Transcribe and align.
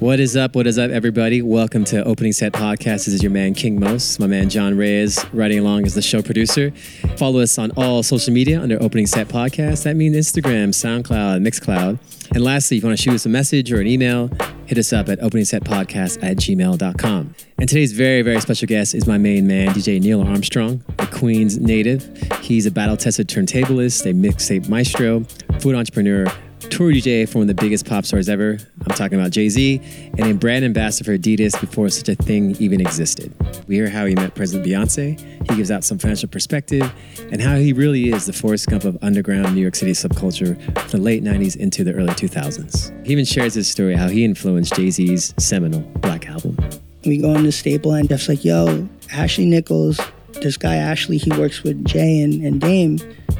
What 0.00 0.18
is 0.18 0.34
up? 0.34 0.56
What 0.56 0.66
is 0.66 0.78
up, 0.78 0.90
everybody? 0.90 1.42
Welcome 1.42 1.84
to 1.84 2.02
Opening 2.04 2.32
Set 2.32 2.54
Podcast. 2.54 3.04
This 3.04 3.08
is 3.08 3.22
your 3.22 3.30
man, 3.30 3.52
King 3.52 3.78
Most, 3.78 4.18
my 4.18 4.26
man, 4.26 4.48
Jon 4.48 4.74
Reyes, 4.74 5.22
riding 5.34 5.58
along 5.58 5.84
as 5.84 5.92
the 5.92 6.00
show 6.00 6.22
producer. 6.22 6.70
Follow 7.18 7.40
us 7.40 7.58
on 7.58 7.70
all 7.76 8.02
social 8.02 8.32
media 8.32 8.62
under 8.62 8.82
Opening 8.82 9.06
Set 9.06 9.28
Podcast. 9.28 9.82
That 9.82 9.96
means 9.96 10.16
Instagram, 10.16 10.70
SoundCloud, 10.70 11.46
Mixcloud. 11.46 11.98
And 12.34 12.42
lastly, 12.42 12.78
if 12.78 12.82
you 12.82 12.88
want 12.88 12.98
to 12.98 13.02
shoot 13.02 13.12
us 13.12 13.26
a 13.26 13.28
message 13.28 13.70
or 13.70 13.78
an 13.78 13.86
email, 13.86 14.30
hit 14.64 14.78
us 14.78 14.90
up 14.94 15.10
at 15.10 15.20
openingsetpodcast 15.20 16.24
at 16.24 16.38
gmail.com. 16.38 17.34
And 17.58 17.68
today's 17.68 17.92
very, 17.92 18.22
very 18.22 18.40
special 18.40 18.68
guest 18.68 18.94
is 18.94 19.06
my 19.06 19.18
main 19.18 19.46
man, 19.46 19.68
DJ 19.74 20.00
Neil 20.00 20.22
Armstrong, 20.22 20.82
a 20.98 21.06
Queens 21.08 21.58
native. 21.58 22.08
He's 22.40 22.64
a 22.64 22.70
battle 22.70 22.96
tested 22.96 23.28
turntablist, 23.28 24.08
a 24.08 24.14
mixtape 24.14 24.66
maestro, 24.66 25.24
food 25.60 25.74
entrepreneur, 25.74 26.24
tour 26.70 26.92
DJ 26.92 27.28
for 27.28 27.38
one 27.38 27.50
of 27.50 27.56
the 27.56 27.60
biggest 27.60 27.84
pop 27.84 28.06
stars 28.06 28.28
ever. 28.28 28.56
I'm 28.86 28.96
talking 28.96 29.18
about 29.18 29.32
Jay 29.32 29.48
Z, 29.48 29.80
and 30.16 30.20
a 30.20 30.34
brand 30.34 30.64
ambassador 30.64 31.12
for 31.12 31.18
Adidas 31.18 31.60
before 31.60 31.88
such 31.90 32.08
a 32.08 32.14
thing 32.14 32.56
even 32.60 32.80
existed. 32.80 33.34
We 33.66 33.74
hear 33.74 33.90
how 33.90 34.06
he 34.06 34.14
met 34.14 34.34
President 34.34 34.66
Beyonce. 34.66 35.18
He 35.50 35.56
gives 35.56 35.70
out 35.70 35.84
some 35.84 35.98
financial 35.98 36.28
perspective 36.28 36.90
and 37.32 37.42
how 37.42 37.56
he 37.56 37.72
really 37.72 38.10
is 38.10 38.26
the 38.26 38.32
Forrest 38.32 38.68
Gump 38.68 38.84
of 38.84 38.96
underground 39.02 39.54
New 39.54 39.60
York 39.60 39.74
City 39.74 39.92
subculture 39.92 40.56
from 40.88 40.90
the 40.90 41.04
late 41.04 41.24
90s 41.24 41.56
into 41.56 41.82
the 41.82 41.92
early 41.92 42.14
2000s. 42.14 43.04
He 43.04 43.12
even 43.12 43.24
shares 43.24 43.54
his 43.54 43.68
story 43.68 43.96
how 43.96 44.08
he 44.08 44.24
influenced 44.24 44.74
Jay 44.74 44.90
Z's 44.90 45.34
seminal 45.38 45.80
Black 46.00 46.28
Album. 46.28 46.56
We 47.04 47.18
go 47.18 47.34
into 47.34 47.50
Staple 47.50 47.92
and 47.94 48.08
Jeff's 48.08 48.28
like, 48.28 48.44
yo, 48.44 48.88
Ashley 49.12 49.46
Nichols, 49.46 50.00
this 50.40 50.56
guy 50.56 50.76
Ashley, 50.76 51.18
he 51.18 51.30
works 51.32 51.62
with 51.62 51.84
Jay 51.84 52.22
and, 52.22 52.44
and 52.44 52.60
Dame. 52.60 52.98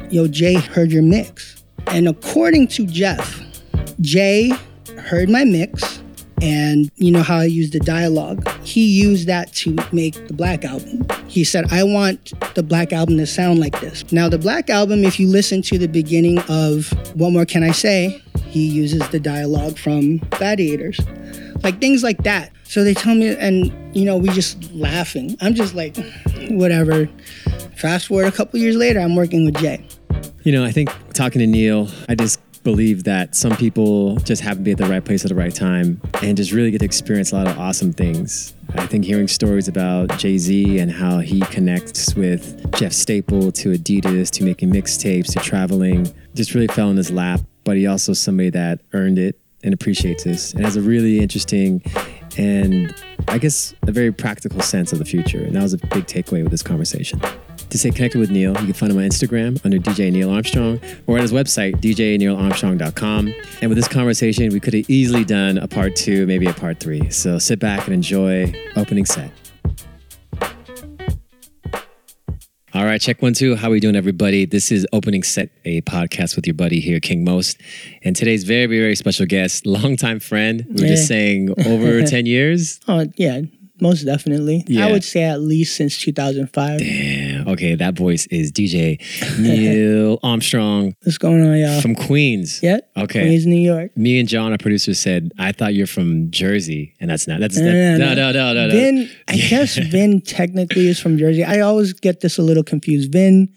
Yo, 0.09 0.27
Jay 0.27 0.55
heard 0.55 0.91
your 0.91 1.03
mix. 1.03 1.60
And 1.91 2.07
according 2.07 2.67
to 2.69 2.85
Jeff, 2.85 3.41
Jay 3.99 4.51
heard 4.97 5.29
my 5.29 5.43
mix 5.43 6.01
and 6.41 6.89
you 6.95 7.11
know 7.11 7.21
how 7.21 7.37
I 7.37 7.45
used 7.45 7.73
the 7.73 7.79
dialogue. 7.79 8.47
He 8.63 8.85
used 8.85 9.27
that 9.27 9.53
to 9.55 9.75
make 9.91 10.27
the 10.27 10.33
Black 10.33 10.65
Album. 10.65 11.05
He 11.27 11.43
said, 11.43 11.71
I 11.71 11.83
want 11.83 12.33
the 12.55 12.63
Black 12.63 12.91
Album 12.91 13.17
to 13.17 13.27
sound 13.27 13.59
like 13.59 13.79
this. 13.79 14.11
Now, 14.11 14.27
the 14.27 14.39
Black 14.39 14.69
Album, 14.69 15.03
if 15.03 15.19
you 15.19 15.27
listen 15.27 15.61
to 15.63 15.77
the 15.77 15.87
beginning 15.87 16.39
of 16.49 16.91
What 17.15 17.31
More 17.31 17.45
Can 17.45 17.63
I 17.63 17.71
Say, 17.71 18.23
he 18.47 18.67
uses 18.67 19.07
the 19.09 19.19
dialogue 19.19 19.77
from 19.77 20.17
Gladiators. 20.31 20.99
Like 21.63 21.79
things 21.79 22.03
like 22.03 22.23
that. 22.23 22.51
So 22.63 22.83
they 22.83 22.93
tell 22.93 23.13
me, 23.13 23.35
and 23.35 23.71
you 23.95 24.05
know, 24.05 24.17
we 24.17 24.29
just 24.29 24.71
laughing. 24.73 25.37
I'm 25.41 25.53
just 25.53 25.75
like, 25.75 25.95
whatever. 26.49 27.07
Fast 27.75 28.07
forward 28.07 28.27
a 28.27 28.31
couple 28.31 28.59
years 28.59 28.75
later, 28.75 28.99
I'm 28.99 29.15
working 29.15 29.45
with 29.45 29.57
Jay. 29.57 29.85
You 30.43 30.51
know, 30.51 30.63
I 30.63 30.71
think 30.71 30.89
talking 31.13 31.39
to 31.39 31.47
Neil, 31.47 31.87
I 32.09 32.15
just 32.15 32.39
believe 32.63 33.03
that 33.05 33.35
some 33.35 33.55
people 33.55 34.15
just 34.17 34.41
happen 34.41 34.59
to 34.59 34.63
be 34.63 34.71
at 34.71 34.77
the 34.77 34.85
right 34.85 35.03
place 35.03 35.25
at 35.25 35.29
the 35.29 35.35
right 35.35 35.53
time 35.53 35.99
and 36.21 36.37
just 36.37 36.51
really 36.51 36.71
get 36.71 36.79
to 36.79 36.85
experience 36.85 37.31
a 37.31 37.35
lot 37.35 37.47
of 37.47 37.57
awesome 37.57 37.91
things. 37.91 38.53
I 38.75 38.85
think 38.85 39.03
hearing 39.03 39.27
stories 39.27 39.67
about 39.67 40.17
Jay 40.17 40.37
Z 40.37 40.79
and 40.79 40.91
how 40.91 41.19
he 41.19 41.41
connects 41.41 42.15
with 42.15 42.71
Jeff 42.75 42.93
Staple 42.93 43.51
to 43.53 43.73
Adidas 43.73 44.29
to 44.31 44.43
making 44.43 44.71
mixtapes 44.71 45.33
to 45.33 45.39
traveling 45.39 46.11
just 46.35 46.53
really 46.53 46.67
fell 46.67 46.89
in 46.89 46.97
his 46.97 47.11
lap. 47.11 47.41
But 47.63 47.77
he 47.77 47.87
also 47.87 48.13
somebody 48.13 48.49
that 48.51 48.79
earned 48.93 49.19
it 49.19 49.39
and 49.63 49.73
appreciates 49.73 50.23
this 50.23 50.53
and 50.53 50.63
has 50.63 50.75
a 50.75 50.81
really 50.81 51.19
interesting 51.19 51.83
and 52.37 52.95
I 53.27 53.37
guess 53.37 53.73
a 53.87 53.91
very 53.91 54.11
practical 54.11 54.61
sense 54.61 54.93
of 54.93 54.99
the 54.99 55.05
future. 55.05 55.43
And 55.43 55.55
that 55.55 55.63
was 55.63 55.73
a 55.73 55.77
big 55.77 56.05
takeaway 56.05 56.41
with 56.41 56.51
this 56.51 56.63
conversation. 56.63 57.21
To 57.71 57.77
stay 57.77 57.89
connected 57.91 58.19
with 58.19 58.31
Neil, 58.31 58.51
you 58.59 58.65
can 58.65 58.73
find 58.73 58.91
him 58.91 58.97
on 58.97 59.05
Instagram 59.05 59.63
under 59.63 59.77
DJ 59.77 60.11
Neil 60.11 60.29
Armstrong 60.29 60.77
or 61.07 61.15
at 61.15 61.21
his 61.21 61.31
website, 61.31 61.77
djneilarmstrong.com. 61.77 63.33
And 63.61 63.69
with 63.69 63.77
this 63.77 63.87
conversation, 63.87 64.49
we 64.51 64.59
could 64.59 64.73
have 64.73 64.89
easily 64.89 65.23
done 65.23 65.57
a 65.57 65.69
part 65.69 65.95
two, 65.95 66.27
maybe 66.27 66.47
a 66.47 66.53
part 66.53 66.81
three. 66.81 67.09
So 67.09 67.39
sit 67.39 67.59
back 67.59 67.85
and 67.85 67.93
enjoy 67.93 68.53
opening 68.75 69.05
set. 69.05 69.31
All 72.73 72.83
right, 72.83 72.99
check 72.99 73.21
one, 73.21 73.33
two. 73.33 73.55
How 73.55 73.69
are 73.69 73.71
we 73.71 73.79
doing, 73.79 73.95
everybody? 73.95 74.45
This 74.45 74.69
is 74.69 74.85
Opening 74.91 75.23
Set, 75.23 75.49
a 75.63 75.79
podcast 75.81 76.35
with 76.35 76.45
your 76.45 76.53
buddy 76.53 76.81
here, 76.81 76.99
King 76.99 77.23
Most. 77.23 77.57
And 78.03 78.17
today's 78.17 78.43
very, 78.43 78.65
very 78.65 78.95
special 78.95 79.25
guest, 79.25 79.65
longtime 79.65 80.19
friend. 80.19 80.65
We 80.69 80.81
were 80.81 80.87
just 80.89 81.07
saying 81.07 81.53
over 81.65 82.01
10 82.05 82.25
years. 82.25 82.81
Oh, 82.89 83.07
yeah, 83.15 83.41
most 83.81 84.03
definitely. 84.03 84.63
Yeah. 84.67 84.85
I 84.87 84.91
would 84.91 85.03
say 85.03 85.23
at 85.23 85.41
least 85.41 85.75
since 85.75 85.97
2005. 85.99 86.79
Damn. 86.79 87.47
Okay, 87.47 87.75
that 87.75 87.95
voice 87.95 88.27
is 88.27 88.51
DJ 88.51 88.99
Neil 89.39 90.19
Armstrong 90.23 90.95
What's 91.03 91.17
going 91.17 91.41
on, 91.45 91.57
y'all? 91.57 91.81
from 91.81 91.95
Queens. 91.95 92.61
yeah. 92.61 92.77
Okay. 92.95 93.21
Queens, 93.21 93.45
New 93.45 93.59
York. 93.59 93.95
Me 93.97 94.19
and 94.19 94.27
Jon, 94.29 94.51
our 94.51 94.57
producer, 94.57 94.93
said, 94.93 95.31
I 95.39 95.51
thought 95.51 95.73
you're 95.73 95.87
from 95.87 96.29
Jersey. 96.31 96.93
And 96.99 97.09
that's 97.09 97.27
not, 97.27 97.39
that's, 97.39 97.55
that, 97.55 97.63
No, 97.97 97.97
no, 97.97 98.13
no, 98.13 98.31
no, 98.31 98.31
no, 98.31 98.53
no, 98.53 98.67
no. 98.67 98.73
Vin, 98.73 99.09
I 99.27 99.35
guess 99.37 99.77
Vin 99.89 100.21
technically 100.21 100.87
is 100.87 100.99
from 100.99 101.17
Jersey. 101.17 101.43
I 101.43 101.61
always 101.61 101.93
get 101.93 102.19
this 102.21 102.37
a 102.37 102.41
little 102.43 102.63
confused. 102.63 103.11
Vin 103.11 103.53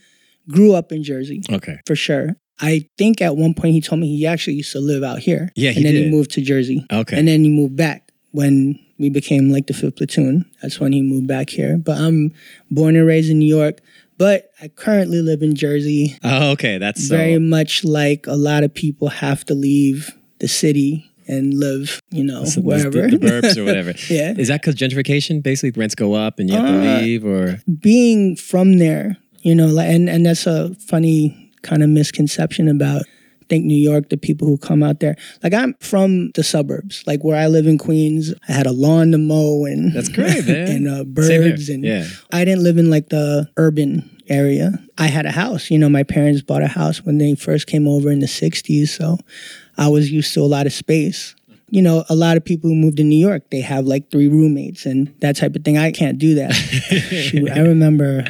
grew 0.49 0.75
up 0.75 0.93
in 0.93 1.03
Jersey 1.03 1.43
Okay. 1.51 1.79
for 1.87 1.97
sure. 1.97 2.37
I 2.61 2.89
think 2.99 3.21
at 3.21 3.37
one 3.37 3.53
point 3.55 3.75
he 3.75 3.81
told 3.81 4.01
me 4.01 4.17
he 4.17 4.27
actually 4.27 4.55
used 4.55 4.71
to 4.73 4.79
live 4.81 5.03
out 5.03 5.19
here. 5.19 5.51
Yeah, 5.57 5.71
he 5.73 5.79
and 5.79 5.87
then 5.87 5.95
did. 5.95 6.05
he 6.05 6.11
moved 6.11 6.31
to 6.33 6.41
Jersey. 6.41 6.87
Okay. 6.93 7.19
And 7.19 7.27
then 7.27 7.43
he 7.43 7.51
moved 7.51 7.77
back 7.77 8.04
when 8.35 8.77
we 8.99 9.09
became 9.11 9.51
like 9.51 9.69
the 9.69 9.73
fifth 9.75 9.97
platoon. 9.97 10.45
That's 10.61 10.81
when 10.81 10.93
he 10.93 11.03
moved 11.03 11.29
back 11.29 11.51
here. 11.51 11.77
But 11.79 11.99
I'm 11.99 12.33
born 12.71 12.97
and 12.97 13.07
raised 13.07 13.31
in 13.31 13.39
New 13.39 13.47
York. 13.57 13.79
But 14.19 14.51
I 14.61 14.69
currently 14.69 15.21
live 15.23 15.41
in 15.43 15.55
Jersey. 15.55 16.17
Oh, 16.25 16.51
okay. 16.53 16.79
That's 16.79 17.09
so, 17.09 17.17
Very 17.17 17.39
much 17.39 17.85
like 17.85 18.27
a 18.27 18.35
lot 18.37 18.63
of 18.65 18.75
people 18.75 19.09
have 19.09 19.45
to 19.47 19.55
leave 19.55 20.11
the 20.41 20.49
city 20.49 21.11
and 21.27 21.55
live, 21.55 22.01
you 22.11 22.23
know, 22.25 22.45
the- 22.45 22.61
wherever. 22.61 22.91
The, 23.09 23.17
the 23.19 23.27
burbs 23.27 23.57
or 23.57 23.65
whatever. 23.71 23.93
Yeah. 24.11 24.35
Is 24.37 24.49
that 24.49 24.63
because 24.63 24.75
gentrification? 24.77 25.43
Basically, 25.43 25.79
rents 25.81 25.95
go 25.95 26.15
up 26.15 26.39
and 26.41 26.51
you 26.51 26.57
have 26.57 26.65
Uh, 26.67 26.71
to 26.99 27.03
leave 27.03 27.25
or? 27.25 27.61
being 27.81 28.35
from 28.37 28.79
there, 28.79 29.17
you 29.43 29.55
know, 29.55 29.67
like, 29.67 29.89
and, 29.89 30.09
and 30.09 30.27
that's 30.27 30.47
a 30.47 30.75
funny 30.77 31.53
kind 31.63 31.83
of 31.83 31.89
misconception 31.89 32.69
about 32.69 33.03
think 33.49 33.65
New 33.65 33.77
York, 33.77 34.09
the 34.11 34.17
people 34.17 34.47
who 34.49 34.57
come 34.59 34.83
out 34.83 35.01
there. 35.01 35.17
Like 35.43 35.55
I'm 35.55 35.75
from 35.81 36.31
the 36.35 36.43
suburbs, 36.45 37.03
like 37.07 37.23
where 37.25 37.37
I 37.37 37.47
live 37.47 37.67
in 37.67 37.79
Queens. 37.79 38.35
I 38.49 38.53
had 38.53 38.67
a 38.67 38.73
lawn 38.73 39.13
to 39.13 39.19
mow 39.19 39.65
and 39.65 39.93
That's 39.93 40.09
great, 40.09 40.45
man. 40.47 40.69
and 40.69 40.89
uh, 40.89 41.05
birds 41.05 41.69
and 41.69 41.85
Yeah. 41.85 42.07
I 42.33 42.45
didn't 42.45 42.63
live 42.63 42.79
in 42.79 42.91
like 42.91 43.09
the 43.09 43.49
urban 43.57 44.11
area. 44.29 44.79
I 44.99 45.07
had 45.09 45.27
a 45.27 45.31
house. 45.33 45.71
You 45.71 45.79
know, 45.79 45.89
my 45.89 46.03
parents 46.03 46.41
bought 46.43 46.63
a 46.63 46.67
house 46.69 47.05
when 47.05 47.19
they 47.19 47.35
first 47.35 47.67
came 47.67 47.87
over 47.87 48.11
in 48.11 48.21
the 48.21 48.27
'60s, 48.27 48.89
so 48.89 49.19
I 49.77 49.89
was 49.89 50.11
used 50.11 50.33
to 50.35 50.41
a 50.41 50.47
lot 50.49 50.67
of 50.67 50.73
space. 50.73 51.35
You 51.71 51.83
know, 51.83 52.05
a 52.09 52.15
lot 52.15 52.37
of 52.37 52.45
people 52.45 52.71
who 52.71 52.77
moved 52.77 52.99
to 52.99 53.05
New 53.05 53.19
York, 53.19 53.51
they 53.51 53.61
have 53.61 53.85
like 53.87 54.11
three 54.11 54.29
roommates 54.29 54.87
and 54.87 55.13
that 55.21 55.35
type 55.37 55.57
of 55.57 55.65
thing. 55.65 55.77
I 55.77 55.91
can't 55.91 56.19
do 56.19 56.37
that. 56.37 56.53
Shoot, 56.53 57.51
I 57.51 57.61
remember 57.61 58.25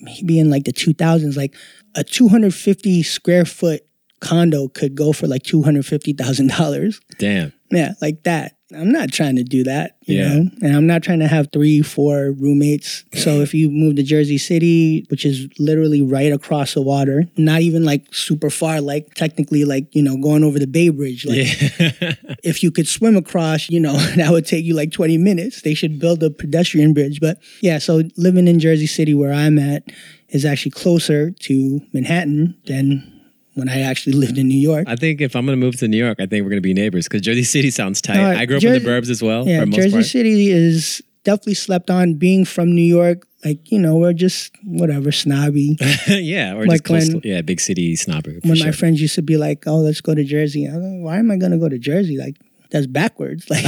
maybe 0.00 0.38
in 0.38 0.48
like 0.48 0.64
the 0.64 0.72
2000s, 0.72 1.36
like 1.36 1.54
a 1.96 2.04
250 2.04 3.02
square 3.02 3.44
foot 3.44 3.84
condo 4.20 4.68
could 4.68 4.94
go 4.94 5.12
for 5.12 5.26
like 5.26 5.42
$250,000. 5.42 7.00
Damn. 7.18 7.52
Yeah, 7.70 7.92
like 8.00 8.22
that. 8.24 8.54
I'm 8.74 8.92
not 8.92 9.10
trying 9.10 9.36
to 9.36 9.42
do 9.44 9.64
that, 9.64 9.96
you 10.06 10.18
Yeah. 10.18 10.28
know? 10.28 10.50
And 10.60 10.76
I'm 10.76 10.86
not 10.86 11.02
trying 11.02 11.20
to 11.20 11.26
have 11.26 11.48
three, 11.54 11.80
four 11.80 12.32
roommates. 12.32 13.04
So 13.14 13.40
if 13.40 13.54
you 13.54 13.70
move 13.70 13.96
to 13.96 14.02
Jersey 14.02 14.36
City, 14.36 15.06
which 15.08 15.24
is 15.24 15.48
literally 15.58 16.02
right 16.02 16.30
across 16.32 16.74
the 16.74 16.82
water, 16.82 17.24
not 17.38 17.62
even 17.62 17.84
like 17.84 18.12
super 18.14 18.50
far, 18.50 18.82
like 18.82 19.14
technically 19.14 19.64
like, 19.64 19.86
you 19.94 20.02
know, 20.02 20.18
going 20.18 20.44
over 20.44 20.58
the 20.58 20.66
Bay 20.66 20.90
Bridge. 20.90 21.24
Like 21.24 21.38
Yeah. 21.38 22.14
if 22.44 22.62
you 22.62 22.70
could 22.70 22.86
swim 22.88 23.16
across, 23.16 23.70
you 23.70 23.80
know, 23.80 23.94
that 24.16 24.30
would 24.30 24.44
take 24.44 24.66
you 24.66 24.74
like 24.74 24.92
20 24.92 25.16
minutes. 25.16 25.62
They 25.62 25.72
should 25.74 25.98
build 25.98 26.22
a 26.22 26.28
pedestrian 26.28 26.92
bridge. 26.92 27.20
But 27.20 27.38
yeah, 27.62 27.78
so 27.78 28.02
living 28.18 28.48
in 28.48 28.58
Jersey 28.60 28.86
City 28.86 29.14
where 29.14 29.32
I'm 29.32 29.58
at 29.58 29.84
is 30.28 30.44
actually 30.44 30.72
closer 30.72 31.30
to 31.30 31.80
Manhattan 31.94 32.54
than 32.66 33.17
when 33.58 33.68
I 33.68 33.80
actually 33.80 34.14
lived 34.14 34.38
in 34.38 34.48
New 34.48 34.58
York. 34.58 34.84
I 34.88 34.96
think 34.96 35.20
if 35.20 35.34
I'm 35.36 35.44
going 35.46 35.58
to 35.58 35.64
move 35.64 35.76
to 35.78 35.88
New 35.88 35.96
York, 35.96 36.18
I 36.20 36.26
think 36.26 36.44
we're 36.44 36.50
going 36.50 36.62
to 36.62 36.68
be 36.68 36.74
neighbors 36.74 37.06
because 37.06 37.22
Jersey 37.22 37.44
City 37.44 37.70
sounds 37.70 38.00
tight. 38.00 38.16
No, 38.16 38.30
I 38.30 38.46
grew 38.46 38.56
up 38.58 38.62
in 38.64 38.72
the 38.72 38.80
burbs 38.80 39.10
as 39.10 39.22
well. 39.22 39.46
Yeah, 39.46 39.64
Jersey 39.66 39.90
part. 39.92 40.04
City 40.06 40.48
is 40.50 41.02
definitely 41.24 41.54
slept 41.54 41.90
on. 41.90 42.14
Being 42.14 42.44
from 42.44 42.74
New 42.74 42.82
York, 42.82 43.26
like 43.44 43.70
you 43.70 43.78
know, 43.78 43.96
we're 43.96 44.12
just 44.12 44.52
whatever 44.64 45.12
snobby. 45.12 45.76
yeah, 46.08 46.54
or 46.54 46.66
Like 46.66 46.82
just 46.82 46.84
coastal. 46.84 47.20
yeah, 47.24 47.42
big 47.42 47.60
city 47.60 47.94
snobbery. 47.96 48.40
when 48.44 48.56
sure. 48.56 48.66
my 48.66 48.72
friends 48.72 49.00
used 49.00 49.14
to 49.16 49.22
be 49.22 49.36
like, 49.36 49.64
"Oh, 49.66 49.76
let's 49.78 50.00
go 50.00 50.14
to 50.14 50.24
Jersey," 50.24 50.66
like, 50.68 51.02
why 51.04 51.18
am 51.18 51.30
I 51.30 51.36
going 51.36 51.52
to 51.52 51.58
go 51.58 51.68
to 51.68 51.78
Jersey? 51.78 52.16
Like 52.18 52.36
that's 52.70 52.86
backwards. 52.86 53.46
Like, 53.50 53.64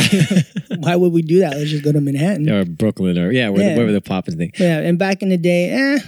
why 0.79 0.97
would 0.97 1.13
we 1.13 1.23
do 1.23 1.41
that? 1.41 1.57
Let's 1.57 1.71
just 1.71 1.85
go 1.85 1.93
to 1.93 2.01
Manhattan. 2.01 2.49
or 2.49 2.65
Brooklyn 2.65 3.19
or 3.19 3.31
yeah, 3.33 3.49
where 3.49 3.63
Yeah. 3.63 3.75
wherever 3.75 3.93
the 3.93 4.01
popping 4.01 4.37
thing. 4.37 4.53
Yeah, 4.59 4.79
and 4.79 4.99
back 4.99 5.23
in 5.23 5.29
the 5.31 5.37
day, 5.39 5.71
eh, 5.71 5.99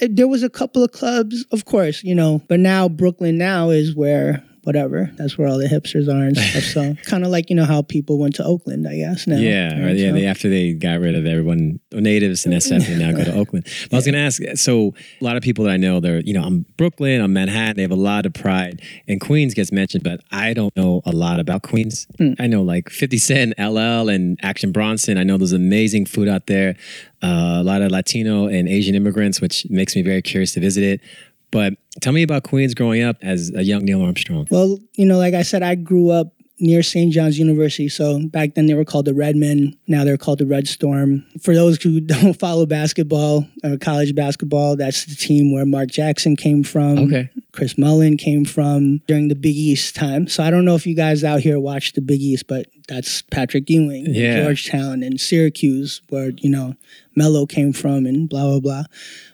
there 0.00 0.28
was 0.28 0.42
a 0.42 0.50
couple 0.50 0.84
of 0.84 0.92
clubs, 0.92 1.44
of 1.50 1.64
course, 1.64 2.02
you 2.04 2.14
know, 2.14 2.42
but 2.48 2.60
now 2.60 2.88
Brooklyn 2.88 3.38
now 3.38 3.70
is 3.70 3.94
where 3.94 4.44
whatever. 4.68 5.10
That's 5.16 5.38
where 5.38 5.48
all 5.48 5.56
the 5.58 5.66
hipsters 5.66 6.06
are 6.08 6.24
and 6.28 6.36
stuff. 6.36 6.62
So 6.64 6.94
kind 7.10 7.24
of 7.24 7.30
like 7.30 7.48
you 7.48 7.56
know 7.56 7.64
how 7.64 7.80
people 7.80 8.18
went 8.18 8.34
to 8.36 8.44
Oakland, 8.44 8.86
I 8.86 8.96
guess. 8.96 9.26
Now, 9.26 9.38
Yeah, 9.38 9.82
right? 9.84 9.96
yeah. 9.96 10.08
So- 10.10 10.14
They, 10.14 10.26
after 10.26 10.48
they 10.50 10.74
got 10.74 11.00
rid 11.00 11.14
of 11.14 11.24
everyone, 11.26 11.80
natives 11.92 12.44
and 12.44 12.54
SF, 12.54 12.86
they 12.86 12.98
now 12.98 13.12
go 13.16 13.24
to 13.24 13.34
Oakland. 13.40 13.64
But 13.90 13.94
I 13.94 13.96
was 13.96 14.04
going 14.04 14.14
to 14.14 14.20
ask. 14.20 14.42
So 14.56 14.94
a 15.20 15.24
lot 15.24 15.36
of 15.36 15.42
people 15.42 15.64
that 15.64 15.72
I 15.72 15.76
know, 15.78 16.00
they're 16.00 16.20
you 16.20 16.34
know, 16.34 16.42
I'm 16.44 16.66
Brooklyn, 16.76 17.20
I'm 17.22 17.32
Manhattan. 17.32 17.76
They 17.76 17.82
have 17.82 17.90
a 17.90 17.96
lot 17.96 18.26
of 18.26 18.34
pride, 18.34 18.82
and 19.08 19.20
Queens 19.20 19.54
gets 19.54 19.72
mentioned, 19.72 20.04
but 20.04 20.20
I 20.30 20.52
don't 20.52 20.76
know 20.76 21.00
a 21.06 21.12
lot 21.12 21.40
about 21.40 21.62
Queens. 21.62 22.06
Hmm. 22.18 22.34
I 22.38 22.46
know 22.46 22.62
like 22.62 22.90
50 22.90 23.16
Cent, 23.18 23.54
LL, 23.58 24.08
and 24.10 24.38
Action 24.42 24.70
Bronson. 24.70 25.16
I 25.18 25.22
know 25.24 25.38
there's 25.38 25.52
amazing 25.52 26.04
food 26.06 26.28
out 26.28 26.46
there. 26.46 26.76
Uh, 27.22 27.58
a 27.58 27.64
lot 27.64 27.82
of 27.82 27.90
Latino 27.90 28.46
and 28.46 28.68
Asian 28.68 28.94
immigrants, 28.94 29.40
which 29.40 29.66
makes 29.70 29.96
me 29.96 30.02
very 30.02 30.22
curious 30.22 30.52
to 30.54 30.60
visit 30.60 30.84
it. 30.84 31.00
But 31.50 31.74
tell 32.00 32.12
me 32.12 32.22
about 32.22 32.42
Queens 32.44 32.74
growing 32.74 33.02
up 33.02 33.16
as 33.22 33.50
a 33.54 33.62
young 33.62 33.84
Neil 33.84 34.02
Armstrong. 34.02 34.46
Well, 34.50 34.78
you 34.94 35.06
know, 35.06 35.18
like 35.18 35.34
I 35.34 35.42
said, 35.42 35.62
I 35.62 35.74
grew 35.74 36.10
up 36.10 36.32
near 36.60 36.82
St. 36.82 37.12
John's 37.12 37.38
University. 37.38 37.88
So 37.88 38.20
back 38.26 38.54
then 38.54 38.66
they 38.66 38.74
were 38.74 38.84
called 38.84 39.04
the 39.04 39.14
Redmen. 39.14 39.76
Now 39.86 40.02
they're 40.04 40.16
called 40.18 40.40
the 40.40 40.46
Red 40.46 40.66
Storm. 40.66 41.24
For 41.40 41.54
those 41.54 41.80
who 41.80 42.00
don't 42.14 42.34
follow 42.38 42.66
basketball 42.66 43.46
or 43.62 43.76
college 43.78 44.14
basketball, 44.14 44.76
that's 44.76 45.04
the 45.04 45.14
team 45.14 45.52
where 45.52 45.64
Mark 45.64 45.88
Jackson 45.88 46.34
came 46.36 46.64
from. 46.64 46.98
Okay. 46.98 47.30
Chris 47.52 47.78
Mullin 47.78 48.16
came 48.16 48.44
from 48.44 48.98
during 49.06 49.28
the 49.28 49.34
Big 49.34 49.54
East 49.56 49.94
time. 49.94 50.26
So 50.28 50.42
I 50.42 50.50
don't 50.50 50.64
know 50.64 50.74
if 50.74 50.86
you 50.86 50.94
guys 50.94 51.22
out 51.24 51.40
here 51.40 51.58
watch 51.60 51.92
the 51.92 52.00
Big 52.00 52.20
East, 52.20 52.46
but 52.48 52.66
that's 52.88 53.22
Patrick 53.22 53.68
Ewing, 53.70 54.06
Yeah. 54.08 54.42
Georgetown, 54.42 55.02
and 55.02 55.20
Syracuse, 55.20 56.02
where, 56.08 56.30
you 56.38 56.50
know, 56.50 56.74
Melo 57.16 57.46
came 57.46 57.72
from 57.72 58.04
and 58.06 58.28
blah, 58.28 58.44
blah, 58.44 58.60
blah. 58.60 58.82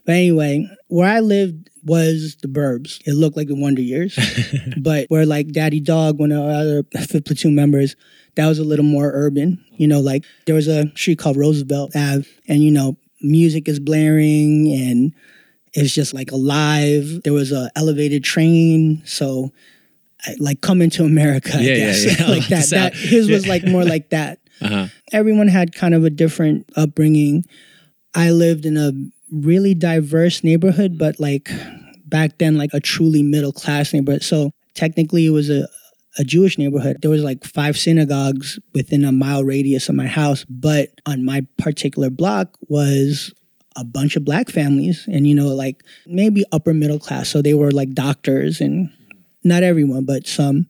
But 0.04 0.12
anyway, 0.14 0.68
where 0.88 1.08
I 1.08 1.20
lived 1.20 1.70
was 1.84 2.36
the 2.42 2.48
burbs. 2.48 3.00
It 3.06 3.14
looked 3.14 3.36
like 3.36 3.48
the 3.48 3.54
Wonder 3.54 3.82
Years. 3.82 4.18
but 4.78 5.06
where 5.08 5.26
like 5.26 5.48
Daddy 5.52 5.80
Dog, 5.80 6.18
one 6.18 6.32
of 6.32 6.42
our 6.42 6.50
other 6.50 6.82
Fifth 7.06 7.24
Platoon 7.26 7.54
members, 7.54 7.96
that 8.36 8.46
was 8.46 8.58
a 8.58 8.64
little 8.64 8.84
more 8.84 9.10
urban. 9.12 9.64
You 9.76 9.86
know, 9.88 10.00
like 10.00 10.24
there 10.46 10.54
was 10.54 10.68
a 10.68 10.90
street 10.96 11.18
called 11.18 11.36
Roosevelt 11.36 11.94
Ave, 11.94 12.26
and 12.48 12.62
you 12.62 12.70
know, 12.70 12.96
music 13.20 13.68
is 13.68 13.80
blaring 13.80 14.72
and 14.72 15.12
it's 15.72 15.92
just 15.94 16.14
like 16.14 16.30
alive. 16.32 17.20
There 17.24 17.32
was 17.32 17.52
a 17.52 17.70
elevated 17.76 18.24
train, 18.24 19.02
so 19.04 19.52
I, 20.24 20.36
like 20.38 20.60
coming 20.60 20.90
to 20.90 21.04
America, 21.04 21.50
I 21.54 21.60
Yeah, 21.60 21.72
yeah, 21.72 21.76
guess. 21.86 22.20
yeah. 22.20 22.26
like 22.28 22.46
that. 22.48 22.64
So- 22.64 22.76
that 22.76 22.94
his 22.96 23.28
was 23.28 23.46
like 23.46 23.64
more 23.66 23.84
like 23.84 24.10
that. 24.10 24.38
Uh-huh. 24.60 24.86
Everyone 25.12 25.48
had 25.48 25.74
kind 25.74 25.94
of 25.94 26.04
a 26.04 26.10
different 26.10 26.70
upbringing. 26.76 27.44
I 28.14 28.30
lived 28.30 28.64
in 28.64 28.76
a 28.76 28.92
really 29.30 29.74
diverse 29.74 30.44
neighborhood, 30.44 30.94
mm. 30.94 30.98
but 30.98 31.18
like 31.20 31.50
back 32.06 32.38
then, 32.38 32.56
like 32.56 32.72
a 32.72 32.80
truly 32.80 33.22
middle 33.22 33.52
class 33.52 33.92
neighborhood. 33.92 34.22
So 34.22 34.50
technically, 34.74 35.26
it 35.26 35.30
was 35.30 35.50
a 35.50 35.68
a 36.16 36.24
Jewish 36.24 36.58
neighborhood. 36.58 36.98
There 37.02 37.10
was 37.10 37.24
like 37.24 37.44
five 37.44 37.76
synagogues 37.76 38.58
within 38.72 39.04
a 39.04 39.12
mile 39.12 39.42
radius 39.42 39.88
of 39.88 39.96
my 39.96 40.06
house, 40.06 40.44
but 40.48 40.90
on 41.06 41.24
my 41.24 41.46
particular 41.58 42.08
block 42.08 42.56
was 42.68 43.32
a 43.76 43.84
bunch 43.84 44.16
of 44.16 44.24
black 44.24 44.48
families 44.50 45.04
and 45.08 45.26
you 45.26 45.34
know 45.34 45.48
like 45.48 45.82
maybe 46.06 46.44
upper 46.52 46.72
middle 46.72 46.98
class 46.98 47.28
so 47.28 47.42
they 47.42 47.54
were 47.54 47.72
like 47.72 47.92
doctors 47.92 48.60
and 48.60 48.88
not 49.42 49.62
everyone 49.62 50.04
but 50.04 50.26
some 50.26 50.66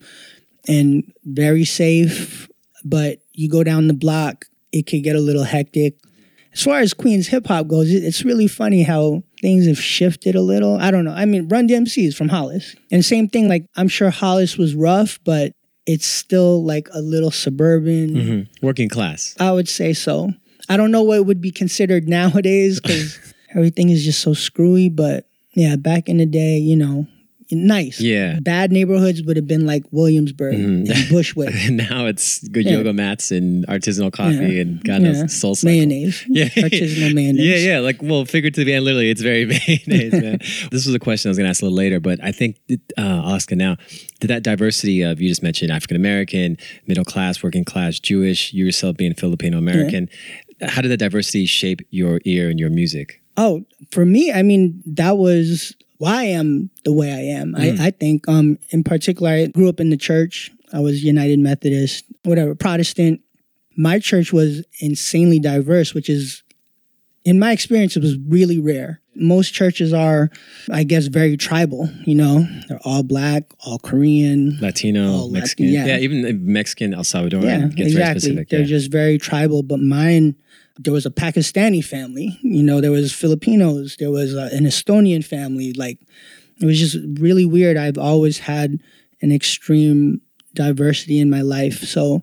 and 0.67 1.13
very 1.25 1.65
safe 1.65 2.49
but 2.85 3.19
you 3.33 3.49
go 3.49 3.63
down 3.63 3.89
the 3.89 3.95
block 3.95 4.47
it 4.73 4.87
could 4.87 5.03
get 5.03 5.17
a 5.17 5.21
little 5.21 5.45
hectic 5.45 5.99
as 6.55 6.63
far 6.63 6.79
as 6.81 6.95
queens 6.95 7.27
hip 7.29 7.47
hop 7.47 7.67
goes 7.69 7.91
it- 7.91 8.05
it's 8.05 8.25
really 8.25 8.47
funny 8.49 8.83
how 8.83 9.23
things 9.43 9.67
have 9.67 9.79
shifted 9.81 10.35
a 10.35 10.41
little 10.41 10.77
i 10.77 10.91
don't 10.91 11.05
know 11.05 11.13
i 11.13 11.25
mean 11.25 11.49
run 11.49 11.69
dmc 11.69 11.97
is 12.07 12.15
from 12.17 12.29
hollis 12.29 12.75
and 12.91 13.05
same 13.05 13.29
thing 13.29 13.49
like 13.49 13.67
i'm 13.77 13.89
sure 13.89 14.11
hollis 14.11 14.57
was 14.57 14.75
rough 14.75 15.19
but 15.25 15.53
it's 15.87 16.07
still 16.07 16.65
like 16.65 16.89
a 16.95 17.01
little 17.03 17.31
suburban 17.31 18.09
Mhm. 18.15 18.47
Working 18.63 18.89
class. 18.89 19.35
I 19.39 19.53
would 19.53 19.69
say 19.69 19.93
so. 19.93 20.33
I 20.67 20.79
don't 20.79 20.91
know 20.91 21.03
what 21.03 21.27
would 21.27 21.43
be 21.43 21.51
considered 21.51 22.09
nowadays 22.19 22.81
because 22.81 23.19
everything 23.55 23.91
is 23.91 24.03
just 24.03 24.21
so 24.23 24.33
screwy. 24.33 24.89
But 24.89 25.27
yeah, 25.53 25.77
back 25.77 26.09
in 26.09 26.17
the 26.17 26.25
day, 26.25 26.57
you 26.57 26.75
know, 26.75 27.07
nice. 27.51 28.01
Yeah. 28.01 28.39
Bad 28.41 28.73
neighborhoods 28.73 29.23
would 29.23 29.37
have 29.37 29.47
been 29.47 29.67
like 29.67 29.83
Williamsburg 29.91 30.55
Mhm. 30.57 30.91
and 30.91 31.09
Bushwick. 31.09 31.55
And 31.55 31.77
now 31.91 32.07
it's 32.07 32.47
good 32.49 32.65
Yeah. 32.65 32.73
yoga 32.79 32.93
mats 32.93 33.31
and 33.31 33.67
artisanal 33.67 34.13
coffee 34.13 34.35
Yeah. 34.55 34.61
and 34.63 34.83
God 34.85 35.03
Yeah. 35.03 35.13
knows 35.13 35.33
soul 35.35 35.55
cycle. 35.55 35.75
mayonnaise. 35.77 36.25
Yeah. 36.29 36.49
Artisanal 36.49 37.15
mayonnaise. 37.15 37.47
Yeah, 37.65 37.73
yeah. 37.75 37.79
Like, 37.81 38.03
well, 38.03 38.25
figuratively 38.25 38.73
and 38.73 38.85
literally, 38.85 39.11
it's 39.11 39.23
very 39.23 39.45
mayonnaise, 39.67 40.13
man. 40.13 40.39
this 40.71 40.87
was 40.87 40.95
a 40.95 40.99
question 40.99 41.29
I 41.29 41.31
was 41.31 41.39
going 41.39 41.47
to 41.47 41.51
ask 41.51 41.63
a 41.63 41.65
little 41.67 41.77
later, 41.77 42.01
but 42.01 42.19
I 42.23 42.33
think 42.33 42.57
uh, 42.71 42.77
I'll 42.99 43.35
ask 43.35 43.51
it 43.53 43.57
now. 43.57 43.77
Did 44.21 44.29
that 44.29 44.43
diversity 44.43 45.03
of, 45.03 45.21
you 45.21 45.29
just 45.29 45.43
mentioned 45.43 45.71
African 45.71 45.97
American, 45.97 46.57
middle 46.87 47.05
class, 47.05 47.43
working 47.43 47.65
class, 47.65 47.99
Jewish, 47.99 48.53
you 48.53 48.65
yourself 48.65 48.97
being 48.97 49.15
Filipino 49.15 49.59
American, 49.59 50.09
how 50.63 50.81
did 50.81 50.91
that 50.91 50.97
diversity 50.99 51.47
shape 51.47 51.81
your 51.91 52.21
ear 52.25 52.49
and 52.49 52.59
your 52.59 52.71
music? 52.71 53.21
Oh, 53.37 53.65
for 53.91 54.07
me, 54.07 54.31
I 54.33 54.43
mean, 54.43 54.81
that 54.87 55.19
was 55.19 55.75
why 55.99 56.23
I 56.23 56.25
am 56.25 56.71
the 56.85 56.93
way 56.93 57.13
I 57.13 57.39
am. 57.39 57.55
Mm. 57.55 57.81
I, 57.81 57.87
I 57.87 57.91
think, 57.91 58.29
um, 58.29 58.59
in 58.71 58.85
particular, 58.85 59.31
I 59.31 59.47
grew 59.47 59.69
up 59.69 59.81
in 59.81 59.91
the 59.91 59.97
church. 59.97 60.51
I 60.73 60.81
was 60.81 61.05
United 61.05 61.39
Methodist, 61.39 62.05
whatever, 62.25 62.55
Protestant. 62.55 63.21
My 63.77 63.99
church 63.99 64.33
was 64.33 64.65
insanely 64.81 65.39
diverse, 65.39 65.95
which 65.95 66.09
is, 66.09 66.43
in 67.25 67.39
my 67.39 67.53
experience, 67.53 67.97
it 67.97 68.03
was 68.03 68.17
really 68.29 68.59
rare. 68.59 69.01
Most 69.17 69.55
churches 69.55 69.93
are, 69.93 70.31
I 70.73 70.83
guess, 70.83 71.07
very 71.07 71.37
tribal. 71.37 71.89
You 72.05 72.17
know, 72.17 72.47
they're 72.69 72.81
all 72.85 73.05
black, 73.05 73.45
all 73.65 73.79
Korean. 73.79 74.59
Latino, 74.61 75.13
Latin- 75.13 75.33
Mexican. 75.33 75.67
yeah. 75.67 75.87
yeah. 75.87 75.99
even 75.99 76.45
Mexican, 76.45 76.93
El 76.93 77.03
Salvadoran 77.03 77.43
Yeah, 77.45 77.59
gets 77.69 77.77
very 77.77 77.87
exactly. 77.91 78.21
specific. 78.21 78.49
They're 78.49 78.61
yeah. 78.61 78.67
just 78.67 78.91
very 78.91 79.19
tribal. 79.19 79.63
But 79.63 79.79
mine, 79.79 80.35
there 80.79 80.93
was 80.93 81.07
a 81.07 81.11
Pakistani 81.11 81.85
family. 81.85 82.39
You 82.43 82.63
know, 82.63 82.81
there 82.81 82.91
was 82.91 83.13
Filipinos. 83.13 83.97
There 83.99 84.11
was 84.11 84.35
uh, 84.35 84.49
an 84.53 84.65
Estonian 84.65 85.25
family. 85.25 85.73
Like, 85.73 85.99
it 86.61 86.67
was 86.67 86.79
just 86.79 86.97
really 87.21 87.45
weird. 87.45 87.77
I've 87.77 87.99
always 87.99 88.39
had 88.39 88.79
an 89.23 89.33
extreme 89.33 90.21
diversity 90.55 91.21
in 91.21 91.31
my 91.31 91.43
life. 91.43 91.81
So, 91.83 92.23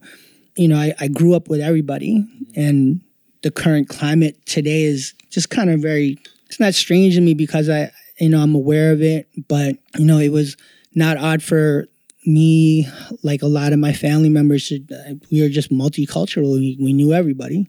you 0.55 0.67
know, 0.67 0.77
I, 0.77 0.93
I 0.99 1.07
grew 1.07 1.33
up 1.33 1.47
with 1.47 1.61
everybody, 1.61 2.25
and 2.55 3.01
the 3.41 3.51
current 3.51 3.89
climate 3.89 4.45
today 4.45 4.83
is 4.83 5.13
just 5.29 5.49
kind 5.49 5.69
of 5.69 5.79
very. 5.79 6.17
It's 6.47 6.59
not 6.59 6.73
strange 6.73 7.15
to 7.15 7.21
me 7.21 7.33
because 7.33 7.69
I, 7.69 7.91
you 8.19 8.29
know, 8.29 8.41
I'm 8.41 8.55
aware 8.55 8.91
of 8.91 9.01
it. 9.01 9.29
But 9.47 9.77
you 9.97 10.05
know, 10.05 10.19
it 10.19 10.29
was 10.29 10.57
not 10.93 11.17
odd 11.17 11.41
for 11.41 11.87
me, 12.25 12.87
like 13.23 13.41
a 13.41 13.47
lot 13.47 13.73
of 13.73 13.79
my 13.79 13.93
family 13.93 14.29
members, 14.29 14.71
uh, 14.71 15.13
we 15.31 15.41
were 15.41 15.49
just 15.49 15.71
multicultural. 15.71 16.53
We, 16.53 16.77
we 16.79 16.93
knew 16.93 17.13
everybody. 17.13 17.67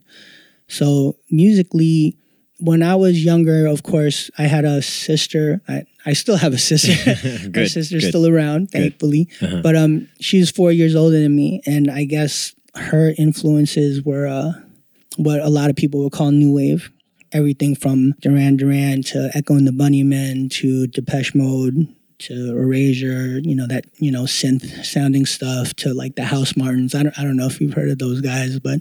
So 0.67 1.17
musically, 1.29 2.17
when 2.59 2.81
I 2.81 2.95
was 2.95 3.23
younger, 3.23 3.67
of 3.67 3.83
course, 3.83 4.31
I 4.37 4.43
had 4.43 4.65
a 4.65 4.81
sister. 4.81 5.61
I, 5.67 5.83
I 6.05 6.13
still 6.13 6.37
have 6.37 6.53
a 6.53 6.57
sister. 6.57 6.93
My 7.55 7.65
sister's 7.65 8.03
good. 8.03 8.09
still 8.09 8.27
around, 8.27 8.71
thankfully. 8.71 9.27
Uh-huh. 9.41 9.61
But 9.61 9.75
um, 9.75 10.07
she's 10.19 10.49
four 10.49 10.71
years 10.71 10.95
older 10.95 11.19
than 11.19 11.35
me, 11.35 11.61
and 11.65 11.89
I 11.89 12.05
guess 12.05 12.53
her 12.75 13.13
influences 13.17 14.03
were 14.03 14.27
uh, 14.27 14.53
what 15.17 15.41
a 15.41 15.49
lot 15.49 15.69
of 15.69 15.75
people 15.75 16.03
would 16.03 16.13
call 16.13 16.31
new 16.31 16.53
wave. 16.53 16.91
Everything 17.31 17.75
from 17.75 18.13
Duran 18.21 18.57
Duran 18.57 19.01
to 19.03 19.31
Echo 19.33 19.55
and 19.55 19.67
the 19.67 19.71
Bunnymen 19.71 20.51
to 20.51 20.87
Depeche 20.87 21.33
Mode 21.33 21.87
to 22.19 22.55
Erasure, 22.55 23.39
you 23.39 23.55
know 23.55 23.67
that 23.67 23.85
you 23.97 24.11
know 24.11 24.23
synth 24.23 24.85
sounding 24.85 25.25
stuff 25.25 25.73
to 25.75 25.93
like 25.93 26.15
the 26.15 26.21
Housemartins. 26.21 26.95
I 26.95 27.03
don't 27.03 27.19
I 27.19 27.23
don't 27.23 27.35
know 27.35 27.47
if 27.47 27.59
you've 27.59 27.73
heard 27.73 27.89
of 27.89 27.97
those 27.99 28.21
guys, 28.21 28.59
but 28.59 28.79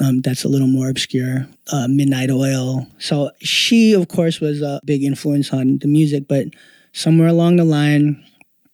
um, 0.00 0.20
that's 0.20 0.44
a 0.44 0.48
little 0.48 0.68
more 0.68 0.88
obscure. 0.88 1.46
Uh, 1.72 1.86
Midnight 1.88 2.30
Oil. 2.30 2.86
So 2.98 3.30
she, 3.40 3.92
of 3.94 4.08
course, 4.08 4.40
was 4.40 4.62
a 4.62 4.80
big 4.84 5.02
influence 5.02 5.52
on 5.52 5.78
the 5.78 5.88
music, 5.88 6.28
but 6.28 6.46
somewhere 6.92 7.28
along 7.28 7.56
the 7.56 7.64
line, 7.64 8.24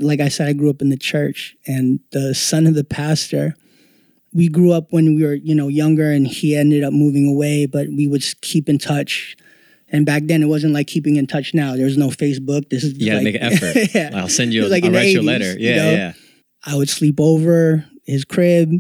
like 0.00 0.20
I 0.20 0.28
said, 0.28 0.48
I 0.48 0.52
grew 0.52 0.70
up 0.70 0.82
in 0.82 0.90
the 0.90 0.96
church, 0.96 1.56
and 1.66 2.00
the 2.12 2.34
son 2.34 2.66
of 2.66 2.74
the 2.74 2.84
pastor. 2.84 3.54
We 4.32 4.48
grew 4.48 4.72
up 4.72 4.88
when 4.90 5.14
we 5.14 5.22
were, 5.22 5.34
you 5.34 5.54
know, 5.54 5.68
younger, 5.68 6.10
and 6.10 6.26
he 6.26 6.56
ended 6.56 6.82
up 6.82 6.92
moving 6.92 7.28
away. 7.28 7.66
But 7.66 7.86
we 7.88 8.06
would 8.08 8.24
keep 8.40 8.68
in 8.68 8.78
touch. 8.78 9.36
And 9.88 10.04
back 10.04 10.24
then, 10.24 10.42
it 10.42 10.46
wasn't 10.46 10.74
like 10.74 10.88
keeping 10.88 11.14
in 11.14 11.28
touch 11.28 11.54
now. 11.54 11.76
There 11.76 11.84
was 11.84 11.96
no 11.96 12.08
Facebook. 12.08 12.68
This 12.68 12.82
is 12.82 12.94
You 12.98 13.10
to 13.10 13.14
like- 13.16 13.24
make 13.24 13.34
an 13.36 13.42
effort. 13.42 13.76
yeah. 13.94 14.10
I'll 14.12 14.28
send 14.28 14.52
you, 14.52 14.62
was 14.62 14.72
like 14.72 14.84
I'll 14.84 14.90
write 14.90 15.06
you 15.06 15.20
a 15.20 15.22
80s, 15.22 15.26
letter. 15.26 15.52
you 15.58 15.68
Yeah, 15.70 15.76
know? 15.76 15.90
yeah. 15.92 16.12
I 16.66 16.74
would 16.74 16.88
sleep 16.88 17.20
over 17.20 17.84
his 18.04 18.24
crib, 18.24 18.70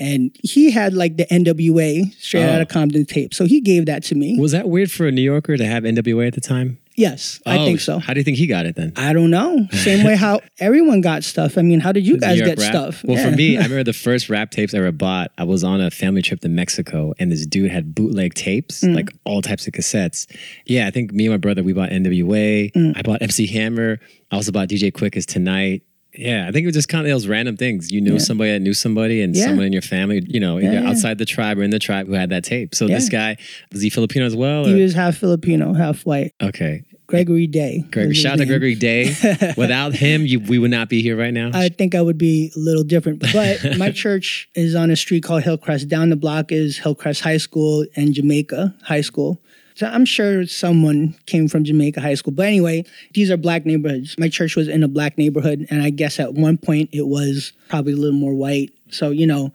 and 0.00 0.34
he 0.42 0.70
had 0.72 0.94
like 0.94 1.16
the 1.18 1.26
NWA 1.26 2.12
straight 2.18 2.44
out 2.44 2.58
Oh. 2.58 2.62
of 2.62 2.68
Compton 2.68 3.04
tape. 3.04 3.34
So 3.34 3.44
he 3.44 3.60
gave 3.60 3.86
that 3.86 4.02
to 4.04 4.14
me. 4.14 4.38
Was 4.38 4.52
that 4.52 4.68
weird 4.68 4.90
for 4.90 5.06
a 5.06 5.12
New 5.12 5.22
Yorker 5.22 5.56
to 5.56 5.64
have 5.66 5.84
NWA 5.84 6.26
at 6.26 6.34
the 6.34 6.40
time? 6.40 6.78
yes, 6.96 7.40
I 7.46 7.56
Oh, 7.56 7.64
think 7.64 7.80
so. 7.80 7.98
How 7.98 8.12
do 8.12 8.20
you 8.20 8.24
think 8.24 8.36
he 8.36 8.46
got 8.46 8.66
it 8.66 8.76
then? 8.76 8.92
I 8.94 9.14
don't 9.14 9.30
know. 9.30 9.66
Same 9.72 10.04
way 10.04 10.16
how 10.16 10.40
everyone 10.60 11.00
got 11.00 11.24
stuff. 11.24 11.56
I 11.56 11.62
mean, 11.62 11.80
how 11.80 11.92
did 11.92 12.06
you 12.06 12.14
New 12.14 12.20
guys 12.20 12.38
get 12.42 12.58
rap? 12.58 12.70
stuff? 12.72 13.02
Well, 13.04 13.16
Yeah. 13.16 13.30
for 13.30 13.36
me, 13.36 13.56
I 13.56 13.62
remember 13.62 13.84
the 13.84 13.94
first 13.94 14.28
rap 14.28 14.50
tapes 14.50 14.74
I 14.74 14.78
ever 14.78 14.92
bought. 14.92 15.32
I 15.38 15.44
was 15.44 15.64
on 15.64 15.80
a 15.80 15.90
family 15.90 16.20
trip 16.20 16.40
to 16.40 16.50
Mexico, 16.50 17.14
and 17.18 17.32
this 17.32 17.46
dude 17.46 17.70
had 17.70 17.94
bootleg 17.94 18.34
tapes, 18.34 18.82
Mm. 18.84 18.94
like 18.96 19.08
all 19.24 19.40
types 19.40 19.66
of 19.66 19.72
cassettes. 19.72 20.26
Yeah, 20.66 20.86
I 20.88 20.90
think 20.90 21.12
me 21.12 21.24
and 21.24 21.32
my 21.32 21.38
brother 21.38 21.62
we 21.62 21.72
bought 21.72 21.88
NWA. 21.90 22.70
Mm. 22.72 22.92
I 22.94 23.00
bought 23.02 23.22
MC 23.22 23.46
Hammer. 23.46 23.98
I 24.30 24.36
also 24.36 24.52
bought 24.52 24.68
DJ 24.68 24.90
Quik 24.92 25.16
as 25.16 25.24
Tonight. 25.24 25.82
Yeah, 26.16 26.46
I 26.48 26.52
think 26.52 26.64
it 26.64 26.66
was 26.66 26.74
just 26.74 26.88
kind 26.88 27.06
of 27.06 27.10
those 27.12 27.26
random 27.26 27.56
things. 27.56 27.90
You 27.92 28.00
knew 28.00 28.14
Yeah. 28.14 28.18
somebody 28.18 28.50
that 28.52 28.60
knew 28.60 28.74
somebody, 28.74 29.22
and 29.22 29.34
Yeah. 29.34 29.44
someone 29.46 29.66
in 29.66 29.72
your 29.72 29.82
family, 29.82 30.22
you 30.26 30.40
know, 30.40 30.58
Yeah, 30.58 30.88
outside 30.88 31.18
the 31.18 31.24
tribe 31.24 31.58
or 31.58 31.62
in 31.62 31.70
the 31.70 31.78
tribe 31.78 32.06
who 32.08 32.14
had 32.14 32.30
that 32.30 32.44
tape. 32.44 32.74
So 32.74 32.88
this 32.88 33.08
guy 33.08 33.36
was 33.72 33.82
he 33.82 33.90
Filipino 33.90 34.26
as 34.26 34.34
well? 34.34 34.64
He 34.66 34.74
was 34.82 34.94
half 34.94 35.16
Filipino, 35.16 35.72
half 35.74 36.04
white. 36.04 36.32
okay, 36.42 36.82
Gregory 37.06 37.46
Day. 37.48 37.84
Greg, 37.90 38.08
was 38.08 38.16
his 38.16 38.22
shout 38.22 38.34
out 38.34 38.38
to. 38.38 38.46
Gregory 38.46 38.74
Day. 38.76 39.14
Without 39.56 39.94
him, 39.94 40.26
you, 40.26 40.38
we 40.40 40.58
would 40.58 40.70
not 40.70 40.88
be 40.88 41.02
here 41.02 41.16
right 41.16 41.34
now. 41.34 41.50
I 41.54 41.68
think 41.68 41.94
I 41.94 42.02
would 42.02 42.18
be 42.18 42.52
a 42.56 42.58
little 42.58 42.84
different. 42.84 43.20
But 43.32 43.78
my 43.78 43.90
church 43.90 44.48
is 44.54 44.74
on 44.74 44.90
a 44.90 44.96
street 44.96 45.22
called 45.24 45.42
Hillcrest. 45.42 45.88
Down 45.88 46.10
the 46.10 46.16
block 46.16 46.52
is 46.52 46.78
Hillcrest 46.78 47.20
High 47.22 47.36
School 47.38 47.84
and 47.96 48.14
Jamaica 48.14 48.74
High 48.82 49.00
School. 49.00 49.40
So 49.80 49.86
I'm 49.86 50.04
sure 50.04 50.44
someone 50.44 51.14
came 51.24 51.48
from 51.48 51.64
Jamaica 51.64 52.02
High 52.02 52.12
School. 52.12 52.34
But 52.34 52.44
anyway, 52.44 52.84
these 53.14 53.30
are 53.30 53.38
black 53.38 53.64
neighborhoods. 53.64 54.14
My 54.18 54.28
church 54.28 54.54
was 54.54 54.68
in 54.68 54.82
a 54.82 54.88
black 54.88 55.16
neighborhood, 55.16 55.66
and 55.70 55.82
I 55.82 55.88
guess 55.88 56.20
at 56.20 56.34
one 56.34 56.58
point 56.58 56.90
it 56.92 57.06
was 57.06 57.54
probably 57.70 57.94
a 57.94 57.96
little 57.96 58.18
more 58.18 58.34
white. 58.34 58.74
So, 58.90 59.08
you 59.08 59.26
know, 59.26 59.54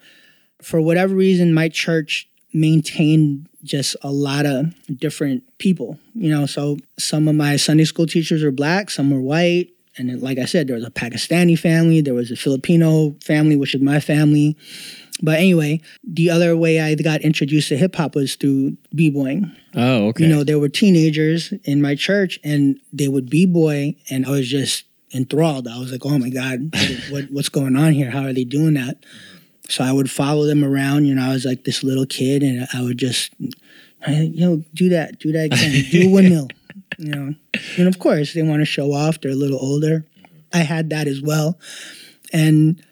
for 0.63 0.82
whatever 0.82 1.13
reason, 1.13 1.53
my 1.53 1.70
church 1.70 2.27
maintained 2.55 3.48
just 3.63 3.96
a 4.01 4.12
lot 4.12 4.48
of 4.48 4.74
different 4.98 5.44
people, 5.60 6.00
you 6.15 6.32
know. 6.32 6.48
So 6.48 6.77
some 6.98 7.27
of 7.27 7.36
my 7.36 7.58
Sunday 7.58 7.86
school 7.86 8.08
teachers 8.08 8.41
are 8.41 8.51
black, 8.51 8.89
some 8.89 9.12
were 9.12 9.22
white. 9.22 9.70
And 9.96 10.24
like 10.24 10.39
I 10.39 10.46
said, 10.46 10.65
there 10.65 10.75
was 10.75 10.86
a 10.86 10.89
Pakistani 10.89 11.58
family, 11.58 12.01
there 12.01 12.15
was 12.15 12.32
a 12.32 12.36
Filipino 12.36 13.15
family, 13.24 13.58
which 13.58 13.75
is 13.75 13.82
my 13.82 14.00
family. 14.00 14.58
But 15.22 15.39
anyway, 15.39 15.81
the 16.03 16.29
other 16.29 16.57
way 16.57 16.81
I 16.81 16.93
got 16.95 17.22
introduced 17.22 17.69
to 17.69 17.77
hip 17.77 17.95
hop 17.95 18.15
was 18.15 18.36
through 18.36 18.77
b-boying. 18.93 19.51
oh, 19.75 20.07
okay. 20.07 20.25
You 20.25 20.29
know, 20.29 20.43
there 20.43 20.60
were 20.60 20.69
teenagers 20.69 21.53
in 21.63 21.81
my 21.81 21.95
church 21.95 22.39
and 22.43 22.79
they 22.91 23.07
would 23.07 23.29
b-boy 23.29 23.95
and 24.10 24.25
I 24.25 24.31
was 24.31 24.50
just 24.50 24.84
enthralled. 25.13 25.67
I 25.67 25.79
was 25.79 25.91
like, 25.91 26.05
oh 26.05 26.17
my 26.17 26.29
God, 26.29 26.74
what, 27.10 27.31
what's 27.31 27.50
going 27.50 27.75
on 27.77 27.93
here? 27.93 28.12
How 28.12 28.24
are 28.24 28.34
they 28.34 28.43
doing 28.43 28.74
that? 28.74 28.98
So 29.69 29.84
I 29.84 29.91
would 29.91 30.12
follow 30.12 30.45
them 30.45 30.63
around. 30.63 31.05
You 31.05 31.15
know, 31.15 31.29
I 31.29 31.34
was 31.34 31.45
like 31.45 31.63
this 31.63 31.84
little 31.84 32.05
kid 32.05 32.43
and 32.43 32.67
I 32.74 32.81
would 32.81 32.98
just, 32.98 33.34
I, 34.05 34.22
you 34.22 34.41
know, 34.41 34.63
do 34.74 34.89
that, 34.89 35.19
do 35.19 35.31
that 35.31 35.45
again, 35.45 35.86
do 35.91 36.10
a 36.10 36.12
windmill. 36.12 36.50
You 36.98 37.10
know, 37.10 37.36
and 37.77 37.88
of 37.88 38.00
course 38.00 38.34
they 38.34 38.43
want 38.43 38.62
to 38.62 38.65
show 38.65 38.93
off. 38.93 39.22
They're 39.22 39.31
a 39.31 39.36
little 39.36 39.60
older. 39.60 40.05
I 40.53 40.60
had 40.60 40.89
that 40.89 41.07
as 41.07 41.22
well. 41.22 41.57
And 42.31 42.84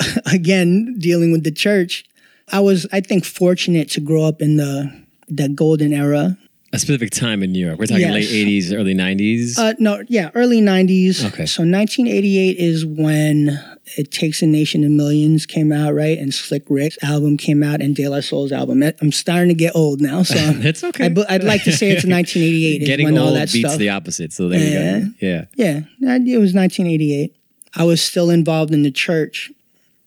again, 0.32 0.96
dealing 0.98 1.32
with 1.32 1.44
the 1.44 1.50
church, 1.52 2.04
I 2.52 2.60
was, 2.60 2.86
I 2.92 3.00
think, 3.00 3.24
fortunate 3.24 3.90
to 3.90 4.00
grow 4.00 4.24
up 4.24 4.40
in 4.42 4.56
the 4.56 4.90
the 5.28 5.48
golden 5.48 5.92
era 5.92 6.36
a 6.72 6.78
specific 6.78 7.10
time 7.10 7.42
in 7.42 7.50
New 7.50 7.66
York. 7.66 7.80
We're 7.80 7.86
talking 7.86 8.02
Yes. 8.02 8.14
late 8.14 8.46
'80s, 8.46 8.72
early 8.72 8.94
'90s. 8.94 9.58
Uh, 9.58 9.74
no, 9.80 10.04
yeah, 10.08 10.30
early 10.36 10.60
'90s. 10.60 11.24
Okay. 11.24 11.44
So 11.46 11.62
1988 11.64 12.56
is 12.58 12.86
when 12.86 13.58
"It 13.98 14.12
Takes 14.12 14.40
a 14.40 14.46
Nation 14.46 14.84
of 14.84 14.92
Millions 14.92 15.46
came 15.46 15.72
out, 15.72 15.94
right? 15.94 16.16
And 16.16 16.32
Slick 16.32 16.62
Rick's 16.68 16.96
album 17.02 17.36
came 17.36 17.64
out, 17.64 17.80
and 17.80 17.96
De 17.96 18.06
La 18.06 18.20
Soul's 18.20 18.52
album. 18.52 18.84
I'm 18.84 19.10
starting 19.10 19.48
to 19.48 19.54
get 19.54 19.74
old 19.74 20.00
now, 20.00 20.22
so 20.22 20.36
It's 20.38 20.84
okay. 20.84 21.06
I, 21.06 21.34
I'd 21.34 21.42
like 21.42 21.64
to 21.64 21.72
say 21.72 21.90
it's 21.90 22.04
1988 22.06 22.82
is 22.82 22.86
Getting 22.88 23.06
when 23.06 23.18
all 23.18 23.28
old 23.28 23.36
that 23.36 23.50
beats 23.52 23.68
stuff. 23.68 23.78
the 23.78 23.88
opposite. 23.90 24.32
So 24.32 24.48
there 24.48 24.60
you 24.60 25.06
go. 25.10 25.12
Yeah. 25.20 25.44
yeah, 25.56 25.80
it 26.00 26.38
was 26.38 26.54
1988. 26.54 27.34
I 27.74 27.82
was 27.84 28.00
still 28.00 28.30
involved 28.30 28.72
in 28.72 28.82
the 28.84 28.90
church, 28.92 29.50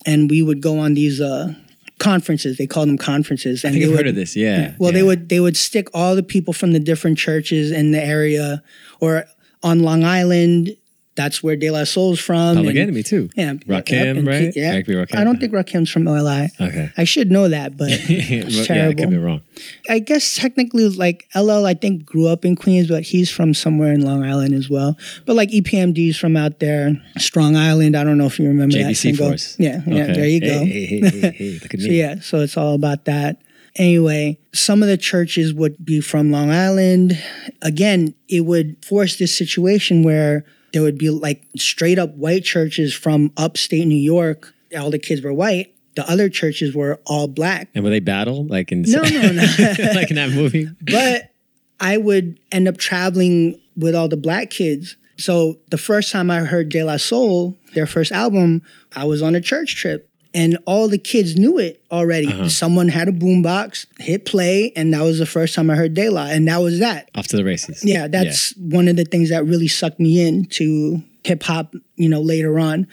and 0.06 0.30
we 0.30 0.42
would 0.42 0.62
go 0.62 0.80
on 0.80 0.94
these 0.94 1.22
uh, 1.22 1.54
conferences. 2.00 2.58
They 2.58 2.68
called 2.68 2.90
them 2.90 2.98
conferences. 2.98 3.64
And 3.64 3.72
I 3.72 3.74
think 3.74 3.86
I've 3.86 3.92
would, 3.92 4.00
heard 4.00 4.08
of 4.08 4.16
this. 4.16 4.36
Yeah. 4.36 4.76
Well, 4.78 4.92
they 4.92 5.04
would 5.04 5.30
they 5.30 5.40
would 5.40 5.58
stick 5.58 5.88
all 5.94 6.16
the 6.16 6.24
people 6.24 6.54
from 6.54 6.74
the 6.74 6.80
different 6.80 7.18
churches 7.18 7.72
in 7.72 7.92
the 7.92 8.04
area, 8.04 8.64
or 9.00 9.26
on 9.62 9.80
Long 9.80 10.04
Island. 10.04 10.76
That's 11.15 11.43
where 11.43 11.55
De 11.55 11.70
La 11.70 11.84
Soul's 11.84 12.20
from. 12.20 12.55
Public 12.55 12.72
and- 12.72 12.79
Enemy 12.79 13.03
too. 13.03 13.29
Yeah, 13.36 13.53
Rakim, 13.53 14.17
and 14.17 14.27
right? 14.27 14.51
Yeah, 14.55 14.74
Rakim. 14.82 15.15
I 15.15 15.24
don't 15.24 15.39
think 15.39 15.53
Rakim's 15.53 15.91
from 15.91 16.08
OLI. 16.08 16.50
Okay. 16.60 16.89
I 16.98 17.03
should 17.03 17.29
know 17.29 17.48
that, 17.50 17.77
but 17.77 17.89
it's 17.91 18.10
yeah, 18.10 18.63
I 18.63 18.65
terrible. 18.65 19.01
could 19.03 19.10
be 19.12 19.17
wrong. 19.17 19.41
I 19.88 20.00
guess 20.00 20.36
technically, 20.36 20.89
like 20.89 21.27
LL, 21.36 21.65
I 21.67 21.75
think 21.75 22.03
grew 22.05 22.27
up 22.27 22.46
in 22.46 22.55
Queens, 22.55 22.88
but 22.88 23.03
he's 23.03 23.29
from 23.29 23.53
somewhere 23.53 23.93
in 23.93 24.01
Long 24.01 24.24
Island 24.24 24.55
as 24.55 24.70
well. 24.72 24.98
But 25.25 25.36
like 25.36 25.50
EPMD's 25.50 26.17
from 26.17 26.36
out 26.36 26.60
there, 26.60 27.00
Strong 27.20 27.58
Island. 27.58 27.96
I 27.96 28.03
don't 28.03 28.17
know 28.17 28.25
if 28.25 28.39
you 28.39 28.48
remember 28.48 28.77
that 28.79 28.96
single. 28.96 29.27
Force. 29.27 29.55
Yeah, 29.60 29.82
yeah. 29.86 30.03
Okay. 30.05 30.13
There 30.13 30.27
you 30.27 30.39
go. 30.41 30.48
Hey, 30.65 30.86
hey, 30.88 31.00
hey, 31.10 31.32
hey, 31.32 31.60
look 31.62 31.74
at 31.75 31.79
me. 31.79 31.86
So 31.86 31.91
yeah, 31.91 32.20
so 32.22 32.39
it's 32.41 32.58
all 32.58 32.74
about 32.74 33.05
that. 33.05 33.38
Anyway, 33.75 34.38
some 34.53 34.84
of 34.84 34.89
the 34.89 34.98
churches 34.98 35.53
would 35.53 35.84
be 35.84 36.00
from 36.01 36.32
Long 36.32 36.51
Island. 36.51 37.22
Again, 37.62 38.13
it 38.29 38.41
would 38.41 38.84
force 38.86 39.17
this 39.17 39.36
situation 39.38 40.03
where 40.03 40.46
there 40.74 40.82
would 40.82 40.98
be 40.98 41.10
like 41.10 41.44
straight 41.56 42.00
up 42.00 42.13
white 42.15 42.44
churches 42.44 42.94
from 42.94 43.32
upstate 43.38 43.88
New 43.88 43.96
York. 43.96 44.53
All 44.77 44.89
the 44.89 45.00
kids 45.00 45.22
were 45.22 45.34
white. 45.34 45.74
The 45.96 46.10
other 46.10 46.27
churches 46.27 46.75
were 46.75 47.00
all 47.06 47.27
black. 47.27 47.70
And 47.75 47.84
will 47.84 47.92
they 47.92 48.00
battle 48.00 48.46
like 48.48 48.72
in 48.72 48.82
No, 48.82 49.01
no, 49.03 49.32
no. 49.32 49.44
like 49.94 50.10
in 50.10 50.15
that 50.15 50.32
movie? 50.34 50.68
But 50.82 51.32
I 51.80 51.98
would 51.98 52.39
end 52.51 52.68
up 52.68 52.77
traveling 52.77 53.60
with 53.77 53.96
all 53.96 54.08
the 54.08 54.18
black 54.18 54.50
kids. 54.50 54.98
So 55.18 55.60
the 55.70 55.77
first 55.77 56.12
time 56.12 56.32
I 56.32 56.39
heard 56.39 56.70
De 56.70 56.84
La 56.84 56.98
Soul, 56.98 57.56
their 57.75 57.86
first 57.86 58.12
album, 58.12 58.63
I 58.96 59.06
was 59.06 59.22
on 59.22 59.36
a 59.36 59.42
church 59.42 59.75
trip. 59.75 60.10
And 60.34 60.58
all 60.66 60.88
the 60.88 60.98
kids 60.98 61.38
knew 61.38 61.60
it 61.60 61.84
already. 61.92 62.28
Uh-huh. 62.28 62.50
Someone 62.50 62.88
had 62.88 63.08
a 63.08 63.12
boombox, 63.12 63.86
hit 64.00 64.25
play, 64.25 64.74
and 64.75 64.94
that 64.94 65.04
was 65.04 65.20
the 65.20 65.28
first 65.28 65.54
time 65.54 65.70
I 65.70 65.75
heard 65.75 65.94
De 65.94 66.10
La. 66.10 66.25
And 66.25 66.48
that 66.48 66.58
was 66.58 66.80
that. 66.80 67.10
Off 67.16 67.28
to 67.28 67.38
the 67.38 67.44
races. 67.44 67.86
Yeah, 67.86 68.08
that's 68.08 68.56
one 68.58 68.88
of 68.88 68.96
the 68.96 69.06
things 69.06 69.30
that 69.30 69.46
really 69.46 69.68
sucked 69.68 70.00
me 70.00 70.25
into 70.25 71.04
hip 71.24 71.44
hop, 71.44 71.74
you 71.96 72.10
know, 72.10 72.22
later 72.22 72.58
on. 72.60 72.88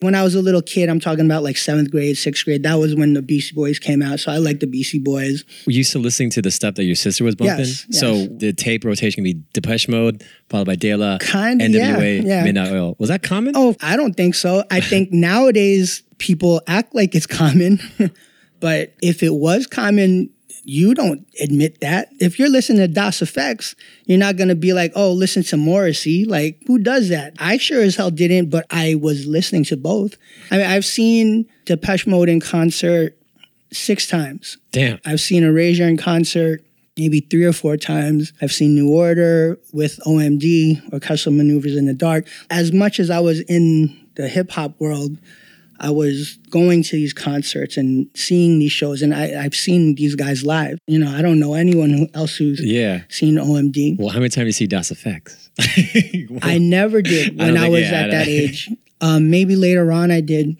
When 0.00 0.16
I 0.16 0.24
was 0.24 0.34
a 0.34 0.42
little 0.42 0.62
kid, 0.62 0.88
I'm 0.88 0.98
talking 0.98 1.24
about 1.24 1.44
like 1.44 1.56
seventh 1.56 1.92
grade, 1.92 2.18
sixth 2.18 2.44
grade, 2.44 2.64
that 2.64 2.74
was 2.74 2.96
when 2.96 3.14
the 3.14 3.22
Beastie 3.22 3.54
Boys 3.54 3.78
came 3.78 4.02
out. 4.02 4.18
So 4.18 4.32
I 4.32 4.38
like 4.38 4.58
the 4.58 4.66
Beastie 4.66 4.98
Boys. 4.98 5.44
Were 5.64 5.70
you 5.70 5.84
still 5.84 6.00
listening 6.00 6.30
to 6.30 6.42
the 6.42 6.50
stuff 6.50 6.74
that 6.74 6.82
your 6.82 6.96
sister 6.96 7.22
was 7.22 7.36
bumping? 7.36 7.58
Yes, 7.58 7.86
yes. 7.88 8.00
So 8.00 8.26
the 8.26 8.52
tape 8.52 8.84
rotation 8.84 9.22
can 9.22 9.24
be 9.24 9.40
Depeche 9.52 9.88
Mode, 9.88 10.24
followed 10.48 10.66
by 10.66 10.74
De 10.74 10.92
La, 10.96 11.18
Kinda, 11.18 11.64
NWA, 11.66 12.16
yeah, 12.16 12.28
yeah. 12.38 12.42
Midnight 12.42 12.72
Oil. 12.72 12.96
Was 12.98 13.10
that 13.10 13.22
common? 13.22 13.52
Oh, 13.56 13.76
I 13.80 13.96
don't 13.96 14.14
think 14.14 14.34
so. 14.34 14.64
I 14.72 14.80
think 14.80 15.12
nowadays 15.12 16.02
people 16.22 16.62
act 16.66 16.94
like 16.94 17.14
it's 17.14 17.26
common, 17.42 17.80
but 18.60 18.94
if 19.02 19.22
it 19.22 19.34
was 19.34 19.66
common, 19.66 20.30
you 20.64 20.94
don't 20.94 21.26
admit 21.40 21.80
that. 21.80 22.08
If 22.20 22.38
you're 22.38 22.48
listening 22.48 22.78
to 22.78 22.88
Das 22.88 23.18
EFX, 23.18 23.74
you're 24.06 24.18
not 24.18 24.36
gonna 24.36 24.54
be 24.54 24.72
like, 24.72 24.92
oh, 24.94 25.12
listen 25.12 25.42
to 25.44 25.56
Morrissey. 25.56 26.24
Like, 26.24 26.62
who 26.66 26.78
does 26.78 27.08
that? 27.08 27.34
I 27.38 27.56
sure 27.56 27.82
as 27.82 27.96
hell 27.96 28.10
didn't, 28.10 28.48
but 28.50 28.66
I 28.70 28.94
was 28.94 29.26
listening 29.26 29.64
to 29.64 29.76
both. 29.76 30.16
I 30.50 30.58
mean, 30.58 30.66
I've 30.66 30.84
seen 30.84 31.46
Depeche 31.64 32.06
Mode 32.06 32.28
in 32.28 32.38
concert 32.38 33.18
six 33.72 34.06
times. 34.06 34.58
Damn. 34.70 35.00
I've 35.04 35.20
seen 35.20 35.42
Erasure 35.42 35.88
in 35.88 35.96
concert 35.96 36.64
maybe 36.96 37.20
three 37.20 37.44
or 37.44 37.52
four 37.52 37.76
times. 37.76 38.32
I've 38.42 38.52
seen 38.52 38.74
New 38.74 38.92
Order 38.92 39.58
with 39.72 39.98
OMD, 40.06 40.92
Orchestral 40.92 41.34
Maneuvers 41.34 41.76
in 41.76 41.86
the 41.86 41.94
Dark. 41.94 42.26
As 42.50 42.72
much 42.72 43.00
as 43.00 43.10
I 43.10 43.20
was 43.20 43.40
in 43.40 44.06
the 44.14 44.28
hip 44.28 44.50
hop 44.50 44.78
world, 44.78 45.16
I 45.82 45.90
was 45.90 46.38
going 46.50 46.82
to 46.84 46.92
these 46.96 47.12
concerts 47.12 47.76
and 47.76 48.06
seeing 48.14 48.58
these 48.60 48.72
shows, 48.72 49.02
and 49.02 49.12
I, 49.14 49.42
I've 49.44 49.54
seen 49.54 49.96
these 49.96 50.14
guys 50.14 50.44
live. 50.44 50.78
You 50.86 50.98
know, 51.00 51.10
I 51.14 51.20
don't 51.22 51.38
know 51.40 51.54
anyone 51.54 51.90
who, 51.90 52.08
else 52.14 52.36
who's 52.36 52.60
Yeah. 52.64 53.02
seen 53.08 53.34
OMD. 53.36 53.98
Well, 53.98 54.08
how 54.10 54.20
many 54.20 54.28
times 54.30 54.46
you 54.46 54.52
see 54.52 54.66
Das 54.68 54.90
EFX? 54.92 55.50
I 56.42 56.58
never 56.58 57.02
did 57.02 57.36
when 57.38 57.54
don't 57.54 57.64
I, 57.64 57.68
was 57.68 57.82
at 57.84 58.10
that 58.12 58.28
age. 58.28 58.70
Um, 59.00 59.28
maybe 59.30 59.56
later 59.56 59.90
on 59.92 60.10
I 60.10 60.20
did. 60.20 60.56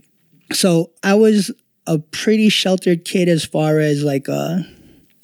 So 0.52 0.90
I 1.02 1.14
was 1.14 1.50
a 1.86 1.98
pretty 1.98 2.48
sheltered 2.48 3.04
kid 3.04 3.28
as 3.28 3.44
far 3.44 3.78
as 3.78 4.02
like 4.04 4.28
uh 4.28 4.58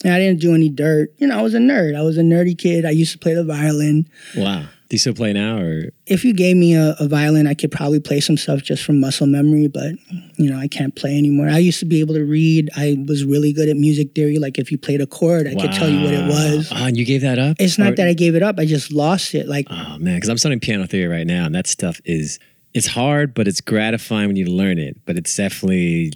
I 0.05 0.19
didn't 0.21 0.41
do 0.41 0.55
any 0.55 0.69
dirt. 0.69 1.13
You 1.19 1.27
know, 1.27 1.39
I 1.39 1.43
was 1.43 1.55
a 1.55 1.59
nerd. 1.59 1.97
I 1.99 2.03
was 2.03 2.17
a 2.19 2.23
nerdy 2.23 2.57
kid. 2.57 2.85
I 2.85 2.91
used 2.91 3.13
to 3.13 3.19
play 3.19 3.35
the 3.35 3.45
violin. 3.45 4.09
wow. 4.37 4.67
Do 4.89 4.95
you 4.95 4.99
still 4.99 5.13
play 5.13 5.35
now, 5.35 5.59
or 5.59 5.91
If 6.07 6.25
you 6.25 6.33
gave 6.33 6.57
me 6.57 6.75
a, 6.75 6.97
a 6.99 7.07
violin, 7.07 7.47
I 7.47 7.53
could 7.53 7.71
probably 7.71 8.01
play 8.01 8.21
some 8.21 8.39
stuff 8.39 8.63
just 8.63 8.83
from 8.83 9.01
muscle 9.01 9.27
memory, 9.27 9.69
but 9.69 9.93
you 10.39 10.51
know, 10.51 10.59
I 10.59 10.67
can't 10.67 10.97
play 10.97 11.19
anymore. 11.19 11.49
I 11.51 11.59
used 11.59 11.79
to 11.81 11.85
be 11.85 12.01
able 12.01 12.15
to 12.15 12.25
read. 12.25 12.71
I 12.75 12.97
was 13.07 13.23
really 13.25 13.53
good 13.53 13.69
at 13.69 13.77
music 13.77 14.15
theory. 14.15 14.39
Like 14.39 14.59
if 14.59 14.73
you 14.73 14.79
played 14.79 15.03
a 15.03 15.07
chord, 15.07 15.47
I 15.47 15.55
could 15.55 15.73
tell 15.73 15.91
you 15.91 16.01
what 16.03 16.15
it 16.15 16.27
was. 16.27 16.73
Oh, 16.73 16.87
and 16.87 16.97
you 16.97 17.05
gave 17.05 17.21
that 17.21 17.39
up? 17.39 17.59
It's 17.61 17.79
not 17.79 17.93
Or- 17.93 17.97
that 17.97 18.09
I 18.09 18.15
gave 18.15 18.35
it 18.35 18.43
up. 18.43 18.59
I 18.59 18.65
just 18.65 18.91
lost 18.91 19.35
it. 19.35 19.47
Like 19.47 19.67
Oh 19.69 19.99
man, 19.99 20.17
because 20.17 20.31
I'm 20.31 20.39
studying 20.39 20.61
piano 20.61 20.87
theory 20.87 21.07
right 21.09 21.27
now, 21.27 21.45
and 21.45 21.55
that 21.55 21.67
stuff 21.67 22.01
is 22.07 22.39
it's 22.75 22.87
hard, 22.87 23.35
but 23.35 23.49
it's 23.49 23.61
gratifying 23.61 24.29
when 24.29 24.37
you 24.37 24.47
learn 24.47 24.79
it. 24.79 24.97
But 25.05 25.17
it's 25.17 25.35
definitely, 25.35 26.13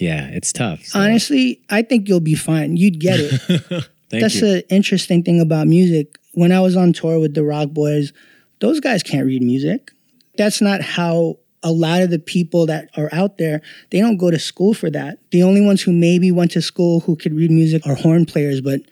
yeah, 0.00 0.28
it's 0.28 0.52
tough. 0.52 0.84
So, 0.84 1.00
honestly, 1.00 1.60
I 1.70 1.82
think 1.82 2.08
you'll 2.08 2.20
be 2.20 2.34
fine. 2.34 2.76
You'd 2.76 3.00
get 3.00 3.18
it. 3.20 3.30
thank 4.10 4.22
That's 4.22 4.34
you. 4.36 4.40
the 4.40 4.68
interesting 4.70 5.22
thing 5.22 5.40
about 5.40 5.66
music. 5.66 6.18
When 6.38 6.52
I 6.52 6.60
was 6.60 6.76
on 6.76 6.92
tour 6.92 7.18
with 7.18 7.34
the 7.34 7.42
Roc 7.42 7.70
Boys, 7.70 8.12
those 8.60 8.78
guys 8.78 9.02
can't 9.02 9.26
read 9.26 9.42
music. 9.42 9.90
That's 10.36 10.60
not 10.60 10.80
how 10.82 11.38
a 11.64 11.72
lot 11.72 12.00
of 12.00 12.10
the 12.10 12.20
people 12.20 12.66
that 12.66 12.90
are 12.96 13.08
out 13.12 13.38
there, 13.38 13.60
they 13.90 13.98
don't 13.98 14.18
go 14.18 14.30
to 14.30 14.38
school 14.38 14.72
for 14.72 14.88
that. 14.90 15.18
The 15.32 15.42
only 15.42 15.60
ones 15.60 15.82
who 15.82 15.90
maybe 15.90 16.30
went 16.30 16.52
to 16.52 16.62
school 16.62 17.00
who 17.00 17.16
could 17.16 17.34
read 17.34 17.50
music 17.50 17.84
are 17.88 17.96
horn 17.96 18.24
players, 18.24 18.60
but 18.60 18.82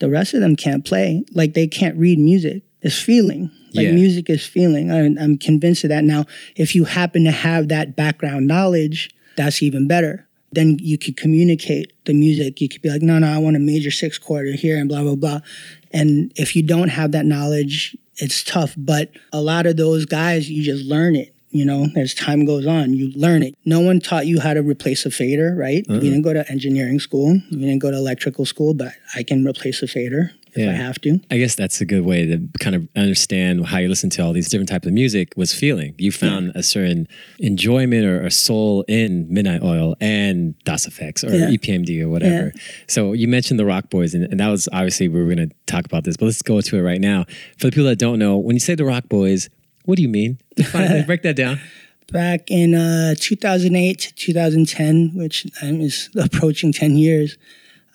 the 0.00 0.08
rest 0.08 0.32
of 0.32 0.40
them 0.40 0.56
can't 0.56 0.82
play. 0.82 1.22
Like 1.34 1.52
they 1.52 1.66
can't 1.66 1.98
read 1.98 2.18
music. 2.18 2.62
It's 2.80 2.98
feeling. 2.98 3.50
Like 3.74 3.88
Yeah. 3.88 3.92
music 3.92 4.30
is 4.30 4.46
feeling. 4.46 4.90
I'm, 4.90 5.18
I'm 5.18 5.36
convinced 5.36 5.84
of 5.84 5.90
that. 5.90 6.04
Now, 6.04 6.24
if 6.56 6.74
you 6.74 6.84
happen 6.84 7.24
to 7.24 7.30
have 7.32 7.68
that 7.68 7.96
background 7.96 8.46
knowledge, 8.46 9.10
that's 9.36 9.62
even 9.62 9.86
better. 9.86 10.26
Then 10.54 10.78
you 10.80 10.98
could 10.98 11.16
communicate 11.16 11.92
the 12.04 12.14
music. 12.14 12.60
You 12.60 12.68
could 12.68 12.82
be 12.82 12.90
like, 12.90 13.02
no, 13.02 13.18
no, 13.18 13.28
I 13.28 13.38
want 13.38 13.56
a 13.56 13.60
major 13.60 13.90
six 13.90 14.18
quarter 14.18 14.52
here 14.52 14.78
and 14.78 14.88
blah, 14.88 15.02
blah, 15.02 15.16
blah. 15.16 15.40
And 15.92 16.32
if 16.36 16.56
you 16.56 16.62
don't 16.62 16.88
have 16.88 17.12
that 17.12 17.26
knowledge, 17.26 17.96
it's 18.16 18.42
tough. 18.42 18.74
But 18.76 19.10
a 19.32 19.40
lot 19.40 19.66
of 19.66 19.76
those 19.76 20.04
guys, 20.06 20.50
you 20.50 20.62
just 20.62 20.84
learn 20.84 21.16
it. 21.16 21.34
You 21.50 21.64
know, 21.64 21.86
as 21.94 22.14
time 22.14 22.44
goes 22.46 22.66
on, 22.66 22.94
you 22.94 23.12
learn 23.14 23.44
it. 23.44 23.54
No 23.64 23.78
one 23.78 24.00
taught 24.00 24.26
you 24.26 24.40
how 24.40 24.54
to 24.54 24.60
replace 24.60 25.06
a 25.06 25.10
fader, 25.10 25.54
right? 25.56 25.84
You 25.88 26.00
didn't 26.00 26.22
go 26.22 26.32
to 26.32 26.44
engineering 26.50 26.98
school. 26.98 27.34
You 27.48 27.58
didn't 27.58 27.78
go 27.78 27.92
to 27.92 27.96
electrical 27.96 28.44
school, 28.44 28.74
but 28.74 28.92
I 29.14 29.22
can 29.22 29.46
replace 29.46 29.80
a 29.80 29.86
fader 29.86 30.32
if 30.54 30.58
Yeah. 30.64 30.70
I 30.70 30.74
have 30.74 31.00
to. 31.02 31.20
I 31.30 31.38
guess 31.38 31.54
that's 31.54 31.80
a 31.80 31.84
good 31.84 32.04
way 32.04 32.26
to 32.26 32.48
kind 32.60 32.76
of 32.76 32.88
understand 32.96 33.66
how 33.66 33.78
you 33.78 33.88
listen 33.88 34.10
to 34.10 34.22
all 34.22 34.32
these 34.32 34.48
different 34.48 34.68
types 34.68 34.86
of 34.86 34.92
music 34.92 35.32
was 35.36 35.52
feeling. 35.52 35.94
You 35.98 36.12
found 36.12 36.52
a 36.54 36.62
certain 36.62 37.08
enjoyment 37.38 38.04
or 38.04 38.22
a 38.24 38.30
soul 38.30 38.84
in 38.88 39.26
Midnight 39.32 39.62
Oil 39.62 39.96
and 40.00 40.54
Das 40.64 40.86
EFX 40.86 41.24
or 41.24 41.34
Yeah. 41.34 41.48
EPMD 41.50 42.00
or 42.02 42.08
whatever. 42.08 42.52
So 42.86 43.12
you 43.12 43.28
mentioned 43.28 43.58
the 43.60 43.64
Roc 43.66 43.90
Boys, 43.90 44.14
and, 44.14 44.24
and 44.24 44.40
that 44.40 44.48
was 44.48 44.68
obviously 44.72 45.08
we 45.08 45.20
were 45.22 45.34
going 45.34 45.48
to 45.48 45.54
talk 45.66 45.84
about 45.84 46.04
this, 46.04 46.16
but 46.16 46.26
let's 46.26 46.42
go 46.42 46.60
to 46.60 46.76
it 46.78 46.82
right 46.82 47.00
now. 47.00 47.24
For 47.58 47.66
the 47.66 47.70
people 47.72 47.84
that 47.86 47.98
don't 47.98 48.18
know, 48.18 48.36
when 48.38 48.56
you 48.56 48.60
say 48.60 48.74
the 48.74 48.84
Roc 48.84 49.08
Boys, 49.08 49.48
what 49.84 49.96
do 49.96 50.02
you 50.02 50.08
mean? 50.08 50.38
Break 51.06 51.22
that 51.22 51.34
down. 51.36 51.60
back 52.12 52.50
in 52.50 52.74
uh, 52.74 53.14
2008 53.18 53.98
to 53.98 54.14
2010, 54.14 55.12
which 55.14 55.46
um, 55.62 55.80
is 55.80 56.10
approaching 56.16 56.72
10 56.72 56.96
years, 56.96 57.36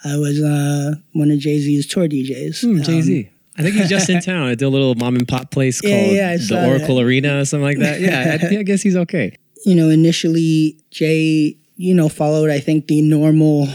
I 0.04 0.18
was 0.18 0.42
uh, 0.42 0.96
one 1.14 1.32
of 1.32 1.40
Jay 1.40 1.60
Z's 1.60 1.86
tour 1.88 2.08
DJs. 2.08 2.64
Um, 2.64 2.82
Jay 2.84 3.02
Z. 3.02 3.30
I 3.58 3.62
think 3.62 3.76
he's 3.76 3.90
just 3.90 4.10
in 4.10 4.22
town. 4.22 4.48
I 4.48 4.56
did 4.56 4.64
a 4.64 4.70
little 4.70 4.96
mom 4.96 5.16
and 5.18 5.28
pop 5.28 5.52
place 5.52 5.84
Yeah, 5.84 5.90
called 5.90 6.16
yeah, 6.16 6.38
the 6.38 6.68
Oracle 6.70 6.96
that. 6.96 7.04
Arena 7.04 7.40
or 7.40 7.46
something 7.46 7.66
like 7.66 7.80
that. 7.80 8.00
Yeah, 8.00 8.38
I, 8.42 8.58
I 8.60 8.64
guess 8.64 8.82
he's 8.82 8.96
okay. 8.96 9.36
You 9.66 9.76
know, 9.76 9.90
initially, 9.90 10.78
Jay, 10.92 11.58
you 11.76 11.94
know, 11.94 12.08
followed, 12.08 12.50
I 12.50 12.60
think, 12.62 12.88
the 12.88 13.02
normal 13.02 13.68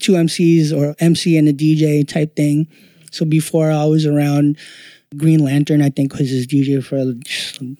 two 0.00 0.12
MCs 0.12 0.72
or 0.72 0.94
MC 0.98 1.36
and 1.36 1.48
a 1.48 1.52
DJ 1.52 2.06
type 2.08 2.34
thing. 2.36 2.66
So 3.10 3.26
before 3.26 3.70
I 3.70 3.84
was 3.84 4.06
around, 4.06 4.56
Green 5.16 5.44
Lantern, 5.44 5.82
I 5.82 5.90
think, 5.90 6.14
was 6.14 6.30
his 6.30 6.46
DJ 6.46 6.82
for 6.82 7.04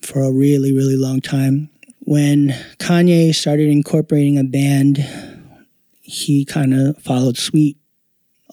for 0.07 0.23
a 0.23 0.31
really, 0.31 0.73
really 0.75 0.97
long 0.97 1.21
time. 1.23 1.71
When 2.01 2.49
Kanye 2.79 3.35
started 3.35 3.69
incorporating 3.71 4.39
a 4.39 4.45
band, 4.45 4.99
he 6.05 6.45
kind 6.45 6.73
of 6.75 6.97
followed 7.03 7.37
Sweet. 7.37 7.77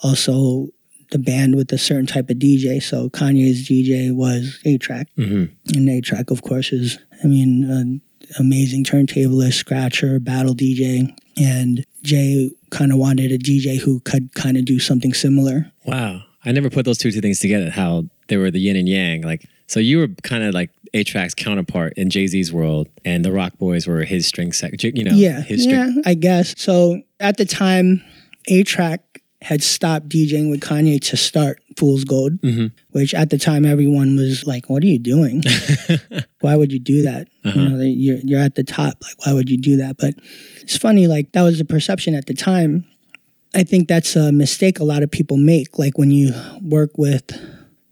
Also, 0.04 0.70
the 1.12 1.20
band 1.20 1.56
with 1.56 1.72
a 1.74 1.78
certain 1.78 2.06
type 2.08 2.30
of 2.30 2.38
DJ. 2.38 2.82
So 2.82 3.10
Kanye's 3.10 3.68
DJ 3.68 4.12
was 4.12 4.58
A-Trak, 4.66 5.06
Mhm. 5.18 5.50
and 5.76 5.90
A-Trak, 5.90 6.32
of 6.32 6.42
course, 6.42 6.72
is 6.72 6.98
I 7.24 7.28
mean, 7.28 7.66
an 7.66 8.02
amazing 8.40 8.84
turntablist, 8.84 9.54
scratcher, 9.54 10.20
battle 10.20 10.56
DJ, 10.56 11.14
and 11.38 11.86
Jay 12.02 12.50
kind 12.72 12.92
of 12.92 12.98
wanted 12.98 13.32
a 13.32 13.38
DJ 13.38 13.78
who 13.78 14.00
could 14.00 14.34
kind 14.34 14.58
of 14.58 14.66
do 14.66 14.80
something 14.80 15.14
similar. 15.14 15.72
Wow. 15.86 16.24
I 16.44 16.52
never 16.52 16.72
put 16.72 16.86
those 16.86 16.98
two, 16.98 17.12
two 17.12 17.22
things 17.22 17.40
together, 17.40 17.70
how 17.70 18.06
they 18.32 18.38
were 18.38 18.50
the 18.50 18.60
yin 18.60 18.76
and 18.76 18.90
yang. 18.90 19.22
Like, 19.22 19.46
so 19.68 19.80
you 19.80 20.00
were 20.00 20.08
kind 20.24 20.44
of 20.44 20.54
like 20.56 20.72
A-Trak's 20.96 21.36
counterpart 21.36 21.94
in 21.98 22.10
Jay 22.10 22.26
Z's 22.28 22.52
world, 22.52 22.88
and 23.06 23.24
the 23.24 23.32
Roc 23.32 23.58
Boys 23.60 23.86
were 23.88 24.04
his 24.04 24.26
string 24.26 24.52
section, 24.52 24.96
you 24.96 25.04
know, 25.04 25.14
Yeah, 25.14 25.42
his 25.42 25.64
string. 25.64 25.94
yeah, 25.98 26.02
I 26.06 26.14
guess. 26.16 26.56
So 26.58 27.02
at 27.20 27.38
the 27.38 27.46
time, 27.46 28.02
A-Trak 28.48 29.00
had 29.44 29.64
stopped 29.64 30.08
DJing 30.10 30.52
with 30.52 30.60
Kanye 30.62 31.00
to 31.02 31.18
start 31.18 31.60
Fool's 31.78 32.04
Gold, 32.04 32.40
Mm-hmm. 32.42 32.68
which 32.92 33.14
at 33.14 33.30
the 33.32 33.38
time 33.40 33.66
everyone 33.66 34.16
was 34.16 34.46
like, 34.46 34.70
"What 34.70 34.84
are 34.84 34.88
you 34.88 35.00
doing? 35.00 35.42
why 36.42 36.56
would 36.56 36.72
you 36.72 36.80
do 36.80 37.02
that? 37.04 37.28
Uh-huh. 37.46 37.60
You 37.60 37.70
know, 37.70 37.78
that 37.78 37.88
you're 37.90 38.18
you're 38.24 38.40
at 38.40 38.54
the 38.56 38.64
top. 38.64 38.98
Like, 39.02 39.26
why 39.26 39.34
would 39.34 39.50
you 39.50 39.58
do 39.58 39.78
that?" 39.78 39.96
But 39.98 40.14
it's 40.62 40.78
funny, 40.78 41.08
like 41.08 41.32
that 41.32 41.42
was 41.44 41.58
the 41.58 41.66
perception 41.66 42.14
at 42.14 42.26
the 42.28 42.34
time. 42.36 42.86
I 43.56 43.64
think 43.64 43.88
that's 43.88 44.16
a 44.16 44.32
mistake 44.32 44.80
a 44.80 44.84
lot 44.84 45.02
of 45.04 45.10
people 45.12 45.38
make. 45.38 45.78
Like 45.80 45.98
when 45.98 46.12
you 46.12 46.34
work 46.62 46.92
with 46.98 47.26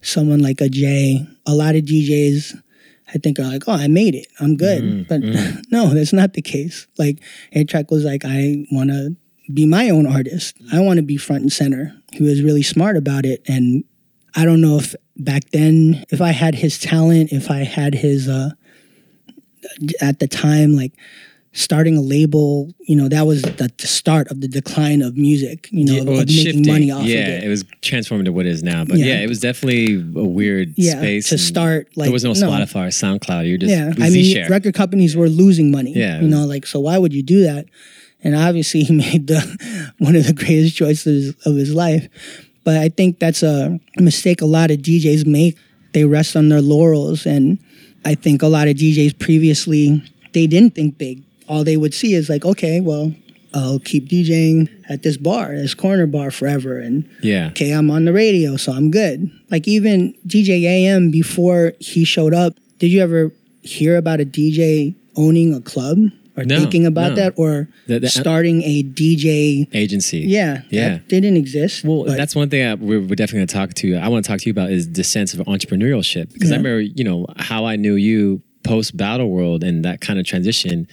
someone 0.02 0.40
like 0.40 0.60
a 0.60 0.68
Jay, 0.68 1.26
a 1.46 1.54
lot 1.54 1.74
of 1.74 1.84
DJs 1.84 2.60
I 3.12 3.18
think 3.18 3.38
are 3.38 3.44
like, 3.44 3.64
oh, 3.66 3.72
I 3.72 3.88
made 3.88 4.14
it. 4.14 4.26
I'm 4.38 4.56
good. 4.56 4.82
Mm, 4.82 5.08
but 5.08 5.20
no, 5.70 5.92
that's 5.92 6.12
not 6.12 6.34
the 6.34 6.42
case. 6.42 6.86
Like 6.98 7.18
A-Trak 7.52 7.90
was 7.90 8.04
like, 8.04 8.24
I 8.24 8.66
want 8.70 8.90
to 8.90 9.16
be 9.52 9.66
my 9.66 9.90
own 9.90 10.06
artist. 10.06 10.56
I 10.72 10.80
want 10.80 10.98
to 10.98 11.02
be 11.02 11.16
front 11.16 11.42
and 11.42 11.52
center. 11.52 11.94
He 12.12 12.22
was 12.22 12.42
really 12.42 12.62
smart 12.62 12.96
about 12.96 13.26
it. 13.26 13.42
And 13.48 13.84
I 14.36 14.44
don't 14.44 14.60
know 14.60 14.78
if 14.78 14.94
back 15.16 15.50
then, 15.50 16.04
if 16.10 16.20
I 16.20 16.30
had 16.30 16.54
his 16.54 16.78
talent, 16.78 17.32
if 17.32 17.50
I 17.50 17.64
had 17.64 17.94
his, 17.94 18.28
uh, 18.28 18.50
at 20.00 20.20
the 20.20 20.28
time, 20.28 20.74
like 20.74 20.92
starting 21.52 21.96
a 21.96 22.00
label, 22.00 22.72
you 22.86 22.94
know, 22.94 23.08
that 23.08 23.26
was 23.26 23.42
the, 23.42 23.68
the 23.78 23.86
start 23.86 24.28
of 24.30 24.40
the 24.40 24.46
decline 24.46 25.02
of 25.02 25.16
music, 25.16 25.68
you 25.72 25.84
know, 25.84 25.94
Yeah, 25.94 26.02
well, 26.02 26.20
of 26.20 26.28
making 26.28 26.44
shifting. 26.44 26.66
money 26.72 26.90
off 26.92 27.04
yeah, 27.04 27.18
of 27.18 27.28
it. 27.28 27.44
it 27.44 27.48
was 27.48 27.64
transformed 27.82 28.26
to 28.26 28.32
what 28.32 28.46
it 28.46 28.50
is 28.50 28.62
now. 28.62 28.84
But 28.84 28.98
yeah, 28.98 29.06
Yeah. 29.06 29.20
it 29.22 29.28
was 29.28 29.40
definitely 29.40 29.94
a 29.96 30.24
weird 30.24 30.74
Yeah, 30.76 30.98
space. 30.98 31.28
to 31.30 31.38
start 31.38 31.88
like 31.96 32.06
there 32.06 32.12
was 32.12 32.22
no, 32.24 32.32
no. 32.34 32.48
Spotify 32.50 32.86
or 32.86 32.90
SoundCloud. 32.90 33.48
You're 33.48 33.58
just 33.58 33.70
Yeah, 33.72 33.92
I 34.00 34.10
mean, 34.10 34.24
zShare. 34.36 34.48
record 34.48 34.74
companies 34.74 35.16
were 35.16 35.28
losing 35.28 35.72
money. 35.72 35.92
Yeah, 35.94 36.20
you 36.20 36.28
know, 36.28 36.46
like 36.46 36.66
so. 36.66 36.78
Why 36.80 36.98
would 36.98 37.12
you 37.12 37.22
do 37.22 37.42
that? 37.42 37.66
And 38.22 38.36
obviously, 38.36 38.82
he 38.84 38.92
made 38.94 39.26
the 39.26 39.40
one 39.98 40.14
of 40.14 40.26
the 40.28 40.32
greatest 40.32 40.76
choices 40.76 41.34
of 41.44 41.56
his 41.56 41.74
life. 41.74 42.08
But 42.62 42.76
I 42.76 42.90
think 42.90 43.18
that's 43.18 43.42
a 43.42 43.80
mistake 43.98 44.40
a 44.40 44.46
lot 44.46 44.70
of 44.70 44.78
DJs 44.78 45.26
make. 45.26 45.56
They 45.94 46.04
rest 46.04 46.36
on 46.36 46.48
their 46.50 46.60
laurels, 46.62 47.26
and 47.26 47.58
I 48.04 48.14
think 48.14 48.42
a 48.42 48.46
lot 48.46 48.68
of 48.68 48.76
DJs 48.76 49.18
previously 49.18 50.00
they 50.32 50.46
didn't 50.46 50.76
think 50.76 50.96
big. 50.96 51.24
All 51.50 51.64
they 51.64 51.76
would 51.76 51.92
see 51.92 52.14
is 52.14 52.28
like, 52.28 52.44
okay, 52.44 52.80
well, 52.80 53.12
I'll 53.52 53.80
keep 53.80 54.08
DJing 54.08 54.68
at 54.88 55.02
this 55.02 55.16
bar, 55.16 55.48
this 55.56 55.74
corner 55.74 56.06
bar 56.06 56.30
forever, 56.30 56.78
and 56.78 57.08
yeah. 57.22 57.48
okay, 57.48 57.72
I'm 57.72 57.90
on 57.90 58.04
the 58.04 58.12
radio, 58.12 58.56
so 58.56 58.70
I'm 58.72 58.92
good. 58.92 59.28
Like 59.50 59.66
even 59.66 60.14
DJ 60.26 60.62
AM 60.62 61.10
before 61.10 61.72
he 61.80 62.04
showed 62.04 62.32
up, 62.32 62.54
did 62.78 62.92
you 62.92 63.02
ever 63.02 63.32
hear 63.62 63.96
about 63.96 64.20
a 64.20 64.24
DJ 64.24 64.94
owning 65.16 65.52
a 65.52 65.60
club 65.60 65.98
or 66.36 66.44
No, 66.44 66.60
thinking 66.60 66.86
about 66.86 67.10
no. 67.10 67.14
that 67.16 67.34
or 67.36 67.68
The- 67.88 67.98
the- 67.98 68.08
starting 68.08 68.62
a 68.62 68.84
DJ? 68.84 69.66
Agency. 69.74 70.18
Yeah, 70.20 70.62
Yeah. 70.70 71.00
didn't 71.08 71.36
exist. 71.36 71.82
Well, 71.84 72.04
that's 72.04 72.36
one 72.36 72.48
thing 72.50 72.64
I, 72.64 72.74
we're, 72.74 73.00
we're 73.00 73.16
definitely 73.16 73.38
going 73.40 73.48
to 73.48 73.54
talk 73.54 73.74
to. 73.74 73.96
I 73.96 74.06
want 74.08 74.24
to 74.24 74.30
talk 74.30 74.38
to 74.42 74.46
you 74.46 74.52
about 74.52 74.70
is 74.70 74.92
the 74.92 75.02
sense 75.02 75.34
of 75.34 75.40
entrepreneurship 75.46 76.32
because 76.32 76.52
I 76.52 76.56
remember, 76.56 76.80
you 76.80 77.02
know, 77.02 77.26
how 77.36 77.64
I 77.66 77.74
knew 77.74 77.96
you 77.96 78.40
post 78.62 78.96
Battle 78.96 79.30
World 79.30 79.64
and 79.64 79.84
that 79.84 80.00
kind 80.00 80.18
of 80.18 80.26
transition. 80.26 80.86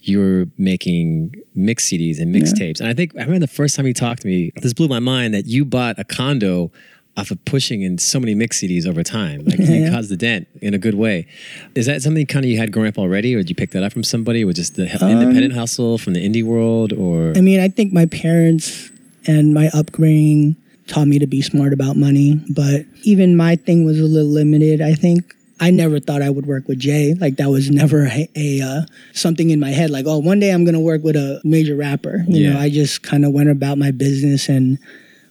You 0.00 0.18
were 0.18 0.46
making 0.58 1.34
mix 1.54 1.88
CDs 1.90 2.20
and 2.20 2.34
mixtapes, 2.34 2.80
and 2.80 2.88
I 2.88 2.94
think 2.94 3.14
I 3.16 3.20
remember 3.22 3.40
the 3.46 3.52
first 3.52 3.76
time 3.76 3.86
you 3.86 3.94
talked 3.94 4.22
to 4.22 4.28
me. 4.28 4.52
This 4.60 4.72
blew 4.72 4.88
my 4.88 4.98
mind 4.98 5.34
that 5.34 5.46
you 5.46 5.64
bought 5.64 5.98
a 5.98 6.04
condo 6.04 6.70
off 7.14 7.30
of 7.30 7.44
pushing 7.44 7.82
in 7.82 7.98
so 7.98 8.18
many 8.18 8.34
mix 8.34 8.60
CDs 8.62 8.86
over 8.86 9.02
time. 9.02 9.44
Like 9.44 9.58
you 9.58 9.66
Yeah. 9.66 9.90
caused 9.90 10.08
the 10.10 10.16
dent 10.16 10.48
in 10.62 10.72
a 10.72 10.78
good 10.78 10.94
way. 10.94 11.26
Is 11.74 11.84
that 11.84 12.00
something 12.00 12.24
kind 12.24 12.42
of 12.44 12.50
you 12.50 12.56
had 12.56 12.72
growing 12.72 12.88
up 12.88 12.96
already, 12.98 13.34
or 13.34 13.38
did 13.38 13.50
you 13.50 13.54
pick 13.54 13.70
that 13.72 13.82
up 13.82 13.92
from 13.92 14.02
somebody, 14.02 14.42
or 14.44 14.52
just 14.54 14.76
the 14.76 14.84
Um, 15.04 15.10
independent 15.12 15.52
hustle 15.52 15.98
from 15.98 16.14
the 16.14 16.26
indie 16.26 16.42
world, 16.42 16.92
or 16.94 17.34
I 17.36 17.42
mean, 17.42 17.60
I 17.60 17.68
think 17.68 17.92
my 17.92 18.06
parents 18.06 18.90
and 19.26 19.52
my 19.52 19.68
upbringing 19.74 20.56
taught 20.88 21.06
me 21.06 21.18
to 21.18 21.26
be 21.26 21.40
smart 21.42 21.72
about 21.74 21.96
money, 21.96 22.40
but 22.48 22.84
even 23.04 23.36
my 23.36 23.56
thing 23.56 23.84
was 23.84 24.00
a 24.00 24.04
little 24.04 24.30
limited. 24.30 24.80
I 24.80 24.94
think 24.94 25.34
I 25.62 25.70
never 25.70 26.00
thought 26.00 26.22
I 26.22 26.28
would 26.30 26.46
work 26.46 26.66
with 26.66 26.80
Jay. 26.80 27.14
Like 27.14 27.36
that 27.36 27.48
was 27.48 27.70
never 27.70 28.06
a, 28.06 28.28
a 28.36 28.60
uh, 28.60 28.80
something 29.14 29.50
in 29.50 29.60
my 29.60 29.70
head. 29.70 29.90
Like, 29.90 30.06
oh, 30.08 30.18
one 30.18 30.40
day 30.40 30.50
I'm 30.50 30.64
gonna 30.64 30.80
work 30.80 31.02
with 31.04 31.16
a 31.16 31.40
major 31.44 31.76
rapper. 31.76 32.24
You 32.28 32.42
Yeah. 32.44 32.52
know, 32.54 32.58
I 32.60 32.68
just 32.68 33.02
kind 33.02 33.24
of 33.24 33.32
went 33.32 33.48
about 33.48 33.78
my 33.78 33.92
business, 33.92 34.48
and 34.48 34.78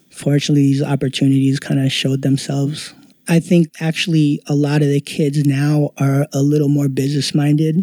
fortunately, 0.10 0.62
these 0.64 0.82
opportunities 0.82 1.60
kind 1.60 1.80
of 1.80 1.92
showed 1.92 2.22
themselves. 2.22 2.94
I 3.28 3.40
think 3.40 3.70
actually 3.80 4.42
a 4.48 4.56
lot 4.56 4.82
of 4.82 4.88
the 4.88 5.02
kids 5.02 5.46
now 5.46 5.92
are 5.98 6.26
a 6.34 6.42
little 6.42 6.70
more 6.70 6.88
business 6.88 7.36
minded. 7.36 7.82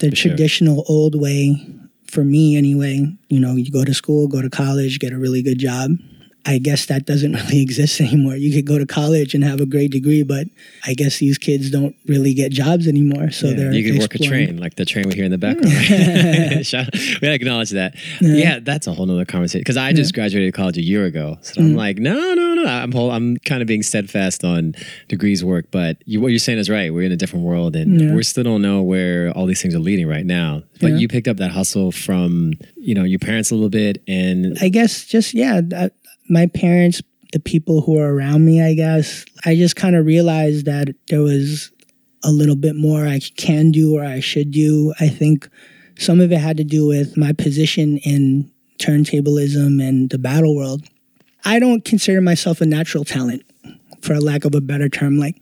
the 0.00 0.14
sure. 0.14 0.30
traditional 0.30 0.84
old 0.88 1.20
way 1.20 1.56
for 2.06 2.24
me 2.24 2.56
anyway, 2.56 3.06
you 3.28 3.40
know, 3.40 3.54
you 3.56 3.70
go 3.70 3.84
to 3.84 3.92
school, 3.92 4.28
go 4.28 4.40
to 4.40 4.48
college, 4.48 4.98
get 5.00 5.12
a 5.12 5.18
really 5.18 5.42
good 5.42 5.58
job. 5.58 5.90
I 6.46 6.58
guess 6.58 6.86
that 6.86 7.04
doesn't 7.04 7.32
really 7.44 7.60
exist 7.62 8.00
anymore. 8.00 8.36
You 8.36 8.52
could 8.54 8.64
go 8.66 8.78
to 8.78 8.86
college 8.86 9.34
and 9.34 9.44
have 9.44 9.60
a 9.60 9.66
great 9.66 9.90
degree, 9.90 10.22
but 10.22 10.46
I 10.86 10.94
guess 10.94 11.18
these 11.18 11.36
kids 11.36 11.70
don't 11.70 11.94
really 12.06 12.32
get 12.32 12.52
jobs 12.52 12.88
anymore. 12.88 13.30
So 13.30 13.48
Yeah, 13.48 13.56
they're 13.56 13.72
you 13.72 13.90
could 13.92 14.00
work 14.00 14.14
a 14.14 14.18
train 14.18 14.56
like 14.58 14.76
the 14.76 14.84
train 14.86 15.08
we 15.08 15.14
hear 15.14 15.24
in 15.24 15.30
the 15.30 15.38
background. 15.38 15.74
We 17.22 17.28
acknowledge 17.28 17.70
that. 17.70 17.94
Yeah, 18.20 18.60
that's 18.60 18.86
a 18.86 18.92
whole 18.94 19.06
nother 19.06 19.24
conversation. 19.24 19.60
Because 19.60 19.76
I 19.76 19.92
just 19.92 20.14
graduated 20.14 20.54
college 20.54 20.78
a 20.78 20.82
year 20.82 21.04
ago, 21.04 21.36
so 21.42 21.60
Mm. 21.60 21.64
I'm 21.64 21.74
like, 21.76 21.98
no, 21.98 22.14
no, 22.34 22.54
no. 22.54 22.64
I'm 22.66 22.92
whole, 22.92 23.10
I'm 23.10 23.36
kind 23.38 23.60
of 23.62 23.68
being 23.68 23.82
steadfast 23.82 24.44
on 24.44 24.74
degrees 25.08 25.44
work, 25.44 25.66
but 25.70 25.96
you, 26.06 26.20
what 26.20 26.28
you're 26.28 26.38
saying 26.38 26.58
is 26.58 26.70
right. 26.70 26.92
We're 26.92 27.02
in 27.02 27.12
a 27.12 27.16
different 27.16 27.44
world, 27.44 27.74
and 27.76 28.00
Yeah. 28.00 28.14
we 28.14 28.22
still 28.22 28.44
don't 28.44 28.62
know 28.62 28.82
where 28.82 29.30
all 29.32 29.46
these 29.46 29.60
things 29.60 29.74
are 29.74 29.78
leading 29.80 30.06
right 30.06 30.24
now. 30.26 30.62
But 30.80 30.92
Yeah. 30.92 30.98
you 30.98 31.08
picked 31.08 31.26
up 31.28 31.38
that 31.38 31.50
hustle 31.50 31.90
from 31.92 32.52
you 32.76 32.94
know 32.94 33.04
your 33.04 33.18
parents 33.18 33.50
a 33.50 33.54
little 33.54 33.68
bit, 33.70 34.02
and 34.06 34.56
I 34.60 34.68
guess 34.68 35.04
just 35.04 35.34
yeah, 35.34 35.60
that, 35.64 35.92
my 36.28 36.46
parents, 36.46 37.02
the 37.32 37.40
people 37.40 37.82
who 37.82 37.98
are 37.98 38.14
around 38.14 38.44
me, 38.44 38.62
I 38.62 38.74
guess 38.74 39.24
I 39.44 39.54
just 39.54 39.76
kind 39.76 39.96
of 39.96 40.06
realized 40.06 40.66
that 40.66 40.88
there 41.08 41.20
was 41.20 41.70
a 42.24 42.30
little 42.30 42.56
bit 42.56 42.74
more 42.74 43.06
I 43.06 43.20
can 43.36 43.70
do 43.70 43.96
or 43.96 44.04
I 44.04 44.20
should 44.20 44.50
do. 44.50 44.92
I 44.98 45.08
think 45.08 45.48
some 45.98 46.20
of 46.20 46.32
it 46.32 46.38
had 46.38 46.56
to 46.56 46.64
do 46.64 46.86
with 46.86 47.16
my 47.16 47.32
position 47.32 47.98
in 47.98 48.50
turntablism 48.78 49.82
and 49.86 50.10
the 50.10 50.18
battle 50.18 50.56
world. 50.56 50.84
I 51.44 51.58
don't 51.58 51.84
consider 51.84 52.20
myself 52.20 52.60
a 52.60 52.66
natural 52.66 53.04
talent, 53.04 53.42
for 54.00 54.14
a 54.14 54.20
lack 54.20 54.44
of 54.44 54.54
a 54.54 54.60
better 54.60 54.88
term. 54.88 55.18
Like, 55.18 55.36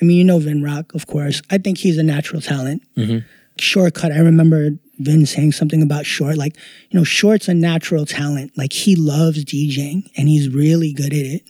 I 0.00 0.04
mean, 0.04 0.16
you 0.16 0.24
know 0.24 0.38
Vinroc, 0.38 0.94
of 0.94 1.06
course. 1.06 1.42
I 1.50 1.58
think 1.58 1.78
he's 1.78 1.98
a 1.98 2.02
natural 2.02 2.40
talent. 2.40 2.82
Mm-hmm. 2.96 3.26
Shortcut, 3.58 4.12
I 4.12 4.18
remember 4.18 4.70
Vin 4.98 5.26
saying 5.26 5.52
something 5.52 5.82
about 5.82 6.06
Short. 6.06 6.36
Like, 6.36 6.56
you 6.90 6.98
know, 6.98 7.04
Short's 7.04 7.48
a 7.48 7.54
natural 7.54 8.04
talent. 8.06 8.56
Like, 8.56 8.72
he 8.72 8.96
loves 8.96 9.44
DJing 9.44 10.10
and 10.16 10.28
he's 10.28 10.48
really 10.48 10.92
good 10.92 11.12
at 11.12 11.18
it. 11.26 11.42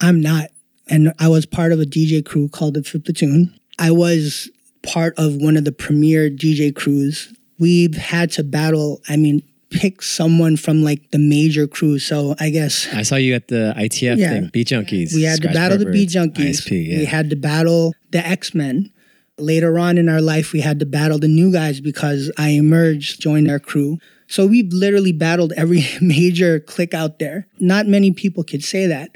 I'm 0.00 0.20
not. 0.20 0.48
And 0.88 1.12
I 1.18 1.28
was 1.28 1.46
part 1.46 1.72
of 1.72 1.80
a 1.80 1.84
DJ 1.84 2.24
crew 2.24 2.48
called 2.48 2.74
the 2.74 2.82
Fifth 2.82 3.04
Platoon. 3.04 3.58
I 3.78 3.90
was 3.90 4.50
part 4.82 5.14
of 5.18 5.36
one 5.36 5.56
of 5.56 5.64
the 5.64 5.72
premier 5.72 6.30
DJ 6.30 6.74
crews. 6.74 7.32
We've 7.58 7.96
had 7.96 8.30
to 8.32 8.44
battle, 8.44 9.00
I 9.08 9.16
mean, 9.16 9.42
pick 9.70 10.00
someone 10.02 10.56
from 10.56 10.82
like 10.84 11.10
the 11.10 11.18
major 11.18 11.66
crews. 11.66 12.04
So 12.04 12.36
I 12.38 12.50
guess 12.50 12.86
I 12.94 13.02
saw 13.02 13.16
you 13.16 13.34
at 13.34 13.48
the 13.48 13.74
ITF 13.76 14.16
Yeah. 14.16 14.30
thing, 14.30 14.50
Beat 14.52 14.68
Junkies. 14.68 15.12
we 15.14 15.22
had 15.22 15.36
to 15.42 15.48
Scratch 15.48 15.54
battle 15.54 15.78
the 15.78 15.84
Pepper, 15.86 15.92
Beat 15.92 16.08
Junkies. 16.10 16.60
ISP, 16.62 16.86
yeah. 16.88 16.98
We 16.98 17.04
had 17.04 17.30
to 17.30 17.36
battle 17.36 17.92
the 18.12 18.24
X 18.24 18.54
Men. 18.54 18.90
Later 19.38 19.78
on 19.78 19.98
in 19.98 20.08
our 20.08 20.20
life, 20.20 20.52
we 20.52 20.60
had 20.60 20.78
to 20.80 20.86
battle 20.86 21.18
the 21.18 21.28
new 21.28 21.52
guys 21.52 21.80
because 21.80 22.30
I 22.38 22.50
emerged, 22.50 23.20
joined 23.20 23.50
our 23.50 23.58
crew. 23.58 23.98
So 24.28 24.46
we've 24.46 24.72
literally 24.72 25.12
battled 25.12 25.52
every 25.56 25.84
major 26.00 26.60
clique 26.60 26.94
out 26.94 27.18
there. 27.18 27.46
Not 27.60 27.86
many 27.86 28.12
people 28.12 28.44
could 28.44 28.64
say 28.64 28.86
that. 28.86 29.10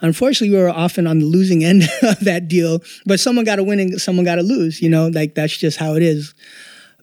Unfortunately, 0.00 0.54
we 0.54 0.62
were 0.62 0.70
often 0.70 1.06
on 1.06 1.18
the 1.18 1.24
losing 1.26 1.64
end 1.64 1.84
of 2.02 2.20
that 2.20 2.48
deal, 2.48 2.80
but 3.06 3.20
someone 3.20 3.44
got 3.44 3.56
to 3.56 3.64
win 3.64 3.80
and 3.80 4.00
someone 4.00 4.24
got 4.24 4.36
to 4.36 4.42
lose. 4.42 4.80
You 4.82 4.88
know, 4.88 5.08
like 5.08 5.34
that's 5.34 5.56
just 5.56 5.78
how 5.78 5.94
it 5.94 6.02
is. 6.02 6.34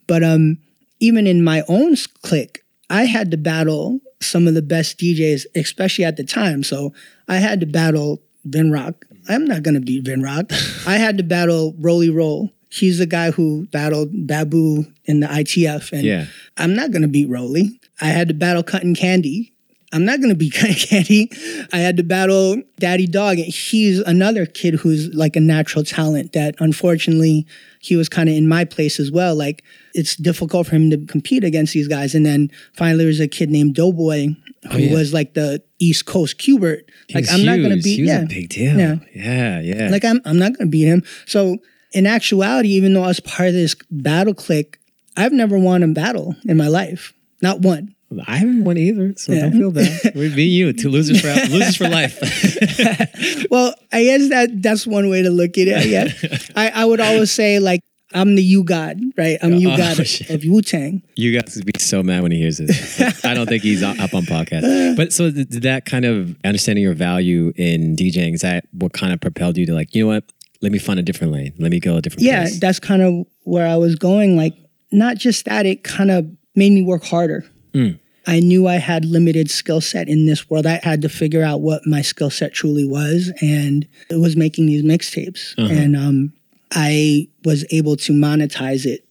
But 0.08 0.24
um, 0.24 0.58
even 1.00 1.28
in 1.28 1.44
my 1.44 1.64
own 1.68 1.96
clique, 2.22 2.62
I 2.90 3.06
had 3.06 3.32
to 3.32 3.38
battle 3.38 4.00
some 4.22 4.48
of 4.48 4.54
the 4.54 4.62
best 4.62 5.00
DJs, 5.00 5.46
especially 5.56 6.06
at 6.06 6.18
the 6.18 6.24
time. 6.24 6.64
So 6.64 6.94
I 7.28 7.38
had 7.38 7.60
to 7.62 7.66
battle 7.66 8.22
Vinroc. 8.48 8.96
I'm 9.30 9.46
not 9.46 9.64
gonna 9.64 9.80
beat 9.80 10.06
Vinroc. 10.06 10.52
I 10.88 10.98
had 10.98 11.18
to 11.18 11.24
battle 11.24 11.74
Roli 11.74 12.14
Rho. 12.14 12.50
He's 12.74 12.98
the 12.98 13.06
guy 13.06 13.30
who 13.30 13.68
battled 13.72 14.10
Babu 14.26 14.86
in 15.06 15.20
the 15.20 15.28
ITF, 15.28 15.92
and 15.92 16.04
Yeah. 16.04 16.26
I'm 16.58 16.74
not 16.76 16.92
gonna 16.92 17.08
beat 17.08 17.30
Roli. 17.30 17.70
I 18.02 18.08
had 18.08 18.28
to 18.30 18.34
battle 18.34 18.64
Kuttin 18.64 18.96
Kandi. 18.96 19.52
I'm 19.92 20.06
not 20.06 20.22
gonna 20.22 20.34
beat 20.44 20.54
Kuttin 20.54 20.90
Kandi. 20.90 21.68
I 21.72 21.78
had 21.78 21.98
to 21.98 22.04
battle 22.04 22.62
Daddy 22.80 23.06
Dog. 23.06 23.38
and 23.38 23.46
He's 23.46 24.00
another 24.00 24.48
kid 24.48 24.74
who's 24.74 25.14
like 25.14 25.36
a 25.36 25.40
natural 25.40 25.84
talent 25.84 26.34
that 26.34 26.56
unfortunately 26.60 27.46
he 27.80 27.96
was 27.96 28.10
kind 28.10 28.28
of 28.28 28.36
in 28.36 28.48
my 28.48 28.66
place 28.66 29.00
as 29.00 29.12
well. 29.12 29.36
Like 29.36 29.64
it's 29.94 30.16
difficult 30.16 30.66
for 30.66 30.76
him 30.76 30.90
to 30.90 31.06
compete 31.06 31.44
against 31.44 31.74
these 31.74 31.88
guys. 31.88 32.16
And 32.16 32.26
then 32.26 32.50
finally 32.76 33.04
there's 33.04 33.20
a 33.20 33.28
kid 33.28 33.52
named 33.52 33.76
Doughboy 33.76 34.30
who 34.64 34.70
oh, 34.72 34.78
yeah. 34.78 34.94
was 34.94 35.14
like 35.14 35.36
the 35.36 35.62
East 35.80 36.06
Coast 36.06 36.40
Qbert. 36.40 36.90
Like 37.14 37.26
I'm 37.30 37.46
not 37.46 37.58
gonna 37.62 37.76
beat 37.76 38.00
He 38.00 38.06
yeah. 38.06 38.26
big 38.28 38.50
deal. 38.50 38.80
Yeah. 38.80 38.96
Yeah, 39.14 39.60
yeah. 39.60 39.90
Like 39.90 40.06
I'm 40.06 40.22
I'm 40.26 40.40
not 40.40 40.58
gonna 40.58 40.72
beat 40.72 40.86
him. 40.86 41.04
So 41.28 41.58
in 41.94 42.06
actuality, 42.08 42.70
even 42.70 42.94
though 42.94 43.04
I 43.04 43.08
was 43.08 43.20
part 43.20 43.50
of 43.50 43.54
this 43.56 43.76
battle 43.92 44.34
clique, 44.34 44.78
I've 45.16 45.32
never 45.34 45.58
won 45.58 45.84
a 45.84 45.88
battle 45.88 46.36
in 46.46 46.58
my 46.58 46.68
life. 46.68 47.14
Not 47.42 47.60
one. 47.62 47.96
I 48.28 48.38
haven't 48.38 48.64
won 48.64 48.78
either, 48.78 49.14
so 49.18 49.34
Yeah. 49.34 49.42
don't 49.42 49.54
feel 49.54 49.72
bad. 49.72 50.00
We're 50.16 50.36
being 50.36 50.52
you, 50.52 50.72
two 50.74 50.90
losers 50.90 51.20
for 51.22 51.28
losers 51.50 51.76
for 51.76 51.90
life. 51.90 52.20
Well, 53.50 53.74
I 53.92 54.04
guess 54.04 54.30
that 54.30 54.62
that's 54.62 54.86
one 54.88 55.10
way 55.10 55.22
to 55.24 55.30
look 55.30 55.58
at 55.58 55.68
it. 55.68 55.76
I 55.78 55.88
guess 55.88 56.52
I, 56.56 56.70
I 56.70 56.86
would 56.86 57.00
always 57.00 57.32
say 57.32 57.60
like 57.60 57.80
I'm 58.16 58.36
the 58.36 58.44
U-God, 58.44 59.00
right? 59.18 59.38
I'm 59.42 59.54
you 59.56 59.72
Oh, 59.72 59.78
god 59.78 60.00
oh, 60.00 60.04
shit. 60.04 60.30
of 60.30 60.44
Wu 60.46 60.62
Tang. 60.62 61.02
you 61.16 61.40
guys 61.40 61.56
would 61.56 61.66
be 61.66 61.80
so 61.80 62.04
mad 62.04 62.22
when 62.22 62.32
he 62.32 62.38
hears 62.38 62.58
this. 62.60 63.26
I 63.26 63.34
don't 63.34 63.48
think 63.48 63.64
he's 63.64 63.82
up 63.82 63.98
on 64.14 64.24
podcast. 64.24 64.96
But 64.96 65.12
so 65.14 65.32
did 65.32 65.50
that 65.64 65.86
kind 65.86 66.06
of 66.06 66.36
understanding 66.46 66.84
your 66.84 66.94
value 66.94 67.54
in 67.56 67.96
DJing 67.96 68.36
is 68.36 68.42
that 68.42 68.66
what 68.72 68.94
kind 68.94 69.14
of 69.14 69.20
propelled 69.22 69.58
you 69.58 69.66
to 69.66 69.74
like, 69.74 69.96
you 69.96 70.04
know 70.04 70.08
what? 70.14 70.24
Let 70.64 70.72
me 70.72 70.80
find 70.80 70.98
a 71.00 71.04
different 71.04 71.32
lane. 71.34 71.54
Let 71.60 71.70
me 71.72 71.80
go 71.80 71.98
a 71.98 72.02
different 72.02 72.24
Yeah, 72.24 72.42
place. 72.44 72.60
that's 72.60 72.80
kind 72.80 73.02
of 73.04 73.28
where 73.44 73.68
I 73.68 73.76
was 73.76 73.96
going. 73.96 74.36
Like 74.38 74.56
not 74.92 75.18
just 75.18 75.46
that, 75.46 75.66
it 75.68 75.84
kind 75.84 76.10
of 76.10 76.26
made 76.56 76.72
me 76.72 76.82
work 76.82 77.04
harder. 77.04 77.46
Mm. 77.74 78.00
I 78.26 78.40
knew 78.40 78.68
I 78.68 78.76
had 78.78 79.04
limited 79.04 79.52
skill 79.52 79.82
set 79.82 80.08
in 80.08 80.26
this 80.26 80.50
world. 80.50 80.66
I 80.66 80.80
had 80.82 81.02
to 81.02 81.10
figure 81.10 81.44
out 81.44 81.60
what 81.62 81.86
my 81.86 82.02
skill 82.02 82.30
set 82.30 82.54
truly 82.54 82.86
was, 82.86 83.34
and 83.42 83.86
it 84.10 84.16
was 84.16 84.38
making 84.38 84.66
these 84.68 84.82
mixtapes. 84.84 85.54
Uh-huh. 85.58 85.68
And 85.74 85.98
um, 85.98 86.34
I 86.72 87.28
was 87.44 87.66
able 87.72 87.98
to 87.98 88.14
monetize 88.14 88.86
it 88.86 89.06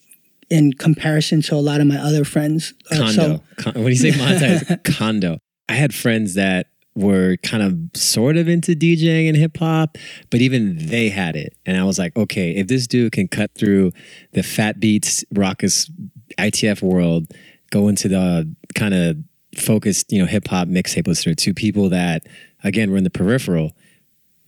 in 0.48 0.72
comparison 0.72 1.42
to 1.42 1.54
a 1.54 1.56
lot 1.56 1.82
of 1.82 1.86
my 1.86 1.98
other 1.98 2.24
friends. 2.24 2.72
Uh, 2.90 2.96
condo. 2.96 3.12
so 3.12 3.42
Con- 3.56 3.74
when 3.74 3.88
you 3.88 3.96
say 3.96 4.10
monetize, 4.12 4.82
condo. 4.96 5.36
I 5.68 5.74
had 5.74 5.94
friends 5.94 6.34
that 6.34 6.68
were 6.94 7.36
kind 7.42 7.62
of 7.62 8.00
sort 8.00 8.36
of 8.36 8.48
into 8.48 8.74
DJing 8.74 9.28
and 9.28 9.36
hip 9.36 9.56
hop, 9.56 9.96
but 10.30 10.40
even 10.40 10.76
they 10.76 11.08
had 11.08 11.36
it. 11.36 11.56
And 11.64 11.76
I 11.76 11.84
was 11.84 11.98
like, 11.98 12.16
okay, 12.16 12.52
if 12.52 12.68
this 12.68 12.86
dude 12.86 13.12
can 13.12 13.28
cut 13.28 13.50
through 13.54 13.92
the 14.32 14.42
fat 14.42 14.78
beats, 14.78 15.24
raucous 15.32 15.90
ITF 16.38 16.82
world, 16.82 17.32
go 17.70 17.88
into 17.88 18.08
the 18.08 18.54
kind 18.74 18.94
of 18.94 19.16
focused, 19.56 20.12
you 20.12 20.18
know, 20.18 20.26
hip 20.26 20.48
hop 20.48 20.68
mixtape 20.68 21.06
listener 21.06 21.34
to 21.34 21.54
people 21.54 21.88
that, 21.88 22.26
again, 22.64 22.90
were 22.90 22.96
in 22.96 23.04
the 23.04 23.10
peripheral. 23.10 23.72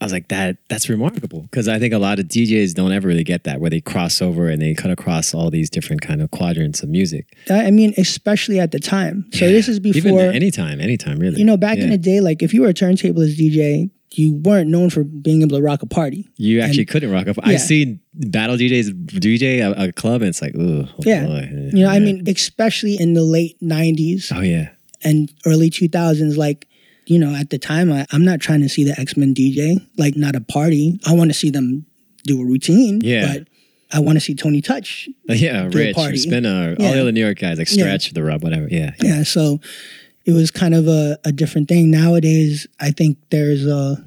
I 0.01 0.05
was 0.05 0.11
like, 0.11 0.27
that 0.27 0.57
that's 0.69 0.89
remarkable 0.89 1.41
because 1.43 1.67
I 1.67 1.79
think 1.79 1.93
a 1.93 1.97
lot 1.97 2.19
of 2.19 2.25
DJs 2.27 2.73
don't 2.73 2.91
ever 2.91 3.07
really 3.07 3.23
get 3.23 3.45
that 3.45 3.61
where 3.61 3.69
they 3.69 3.79
cross 3.81 4.21
over 4.21 4.49
and 4.49 4.61
they 4.61 4.73
cut 4.73 4.91
across 4.91 5.33
all 5.33 5.49
these 5.49 5.69
different 5.69 6.01
kind 6.01 6.21
of 6.21 6.31
quadrants 6.31 6.83
of 6.83 6.89
music. 6.89 7.33
I 7.49 7.71
mean, 7.71 7.93
especially 7.97 8.59
at 8.59 8.71
the 8.71 8.79
time. 8.79 9.25
So 9.31 9.47
this 9.47 9.67
is 9.69 9.79
before 9.79 10.19
Even 10.21 10.35
anytime, 10.35 10.81
anytime, 10.81 11.17
really. 11.19 11.39
you 11.39 11.45
know, 11.45 11.55
back 11.57 11.77
in 11.77 11.89
the 11.89 11.97
day, 11.97 12.19
like 12.19 12.43
if 12.43 12.53
you 12.53 12.61
were 12.63 12.67
a 12.69 12.73
turntablist 12.73 13.37
DJ, 13.37 13.89
you 14.11 14.33
weren't 14.35 14.69
known 14.69 14.89
for 14.89 15.03
being 15.03 15.41
able 15.41 15.57
to 15.57 15.63
rock 15.63 15.81
a 15.81 15.85
party. 15.87 16.29
you 16.37 16.61
actually 16.61 16.85
couldn't 16.85 17.11
rock 17.11 17.27
up. 17.27 17.37
Yeah. 17.37 17.53
I've 17.53 17.61
seen 17.61 17.99
battle 18.13 18.55
DJs 18.57 19.05
DJ 19.07 19.59
a, 19.59 19.87
a 19.87 19.91
club, 19.93 20.21
and 20.21 20.29
it's 20.29 20.41
like, 20.41 20.55
ooh, 20.55 20.85
oh 20.87 20.93
Yeah. 21.05 21.25
boy. 21.25 21.49
You 21.73 21.83
know, 21.85 21.89
I 21.89 21.99
mean, 21.99 22.23
especially 22.27 22.95
in 22.99 23.13
the 23.13 23.23
late 23.23 23.57
'90s 23.61 24.31
oh 24.35 24.41
yeah, 24.41 24.69
and 25.03 25.31
early 25.45 25.69
2000s, 25.69 26.35
like. 26.37 26.67
You 27.07 27.19
know, 27.19 27.35
at 27.35 27.49
the 27.51 27.59
time, 27.59 27.91
I, 27.91 28.05
I'm 28.11 28.25
not 28.25 28.39
trying 28.39 28.61
to 28.61 28.69
see 28.69 28.83
the 28.83 28.99
X 28.99 29.15
Men 29.15 29.33
DJ, 29.33 29.85
like 29.97 30.15
not 30.15 30.35
a 30.35 30.41
party. 30.41 30.99
I 31.05 31.13
want 31.13 31.29
to 31.29 31.33
see 31.35 31.49
them 31.49 31.85
do 32.23 32.41
a 32.41 32.45
routine. 32.45 33.01
Yeah. 33.03 33.33
But 33.33 33.47
I 33.91 33.99
want 33.99 34.15
to 34.17 34.19
see 34.19 34.33
Tony 34.35 34.61
Touch. 34.61 35.07
yeah, 35.25 35.69
Rich, 35.71 35.95
party. 35.95 36.17
Spinner, 36.17 36.75
uh, 36.79 36.83
all 36.83 36.93
the 36.93 37.01
other 37.01 37.11
New 37.11 37.23
York 37.23 37.37
guys 37.39 37.59
like 37.59 37.69
Yeah. 37.71 37.83
Stretch, 37.83 38.13
the 38.13 38.23
Rub, 38.23 38.41
whatever. 38.43 38.67
Yeah, 38.69 38.91
Yeah. 39.01 39.23
So 39.23 39.59
it 40.25 40.33
was 40.33 40.49
kind 40.49 40.73
of 40.73 40.87
a, 40.87 41.19
a 41.23 41.31
different 41.31 41.67
thing. 41.69 41.91
Nowadays, 41.91 42.65
I 42.79 42.91
think 42.91 43.17
there's 43.29 43.65
a 43.65 44.03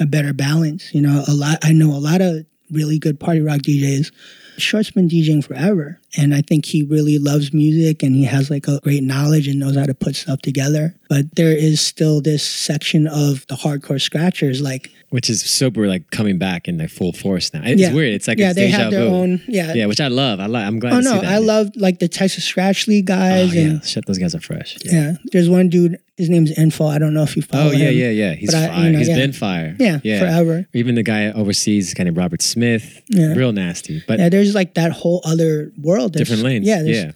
a 0.00 0.06
better 0.06 0.32
balance. 0.32 0.92
You 0.92 1.02
know, 1.02 1.24
a 1.28 1.32
lot. 1.32 1.58
I 1.62 1.72
know 1.72 1.90
a 1.92 1.98
lot 2.02 2.20
of 2.20 2.44
really 2.70 2.98
good 2.98 3.20
party 3.20 3.40
rock 3.40 3.60
DJs. 3.60 4.10
Short's 4.58 4.90
been 4.90 5.08
DJing 5.08 5.44
forever, 5.44 6.00
and 6.16 6.34
I 6.34 6.40
think 6.42 6.64
he 6.66 6.82
really 6.82 7.18
loves 7.18 7.52
music 7.52 8.02
and 8.02 8.14
he 8.14 8.24
has 8.24 8.50
like 8.50 8.66
a 8.68 8.80
great 8.82 9.02
knowledge 9.02 9.48
and 9.48 9.58
knows 9.60 9.76
how 9.76 9.84
to 9.86 9.94
put 9.94 10.16
stuff 10.16 10.40
together. 10.40 10.94
But 11.08 11.36
there 11.36 11.52
is 11.56 11.80
still 11.80 12.20
this 12.20 12.42
section 12.44 13.06
of 13.06 13.46
the 13.48 13.54
hardcore 13.54 14.00
scratchers, 14.00 14.60
like 14.60 14.90
which 15.10 15.30
is 15.30 15.40
super 15.42 15.86
like 15.86 16.10
coming 16.10 16.36
back 16.36 16.66
in 16.66 16.78
like 16.78 16.90
full 16.90 17.12
force 17.12 17.54
now. 17.54 17.62
It's 17.64 17.80
Yeah. 17.80 17.92
weird. 17.94 18.14
It's 18.14 18.26
like 18.26 18.38
yeah, 18.38 18.52
they 18.52 18.68
have 18.68 18.90
their 18.90 19.08
vu. 19.08 19.14
own 19.14 19.40
yeah. 19.46 19.72
Yeah, 19.74 19.86
which 19.86 20.00
I 20.00 20.08
love. 20.08 20.40
I 20.40 20.46
like. 20.46 20.66
I'm 20.66 20.78
glad. 20.80 20.94
Oh 20.94 20.96
to 20.96 21.02
see 21.04 21.14
no. 21.22 21.28
I 21.28 21.38
love 21.38 21.70
like 21.76 22.00
the 22.00 22.08
Texas 22.08 22.44
Scratch 22.44 22.88
League 22.88 23.06
guys 23.06 23.50
Oh 23.50 23.54
yeah, 23.54 23.62
and 23.62 23.84
shit, 23.84 24.04
those 24.06 24.18
guys 24.18 24.34
are 24.34 24.40
fresh. 24.40 24.76
yeah. 24.84 25.12
There's 25.32 25.48
one 25.48 25.68
dude. 25.68 25.98
His 26.16 26.30
name's 26.30 26.50
Info. 26.58 26.86
I 26.86 26.98
don't 26.98 27.12
know 27.12 27.22
if 27.24 27.36
you 27.36 27.42
follow 27.42 27.68
Oh 27.68 27.72
yeah, 27.72 27.90
him. 27.90 27.98
yeah, 27.98 28.10
yeah. 28.10 28.32
He's 28.34 28.50
But 28.50 28.54
I- 28.64 28.66
fire. 28.68 28.84
you 28.86 28.92
know, 28.92 28.98
He's 28.98 29.08
yeah. 29.08 29.16
been 29.16 29.32
fire. 29.34 29.76
Yeah, 29.78 29.98
forever. 30.18 30.66
Even 30.72 30.94
the 30.94 31.02
guy 31.02 31.30
overseas, 31.30 31.92
kind 31.92 32.08
of 32.08 32.16
Robert 32.16 32.40
Smith, 32.40 33.02
Yeah. 33.10 33.34
real 33.34 33.52
nasty. 33.52 34.02
But 34.08 34.18
Yeah, 34.18 34.30
there's 34.30 34.54
like 34.54 34.74
that 34.74 34.92
whole 34.92 35.20
other 35.24 35.72
world. 35.80 36.05
There's- 36.08 36.28
different 36.28 36.44
lanes. 36.44 36.66
Yeah, 36.66 36.82
yeah. 36.82 37.12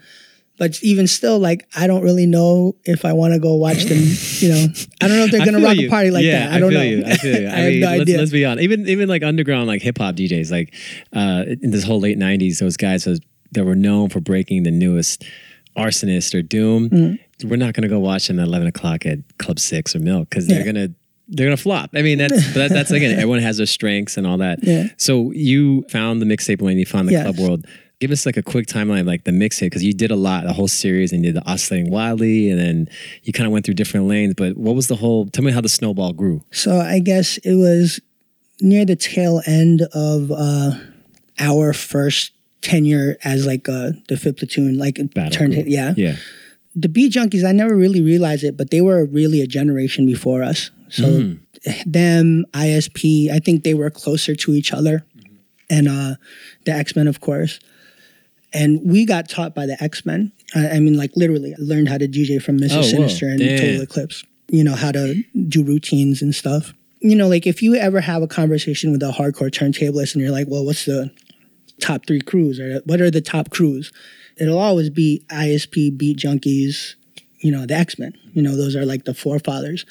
But 0.59 0.83
even 0.83 1.07
still, 1.07 1.39
like 1.39 1.67
I 1.75 1.87
don't 1.87 2.03
really 2.03 2.27
know 2.27 2.77
if 2.85 3.07
I 3.07 3.15
want 3.15 3.33
to 3.33 3.41
go 3.41 3.55
watch 3.55 3.85
them. 3.85 3.97
You 4.41 4.49
know, 4.51 4.67
I 5.01 5.09
don't 5.09 5.17
know 5.17 5.25
if 5.25 5.31
they're 5.31 5.41
I 5.41 5.45
gonna 5.47 5.61
rock 5.61 5.77
you. 5.77 5.87
a 5.87 5.91
party 5.91 6.11
like 6.11 6.23
yeah, 6.23 6.49
that. 6.49 6.53
I 6.53 6.59
don't 6.61 6.69
feel 6.71 6.79
know. 6.81 6.85
You. 6.85 7.03
I 7.07 7.15
feel 7.17 7.41
you. 7.41 7.49
I, 7.49 7.51
I, 7.51 7.57
have 7.61 7.73
no 7.73 7.87
let's, 7.89 8.01
idea. 8.03 8.19
let's 8.19 8.31
be 8.31 8.45
honest. 8.45 8.63
Even 8.65 8.87
even 8.87 9.09
like 9.09 9.23
underground 9.23 9.69
like 9.69 9.81
hip 9.81 9.97
hop 9.97 10.17
DJs, 10.17 10.51
like 10.51 10.75
uh, 11.15 11.45
in 11.63 11.71
this 11.71 11.83
whole 11.83 11.99
late 11.99 12.19
'90s, 12.19 12.59
those 12.59 12.77
guys 12.77 13.07
was, 13.07 13.21
that 13.53 13.65
were 13.65 13.75
known 13.75 14.11
for 14.11 14.21
breaking 14.21 14.65
the 14.65 14.71
newest 14.71 15.25
arsonist 15.79 16.35
or 16.35 16.43
doom. 16.43 16.91
Mm-hmm. 16.91 17.49
We're 17.49 17.57
not 17.57 17.73
gonna 17.73 17.89
go 17.89 17.99
watch 17.99 18.29
them 18.29 18.39
at 18.39 18.47
11 18.47 18.67
o'clock 18.69 19.07
at 19.07 19.19
Club 19.39 19.59
Six 19.59 19.97
or 19.97 20.01
Milk 20.01 20.29
because 20.29 20.47
they're 20.47 20.59
Yeah. 20.61 20.67
gonna 20.73 20.89
they're 21.29 21.47
gonna 21.47 21.57
flop. 21.57 21.89
I 21.95 22.03
mean, 22.03 22.19
that's 22.19 22.53
that, 22.55 22.69
that's 22.69 22.91
again, 22.91 23.13
everyone 23.13 23.39
has 23.39 23.57
their 23.57 23.65
strengths 23.67 24.19
and 24.19 24.27
all 24.27 24.37
that. 24.37 24.59
Yeah. 24.63 24.89
So 24.99 25.31
you 25.33 25.85
found 25.89 26.21
the 26.21 26.27
mixtape 26.27 26.61
when 26.61 26.77
you 26.77 26.85
found 26.85 27.09
the 27.09 27.13
Yes. 27.13 27.23
club 27.23 27.39
world. 27.39 27.67
Give 28.01 28.11
us 28.11 28.25
like 28.25 28.37
a 28.39 28.43
quick 28.43 28.67
timeline, 28.67 29.07
like 29.07 29.25
the 29.25 29.31
mixtape, 29.31 29.67
because 29.67 29.85
you 29.85 29.93
did 29.93 30.11
a 30.11 30.17
lot, 30.17 30.45
the 30.45 30.53
whole 30.55 30.69
series, 30.69 31.13
and 31.13 31.23
you 31.25 31.33
did 31.33 31.43
the 31.43 31.47
oscillating 31.49 31.91
wildly, 31.93 32.51
and 32.51 32.59
then 32.59 32.89
you 33.25 33.33
kind 33.33 33.47
of 33.47 33.53
went 33.53 33.65
through 33.67 33.75
different 33.75 34.07
lanes. 34.07 34.35
But 34.35 34.57
what 34.57 34.75
was 34.75 34.89
the 34.89 34.97
whole? 34.97 35.27
Tell 35.27 35.45
me 35.45 35.53
how 35.53 35.61
the 35.61 35.69
snowball 35.69 36.13
grew. 36.15 36.43
So 36.51 36.79
I 36.79 36.99
guess 36.99 37.37
it 37.39 37.55
was 37.57 38.01
near 38.61 38.85
the 38.87 38.97
tail 38.97 39.43
end 39.47 39.83
of 39.93 40.33
uh, 40.33 40.73
our 41.39 41.73
first 41.75 42.33
tenure 42.63 43.17
as 43.25 43.47
like 43.47 43.69
uh, 43.69 43.91
the 44.09 44.17
fifth 44.17 44.39
platoon, 44.39 44.79
like 44.79 44.99
Battle 45.15 45.31
turned 45.31 45.53
group. 45.55 45.67
yeah. 45.69 45.93
Yeah. 45.97 46.17
The 46.75 46.89
Beat 46.89 47.13
Junkies, 47.13 47.45
I 47.47 47.53
never 47.53 47.75
really 47.75 48.01
realized 48.01 48.45
it, 48.45 48.57
but 48.57 48.71
they 48.71 48.81
were 48.81 49.05
really 49.05 49.41
a 49.43 49.47
generation 49.47 50.07
before 50.07 50.43
us. 50.43 50.71
So 50.89 51.05
Mm. 51.05 51.39
them, 51.85 52.47
ISP, 52.55 53.31
I 53.31 53.39
think 53.41 53.65
they 53.65 53.75
were 53.75 53.91
closer 53.91 54.35
to 54.35 54.53
each 54.55 54.73
other, 54.73 55.05
and 55.69 55.89
uh, 55.89 56.15
the 56.65 56.73
X 56.73 56.97
Men, 56.97 57.07
of 57.09 57.21
course. 57.21 57.61
And 58.53 58.81
we 58.85 59.05
got 59.05 59.29
taught 59.29 59.55
by 59.55 59.67
the 59.67 59.83
X 59.83 60.05
Men. 60.05 60.33
I, 60.55 60.71
I 60.71 60.81
mean, 60.81 60.97
like 60.97 61.13
literally, 61.17 61.53
I 61.53 61.57
learned 61.59 61.89
how 61.89 61.99
to 61.99 62.09
DJ 62.09 62.43
from 62.43 62.59
Mr. 62.59 62.73
Oh, 62.73 62.77
whoa. 62.77 62.83
Sinister 62.83 63.29
and 63.29 63.39
Damn. 63.39 63.59
Total 63.59 63.83
Eclipse. 63.83 64.25
You 64.49 64.65
know 64.65 64.75
how 64.75 64.91
to 64.93 65.23
do 65.49 65.63
routines 65.63 66.23
and 66.23 66.35
stuff. 66.35 66.73
You 67.01 67.15
know, 67.17 67.29
like 67.29 67.47
if 67.47 67.63
you 67.63 67.77
ever 67.77 68.01
have 68.01 68.23
a 68.23 68.27
conversation 68.27 68.93
with 68.93 69.03
a 69.03 69.13
hardcore 69.13 69.51
turntablist 69.51 70.15
and 70.15 70.23
you're 70.23 70.33
like, 70.33 70.49
"Well, 70.49 70.65
what's 70.65 70.85
the 70.85 71.11
top 71.81 72.07
three 72.07 72.21
crews 72.21 72.59
or 72.59 72.81
what 72.85 73.01
are 73.01 73.11
the 73.11 73.21
top 73.21 73.51
crews?" 73.51 73.93
It'll 74.37 74.59
always 74.59 74.91
be 74.91 75.25
ISP, 75.29 75.97
Beat 75.97 76.19
Junkies, 76.19 76.95
you 77.39 77.53
know, 77.53 77.67
the 77.67 77.75
X 77.75 77.99
Men. 77.99 78.17
You 78.33 78.43
know, 78.43 78.57
those 78.57 78.75
are 78.75 78.85
like 78.85 79.05
the 79.05 79.15
forefathers. 79.15 79.87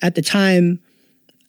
At 0.00 0.14
the 0.14 0.22
time, 0.22 0.80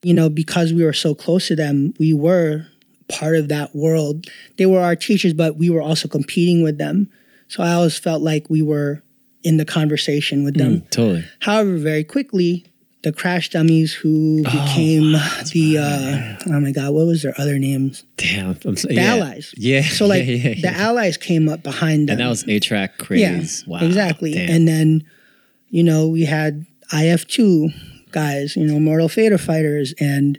you 0.01 0.13
know, 0.13 0.29
because 0.29 0.73
we 0.73 0.83
were 0.83 0.93
so 0.93 1.13
close 1.13 1.47
to 1.47 1.55
them, 1.55 1.93
we 1.99 2.13
were 2.13 2.65
part 3.09 3.35
of 3.35 3.49
that 3.49 3.75
world. 3.75 4.27
They 4.57 4.65
were 4.65 4.79
our 4.79 4.95
teachers, 4.95 5.33
but 5.33 5.57
we 5.57 5.69
were 5.69 5.81
also 5.81 6.07
competing 6.07 6.63
with 6.63 6.77
them. 6.77 7.11
So 7.47 7.63
I 7.63 7.73
always 7.73 7.97
felt 7.97 8.21
like 8.21 8.49
we 8.49 8.61
were 8.61 9.01
in 9.43 9.57
the 9.57 9.65
conversation 9.65 10.43
with 10.43 10.55
them. 10.55 10.81
Mm, 10.81 10.89
totally. 10.91 11.25
However, 11.39 11.77
very 11.77 12.03
quickly, 12.03 12.65
the 13.01 13.13
Crash 13.13 13.49
Dummies, 13.49 13.93
who 13.93 14.43
became 14.43 15.13
the 15.53 15.77
uh, 15.79 16.53
oh 16.53 16.59
my 16.59 16.71
god, 16.71 16.93
what 16.93 17.05
was 17.05 17.23
their 17.23 17.33
other 17.37 17.57
names? 17.57 18.03
Damn. 18.17 18.57
I'm 18.65 18.75
so, 18.75 18.89
The 18.89 18.95
yeah. 18.95 19.15
Allies. 19.15 19.53
Yeah. 19.57 19.81
So 19.83 20.05
like 20.05 20.25
yeah, 20.25 20.33
yeah, 20.33 20.71
the. 20.71 20.77
Allies 20.77 21.17
came 21.17 21.47
up 21.47 21.63
behind 21.63 22.09
them. 22.09 22.13
And 22.13 22.19
that 22.19 22.29
was 22.29 22.43
A-Trak 22.43 22.97
craze. 22.97 23.63
Yeah, 23.65 23.71
wow. 23.71 23.85
exactly. 23.85 24.33
Damn. 24.33 24.49
And 24.49 24.67
then, 24.67 25.03
you 25.69 25.83
know, 25.83 26.07
we 26.07 26.25
had 26.25 26.65
IF2 26.93 28.11
guys, 28.11 28.55
you 28.57 28.65
know, 28.65 28.79
Mortal 28.79 29.07
Fader 29.07 29.37
fighters, 29.37 29.93
and 29.99 30.37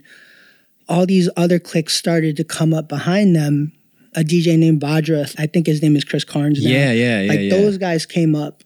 all 0.87 1.05
these 1.05 1.29
other 1.37 1.59
cliques 1.59 1.95
started 1.95 2.37
to 2.37 2.43
come 2.43 2.73
up 2.73 2.87
behind 2.87 3.35
them. 3.35 3.73
A 4.13 4.21
DJ 4.21 4.57
named 4.57 4.81
Badra, 4.81 5.33
I 5.39 5.47
think 5.47 5.67
his 5.67 5.81
name 5.81 5.95
is 5.95 6.03
Chris 6.03 6.25
Carnes 6.25 6.61
now. 6.61 6.69
yeah, 6.69 6.91
yeah, 6.91 7.21
yeah. 7.21 7.29
like 7.29 7.39
yeah. 7.39 7.49
those 7.49 7.77
guys 7.77 8.05
came 8.05 8.35
up. 8.35 8.63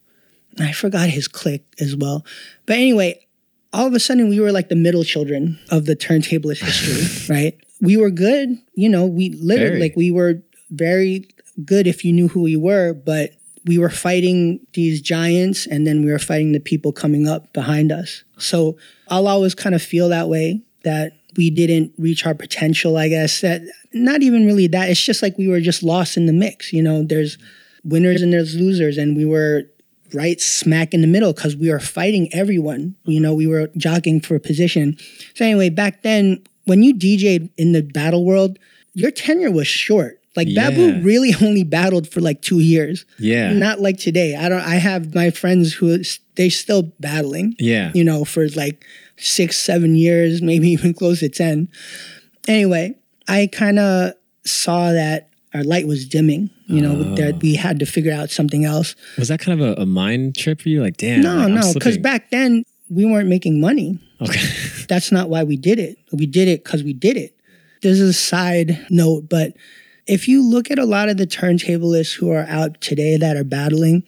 I 0.60 0.71
forgot 0.71 1.10
his 1.10 1.28
clique 1.28 1.65
as 1.80 1.95
well. 1.95 2.25
But 2.65 2.78
anyway, 2.78 3.25
all 3.71 3.86
of 3.86 3.93
a 3.93 3.99
sudden 3.99 4.30
we 4.30 4.39
were 4.39 4.51
like 4.51 4.69
the 4.69 4.75
middle 4.75 5.04
children 5.04 5.60
of 5.69 5.86
the 5.86 5.95
turntablist 5.95 6.63
history, 6.63 7.34
right? 7.36 7.60
We 7.82 7.97
were 7.97 8.10
good, 8.10 8.58
you 8.73 8.89
know, 8.89 9.06
we 9.06 9.32
literally 9.32 9.80
like 9.80 9.95
we 9.95 10.10
were 10.10 10.41
very 10.71 11.28
good 11.63 11.86
if 11.86 12.04
you 12.04 12.13
knew 12.13 12.28
who 12.28 12.41
we 12.41 12.56
were, 12.56 12.93
but 12.93 13.32
we 13.65 13.78
were 13.78 13.89
fighting 13.89 14.65
these 14.73 15.01
giants 15.01 15.67
and 15.67 15.86
then 15.86 16.04
we 16.06 16.12
were 16.12 16.19
fighting 16.19 16.54
the 16.54 16.60
people 16.60 16.91
coming 16.91 17.28
up 17.28 17.51
behind 17.54 17.91
us. 17.91 18.23
So 18.38 18.78
I'll 19.10 19.28
always 19.28 19.56
kind 19.56 19.75
of 19.75 19.82
feel 19.82 20.10
that 20.10 20.30
way 20.30 20.62
that 20.84 21.13
we 21.38 21.50
didn't 21.50 21.93
reach 21.98 22.26
our 22.26 22.34
potential, 22.36 22.98
I 22.98 23.10
guess. 23.10 23.41
That 23.41 23.62
not 23.93 24.21
even 24.21 24.45
really 24.45 24.67
that. 24.67 24.89
It's 24.89 25.04
just 25.04 25.21
like 25.21 25.38
we 25.38 25.48
were 25.48 25.62
just 25.62 25.84
lost 25.84 26.17
in 26.17 26.26
the 26.26 26.34
mix. 26.34 26.71
You 26.74 26.84
know, 26.84 27.04
there's 27.04 27.38
winners 27.84 28.21
and 28.21 28.32
there's 28.34 28.56
losers, 28.56 28.98
and 28.98 29.15
we 29.15 29.26
were 29.26 29.63
right 30.13 30.39
smack 30.39 30.93
in 30.93 31.02
the 31.02 31.08
middle 31.08 31.34
because 31.34 31.56
we 31.56 31.69
were 31.69 31.80
fighting 31.80 32.30
everyone. 32.34 32.95
You 33.06 33.19
know, 33.19 33.34
we 33.34 33.48
were 33.48 33.69
jockeying 33.78 34.21
for 34.21 34.36
a 34.36 34.39
position. 34.39 34.98
So 35.34 35.43
anyway, 35.45 35.69
back 35.69 36.04
then, 36.04 36.43
when 36.65 36.84
you 36.84 36.93
DJ'd 36.93 37.50
in 37.58 37.71
the 37.74 37.82
battle 37.82 38.24
world, 38.26 38.58
your 38.93 39.12
tenure 39.12 39.52
was 39.52 39.67
short. 39.67 40.21
Like 40.36 40.48
Yeah. 40.50 40.69
Babu 40.69 41.02
really 41.02 41.34
only 41.41 41.63
battled 41.63 42.08
for 42.10 42.21
like 42.21 42.41
two 42.41 42.60
years. 42.60 43.06
yeah. 43.19 43.52
Not 43.54 43.80
like 43.82 43.98
today. 43.98 44.36
I 44.36 44.48
don't. 44.50 44.62
I 44.62 44.76
have 44.76 45.13
my 45.15 45.30
friends 45.32 45.74
who 45.74 46.00
they 46.36 46.50
still 46.50 46.84
battling. 47.00 47.56
yeah. 47.60 47.91
You 47.93 48.04
know, 48.04 48.26
for 48.26 48.48
like 48.50 48.84
six, 49.17 49.58
seven 49.58 49.95
years, 49.95 50.41
maybe 50.41 50.69
even 50.71 50.93
close 50.93 51.19
to 51.19 51.30
ten. 51.30 51.69
Anyway, 52.47 52.95
I 53.28 53.47
kind 53.51 53.80
of 53.80 54.13
saw 54.45 54.91
that 54.91 55.30
our 55.54 55.63
light 55.63 55.88
was 55.88 56.08
dimming. 56.08 56.49
You 56.67 56.82
know, 56.82 56.95
Oh. 57.12 57.15
that 57.15 57.41
we 57.43 57.54
had 57.56 57.78
to 57.80 57.86
figure 57.86 58.12
out 58.12 58.32
something 58.32 58.65
else. 58.65 58.95
Was 59.19 59.28
that 59.28 59.39
kind 59.39 59.62
of 59.62 59.78
a, 59.78 59.82
a 59.82 59.86
mind 59.86 60.36
trip 60.36 60.62
for 60.62 60.69
you? 60.69 60.82
Like, 60.82 60.97
damn. 60.97 61.21
No, 61.21 61.36
like, 61.36 61.49
no, 61.49 61.73
because 61.75 61.99
back 61.99 62.32
then 62.32 62.63
we 62.89 63.06
weren't 63.06 63.30
making 63.30 63.60
money. 63.62 63.99
Okay. 64.19 64.41
That's 64.89 65.12
not 65.12 65.30
why 65.30 65.43
we 65.43 65.58
did 65.58 65.78
it. 65.78 65.97
We 66.12 66.25
did 66.25 66.47
it 66.47 66.63
because 66.63 66.84
we 66.84 66.93
did 66.93 67.17
it. 67.17 67.38
This 67.84 67.99
is 67.99 68.10
a 68.10 68.13
side 68.13 68.84
note, 68.89 69.30
but 69.30 69.54
if 70.08 70.28
you 70.28 70.41
look 70.43 70.71
at 70.71 70.80
a 70.80 70.86
lot 70.86 71.08
of 71.08 71.17
the 71.17 71.28
turntablists 71.28 72.15
who 72.15 72.32
are 72.32 72.45
out 72.49 72.82
today 72.82 73.15
that 73.17 73.38
are 73.38 73.43
battling, 73.43 74.04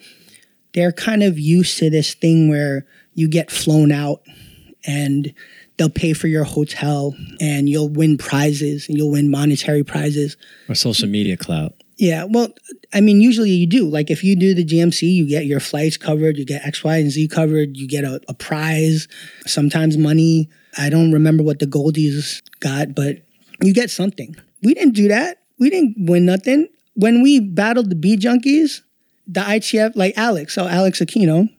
they're 0.73 0.91
kind 0.91 1.21
of 1.21 1.37
used 1.37 1.77
to 1.77 1.91
this 1.91 2.15
thing 2.15 2.49
where 2.49 2.87
you 3.13 3.27
get 3.27 3.51
flown 3.51 3.91
out 3.91 4.21
and 4.87 5.33
they'll 5.77 5.89
pay 5.89 6.13
for 6.13 6.27
your 6.27 6.43
hotel 6.43 7.15
and 7.39 7.69
you'll 7.69 7.89
win 7.89 8.17
prizes 8.17 8.87
and 8.87 8.97
you'll 8.97 9.11
win 9.11 9.29
monetary 9.29 9.83
prizes. 9.83 10.37
or 10.67 10.75
social 10.75 11.07
media 11.07 11.37
clout. 11.37 11.73
Yeah, 11.97 12.25
well, 12.29 12.49
I 12.93 13.01
mean, 13.01 13.21
usually 13.21 13.49
you 13.49 13.65
do. 13.65 13.89
Like, 13.89 14.11
if 14.11 14.23
you 14.23 14.35
do 14.35 14.53
the 14.53 14.63
DMC, 14.63 15.01
you 15.01 15.27
get 15.27 15.45
your 15.47 15.59
flights 15.59 15.97
covered, 15.97 16.37
you 16.37 16.45
get 16.45 16.65
X, 16.65 16.83
Y, 16.83 16.95
and 16.97 17.09
Z 17.09 17.27
covered, 17.27 17.75
you 17.75 17.87
get 17.87 18.03
a, 18.03 18.21
a 18.27 18.35
prize, 18.35 19.07
sometimes 19.47 19.97
money. 19.97 20.47
I 20.77 20.89
don't 20.89 21.11
remember 21.11 21.43
what 21.43 21.57
the 21.57 21.65
Goldies 21.65 22.41
got, 22.59 22.93
but 22.93 23.17
you 23.63 23.73
get 23.73 23.89
something. 23.89 24.35
We 24.61 24.75
didn't 24.75 24.93
do 24.93 25.07
that. 25.07 25.39
We 25.57 25.71
didn't 25.71 25.95
win 25.97 26.25
nothing. 26.25 26.67
When 26.93 27.23
we 27.23 27.39
battled 27.39 27.89
the 27.89 27.95
Beat 27.95 28.19
Junkies, 28.19 28.81
the 29.27 29.41
ITF, 29.41 29.95
like 29.95 30.15
Alex, 30.17 30.53
so 30.53 30.67
Alex 30.67 30.99
Aquino, 30.99 31.49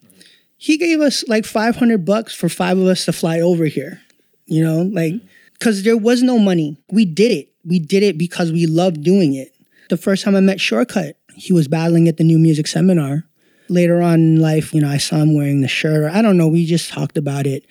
he 0.59 0.77
gave 0.77 1.01
us 1.01 1.27
like 1.29 1.45
500 1.45 2.05
bucks 2.05 2.35
for 2.35 2.49
five 2.49 2.77
of 2.77 2.87
us 2.87 3.05
to 3.05 3.13
fly 3.13 3.41
over 3.41 3.65
here, 3.65 4.03
you 4.47 4.63
know, 4.63 4.83
like, 4.83 5.15
mm-hmm. 5.15 5.27
because 5.55 5.85
there 5.85 5.97
was 5.97 6.23
no 6.23 6.39
money. 6.39 6.77
We 6.91 7.05
did 7.05 7.31
it. 7.31 7.49
We 7.65 7.79
did 7.79 8.03
it 8.03 8.19
because 8.19 8.51
we 8.51 8.67
loved 8.67 9.03
doing 9.03 9.35
it. 9.35 9.55
The 9.89 9.97
first 9.97 10.25
time 10.25 10.35
I 10.35 10.41
met 10.41 10.61
Shortcut, 10.61 11.17
he 11.35 11.53
was 11.53 11.69
battling 11.69 12.09
at 12.09 12.17
the 12.17 12.25
New 12.25 12.39
Music 12.39 12.67
Seminar. 12.67 13.25
Later 13.71 14.03
on 14.03 14.15
in 14.15 14.41
life, 14.41 14.75
you 14.75 14.81
know, 14.81 14.89
I 14.89 14.97
saw 14.97 15.17
him 15.17 15.37
wearing 15.37 15.61
the 15.61 15.69
shirt. 15.69 16.05
Or 16.05 16.09
I 16.11 16.23
don't 16.23 16.37
know. 16.37 16.49
We 16.49 16.67
just 16.67 16.91
talked 16.91 17.17
about 17.17 17.47
it. 17.47 17.65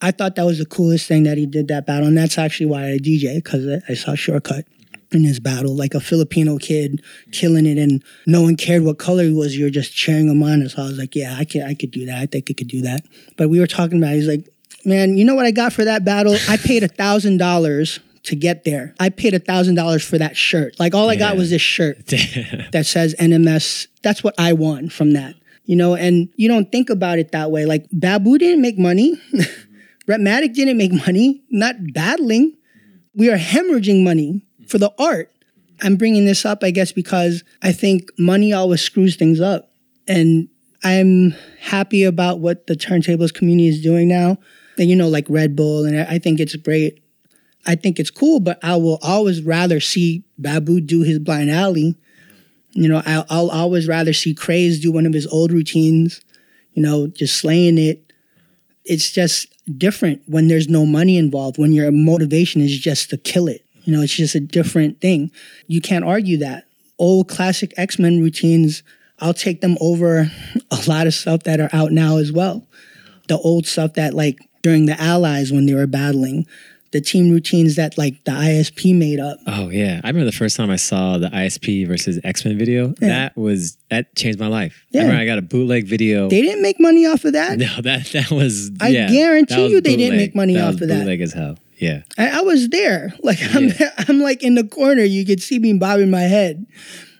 I 0.00 0.10
thought 0.10 0.36
that 0.36 0.44
was 0.44 0.58
the 0.58 0.66
coolest 0.66 1.06
thing 1.06 1.24
that 1.24 1.36
he 1.36 1.46
did 1.46 1.68
that 1.68 1.86
battle, 1.86 2.06
and 2.06 2.16
that's 2.16 2.38
actually 2.38 2.66
why 2.66 2.92
I 2.92 2.98
DJ 2.98 3.36
because 3.36 3.82
I 3.88 3.94
saw 3.94 4.14
Shortcut 4.14 4.66
in 5.12 5.24
his 5.24 5.40
battle, 5.40 5.74
like 5.74 5.94
a 5.94 6.00
Filipino 6.00 6.58
kid 6.58 7.02
killing 7.32 7.66
it, 7.66 7.78
and 7.78 8.02
no 8.26 8.42
one 8.42 8.56
cared 8.56 8.82
what 8.82 8.98
color 8.98 9.24
he 9.24 9.32
was. 9.32 9.56
You're 9.56 9.70
just 9.70 9.94
cheering 9.94 10.28
him 10.28 10.42
on. 10.42 10.68
So 10.68 10.82
I 10.82 10.86
was 10.86 10.98
like, 10.98 11.14
yeah, 11.14 11.36
I 11.38 11.44
could, 11.44 11.62
I 11.62 11.74
could 11.74 11.90
do 11.90 12.06
that. 12.06 12.18
I 12.18 12.26
think 12.26 12.50
I 12.50 12.54
could 12.54 12.68
do 12.68 12.82
that. 12.82 13.04
But 13.36 13.48
we 13.48 13.60
were 13.60 13.66
talking 13.66 13.98
about. 13.98 14.12
It. 14.12 14.16
He's 14.16 14.28
like, 14.28 14.48
man, 14.84 15.16
you 15.16 15.24
know 15.24 15.34
what 15.34 15.46
I 15.46 15.50
got 15.50 15.72
for 15.72 15.84
that 15.84 16.04
battle? 16.04 16.36
I 16.48 16.56
paid 16.56 16.82
a 16.82 16.88
thousand 16.88 17.38
dollars 17.38 18.00
to 18.24 18.36
get 18.36 18.64
there. 18.64 18.94
I 18.98 19.08
paid 19.10 19.34
a 19.34 19.38
thousand 19.38 19.76
dollars 19.76 20.04
for 20.04 20.18
that 20.18 20.36
shirt. 20.36 20.78
Like 20.78 20.94
all 20.94 21.08
I 21.08 21.16
got 21.16 21.36
was 21.36 21.50
this 21.50 21.62
shirt 21.62 22.06
that 22.72 22.84
says 22.86 23.14
NMS. 23.18 23.86
That's 24.02 24.22
what 24.24 24.34
I 24.38 24.52
won 24.52 24.88
from 24.88 25.12
that. 25.12 25.34
You 25.64 25.76
know, 25.76 25.94
and 25.94 26.28
you 26.36 26.48
don't 26.48 26.70
think 26.70 26.90
about 26.90 27.18
it 27.18 27.32
that 27.32 27.50
way. 27.50 27.66
Like 27.66 27.86
Babu 27.92 28.38
didn't 28.38 28.62
make 28.62 28.78
money. 28.78 29.20
Rhettmatic 30.08 30.54
didn't 30.54 30.76
make 30.76 30.92
money, 30.92 31.42
not 31.50 31.74
battling. 31.92 32.56
We 33.14 33.30
are 33.30 33.38
hemorrhaging 33.38 34.04
money 34.04 34.45
for 34.66 34.78
the 34.78 34.92
art. 34.98 35.32
I'm 35.82 35.96
bringing 35.96 36.24
this 36.24 36.44
up, 36.44 36.62
I 36.62 36.70
guess, 36.70 36.92
because 36.92 37.44
I 37.62 37.72
think 37.72 38.10
money 38.18 38.52
always 38.52 38.80
screws 38.80 39.16
things 39.16 39.40
up. 39.40 39.70
And 40.08 40.48
I'm 40.82 41.32
happy 41.60 42.04
about 42.04 42.38
what 42.38 42.66
the 42.66 42.74
turntables 42.74 43.34
community 43.34 43.68
is 43.68 43.82
doing 43.82 44.08
now. 44.08 44.38
And, 44.78 44.88
you 44.88 44.96
know, 44.96 45.08
like 45.08 45.26
Red 45.28 45.56
Bull, 45.56 45.84
and 45.84 45.98
I 45.98 46.18
think 46.18 46.38
it's 46.38 46.54
great. 46.56 47.02
I 47.66 47.74
think 47.74 47.98
it's 47.98 48.10
cool, 48.10 48.40
but 48.40 48.58
I 48.62 48.76
will 48.76 48.98
always 49.02 49.42
rather 49.42 49.80
see 49.80 50.24
Babu 50.38 50.80
do 50.80 51.02
his 51.02 51.18
blind 51.18 51.50
alley. 51.50 51.96
You 52.72 52.88
know, 52.88 53.02
I'll, 53.04 53.26
I'll 53.28 53.50
always 53.50 53.88
rather 53.88 54.12
see 54.12 54.34
Craze 54.34 54.80
do 54.80 54.92
one 54.92 55.06
of 55.06 55.12
his 55.12 55.26
old 55.26 55.50
routines, 55.50 56.20
you 56.74 56.82
know, 56.82 57.06
just 57.08 57.36
slaying 57.36 57.78
it. 57.78 58.12
It's 58.84 59.10
just 59.10 59.52
different 59.78 60.22
when 60.26 60.46
there's 60.46 60.68
no 60.68 60.86
money 60.86 61.16
involved, 61.16 61.58
when 61.58 61.72
your 61.72 61.90
motivation 61.90 62.60
is 62.60 62.78
just 62.78 63.10
to 63.10 63.16
kill 63.16 63.48
it. 63.48 63.65
You 63.86 63.96
know, 63.96 64.02
it's 64.02 64.14
just 64.14 64.34
a 64.34 64.40
different 64.40 65.00
thing. 65.00 65.30
You 65.68 65.80
can't 65.80 66.04
argue 66.04 66.38
that. 66.38 66.64
Old 66.98 67.28
classic 67.28 67.72
X 67.76 67.98
Men 67.98 68.20
routines, 68.20 68.82
I'll 69.20 69.34
take 69.34 69.60
them 69.60 69.76
over 69.80 70.30
a 70.70 70.78
lot 70.86 71.06
of 71.06 71.14
stuff 71.14 71.44
that 71.44 71.60
are 71.60 71.70
out 71.72 71.92
now 71.92 72.18
as 72.18 72.32
well. 72.32 72.66
The 73.28 73.38
old 73.38 73.66
stuff 73.66 73.94
that, 73.94 74.12
like, 74.12 74.38
during 74.62 74.86
the 74.86 75.00
Allies 75.00 75.52
when 75.52 75.66
they 75.66 75.74
were 75.74 75.86
battling, 75.86 76.46
the 76.92 77.00
team 77.00 77.30
routines 77.30 77.76
that, 77.76 77.96
like, 77.96 78.24
the 78.24 78.32
ISP 78.32 78.96
made 78.96 79.20
up. 79.20 79.38
Oh 79.46 79.68
yeah, 79.68 80.00
I 80.02 80.08
remember 80.08 80.24
the 80.24 80.36
first 80.36 80.56
time 80.56 80.70
I 80.70 80.76
saw 80.76 81.18
the 81.18 81.28
ISP 81.28 81.86
versus 81.86 82.18
X 82.24 82.44
Men 82.44 82.58
video. 82.58 82.88
That 83.00 83.36
was 83.36 83.76
that 83.90 84.14
changed 84.16 84.40
my 84.40 84.48
life. 84.48 84.84
Yeah. 84.90 85.02
I 85.02 85.04
remember 85.04 85.22
I 85.22 85.26
got 85.26 85.38
a 85.38 85.42
bootleg 85.42 85.86
video. 85.86 86.28
They 86.28 86.42
didn't 86.42 86.62
make 86.62 86.80
money 86.80 87.06
off 87.06 87.24
of 87.24 87.34
that. 87.34 87.58
no, 87.58 87.80
that 87.82 88.06
that 88.06 88.30
was. 88.30 88.70
I 88.80 88.88
yeah, 88.88 89.10
guarantee 89.10 89.54
that 89.54 89.62
was 89.62 89.72
you 89.72 89.80
they 89.80 89.96
didn't 89.96 90.16
make 90.16 90.34
money 90.34 90.54
that 90.54 90.66
off 90.66 90.80
of 90.80 90.88
that. 90.88 91.00
Bootleg 91.00 91.20
as 91.20 91.32
hell. 91.32 91.58
Yeah. 91.76 92.02
I, 92.18 92.38
I 92.38 92.40
was 92.42 92.68
there. 92.68 93.12
Like 93.22 93.38
I'm, 93.54 93.68
Yeah. 93.68 93.92
I'm 94.08 94.20
like 94.20 94.42
in 94.42 94.54
the 94.54 94.64
corner. 94.64 95.02
You 95.02 95.24
could 95.26 95.42
see 95.42 95.58
me 95.58 95.74
bobbing 95.74 96.10
my 96.10 96.22
head. 96.22 96.66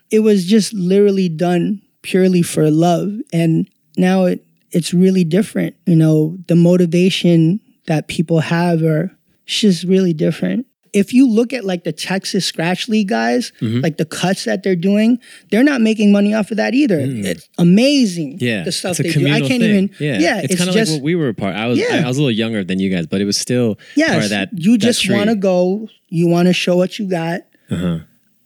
It 0.09 0.19
was 0.19 0.45
just 0.45 0.73
literally 0.73 1.29
done 1.29 1.81
purely 2.01 2.41
for 2.41 2.69
love, 2.71 3.13
and 3.33 3.69
now 3.97 4.25
it 4.25 4.45
it's 4.71 4.93
really 4.93 5.23
different. 5.23 5.75
You 5.85 5.95
know, 5.95 6.37
the 6.47 6.55
motivation 6.55 7.59
that 7.87 8.07
people 8.07 8.39
have 8.39 8.81
are 8.83 9.11
just 9.45 9.83
really 9.83 10.13
different. 10.13 10.65
If 10.93 11.13
you 11.13 11.27
look 11.29 11.53
at 11.53 11.63
like 11.65 11.83
the 11.83 11.91
Texas 11.91 12.45
Scratch 12.45 12.87
League 12.89 13.09
guys, 13.09 13.51
Mm-hmm. 13.61 13.81
like 13.81 13.97
the 13.97 14.05
cuts 14.05 14.45
that 14.45 14.63
they're 14.63 14.75
doing, 14.75 15.19
they're 15.51 15.63
not 15.63 15.81
making 15.81 16.11
money 16.11 16.33
off 16.33 16.51
of 16.51 16.57
that 16.57 16.73
either. 16.73 16.99
It's 16.99 17.47
amazing. 17.57 18.37
Mm. 18.37 18.41
Yeah, 18.41 18.63
the 18.63 18.71
stuff 18.71 18.99
it's 18.99 19.15
a 19.15 19.19
they 19.19 19.25
do. 19.25 19.31
I 19.31 19.39
can't 19.39 19.49
thing. 19.49 19.61
even. 19.63 19.89
Yeah, 19.99 20.19
Yeah, 20.19 20.37
it's, 20.41 20.53
it's, 20.53 20.57
kind 20.57 20.69
of 20.69 20.75
like 20.75 20.87
what 20.89 21.01
we 21.01 21.15
were 21.15 21.29
a 21.29 21.33
part. 21.33 21.55
I 21.55 21.67
was 21.67 21.77
Yeah. 21.79 21.87
I, 22.01 22.03
I 22.03 22.07
was 22.07 22.17
a 22.17 22.21
little 22.21 22.31
younger 22.37 22.63
than 22.63 22.79
you 22.79 22.89
guys, 22.89 23.07
but 23.07 23.21
it 23.21 23.25
was 23.25 23.37
still 23.37 23.75
part 23.97 24.23
of 24.23 24.29
that. 24.29 24.49
you 24.53 24.77
just 24.77 25.09
want 25.09 25.29
to 25.29 25.35
go. 25.35 25.87
You 26.09 26.27
want 26.27 26.47
to 26.47 26.53
show 26.53 26.75
what 26.75 26.97
you 26.99 27.09
got. 27.09 27.41
Uh-huh. 27.69 27.99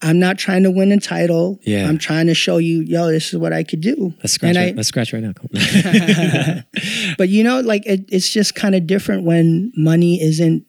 I'm 0.04 0.18
not 0.18 0.36
trying 0.36 0.64
to 0.64 0.70
win 0.72 0.90
a 0.90 0.98
title. 0.98 1.60
Yeah. 1.62 1.88
I'm 1.88 1.96
trying 1.96 2.26
to 2.26 2.34
show 2.34 2.56
you, 2.58 2.80
yo, 2.80 3.06
this 3.12 3.32
is 3.32 3.38
what 3.38 3.52
I 3.52 3.62
could 3.62 3.80
do. 3.80 4.12
Let's 4.18 4.32
scratch. 4.32 4.56
Right, 4.56 4.72
I- 4.72 4.76
let's 4.76 4.88
scratch 4.88 5.12
right 5.12 5.22
now. 5.22 5.32
But 7.18 7.28
you 7.28 7.44
know, 7.44 7.60
like 7.60 7.86
it, 7.86 8.06
it's 8.10 8.28
just 8.30 8.54
kind 8.54 8.74
of 8.74 8.86
different 8.86 9.24
when 9.24 9.72
money 9.76 10.20
isn't 10.20 10.64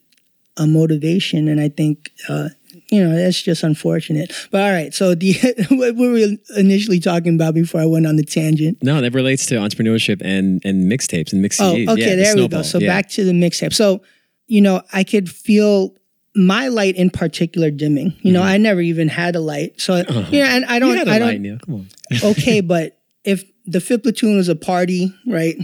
a 0.57 0.67
motivation, 0.67 1.47
and 1.47 1.59
I 1.59 1.69
think. 1.69 2.11
Uh, 2.29 2.49
you 2.89 3.03
know, 3.03 3.15
that's 3.15 3.41
just 3.41 3.63
unfortunate. 3.63 4.31
But 4.51 4.61
all 4.61 4.71
right, 4.71 4.93
so 4.93 5.15
the 5.15 5.33
what 5.71 5.95
were 5.95 6.11
we 6.11 6.37
initially 6.57 6.99
talking 6.99 7.35
about 7.35 7.53
before 7.53 7.81
I 7.81 7.85
went 7.85 8.05
on 8.05 8.17
the 8.17 8.23
tangent? 8.23 8.79
no, 8.83 8.99
that 9.01 9.13
relates 9.13 9.45
to 9.47 9.55
entrepreneurship 9.55 10.21
and 10.23 10.61
and 10.65 10.91
mixtapes 10.91 11.33
and 11.33 11.41
mix 11.41 11.59
Oh, 11.61 11.71
okay, 11.73 11.83
Yeah, 11.85 12.15
the 12.15 12.15
there 12.21 12.35
we 12.35 12.47
go. 12.47 12.61
So 12.61 12.79
Yeah. 12.79 12.87
back 12.87 13.09
to 13.11 13.23
the 13.23 13.31
mixtape. 13.31 13.73
So, 13.73 14.01
you 14.47 14.61
know, 14.61 14.81
I 14.91 15.03
could 15.03 15.29
feel 15.29 15.95
my 16.35 16.67
light 16.67 16.95
in 16.95 17.09
particular 17.09 17.71
dimming. 17.71 18.13
You 18.21 18.31
know, 18.31 18.41
I 18.43 18.57
never 18.57 18.81
even 18.81 19.07
had 19.07 19.35
a 19.35 19.39
light. 19.39 19.79
So, 19.79 19.95
yeah, 20.31 20.55
and 20.55 20.65
I 20.65 20.79
Mm-hmm. 20.79 20.83
Uh-huh. 20.89 20.95
Don't, 21.05 21.07
I 21.09 21.19
don't, 21.19 21.27
light, 21.29 21.41
Neil. 21.41 21.57
Come 21.65 21.75
on. 21.75 21.87
okay, 22.31 22.61
but 22.61 22.99
if 23.23 23.43
the 23.65 23.79
fifth 23.81 24.03
platoon 24.03 24.35
was 24.35 24.49
a 24.49 24.55
party, 24.55 25.13
right? 25.27 25.55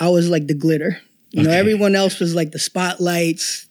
I 0.00 0.08
was 0.08 0.28
like 0.28 0.46
the 0.48 0.54
glitter. 0.54 0.98
You 1.30 1.44
know, 1.44 1.50
Okay. 1.50 1.58
everyone 1.58 1.94
else 1.94 2.18
was 2.20 2.34
like 2.34 2.50
the 2.50 2.58
spotlights, 2.58 3.66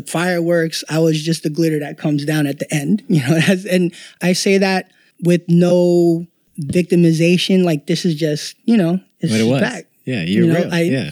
the 0.00 0.10
fireworks. 0.10 0.84
I 0.90 0.98
was 0.98 1.22
just 1.22 1.42
the 1.42 1.50
glitter 1.50 1.78
that 1.80 1.98
comes 1.98 2.24
down 2.24 2.46
at 2.46 2.58
the 2.58 2.72
end. 2.74 3.02
You 3.08 3.20
know, 3.26 3.38
and 3.70 3.94
I 4.22 4.32
say 4.34 4.58
that 4.58 4.90
with 5.20 5.42
no 5.48 6.26
victimization. 6.60 7.64
Like 7.64 7.86
this 7.86 8.04
is 8.04 8.14
just, 8.14 8.56
you 8.64 8.76
know, 8.76 9.00
it's 9.20 9.32
But 9.32 9.40
it 9.40 9.44
just 9.44 9.50
was. 9.50 9.60
fact. 9.62 9.88
Yeah, 10.04 10.22
you're 10.22 10.44
You 10.46 10.52
know, 10.52 10.60
real. 10.60 10.74
I- 10.74 10.80
yeah. 10.82 11.10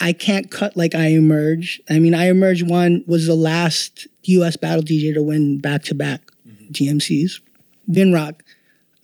I 0.00 0.12
can't 0.12 0.50
cut 0.50 0.76
like 0.76 0.94
I 0.94 1.06
emerge. 1.12 1.80
I 1.88 1.98
mean, 2.00 2.14
I 2.14 2.28
emerge 2.28 2.62
one 2.64 3.04
was 3.06 3.26
the 3.26 3.36
last 3.36 4.08
U.S. 4.24 4.56
battle 4.56 4.82
DJ 4.82 5.14
to 5.14 5.22
win 5.22 5.60
back 5.60 5.84
to 5.84 5.94
back 5.94 6.20
mm-hmm. 6.46 6.72
DMCs. 6.72 7.40
Vinroc, 7.88 8.40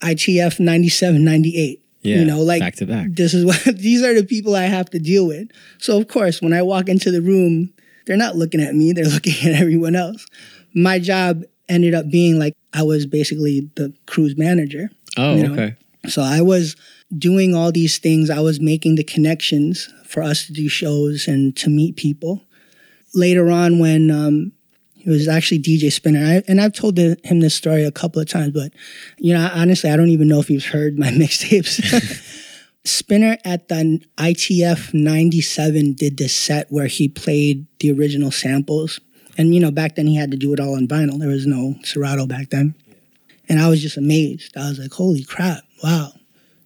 ITF 0.01 0.59
97, 0.59 1.23
98. 1.23 1.81
Yeah. 2.01 2.17
You 2.17 2.25
know, 2.25 2.41
like 2.41 2.59
back 2.59 2.75
to 2.75 2.85
back. 2.85 3.07
this 3.11 3.33
is 3.33 3.45
what 3.65 3.77
these 3.77 4.03
are 4.03 4.13
the 4.13 4.25
people 4.25 4.53
I 4.55 4.63
have 4.63 4.89
to 4.89 4.99
deal 4.99 5.25
with. 5.27 5.49
So 5.79 5.97
of 5.97 6.07
course, 6.07 6.41
when 6.41 6.51
I 6.51 6.61
walk 6.61 6.89
into 6.89 7.09
the 7.09 7.21
room, 7.21 7.73
they're 8.05 8.17
not 8.17 8.35
looking 8.35 8.61
at 8.61 8.75
me; 8.75 8.93
they're 8.93 9.05
looking 9.09 9.49
at 9.49 9.59
everyone 9.59 9.95
else. 9.95 10.25
My 10.73 10.99
job 10.99 11.43
ended 11.69 11.93
up 11.93 12.09
being 12.09 12.37
like 12.39 12.55
I 12.73 12.83
was 12.83 13.05
basically 13.05 13.69
the 13.75 13.93
cruise 14.05 14.37
manager. 14.37 14.89
Oh, 15.17 15.35
you 15.35 15.47
know, 15.47 15.53
okay. 15.53 15.75
So 16.07 16.21
I 16.21 16.41
was 16.41 16.75
doing 17.17 17.53
all 17.53 17.71
these 17.71 17.97
things. 17.97 18.29
I 18.29 18.39
was 18.39 18.59
making 18.59 18.95
the 18.95 19.03
connections 19.03 19.89
for 20.05 20.23
us 20.23 20.45
to 20.47 20.53
do 20.53 20.67
shows 20.67 21.27
and 21.27 21.55
to 21.57 21.69
meet 21.69 21.95
people. 21.95 22.41
Later 23.13 23.49
on, 23.49 23.79
when 23.79 24.09
um, 24.09 24.53
it 25.05 25.09
was 25.09 25.27
actually 25.27 25.59
DJ 25.59 25.91
Spinner, 25.91 26.19
I, 26.19 26.43
and 26.47 26.61
I've 26.61 26.73
told 26.73 26.95
the, 26.95 27.17
him 27.23 27.39
this 27.39 27.55
story 27.55 27.83
a 27.83 27.91
couple 27.91 28.21
of 28.21 28.29
times, 28.29 28.51
but 28.51 28.71
you 29.17 29.33
know, 29.33 29.49
honestly, 29.53 29.89
I 29.89 29.97
don't 29.97 30.09
even 30.09 30.27
know 30.27 30.39
if 30.39 30.47
he's 30.47 30.65
heard 30.65 30.97
my 30.97 31.07
mixtapes. 31.11 32.37
Spinner 32.83 33.37
at 33.45 33.67
the 33.67 34.01
ITF 34.17 34.93
97 34.93 35.93
did 35.93 36.17
this 36.17 36.35
set 36.35 36.67
where 36.71 36.87
he 36.87 37.07
played 37.07 37.67
the 37.79 37.91
original 37.91 38.31
samples. 38.31 38.99
And, 39.37 39.53
you 39.53 39.61
know, 39.61 39.71
back 39.71 39.95
then 39.95 40.07
he 40.07 40.15
had 40.15 40.31
to 40.31 40.37
do 40.37 40.53
it 40.53 40.59
all 40.59 40.75
on 40.75 40.87
vinyl. 40.87 41.19
There 41.19 41.29
was 41.29 41.45
no 41.47 41.75
Serato 41.83 42.25
back 42.25 42.49
then. 42.49 42.75
And 43.47 43.59
I 43.59 43.69
was 43.69 43.81
just 43.81 43.97
amazed. 43.97 44.55
I 44.57 44.69
was 44.69 44.79
like, 44.79 44.91
holy 44.93 45.23
crap, 45.23 45.63
wow. 45.83 46.13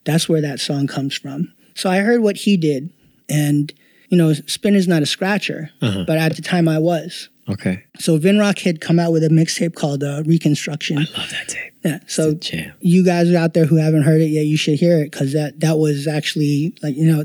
That's 0.05 0.29
where 0.29 0.41
that 0.41 0.59
song 0.59 0.87
comes 0.87 1.15
from. 1.17 1.51
So 1.75 1.89
I 1.89 1.99
heard 1.99 2.21
what 2.21 2.37
he 2.37 2.57
did. 2.57 2.91
And, 3.29 3.73
you 4.09 4.17
know, 4.17 4.33
Spinner's 4.33 4.87
not 4.87 5.01
a 5.01 5.05
scratcher, 5.07 5.71
Uh-huh. 5.81 6.05
but 6.07 6.17
at 6.17 6.35
the 6.35 6.41
time 6.41 6.67
I 6.67 6.77
was. 6.79 7.29
Okay. 7.47 7.83
So 7.99 8.17
Vinroc 8.17 8.59
had 8.61 8.81
come 8.81 8.99
out 8.99 9.11
with 9.11 9.23
a 9.23 9.29
mixtape 9.29 9.75
called 9.75 10.03
uh, 10.03 10.23
Reconstruction. 10.25 10.97
I 10.97 11.01
love 11.17 11.29
that 11.29 11.47
tape. 11.47 11.73
Yeah. 11.83 11.99
So 12.07 12.33
you 12.79 13.05
guys 13.05 13.31
out 13.33 13.53
there 13.53 13.65
who 13.65 13.75
haven't 13.75 14.03
heard 14.03 14.21
it 14.21 14.27
yet, 14.27 14.45
you 14.45 14.57
should 14.57 14.79
hear 14.79 14.99
it 14.99 15.11
because 15.11 15.33
that 15.33 15.59
that 15.59 15.77
was 15.77 16.07
actually 16.07 16.75
like 16.81 16.95
you 16.95 17.05
know, 17.05 17.23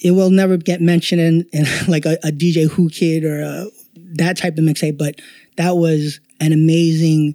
it 0.00 0.12
will 0.12 0.30
never 0.30 0.56
get 0.56 0.80
mentioned 0.80 1.20
in, 1.20 1.46
in 1.52 1.66
like 1.88 2.06
a, 2.06 2.14
a 2.24 2.30
DJ 2.32 2.74
Whoo 2.76 2.88
Kid 2.88 3.24
or 3.24 3.40
a, 3.42 3.66
that 4.14 4.36
type 4.36 4.56
of 4.56 4.64
mixtape, 4.64 4.96
but 4.96 5.20
that 5.56 5.76
was 5.76 6.20
an 6.40 6.52
amazing 6.52 7.34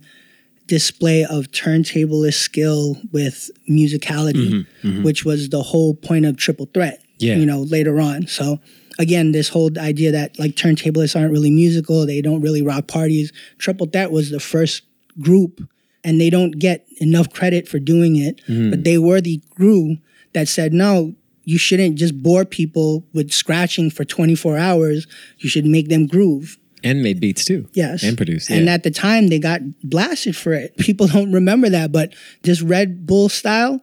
display 0.68 1.24
of 1.24 1.52
turntablist 1.52 2.34
skill 2.34 2.98
with 3.12 3.52
musicality, 3.70 4.50
mm-hmm, 4.50 4.88
mm-hmm. 4.88 5.04
which 5.04 5.24
was 5.24 5.50
the 5.50 5.62
whole 5.62 5.94
point 5.94 6.26
of 6.26 6.38
Triple 6.38 6.66
Threat. 6.74 7.02
Yeah. 7.20 7.36
You 7.36 7.46
know, 7.46 7.62
later 7.62 8.02
on. 8.02 8.28
So 8.28 8.60
again, 9.00 9.32
this 9.32 9.50
whole 9.50 9.70
idea 9.80 10.12
that 10.12 10.38
like 10.40 10.56
turntablists 10.56 11.20
aren't 11.20 11.32
really 11.32 11.52
musical, 11.52 12.06
they 12.06 12.22
don't 12.22 12.42
really 12.42 12.62
rock 12.62 12.88
parties. 12.88 13.32
Triple 13.58 13.88
Threat 13.88 14.12
was 14.12 14.30
the 14.30 14.40
first 14.40 14.84
group 15.20 15.62
and 16.04 16.22
they 16.22 16.30
don't 16.30 16.52
get 16.52 16.86
enough 17.00 17.32
credit 17.34 17.68
for 17.68 17.80
doing 17.80 18.16
it, 18.16 18.42
mm-hmm. 18.48 18.70
but 18.70 18.84
they 18.84 18.98
were 18.98 19.22
the 19.22 19.42
crew 19.56 19.98
that 20.34 20.48
said, 20.48 20.74
no, 20.74 21.16
you 21.44 21.58
shouldn't 21.58 21.96
just 21.96 22.22
bore 22.22 22.46
people 22.46 23.06
with 23.14 23.32
scratching 23.32 23.90
for 23.90 24.04
24 24.04 24.58
hours. 24.58 25.08
You 25.38 25.50
should 25.50 25.66
make 25.66 25.90
them 25.90 26.08
groove. 26.08 26.58
And 26.84 27.02
made 27.02 27.20
beats 27.20 27.46
too. 27.46 27.68
Yes. 27.74 28.04
And 28.04 28.16
produced. 28.16 28.50
It. 28.50 28.58
And 28.58 28.66
yeah. 28.66 28.74
at 28.74 28.84
the 28.84 28.92
time, 28.92 29.28
they 29.28 29.40
got 29.40 29.62
blasted 29.84 30.36
for 30.36 30.54
it. 30.54 30.78
People 30.78 31.08
don't 31.08 31.32
remember 31.32 31.70
that, 31.70 31.92
but 31.92 32.14
this 32.44 32.62
Red 32.62 33.08
Bull 33.08 33.30
style, 33.30 33.82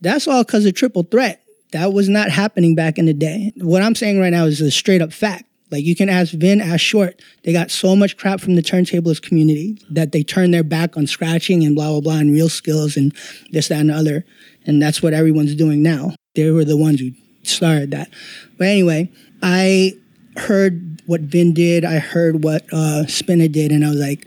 that's 0.00 0.26
all 0.26 0.42
because 0.42 0.66
of 0.66 0.74
Triple 0.74 1.04
Threat. 1.04 1.42
That 1.76 1.92
was 1.92 2.08
not 2.08 2.30
happening 2.30 2.74
back 2.74 2.96
in 2.96 3.04
the 3.04 3.12
day. 3.12 3.52
What 3.56 3.82
I'm 3.82 3.94
saying 3.94 4.18
right 4.18 4.30
now 4.30 4.46
is 4.46 4.62
a 4.62 4.70
straight 4.70 5.02
up 5.02 5.12
fact. 5.12 5.44
Like 5.70 5.84
you 5.84 5.94
can 5.94 6.08
ask 6.08 6.32
Vin, 6.32 6.62
ask 6.62 6.80
Short. 6.80 7.20
They 7.44 7.52
got 7.52 7.70
so 7.70 7.94
much 7.94 8.16
crap 8.16 8.40
from 8.40 8.54
the 8.54 8.62
turntablist 8.62 9.20
community 9.20 9.78
that 9.90 10.10
they 10.10 10.22
turned 10.22 10.54
their 10.54 10.64
back 10.64 10.96
on 10.96 11.06
scratching 11.06 11.64
and 11.64 11.74
blah 11.76 11.90
blah 11.90 12.00
blah 12.00 12.16
and 12.16 12.32
real 12.32 12.48
skills 12.48 12.96
and 12.96 13.14
this 13.50 13.68
that 13.68 13.80
and 13.80 13.90
the 13.90 13.94
other. 13.94 14.24
And 14.64 14.80
that's 14.80 15.02
what 15.02 15.12
everyone's 15.12 15.54
doing 15.54 15.82
now. 15.82 16.12
They 16.34 16.50
were 16.50 16.64
the 16.64 16.78
ones 16.78 17.00
who 17.00 17.10
started 17.42 17.90
that. 17.90 18.08
But 18.56 18.68
anyway, 18.68 19.12
I 19.42 19.98
heard 20.38 21.02
what 21.04 21.20
Vin 21.20 21.52
did. 21.52 21.84
I 21.84 21.98
heard 21.98 22.42
what 22.42 22.64
uh, 22.72 23.04
Spinner 23.06 23.48
did, 23.48 23.70
and 23.70 23.84
I 23.84 23.90
was 23.90 24.00
like, 24.00 24.26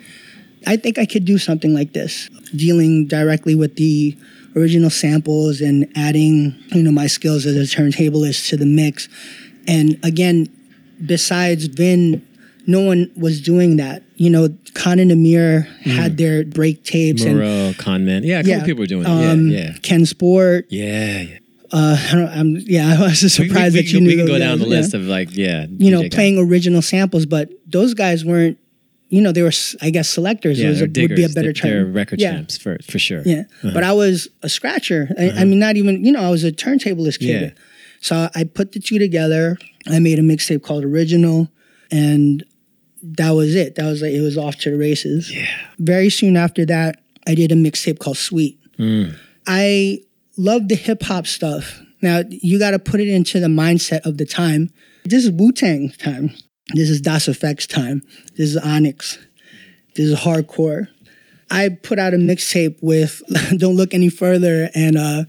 I 0.67 0.77
think 0.77 0.99
I 0.99 1.07
could 1.07 1.25
do 1.25 1.39
something 1.39 1.73
like 1.73 1.93
this, 1.93 2.29
dealing 2.55 3.07
directly 3.07 3.55
with 3.55 3.75
the 3.75 4.15
original 4.59 4.89
samples 4.89 5.61
and 5.61 5.91
adding, 5.95 6.55
you 6.71 6.83
know, 6.83 6.91
my 6.91 7.07
skills 7.07 7.45
as 7.45 7.55
a 7.55 7.75
turntablist 7.75 8.49
to 8.49 8.57
the 8.57 8.65
mix. 8.65 9.07
And 9.67 9.99
again, 10.03 10.47
besides 11.05 11.65
Vin, 11.65 12.25
no 12.67 12.81
one 12.81 13.11
was 13.15 13.41
doing 13.41 13.77
that. 13.77 14.03
You 14.15 14.29
know, 14.29 14.49
Kon 14.73 14.99
and 14.99 15.11
Amir 15.11 15.61
had 15.83 16.17
their 16.17 16.43
break 16.43 16.83
tapes 16.83 17.23
and 17.23 17.37
Moreau, 17.37 17.73
Conman. 17.77 18.23
Yeah, 18.23 18.39
a 18.39 18.43
couple 18.43 18.51
yeah, 18.51 18.65
people 18.65 18.83
were 18.83 18.87
doing 18.87 19.05
um, 19.07 19.49
it. 19.49 19.53
Yeah, 19.53 19.59
yeah. 19.59 19.73
Ken 19.81 20.05
Sport. 20.05 20.65
Yeah, 20.69 21.21
yeah. 21.21 21.37
Uh, 21.71 21.97
I 21.99 22.15
don't, 22.15 22.27
I'm, 22.27 22.55
yeah, 22.65 22.95
I 22.99 23.01
was 23.01 23.21
just 23.21 23.39
We, 23.39 23.45
we, 23.45 23.49
surprised 23.49 23.75
we 23.75 23.81
that 23.81 23.91
you 23.91 24.01
knew 24.01 24.07
we 24.07 24.17
can 24.17 24.25
go 24.25 24.37
down 24.37 24.57
guys, 24.57 24.59
the 24.59 24.65
yeah 24.65 24.77
list 24.77 24.93
of 24.93 25.01
like, 25.03 25.35
yeah, 25.35 25.65
you 25.69 25.91
know, 25.91 26.01
DJ 26.01 26.13
playing 26.13 26.37
original 26.37 26.81
samples, 26.81 27.25
but 27.25 27.49
those 27.65 27.93
guys 27.93 28.25
weren't, 28.25 28.57
you 29.09 29.21
know, 29.21 29.31
they 29.31 29.41
were, 29.41 29.51
I 29.81 29.89
guess, 29.89 30.07
selectors. 30.07 30.59
Yeah, 30.59 30.69
was 30.69 30.81
would 30.81 30.93
be 30.93 31.05
a 31.05 31.09
better 31.09 31.27
They're, 31.27 31.43
they're 31.43 31.53
term. 31.53 31.93
record 31.93 32.21
yeah. 32.21 32.33
champs 32.33 32.57
for 32.57 32.77
for 32.83 32.99
sure. 32.99 33.23
Yeah, 33.25 33.43
but 33.63 33.83
I 33.83 33.91
was 33.91 34.27
a 34.43 34.49
scratcher. 34.49 35.09
I, 35.17 35.31
I 35.31 35.43
mean, 35.45 35.59
not 35.59 35.75
even, 35.75 36.05
you 36.05 36.11
know, 36.11 36.21
I 36.21 36.29
was 36.29 36.43
a 36.43 36.51
turntablist 36.51 37.19
kid. 37.19 37.41
Yeah. 37.41 37.63
So 38.01 38.29
I 38.33 38.43
put 38.43 38.71
the 38.71 38.79
two 38.79 38.99
together. 38.99 39.57
I 39.87 39.99
made 39.99 40.19
a 40.19 40.21
mixtape 40.21 40.63
called 40.63 40.85
Original, 40.85 41.49
and 41.91 42.43
that 43.01 43.31
was 43.31 43.55
it. 43.55 43.75
That 43.75 43.85
was 43.85 44.01
like 44.01 44.13
it 44.13 44.21
was 44.21 44.37
off 44.37 44.57
to 44.57 44.71
the 44.71 44.77
races. 44.77 45.33
Yeah. 45.33 45.47
Very 45.79 46.09
soon 46.09 46.37
after 46.37 46.65
that, 46.67 47.01
I 47.27 47.35
did 47.35 47.51
a 47.51 47.55
mixtape 47.55 47.99
called 47.99 48.17
Sweet. 48.17 48.59
Mm. 48.77 49.15
I 49.47 49.99
love 50.37 50.67
the 50.67 50.75
hip 50.75 51.03
hop 51.03 51.27
stuff. 51.27 51.81
Now 52.01 52.21
you 52.29 52.59
got 52.59 52.71
to 52.71 52.79
put 52.79 52.99
it 52.99 53.09
into 53.09 53.39
the 53.39 53.47
mindset 53.47 54.05
of 54.05 54.17
the 54.17 54.25
time. 54.25 54.69
This 55.03 55.25
is 55.25 55.31
Wu 55.31 55.51
Tang 55.51 55.89
time. 55.89 56.31
This 56.73 56.89
is 56.89 57.01
Das 57.01 57.25
EFX 57.27 57.67
time. 57.67 58.03
This 58.37 58.49
is 58.49 58.57
Onyx. 58.57 59.17
This 59.95 60.05
is 60.07 60.19
hardcore. 60.19 60.87
I 61.51 61.69
put 61.69 61.97
out 61.97 62.13
a 62.13 62.17
mixtape 62.17 62.77
with 62.81 63.21
Don't 63.57 63.75
Look 63.75 63.93
Any 63.93 64.09
Further 64.09 64.69
and 64.75 64.97
uh, 64.97 65.23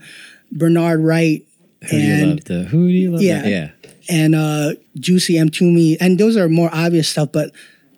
Bernard 0.52 1.00
Wright 1.00 1.46
Who 1.84 1.88
do 1.88 1.96
you 1.96 2.12
and 2.12 2.30
love? 2.30 2.44
The 2.44 2.62
who 2.64 2.86
do 2.88 2.92
you 2.92 3.10
love? 3.12 3.22
Yeah. 3.22 3.42
that? 3.42 3.48
yeah. 3.48 3.70
and 4.08 4.34
uh, 4.34 4.72
Juicy 4.98 5.34
Mtume, 5.34 5.96
and 6.00 6.18
those 6.18 6.36
are 6.36 6.48
more 6.48 6.68
obvious 6.72 7.08
stuff. 7.08 7.32
But 7.32 7.52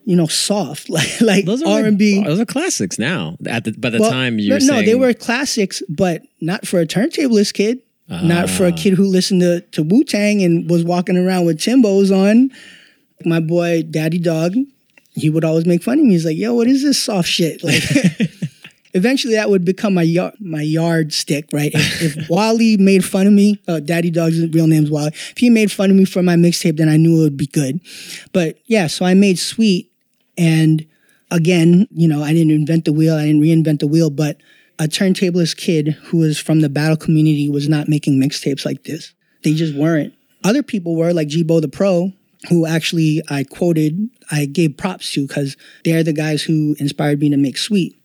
you 0.04 0.14
know, 0.16 0.26
soft, 0.28 0.88
like 0.96 1.20
like 1.20 1.44
Those 1.46 1.62
are 1.62 1.80
R 1.80 1.84
and 1.86 1.98
B. 1.98 2.22
Those 2.22 2.38
are 2.38 2.46
classics 2.46 2.96
now. 2.98 3.36
At 3.46 3.64
the 3.64 3.72
by 3.72 3.90
the 3.90 3.98
Well, 3.98 4.10
time 4.10 4.38
you 4.38 4.50
no, 4.50 4.54
were 4.56 4.60
no, 4.60 4.66
saying, 4.66 4.86
they 4.86 4.94
were 4.94 5.14
classics, 5.14 5.82
but 5.88 6.22
not 6.40 6.66
for 6.66 6.78
a 6.80 6.86
turntablist 6.86 7.54
kid. 7.54 7.80
Not 8.08 8.50
for 8.50 8.66
a 8.66 8.72
Ah. 8.72 8.76
kid 8.76 8.92
who 8.92 9.04
listened 9.06 9.40
to, 9.40 9.62
to 9.72 9.82
Wu 9.82 10.04
Tang 10.04 10.42
and 10.42 10.68
was 10.68 10.84
walking 10.84 11.16
around 11.16 11.46
with 11.46 11.56
Timbos 11.56 12.14
on. 12.14 12.50
My 13.26 13.40
boy, 13.40 13.82
Daddy 13.82 14.18
Dog, 14.18 14.54
he 15.12 15.30
would 15.30 15.44
always 15.44 15.66
make 15.66 15.82
fun 15.82 15.98
of 15.98 16.04
me. 16.04 16.12
He's 16.12 16.24
like, 16.24 16.36
"Yo, 16.36 16.54
what 16.54 16.66
is 16.66 16.82
this 16.82 17.02
soft 17.02 17.28
shit?" 17.28 17.62
Like, 17.62 17.82
eventually, 18.94 19.34
that 19.34 19.50
would 19.50 19.64
become 19.64 19.94
my 19.94 20.02
yard, 20.02 20.34
my 20.40 20.62
yard 20.62 21.12
stick, 21.12 21.48
right? 21.52 21.72
If, 21.74 22.16
if 22.16 22.28
Wally 22.30 22.76
made 22.76 23.04
fun 23.04 23.26
of 23.26 23.32
me, 23.32 23.60
uh, 23.68 23.80
Daddy 23.80 24.10
Dog's 24.10 24.40
real 24.48 24.66
name's 24.66 24.90
Wally. 24.90 25.08
If 25.08 25.38
he 25.38 25.50
made 25.50 25.70
fun 25.70 25.90
of 25.90 25.96
me 25.96 26.04
for 26.04 26.22
my 26.22 26.36
mixtape, 26.36 26.76
then 26.76 26.88
I 26.88 26.96
knew 26.96 27.20
it 27.20 27.22
would 27.22 27.36
be 27.36 27.46
good. 27.46 27.80
But 28.32 28.58
yeah, 28.66 28.86
so 28.86 29.04
I 29.04 29.14
made 29.14 29.38
Sweet, 29.38 29.90
and 30.38 30.86
again, 31.30 31.88
you 31.90 32.08
know, 32.08 32.22
I 32.22 32.32
didn't 32.32 32.52
invent 32.52 32.84
the 32.84 32.92
wheel, 32.92 33.16
I 33.16 33.26
didn't 33.26 33.42
reinvent 33.42 33.80
the 33.80 33.86
wheel, 33.86 34.10
but 34.10 34.38
a 34.78 34.84
turntablist 34.84 35.56
kid 35.56 35.88
who 36.04 36.18
was 36.18 36.38
from 36.38 36.60
the 36.60 36.68
battle 36.68 36.96
community 36.96 37.48
was 37.48 37.68
not 37.68 37.88
making 37.88 38.20
mixtapes 38.20 38.64
like 38.64 38.84
this. 38.84 39.12
They 39.42 39.54
just 39.54 39.74
weren't. 39.74 40.14
Other 40.44 40.62
people 40.62 40.96
were 40.96 41.12
like 41.12 41.28
G-Bo 41.28 41.60
the 41.60 41.68
Pro, 41.68 42.12
who 42.48 42.66
actually 42.66 43.22
I 43.28 43.44
quoted, 43.44 44.08
I 44.30 44.46
gave 44.46 44.76
props 44.76 45.12
to 45.12 45.26
because 45.26 45.56
they're 45.84 46.02
the 46.02 46.12
guys 46.12 46.42
who 46.42 46.74
inspired 46.78 47.20
me 47.20 47.30
to 47.30 47.36
make 47.36 47.56
Sweet. 47.56 47.96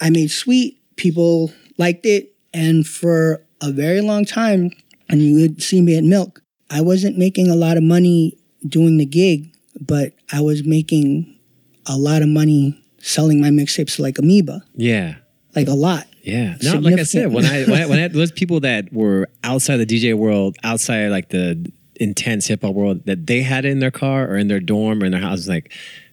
I 0.00 0.10
made 0.10 0.30
Sweet, 0.30 0.78
people 0.96 1.52
liked 1.78 2.06
it, 2.06 2.34
and 2.54 2.86
for 2.86 3.42
a 3.60 3.72
very 3.72 4.00
long 4.00 4.24
time, 4.24 4.70
and 5.08 5.22
you 5.22 5.40
would 5.40 5.62
see 5.62 5.80
me 5.80 5.96
at 5.96 6.04
Milk, 6.04 6.42
I 6.70 6.80
wasn't 6.80 7.18
making 7.18 7.50
a 7.50 7.56
lot 7.56 7.76
of 7.76 7.82
money 7.82 8.38
doing 8.66 8.98
the 8.98 9.06
gig, 9.06 9.52
but 9.80 10.12
I 10.32 10.40
was 10.40 10.64
making 10.64 11.38
a 11.86 11.96
lot 11.96 12.22
of 12.22 12.28
money 12.28 12.80
selling 12.98 13.40
my 13.40 13.48
mixtapes 13.48 13.98
like 13.98 14.18
Amoeba, 14.18 14.62
yeah. 14.74 15.16
like 15.56 15.68
a 15.68 15.74
lot. 15.74 16.06
Yeah, 16.22 16.56
no, 16.62 16.74
like 16.74 16.98
I 16.98 17.04
said, 17.04 17.32
when 17.32 17.46
I 17.46 17.64
when 17.64 17.82
I, 17.82 17.86
when 17.86 17.98
I 17.98 18.08
those 18.08 18.30
people 18.30 18.60
that 18.60 18.92
were 18.92 19.28
outside 19.42 19.78
the 19.78 19.86
DJ 19.86 20.14
world, 20.14 20.56
outside 20.62 21.08
like 21.08 21.30
the 21.30 21.72
intense 22.00 22.48
hip 22.48 22.62
hop 22.62 22.74
world, 22.74 23.04
that 23.06 23.26
they 23.28 23.42
had 23.42 23.64
in 23.64 23.78
their 23.78 23.90
car 23.92 24.28
or 24.28 24.36
in 24.36 24.48
their 24.48 24.58
dorm 24.60 25.02
or 25.02 25.06
in 25.06 25.12
their 25.12 25.20
house, 25.20 25.46
like, 25.46 25.72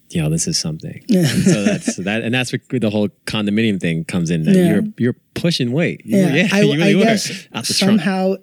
yo, 0.09 0.29
this 0.29 0.47
is 0.47 0.57
something. 0.57 1.03
And 1.09 1.27
so 1.43 1.63
that's 1.63 1.95
that, 1.97 2.21
and 2.21 2.33
that's 2.33 2.51
where 2.53 2.79
the 2.79 2.89
whole 2.91 3.09
condominium 3.25 3.79
thing 3.79 4.05
comes 4.05 4.29
in. 4.29 4.43
That 4.43 4.55
Yeah. 4.55 4.71
you're 4.73 4.83
you're 4.97 5.15
pushing 5.33 5.71
weight. 5.71 6.01
You- 6.05 6.19
Yeah, 6.19 6.47
I, 6.51 6.61
you 6.61 6.73
really 6.73 6.91
I 6.93 6.95
were 6.95 7.03
guess 7.03 7.27
the 7.27 7.49
trunk. 7.51 7.65
somehow 7.65 8.35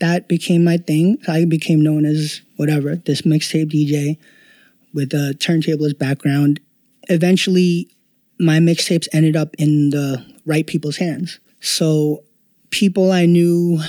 that 0.00 0.26
became 0.28 0.64
my 0.64 0.78
thing. 0.78 1.18
I 1.28 1.44
became 1.44 1.82
known 1.82 2.06
as 2.06 2.40
whatever 2.56 2.96
this 2.96 3.22
mixtape 3.22 3.70
DJ 3.70 4.16
with 4.94 5.12
a 5.12 5.34
turntablist 5.38 5.98
background. 5.98 6.60
Eventually, 7.08 7.88
my 8.38 8.58
mixtapes 8.58 9.06
ended 9.12 9.36
up 9.36 9.54
in 9.58 9.90
the 9.90 10.24
right 10.46 10.66
people's 10.66 10.96
hands. 10.96 11.38
So, 11.60 12.24
people 12.70 13.12
I 13.12 13.26
knew 13.26 13.80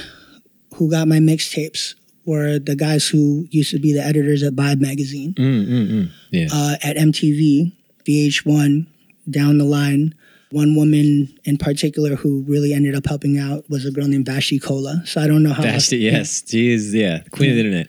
who 0.76 0.90
got 0.92 1.08
my 1.08 1.20
mixtapes 1.20 1.96
were 2.26 2.60
the 2.60 2.76
guys 2.76 3.08
who 3.08 3.48
used 3.52 3.72
to 3.72 3.80
be 3.80 3.94
the 3.94 4.02
editors 4.04 4.44
at 4.44 4.54
Vibe 4.54 4.80
magazine 4.82 5.34
Mm, 5.34 5.66
mm, 5.68 5.88
mm. 5.92 6.12
Yeah, 6.32 6.48
uh, 6.52 6.76
at 6.84 6.96
MTV, 6.98 7.72
VH1, 8.08 8.88
down 9.30 9.58
the 9.58 9.66
line. 9.66 10.16
One 10.52 10.76
woman 10.76 11.36
in 11.46 11.58
particular 11.58 12.16
who 12.16 12.44
really 12.48 12.74
ended 12.74 12.94
up 12.96 13.08
helping 13.08 13.40
out 13.40 13.68
was 13.70 13.86
a 13.88 13.92
girl 13.92 14.06
named 14.08 14.26
Vashtie 14.28 14.62
Kola. 14.62 15.02
So 15.06 15.20
I 15.20 15.26
don't 15.28 15.42
know 15.42 15.52
how 15.52 15.64
Bashed 15.64 15.92
it, 15.94 15.98
yes, 15.98 16.44
is, 16.54 16.94
yeah, 16.94 17.22
queen 17.32 17.50
of 17.50 17.56
the 17.56 17.62
internet. 17.66 17.88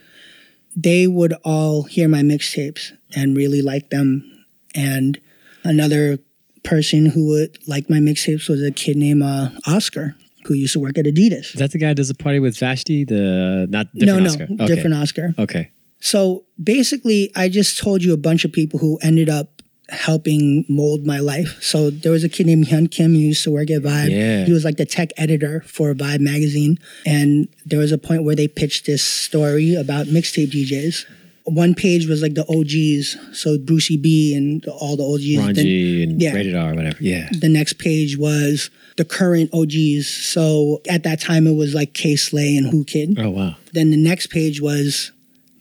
they 0.74 1.06
would 1.06 1.34
all 1.44 1.82
hear 1.82 2.08
my 2.08 2.22
mixtapes 2.22 2.92
and 3.14 3.36
really 3.36 3.60
like 3.60 3.90
them. 3.90 4.44
And 4.74 5.20
another 5.62 6.18
person 6.62 7.04
who 7.06 7.26
would 7.28 7.58
like 7.68 7.90
my 7.90 7.98
mixtapes 7.98 8.48
was 8.48 8.62
a 8.62 8.70
kid 8.70 8.96
named 8.96 9.22
uh, 9.22 9.50
Oscar 9.66 10.16
who 10.46 10.54
used 10.54 10.72
to 10.74 10.80
work 10.80 10.98
at 10.98 11.04
Adidas. 11.04 11.54
Is 11.54 11.60
that 11.60 11.72
the 11.72 11.78
guy 11.78 11.88
who 11.88 11.94
does 11.94 12.08
the 12.08 12.14
party 12.14 12.38
with 12.38 12.56
Vashtie? 12.56 13.06
The 13.06 13.66
not 13.70 13.88
no, 13.94 14.18
no, 14.18 14.26
Oscar. 14.26 14.44
Okay. 14.50 14.66
different 14.66 14.96
Oscar. 14.96 15.34
Okay. 15.38 15.70
So 16.00 16.44
basically, 16.62 17.32
I 17.34 17.48
just 17.48 17.78
told 17.78 18.04
you 18.04 18.12
a 18.12 18.18
bunch 18.18 18.44
of 18.44 18.52
people 18.52 18.78
who 18.78 18.98
ended 19.02 19.28
up 19.28 19.62
helping 19.88 20.64
mold 20.68 21.06
my 21.06 21.18
life. 21.18 21.62
So 21.62 21.90
there 21.90 22.12
was 22.12 22.24
a 22.24 22.28
kid 22.28 22.46
named 22.46 22.66
Hyun 22.66 22.90
Kim 22.90 23.12
who 23.12 23.18
used 23.18 23.44
to 23.44 23.50
work 23.50 23.70
at 23.70 23.82
Vibe. 23.82 24.10
Yeah. 24.10 24.44
He 24.44 24.52
was 24.52 24.64
like 24.64 24.76
the 24.76 24.86
tech 24.86 25.10
editor 25.16 25.62
for 25.66 25.94
Vibe 25.94 26.20
magazine. 26.20 26.78
And 27.06 27.48
there 27.66 27.78
was 27.78 27.92
a 27.92 27.98
point 27.98 28.24
where 28.24 28.34
they 28.34 28.48
pitched 28.48 28.86
this 28.86 29.04
story 29.04 29.74
about 29.74 30.06
mixtape 30.06 30.50
DJs. 30.50 31.04
One 31.46 31.74
page 31.74 32.06
was 32.08 32.22
like 32.22 32.32
the 32.34 32.42
OGs, 32.48 33.38
so 33.38 33.58
Brucie 33.58 34.00
B 34.00 34.34
and 34.34 34.64
all 34.66 34.96
the 34.96 35.02
OGs. 35.04 35.36
Ron 35.44 35.52
Then 35.54 35.64
G 35.66 36.02
and 36.02 36.20
yeah. 36.22 36.32
Rated 36.32 36.54
R, 36.56 36.74
whatever. 36.74 36.96
Yeah. 37.00 37.28
the 37.38 37.50
next 37.50 37.74
page 37.74 38.16
was 38.16 38.70
the 38.96 39.04
current 39.04 39.50
OGs. 39.52 40.06
So 40.08 40.80
at 40.88 41.02
that 41.02 41.20
time, 41.20 41.46
it 41.46 41.54
was 41.54 41.74
like 41.74 41.92
Kay 41.92 42.16
Slay 42.16 42.56
and 42.56 42.72
Whoo 42.72 42.84
Kid. 42.84 43.18
Oh 43.18 43.28
wow. 43.30 43.56
Then 43.72 43.90
the 43.90 43.98
next 43.98 44.28
page 44.28 44.62
was 44.62 45.12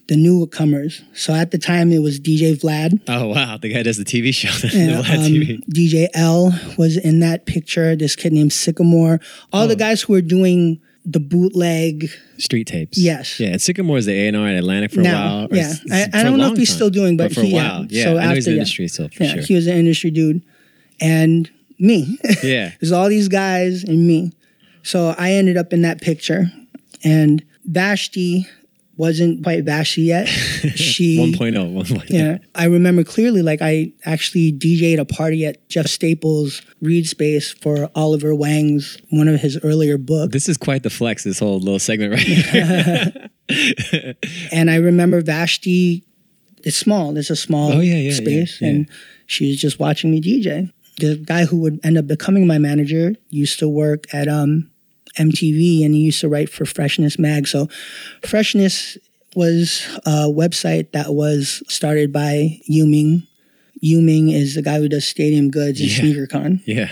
the 0.08 0.16
newcomers. 0.16 1.02
So 1.14 1.34
at 1.34 1.50
the 1.50 1.58
time 1.58 1.92
it 1.92 1.98
was 2.00 2.18
DJ 2.18 2.54
Vlad. 2.58 3.00
Oh 3.08 3.28
wow. 3.28 3.58
The 3.58 3.72
guy 3.72 3.82
does 3.82 3.98
the 3.98 4.04
TV 4.04 4.32
show. 4.34 4.48
and, 4.78 5.04
Vlad 5.04 5.14
um, 5.16 5.20
TV. 5.32 5.64
DJ 5.66 6.08
L 6.14 6.52
was 6.78 6.96
in 6.96 7.20
that 7.20 7.44
picture. 7.44 7.94
This 7.94 8.16
kid 8.16 8.32
named 8.32 8.52
Sickamore. 8.52 9.22
All 9.52 9.64
Oh. 9.64 9.66
the 9.66 9.76
guys 9.76 10.00
who 10.02 10.14
were 10.14 10.22
doing 10.22 10.80
the 11.04 11.20
bootleg. 11.20 12.08
Street 12.38 12.66
tapes. 12.66 12.96
Yes. 12.98 13.38
Yeah. 13.38 13.48
And 13.48 13.60
Sickamore's 13.62 14.06
the 14.06 14.12
A 14.12 14.28
and 14.28 14.36
R 14.36 14.46
at 14.48 14.54
Atlantic 14.56 14.90
for 14.92 15.00
a 15.00 15.02
Now, 15.04 15.36
while. 15.40 15.48
or 15.52 15.56
yeah. 15.56 15.62
s- 15.68 15.80
I- 15.90 16.20
I 16.20 16.22
don't 16.22 16.38
know 16.38 16.52
if 16.52 16.58
he's 16.58 16.68
time. 16.70 16.76
still 16.76 16.90
doing, 16.90 17.16
but 17.16 17.32
for 17.32 17.42
he- 17.42 17.52
a 17.52 17.54
while. 17.56 17.86
Yeah. 17.90 18.04
So 18.04 18.18
I 18.18 18.26
know 18.28 18.34
he's 18.34 18.46
in 18.46 18.52
the 18.52 18.56
yeah. 18.56 18.60
industry 18.62 18.88
still 18.88 19.08
for 19.10 19.22
Yeah, 19.24 19.34
sure. 19.34 19.42
he 19.42 19.54
was 19.54 19.66
an 19.66 19.76
industry 19.76 20.10
dude, 20.10 20.42
and 21.00 21.50
me. 21.78 22.18
Yeah. 22.42 22.72
There's 22.80 22.92
all 22.92 23.08
these 23.08 23.28
guys 23.28 23.84
and 23.84 24.06
me. 24.06 24.32
So 24.82 25.14
I 25.18 25.32
ended 25.32 25.56
up 25.56 25.72
in 25.72 25.82
that 25.82 26.00
picture, 26.00 26.50
and 27.04 27.42
Vashtie 27.70 28.46
wasn't 28.96 29.42
quite 29.42 29.64
Vashtie 29.64 30.04
yet. 30.06 30.28
She 30.74 31.18
1.0. 31.36 31.54
1.0. 31.74 32.04
Yeah, 32.08 32.38
I 32.54 32.66
remember 32.66 33.04
clearly. 33.04 33.42
Like 33.42 33.60
I 33.62 33.92
actually 34.04 34.52
DJ'd 34.52 34.98
a 34.98 35.04
party 35.04 35.44
at 35.46 35.68
Jeff 35.68 35.86
Staples' 35.86 36.62
Reed 36.80 37.06
Space 37.06 37.52
for 37.52 37.90
Oliver 37.94 38.34
Wang's 38.34 38.96
one 39.10 39.28
of 39.28 39.40
his 39.40 39.58
earlier 39.62 39.98
books, 39.98 40.32
This 40.32 40.48
is 40.48 40.56
quite 40.56 40.82
the 40.82 40.90
flex. 40.90 41.22
This 41.24 41.38
whole 41.38 41.58
little 41.58 41.78
segment 41.78 42.12
right 42.12 42.20
here. 42.20 43.30
and 44.52 44.70
I 44.70 44.76
remember 44.76 45.22
Vashtie. 45.22 46.02
It's 46.62 46.76
small. 46.78 47.16
It's 47.18 47.28
a 47.30 47.36
small 47.36 47.72
Oh, 47.74 47.80
yeah, 47.80 47.94
yeah, 47.96 48.08
yeah, 48.08 48.14
space, 48.14 48.60
yeah. 48.60 48.68
and 48.68 48.88
she 49.26 49.48
was 49.48 49.60
just 49.60 49.78
watching 49.78 50.10
me 50.10 50.20
DJ. 50.22 50.72
The 50.98 51.16
guy 51.16 51.44
who 51.44 51.58
would 51.58 51.78
end 51.84 51.98
up 51.98 52.06
becoming 52.06 52.46
my 52.46 52.56
manager 52.58 53.14
used 53.28 53.58
to 53.58 53.68
work 53.68 54.04
at 54.14 54.28
um, 54.28 54.70
MTV, 55.18 55.84
and 55.84 55.94
he 55.94 56.00
used 56.00 56.20
to 56.20 56.28
write 56.28 56.48
for 56.50 56.64
Freshness 56.64 57.18
Mag. 57.18 57.46
So, 57.46 57.68
Freshness 58.26 58.96
was 59.34 59.86
a 60.06 60.28
website 60.28 60.92
that 60.92 61.14
was 61.14 61.62
started 61.68 62.12
by 62.12 62.58
Yu-Ming. 62.66 63.26
Yu-Ming 63.80 64.30
is 64.30 64.54
the 64.54 64.62
guy 64.62 64.78
who 64.78 64.88
does 64.88 65.04
Stadium 65.06 65.50
Goods 65.50 65.80
and 65.80 65.90
Yeah. 65.90 65.98
SneakerCon. 66.04 66.60
yeah. 66.66 66.90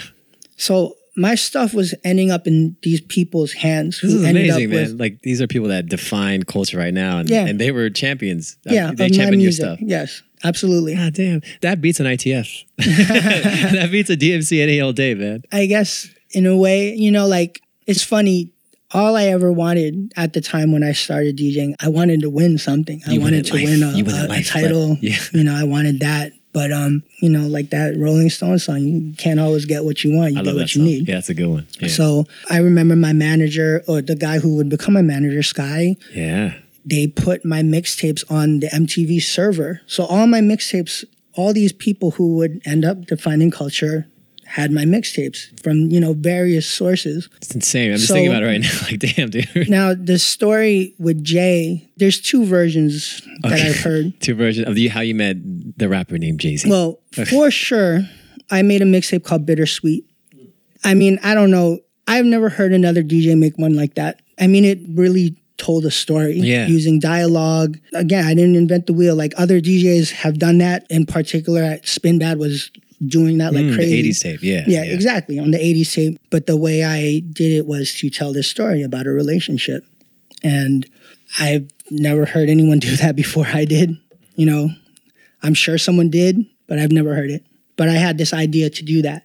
So 0.57 0.97
my 1.17 1.35
stuff 1.35 1.73
was 1.75 1.95
ending 2.05 2.31
up 2.31 2.47
in 2.47 2.77
these 2.83 3.01
people's 3.01 3.53
hands 3.53 3.99
who 3.99 4.09
This 4.09 4.17
is 4.17 4.25
ended 4.25 4.45
amazing, 4.51 4.65
up 4.65 4.71
man. 4.71 4.83
with 4.93 5.01
Like 5.01 5.23
these 5.23 5.41
are 5.41 5.47
people 5.47 5.69
that 5.69 5.87
define 5.87 6.43
culture 6.45 6.79
right 6.79 6.93
now, 6.95 7.19
and, 7.19 7.29
Yeah. 7.31 7.47
and 7.47 7.59
they 7.61 7.71
were 7.71 7.89
champions. 7.91 8.57
Uh, 8.69 8.75
yeah, 8.75 8.91
they 8.95 9.09
championed 9.09 9.43
your 9.43 9.53
stuff. 9.53 9.79
Yes, 9.81 10.23
absolutely. 10.45 10.95
God 10.97 11.15
damn, 11.15 11.43
that 11.61 11.81
beats 11.81 12.01
an 12.01 12.07
ITF. 12.07 12.65
that 12.79 13.89
beats 13.91 14.11
a 14.11 14.17
DMC 14.17 14.61
any 14.63 14.81
old 14.81 14.97
day, 14.97 15.15
man. 15.15 15.43
I 15.53 15.67
guess 15.67 16.09
in 16.33 16.47
a 16.47 16.57
way, 16.57 16.95
you 16.95 17.11
know, 17.11 17.27
like 17.27 17.61
it's 17.87 18.03
funny. 18.05 18.51
All 18.95 19.17
I 19.17 19.25
ever 19.29 19.51
wanted 19.51 20.13
at 20.17 20.35
the 20.35 20.43
time 20.43 20.71
when 20.71 20.83
I 20.83 20.93
started 20.93 21.39
DJing, 21.39 21.75
I 21.81 21.89
wanted 21.89 22.21
to 22.21 22.31
win 22.31 22.59
something. 22.59 23.01
I 23.07 23.13
You 23.13 23.21
wanted 23.23 23.37
wanted 23.37 23.47
to 23.47 23.55
life. 23.55 23.65
win 23.65 23.83
a, 23.83 23.87
a- 24.23 24.27
a 24.27 24.29
life, 24.29 24.49
title. 24.51 24.99
yeah. 25.01 25.17
You 25.33 25.45
know, 25.45 25.55
I 25.55 25.65
wanted 25.65 26.01
that. 26.01 26.33
But 26.53 26.71
um, 26.71 27.03
you 27.23 27.31
know, 27.31 27.47
like 27.49 27.71
that 27.71 27.97
Rolling 27.97 28.29
Stones 28.29 28.65
song, 28.65 28.81
you 28.81 29.15
can't 29.17 29.41
always 29.41 29.65
get 29.65 29.85
what 29.85 30.05
you 30.05 30.15
want. 30.15 30.35
You 30.35 30.41
I 30.41 30.43
get 30.43 30.55
what 30.55 30.75
you 30.75 30.81
song. 30.83 30.85
need. 30.85 31.09
Yeah, 31.09 31.15
that's 31.15 31.31
a 31.31 31.35
good 31.35 31.47
one. 31.47 31.67
Yeah. 31.81 31.89
So 31.89 32.27
I 32.51 32.59
remember 32.59 32.95
my 32.95 33.15
manager 33.15 33.83
or 33.89 34.03
the 34.03 34.15
guy 34.15 34.39
who 34.39 34.57
would 34.57 34.69
become 34.69 34.93
my 34.93 35.01
manager, 35.01 35.43
Sky. 35.43 35.97
yeah. 36.15 36.53
they 36.85 37.07
put 37.07 37.47
my 37.47 37.63
mixtapes 37.63 38.31
on 38.31 38.61
the 38.61 38.67
MTV 38.67 39.23
server. 39.23 39.81
So 39.87 40.05
all 40.05 40.27
my 40.27 40.41
mixtapes, 40.43 41.05
all 41.35 41.55
these 41.55 41.73
people 41.73 42.11
who 42.11 42.35
would 42.37 42.61
end 42.67 42.85
up 42.85 43.07
defining 43.07 43.51
culture 43.51 44.07
had 44.53 44.71
my 44.71 44.85
mixtapes 44.85 45.49
from, 45.63 45.91
you 45.91 45.99
know, 45.99 46.13
various 46.13 46.67
sources. 46.69 47.29
It's 47.37 47.55
insane. 47.55 47.91
I'm 47.91 47.97
just 47.97 48.09
So- 48.09 48.15
thinking 48.15 48.31
about 48.33 48.43
it 48.43 48.47
right 48.47 48.61
now. 48.61 48.79
Like, 48.91 48.99
damn, 49.01 49.31
dude. 49.31 49.71
Now, 49.71 49.95
the 49.95 50.19
story 50.19 50.95
with 50.99 51.25
Jay, 51.25 51.89
there's 51.97 52.21
two 52.21 52.45
versions 52.45 53.23
that 53.43 53.53
I've 53.53 53.81
heard. 53.81 54.13
Two 54.21 54.35
versions 54.35 54.69
of 54.69 54.75
the, 54.75 54.89
how 54.89 55.01
you 55.01 55.15
met 55.15 55.37
the 55.79 55.89
rapper 55.89 56.19
named 56.19 56.41
Jay 56.41 56.57
Z. 56.59 56.69
Well, 56.69 57.01
for 57.31 57.51
sure, 57.51 58.01
I 58.51 58.61
made 58.63 58.83
a 58.83 58.85
mixtape 58.85 59.25
called 59.25 59.47
Bittersweet. 59.47 60.05
I 60.85 60.93
mean, 60.95 61.19
I 61.23 61.35
don't 61.35 61.51
know. 61.51 61.79
I've 62.07 62.27
never 62.27 62.49
heard 62.51 62.73
another 62.73 63.03
DJ 63.03 63.39
make 63.39 63.57
one 63.57 63.75
like 63.75 63.95
that. 63.95 64.21
I 64.39 64.49
mean, 64.49 64.65
it 64.67 64.81
really 64.89 65.37
told 65.57 65.85
a 65.87 65.91
story 65.91 66.35
Yeah. 66.41 66.67
using 66.67 66.99
dialogue. 66.99 67.79
Again, 67.95 68.27
I 68.27 68.35
didn't 68.35 68.57
invent 68.57 68.87
the 68.87 68.93
wheel. 68.93 69.15
Like 69.15 69.33
other 69.39 69.61
DJs 69.61 70.11
have 70.11 70.39
done 70.39 70.59
that. 70.59 70.85
In 70.91 71.07
particular, 71.07 71.63
Spinbad 71.85 72.37
was 72.39 72.71
doing 73.07 73.39
that 73.39 73.53
like 73.53 73.65
Mm, 73.65 73.75
crazy. 73.75 74.03
the 74.03 74.09
80s 74.11 74.21
tape. 74.21 74.43
Yeah. 74.43 74.65
Yeah, 74.67 74.85
exactly. 74.85 75.39
On 75.39 75.51
the 75.51 75.59
80s 75.59 75.93
tape. 75.95 76.19
But 76.31 76.47
the 76.47 76.57
way 76.57 76.85
I 76.85 77.21
did 77.33 77.53
it 77.53 77.67
was 77.67 77.93
to 77.95 78.11
tell 78.11 78.33
this 78.33 78.49
story 78.49 78.83
about 78.83 79.07
a 79.07 79.11
relationship. 79.11 79.85
And 80.43 80.87
I've 81.39 81.71
never 81.91 82.25
heard 82.27 82.49
anyone 82.49 82.79
do 82.89 82.95
that 82.97 83.17
before 83.17 83.47
I 83.47 83.65
did. 83.65 83.97
You 84.37 84.47
know, 84.47 84.71
I'm 85.43 85.55
sure 85.55 85.79
someone 85.79 86.11
did, 86.11 86.45
but 86.67 86.79
I've 86.79 86.93
never 86.93 87.15
heard 87.15 87.31
it. 87.31 87.45
But 87.77 87.89
I 87.89 87.93
had 87.95 88.19
this 88.19 88.33
idea 88.33 88.71
to 88.71 88.85
do 88.85 89.03
that. 89.03 89.25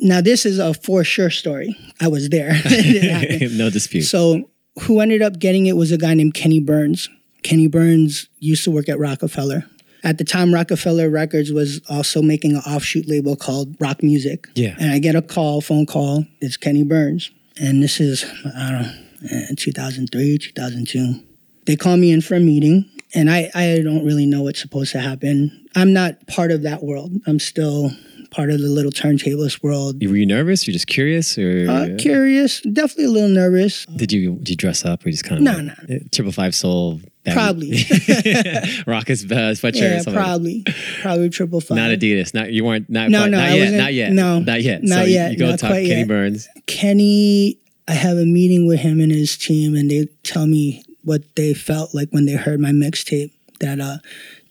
Now, 0.00 0.20
this 0.20 0.46
is 0.46 0.58
a 0.60 0.74
for 0.74 1.02
sure 1.04 1.30
story. 1.30 1.76
I 2.00 2.08
was 2.08 2.28
there. 2.28 2.50
It 2.64 2.92
didn't 3.00 3.10
happen. 3.40 3.56
no 3.58 3.68
dispute. 3.70 4.02
So, 4.02 4.48
who 4.82 5.00
ended 5.00 5.22
up 5.22 5.38
getting 5.40 5.66
it 5.66 5.76
was 5.76 5.90
a 5.90 5.98
guy 5.98 6.14
named 6.14 6.34
Kenny 6.34 6.60
Burns. 6.60 7.08
Kenny 7.42 7.66
Burns 7.66 8.28
used 8.38 8.62
to 8.64 8.70
work 8.70 8.88
at 8.88 8.98
Roc-A-Fella. 8.98 9.64
At 10.04 10.18
the 10.18 10.24
time, 10.24 10.54
Roc-A-Fella 10.54 11.08
Records 11.10 11.52
was 11.52 11.80
also 11.88 12.22
making 12.22 12.52
an 12.52 12.62
offshoot 12.66 13.08
label 13.08 13.36
called 13.36 13.74
Rock 13.80 14.02
Music. 14.02 14.48
Yeah. 14.54 14.76
And 14.78 14.92
I 14.92 14.98
get 14.98 15.16
a 15.16 15.22
call, 15.22 15.60
phone 15.60 15.86
call. 15.86 16.24
It's 16.40 16.56
Kenny 16.56 16.84
Burns. 16.84 17.30
And 17.60 17.82
this 17.82 18.00
is, 18.00 18.24
I 18.44 18.70
don't 18.70 18.82
know, 18.82 19.48
eh, 19.50 19.54
2003, 19.56 20.38
2002. 20.38 21.20
They 21.66 21.76
call 21.76 21.96
me 21.96 22.12
in 22.12 22.20
for 22.20 22.34
a 22.36 22.40
meeting, 22.40 22.88
and 23.14 23.30
I, 23.30 23.50
I 23.54 23.82
don't 23.82 24.04
really 24.04 24.26
know 24.26 24.42
what's 24.42 24.60
supposed 24.60 24.92
to 24.92 25.00
happen. 25.00 25.66
I'm 25.74 25.92
not 25.92 26.26
part 26.26 26.50
of 26.50 26.62
that 26.62 26.82
world. 26.82 27.12
I'm 27.26 27.38
still 27.38 27.90
part 28.30 28.50
of 28.50 28.60
the 28.60 28.68
little 28.68 28.90
turntablist 28.92 29.62
world. 29.62 30.02
were 30.04 30.16
you 30.16 30.26
nervous? 30.26 30.66
You're 30.66 30.72
just 30.72 30.86
curious, 30.86 31.36
or 31.38 31.68
Uh, 31.70 31.88
curious, 31.98 32.60
definitely 32.60 33.04
a 33.04 33.10
little 33.10 33.28
nervous. 33.28 33.86
did 33.96 34.12
you 34.12 34.36
did 34.36 34.50
you 34.50 34.56
dress 34.56 34.84
up, 34.84 35.04
or 35.04 35.08
you 35.08 35.12
just 35.12 35.24
kind 35.24 35.38
of 35.38 35.44
No, 35.44 35.72
like, 35.88 35.90
eh, 35.90 35.98
triple 36.12 36.32
five 36.32 36.54
soul? 36.54 37.00
Probably. 37.32 37.70
Rockets 38.86 39.24
uh, 39.24 39.52
sweatshirt. 39.52 40.06
Yeah, 40.06 40.12
probably, 40.12 40.64
probably 41.02 41.28
triple 41.28 41.60
five. 41.60 41.76
Not 41.76 41.90
Adidas. 41.90 42.32
Not 42.32 42.52
you 42.52 42.64
weren't. 42.64 42.88
Not 42.88 43.10
No, 43.10 43.20
quite, 43.20 43.30
no, 43.30 43.38
not 43.38 43.48
I 43.50 43.54
yet. 43.54 43.72
Not 43.74 43.94
yet. 43.94 44.12
no, 44.12 44.38
not 44.40 44.62
yet. 44.62 44.82
not 44.82 44.94
so 45.00 45.02
you- 45.04 45.12
yet, 45.14 45.32
You, 45.32 45.38
go 45.38 45.50
not 45.50 45.58
talk 45.58 45.70
quite 45.70 45.86
Kenny 45.86 46.00
yet. 46.00 46.08
Burns. 46.08 46.48
Kenny, 46.66 47.58
I 47.86 47.92
have 47.94 48.16
a 48.16 48.24
meeting 48.24 48.66
with 48.66 48.80
him 48.80 49.00
and 49.00 49.12
his 49.12 49.36
team, 49.36 49.74
and 49.74 49.90
they 49.90 50.06
tell 50.22 50.46
me 50.46 50.82
what 51.04 51.22
they 51.36 51.52
felt 51.54 51.94
like 51.94 52.08
when 52.10 52.24
they 52.26 52.32
heard 52.34 52.60
my 52.60 52.70
mixtape. 52.72 53.30
That 53.60 53.80
uh, 53.80 53.98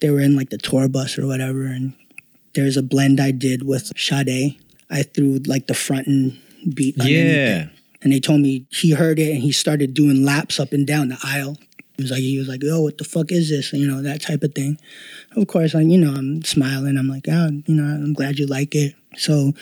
they 0.00 0.10
were 0.10 0.20
in 0.20 0.36
like 0.36 0.50
the 0.50 0.58
tour 0.58 0.86
bus 0.88 1.18
or 1.18 1.26
whatever, 1.26 1.64
and 1.64 1.94
there's 2.58 2.76
a 2.76 2.82
blend 2.82 3.20
I 3.20 3.30
did 3.30 3.62
with 3.62 3.92
Sade. 3.96 4.58
I 4.90 5.02
threw 5.02 5.38
like 5.46 5.68
the 5.68 5.74
front 5.74 6.08
and 6.08 6.36
beat. 6.74 6.96
Yeah. 6.98 7.68
and 8.02 8.12
they 8.12 8.18
told 8.20 8.40
me 8.40 8.66
he 8.70 8.92
heard 8.92 9.18
it 9.20 9.32
and 9.32 9.42
he 9.42 9.52
started 9.52 9.94
doing 9.94 10.24
laps 10.24 10.58
up 10.58 10.72
and 10.72 10.84
down 10.86 11.08
the 11.08 11.18
aisle. 11.22 11.56
He 11.96 12.02
was 12.02 12.10
like, 12.10 12.20
he 12.20 12.38
was 12.38 12.48
like, 12.48 12.62
"Oh, 12.64 12.82
what 12.82 12.98
the 12.98 13.04
fuck 13.04 13.30
is 13.32 13.48
this?" 13.50 13.72
You 13.72 13.86
know, 13.86 14.02
that 14.02 14.20
type 14.22 14.42
of 14.42 14.54
thing. 14.54 14.78
Of 15.36 15.46
course, 15.48 15.74
I, 15.74 15.80
you 15.80 15.98
know, 15.98 16.12
I'm 16.14 16.42
smiling. 16.42 16.96
I'm 16.96 17.08
like, 17.08 17.26
"Oh, 17.28 17.50
you 17.66 17.74
know, 17.74 17.84
I'm 17.84 18.12
glad 18.12 18.38
you 18.38 18.46
like 18.46 18.74
it." 18.74 18.94
So, 19.16 19.52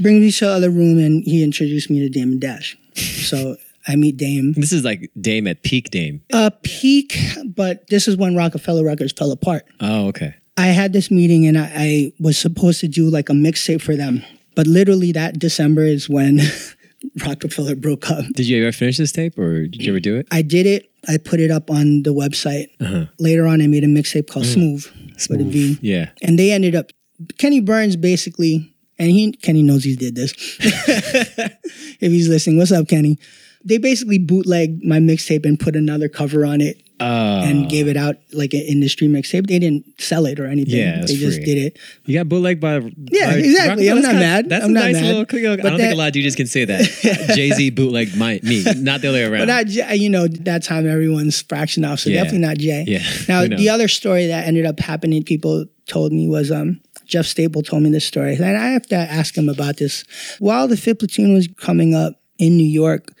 bring 0.00 0.20
me 0.20 0.30
to 0.30 0.44
the 0.46 0.50
other 0.50 0.70
room, 0.70 0.98
and 0.98 1.22
he 1.24 1.42
introduced 1.42 1.90
me 1.90 2.00
to 2.00 2.08
Dame 2.08 2.32
and 2.32 2.40
Dash. 2.40 2.76
So 2.94 3.56
I 3.86 3.96
meet 3.96 4.16
Dame. 4.16 4.52
This 4.52 4.72
is 4.72 4.82
like 4.84 5.10
Dame 5.20 5.46
at 5.46 5.62
peak 5.62 5.90
Dame. 5.90 6.22
A 6.32 6.50
peak, 6.50 7.18
but 7.44 7.86
this 7.88 8.08
is 8.08 8.16
when 8.16 8.34
Roc-A-Fella 8.34 8.82
Records 8.84 9.12
fell 9.12 9.30
apart. 9.30 9.66
Oh, 9.80 10.08
okay. 10.08 10.34
I 10.58 10.66
had 10.66 10.92
this 10.92 11.08
meeting, 11.10 11.46
and 11.46 11.56
I, 11.56 11.70
I 11.74 12.12
was 12.18 12.36
supposed 12.36 12.80
to 12.80 12.88
do 12.88 13.08
like 13.08 13.28
a 13.28 13.32
mixtape 13.32 13.80
for 13.80 13.94
them, 13.94 14.24
but 14.56 14.66
literally 14.66 15.12
that 15.12 15.38
December 15.38 15.82
is 15.82 16.08
when 16.08 16.40
Roc-A-Fella 17.24 17.76
broke 17.76 18.10
up. 18.10 18.24
Did 18.34 18.48
you 18.48 18.60
ever 18.62 18.72
finish 18.72 18.96
this 18.96 19.12
tape, 19.12 19.38
or 19.38 19.68
did 19.68 19.84
you 19.84 19.92
ever 19.92 20.00
do 20.00 20.16
it? 20.16 20.26
I 20.32 20.42
did 20.42 20.66
it. 20.66 20.90
I 21.06 21.16
put 21.16 21.38
it 21.38 21.52
up 21.52 21.70
on 21.70 22.02
the 22.02 22.12
website. 22.12 22.66
Uh-huh. 22.80 23.06
Later 23.20 23.46
on, 23.46 23.62
I 23.62 23.68
made 23.68 23.84
a 23.84 23.86
mixtape 23.86 24.28
called 24.28 24.46
Smooth, 24.46 24.84
with 25.30 25.40
a 25.40 25.44
V. 25.44 25.78
Yeah. 25.80 26.10
And 26.22 26.36
they 26.36 26.50
ended 26.50 26.74
up, 26.74 26.90
Kenny 27.38 27.60
Burns 27.60 27.94
basically, 27.94 28.74
and 28.98 29.12
he 29.12 29.30
Kenny 29.30 29.62
knows 29.62 29.84
he 29.84 29.94
did 29.94 30.16
this. 30.16 30.32
if 30.58 32.10
he's 32.12 32.28
listening, 32.28 32.58
what's 32.58 32.72
up, 32.72 32.88
Kenny? 32.88 33.16
They 33.64 33.78
basically 33.78 34.18
bootlegged 34.18 34.84
my 34.84 34.98
mixtape 34.98 35.46
and 35.46 35.58
put 35.58 35.76
another 35.76 36.08
cover 36.08 36.44
on 36.44 36.60
it 36.60 36.82
Oh. 37.00 37.04
and 37.44 37.68
gave 37.68 37.86
it 37.86 37.96
out 37.96 38.16
like 38.32 38.52
an 38.54 38.60
industry 38.62 39.06
mixtape. 39.08 39.46
They 39.46 39.58
didn't 39.60 40.00
sell 40.00 40.26
it 40.26 40.40
or 40.40 40.46
anything. 40.46 40.76
Yeah, 40.78 41.00
they 41.06 41.14
just 41.14 41.36
free. 41.36 41.44
did 41.44 41.58
it. 41.58 41.78
You 42.06 42.14
got 42.18 42.28
bootlegged 42.28 42.60
by 42.60 42.76
Yeah, 43.10 43.30
by 43.30 43.36
exactly. 43.38 43.88
I'm 43.88 43.96
not 44.02 44.04
kinda- 44.06 44.20
mad. 44.20 44.48
That's 44.48 44.64
I'm 44.64 44.70
a 44.70 44.74
not 44.74 44.80
nice 44.84 44.94
mad. 44.94 45.04
little. 45.04 45.20
I 45.20 45.42
don't 45.56 45.62
But 45.62 45.76
think 45.76 45.92
a 45.92 45.96
lot 45.96 46.08
of 46.08 46.14
DJs 46.14 46.36
can 46.36 46.46
say 46.48 46.64
that. 46.64 47.30
Jay 47.36 47.50
Z 47.50 47.70
bootlegged 47.70 48.16
my 48.16 48.40
me, 48.42 48.64
not 48.78 49.00
the 49.02 49.08
other 49.10 49.18
way 49.18 49.24
around. 49.24 49.46
But 49.46 49.66
not, 49.68 49.98
you 49.98 50.08
know, 50.10 50.26
that 50.28 50.64
time 50.64 50.88
everyone's 50.88 51.40
fraction 51.42 51.84
off, 51.84 52.00
so 52.00 52.10
Yeah. 52.10 52.24
definitely 52.24 52.46
not 52.48 52.58
Jay. 52.58 52.84
Yeah. 52.86 53.02
Now, 53.28 53.46
the 53.46 53.68
other 53.68 53.86
story 53.88 54.26
that 54.26 54.46
ended 54.48 54.66
up 54.66 54.80
happening, 54.80 55.22
people 55.22 55.66
told 55.86 56.12
me 56.12 56.26
was 56.28 56.50
um, 56.50 56.80
Jeff 57.06 57.26
Staple 57.26 57.62
told 57.62 57.82
me 57.84 57.90
this 57.90 58.04
story, 58.04 58.34
and 58.34 58.44
I 58.44 58.70
have 58.70 58.86
to 58.88 58.96
ask 58.96 59.36
him 59.38 59.48
about 59.48 59.76
this. 59.76 60.04
While 60.40 60.68
the 60.68 60.76
Fifth 60.76 60.98
Platoon 60.98 61.32
was 61.32 61.48
coming 61.58 61.94
up 61.94 62.20
in 62.38 62.56
New 62.56 62.66
York, 62.68 63.12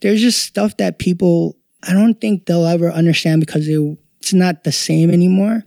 there's 0.00 0.20
just 0.20 0.42
stuff 0.42 0.76
that 0.76 0.98
people 0.98 1.56
I 1.86 1.92
don't 1.92 2.20
think 2.20 2.46
they'll 2.46 2.66
ever 2.66 2.90
understand 2.90 3.40
because 3.40 3.66
they, 3.66 3.96
it's 4.20 4.32
not 4.32 4.64
the 4.64 4.72
same 4.72 5.10
anymore. 5.10 5.62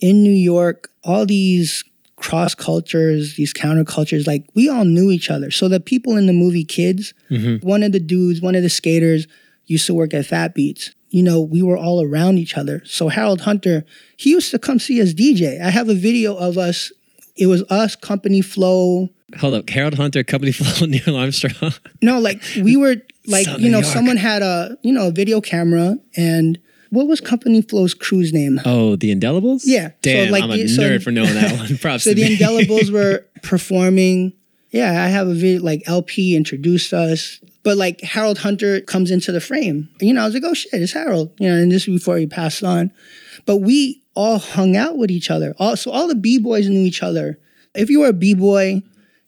In 0.00 0.22
New 0.22 0.32
York, 0.32 0.90
all 1.02 1.26
these 1.26 1.84
cross 2.16 2.54
cultures, 2.54 3.36
these 3.36 3.52
countercultures, 3.54 4.26
like 4.26 4.44
we 4.54 4.68
all 4.68 4.84
knew 4.84 5.10
each 5.10 5.30
other. 5.30 5.50
So 5.50 5.68
the 5.68 5.80
people 5.80 6.16
in 6.16 6.26
the 6.26 6.32
movie 6.32 6.64
Kids, 6.64 7.14
mm-hmm. 7.30 7.66
one 7.66 7.82
of 7.82 7.92
the 7.92 8.00
dudes, 8.00 8.40
one 8.40 8.54
of 8.54 8.62
the 8.62 8.70
skaters 8.70 9.26
used 9.66 9.86
to 9.86 9.94
work 9.94 10.14
at 10.14 10.26
Fat 10.26 10.54
Beats. 10.54 10.94
You 11.10 11.22
know, 11.22 11.40
we 11.40 11.62
were 11.62 11.76
all 11.76 12.02
around 12.02 12.38
each 12.38 12.56
other. 12.56 12.82
So 12.84 13.08
Harold 13.08 13.42
Hunter, 13.42 13.84
he 14.16 14.30
used 14.30 14.50
to 14.50 14.58
come 14.58 14.78
see 14.78 15.00
us 15.00 15.14
DJ. 15.14 15.60
I 15.60 15.70
have 15.70 15.88
a 15.88 15.94
video 15.94 16.36
of 16.36 16.58
us. 16.58 16.92
It 17.36 17.46
was 17.46 17.62
us, 17.70 17.96
Company 17.96 18.42
Flow. 18.42 19.08
Hold 19.40 19.54
up, 19.54 19.68
Harold 19.70 19.94
Hunter, 19.94 20.24
Company 20.24 20.52
Flow, 20.58 20.86
Neil 20.86 21.16
Armstrong. 21.16 21.72
No, 22.02 22.18
like 22.18 22.42
we 22.62 22.76
were 22.76 22.96
like 23.26 23.44
Southern 23.44 23.62
you 23.62 23.70
know, 23.70 23.78
York. 23.80 23.92
someone 23.92 24.16
had 24.16 24.42
a 24.42 24.76
you 24.82 24.92
know 24.92 25.08
a 25.08 25.10
video 25.10 25.40
camera 25.40 25.96
and 26.16 26.58
what 26.90 27.06
was 27.06 27.20
Company 27.20 27.60
Flow's 27.60 27.92
crew's 27.92 28.32
name? 28.32 28.58
Oh, 28.64 28.96
the 28.96 29.10
Indelibles. 29.14 29.66
Yeah, 29.66 29.88
so 29.88 29.94
Damn, 30.00 30.30
like 30.32 30.44
I'm 30.44 30.50
a 30.52 30.56
the- 30.56 30.68
so- 30.68 30.82
nerd 30.82 31.02
for 31.02 31.10
knowing 31.10 31.34
that 31.34 31.58
one. 31.58 31.76
Props 31.82 32.04
So 32.04 32.14
the. 32.14 32.22
Indelibles 32.22 32.90
were 32.90 33.26
performing. 33.42 34.32
Yeah, 34.70 35.02
I 35.02 35.08
have 35.08 35.28
a 35.28 35.34
video 35.34 35.62
like 35.62 35.82
LP 35.86 36.34
introduced 36.36 36.92
us. 36.94 37.40
But 37.64 37.76
like 37.76 38.00
Harold 38.00 38.38
Hunter 38.38 38.80
comes 38.80 39.10
into 39.10 39.32
the 39.32 39.40
frame. 39.40 39.90
You 40.00 40.14
know, 40.14 40.22
I 40.22 40.24
was 40.26 40.32
like, 40.34 40.44
oh 40.46 40.54
shit, 40.54 40.72
it's 40.80 40.92
Harold. 40.92 41.30
You 41.38 41.48
know, 41.48 41.56
and 41.56 41.70
this 41.70 41.84
before 41.84 42.16
he 42.16 42.26
passed 42.26 42.62
on. 42.62 42.90
But 43.44 43.56
we 43.58 44.02
all 44.14 44.38
hung 44.38 44.74
out 44.76 44.96
with 44.96 45.10
each 45.10 45.30
other. 45.30 45.54
All, 45.58 45.76
so 45.76 45.90
all 45.90 46.08
the 46.08 46.14
B-boys 46.14 46.68
knew 46.68 46.80
each 46.80 47.02
other. 47.02 47.38
If 47.74 47.90
you 47.90 48.00
were 48.00 48.08
a 48.08 48.12
B-boy, 48.14 48.82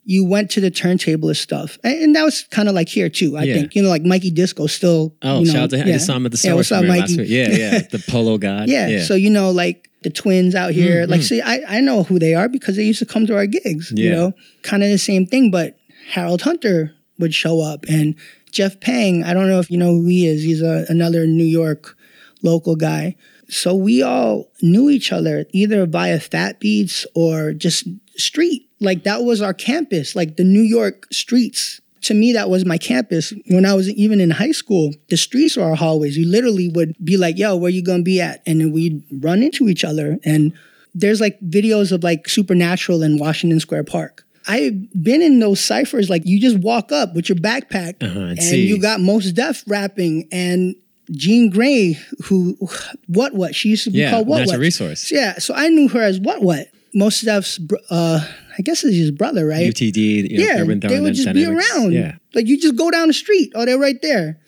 you 0.05 0.25
went 0.25 0.51
to 0.53 0.61
the 0.61 0.71
turntablist 0.71 1.37
stuff. 1.37 1.79
And, 1.85 2.03
and 2.03 2.17
that 2.17 2.25
was 2.25 2.45
kind 2.51 2.69
of 2.69 2.75
like 2.75 2.89
here 2.89 3.09
too, 3.09 3.37
I 3.37 3.43
Yeah. 3.45 3.55
think. 3.55 3.75
You 3.77 3.83
know, 3.83 3.89
like 3.91 4.03
Mikey 4.03 4.31
Disco 4.31 4.67
still. 4.67 5.15
Oh, 5.23 5.41
you 5.41 5.47
know, 5.47 5.53
shout 5.53 5.63
out 5.65 5.71
to 5.71 5.77
him. 5.79 5.89
I 5.89 5.93
just 5.93 6.07
saw 6.07 6.17
him 6.17 6.27
at 6.27 6.33
the 6.33 6.39
Star 6.39 6.51
yeah, 6.51 6.55
Wars 6.55 6.71
what's 6.71 6.83
up, 6.83 6.89
Mikey? 6.89 7.15
Yeah, 7.27 7.49
yeah. 7.51 7.79
The 7.91 8.03
Polo 8.09 8.39
God. 8.39 8.69
Yeah. 8.69 9.03
So 9.05 9.15
you 9.15 9.31
know, 9.31 9.51
like 9.51 9.89
the 10.03 10.11
twins 10.11 10.55
out 10.55 10.73
here, 10.73 11.03
Mm-hmm. 11.03 11.11
like 11.11 11.23
see, 11.23 11.41
I, 11.43 11.63
I 11.77 11.81
know 11.81 12.03
who 12.05 12.19
they 12.19 12.35
are 12.35 12.49
because 12.49 12.77
they 12.77 12.85
used 12.85 12.99
to 13.01 13.07
come 13.07 13.27
to 13.27 13.37
our 13.37 13.47
gigs. 13.47 13.93
You 13.95 14.11
know, 14.11 14.33
kind 14.63 14.83
of 14.83 14.89
the 14.91 14.99
same 14.99 15.27
thing. 15.27 15.51
But 15.51 15.77
Harold 16.09 16.43
Hunter 16.43 16.95
would 17.19 17.35
show 17.35 17.61
up, 17.61 17.85
and 17.89 18.15
Jeff 18.51 18.81
Pang. 18.81 19.23
I 19.23 19.35
don't 19.35 19.49
know 19.49 19.61
if 19.61 19.71
you 19.71 19.77
know 19.77 19.93
who 19.93 20.07
he 20.09 20.27
is. 20.27 20.43
He's 20.43 20.63
a, 20.63 20.87
another 20.89 21.27
New 21.27 21.45
York 21.45 21.97
local 22.43 22.75
guy. 22.75 23.17
So 23.51 23.75
we 23.75 24.03
all 24.03 24.51
knew 24.63 24.89
each 24.89 25.13
other 25.13 25.45
either 25.53 25.87
via 25.87 26.21
Fat 26.21 26.61
Beats 26.61 27.07
or 27.15 27.53
just 27.53 27.87
street. 28.17 28.69
Like 28.81 29.05
that 29.05 29.25
was 29.25 29.43
our 29.43 29.55
campus. 29.55 30.17
Like 30.17 30.37
the 30.37 30.45
New 30.45 30.63
York 30.63 31.07
streets 31.13 31.81
to 32.03 32.15
me, 32.15 32.33
that 32.33 32.49
was 32.49 32.65
my 32.65 32.79
campus. 32.79 33.33
When 33.49 33.67
I 33.67 33.75
was 33.75 33.89
even 33.91 34.21
in 34.21 34.31
high 34.31 34.53
school, 34.53 34.93
the 35.09 35.17
streets 35.17 35.57
were 35.57 35.65
our 35.65 35.75
hallways. 35.75 36.17
You 36.17 36.27
literally 36.27 36.69
would 36.69 36.97
be 37.05 37.17
like, 37.17 37.37
yo, 37.37 37.57
where 37.57 37.71
you 37.71 37.83
gonna 37.83 38.03
be 38.03 38.21
at? 38.21 38.43
And 38.47 38.61
then 38.61 38.73
we'd 38.73 39.05
run 39.23 39.43
into 39.43 39.69
each 39.69 39.85
other. 39.85 40.19
And 40.25 40.53
there's 40.95 41.21
like 41.21 41.39
videos 41.41 41.93
of 41.93 42.03
like 42.03 42.29
Supernatural 42.29 43.03
in 43.03 43.19
Washington 43.19 43.61
Square 43.61 43.85
Park. 43.85 44.25
I've 44.49 44.91
been 45.03 45.21
in 45.21 45.39
those 45.39 45.63
ciphers, 45.63 46.09
like 46.09 46.23
you 46.25 46.41
just 46.41 46.59
walk 46.59 46.91
up 46.91 47.15
with 47.15 47.29
your 47.29 47.37
backpack 47.37 48.03
Uh-huh, 48.03 48.21
and 48.21 48.39
and 48.39 48.57
you 48.57 48.81
got 48.81 49.01
Mos 49.01 49.31
Def 49.33 49.63
rapping 49.67 50.27
and 50.33 50.75
Jean 51.13 51.53
Grae, 51.53 51.97
who 52.25 52.57
what 53.07 53.35
what 53.35 53.55
she 53.55 53.71
used 53.71 53.85
to 53.85 53.91
be 53.91 53.99
Yeah, 53.99 54.11
called 54.11 54.29
what 54.29 54.47
what 54.47 54.59
resource. 54.59 55.11
Yeah, 55.11 55.39
so 55.39 55.55
I 55.55 55.69
knew 55.69 55.89
her 55.89 56.01
as 56.01 56.21
what 56.21 56.43
what. 56.43 56.69
Most 56.93 57.25
br- 57.69 57.77
uh, 57.89 58.21
I 58.59 58.63
guess 58.63 58.83
it's 58.83 58.97
his 58.97 59.13
brother, 59.13 59.47
right? 59.47 59.73
UTD. 59.73 59.97
You 59.97 60.39
know, 60.39 60.45
yeah, 60.45 60.61
Urban 60.61 60.81
they 60.81 61.01
would 61.01 61.15
just 61.15 61.33
be 61.33 61.47
around. 61.47 61.93
Yeah. 61.93 62.17
Like 62.35 62.49
you 62.49 62.61
just 62.61 62.77
go 62.77 62.91
down 62.91 63.07
the 63.09 63.15
street, 63.15 63.53
oh, 63.55 63.65
they're 63.65 63.79
right 63.79 64.01
there. 64.03 64.39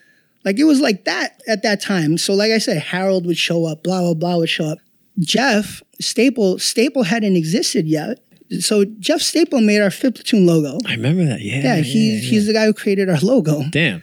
Like 0.44 0.58
it 0.58 0.64
was 0.64 0.80
like 0.80 1.04
that 1.04 1.40
at 1.46 1.62
that 1.62 1.80
time. 1.80 2.18
So 2.18 2.34
like 2.34 2.50
I 2.50 2.58
said, 2.58 2.78
Harold 2.78 3.26
would 3.26 3.38
show 3.38 3.64
up, 3.66 3.84
blah 3.84 4.00
blah 4.00 4.14
blah 4.14 4.36
would 4.38 4.48
show 4.48 4.66
up. 4.66 4.78
Jeff 5.20 5.82
Staple 6.00 6.58
Staple 6.58 7.04
hadn't 7.04 7.36
existed 7.36 7.86
yet. 7.86 8.18
So 8.60 8.84
Jeff 8.84 9.20
Staple 9.20 9.60
made 9.60 9.80
our 9.80 9.90
Fifth 9.90 10.16
Platoon 10.16 10.46
logo. 10.46 10.78
I 10.86 10.92
remember 10.94 11.24
that. 11.24 11.40
Yeah. 11.40 11.62
Yeah, 11.62 11.76
he 11.76 12.14
yeah, 12.14 12.20
he's 12.20 12.46
the 12.46 12.52
guy 12.52 12.66
who 12.66 12.74
created 12.74 13.08
our 13.08 13.18
logo. 13.20 13.62
Damn. 13.70 14.02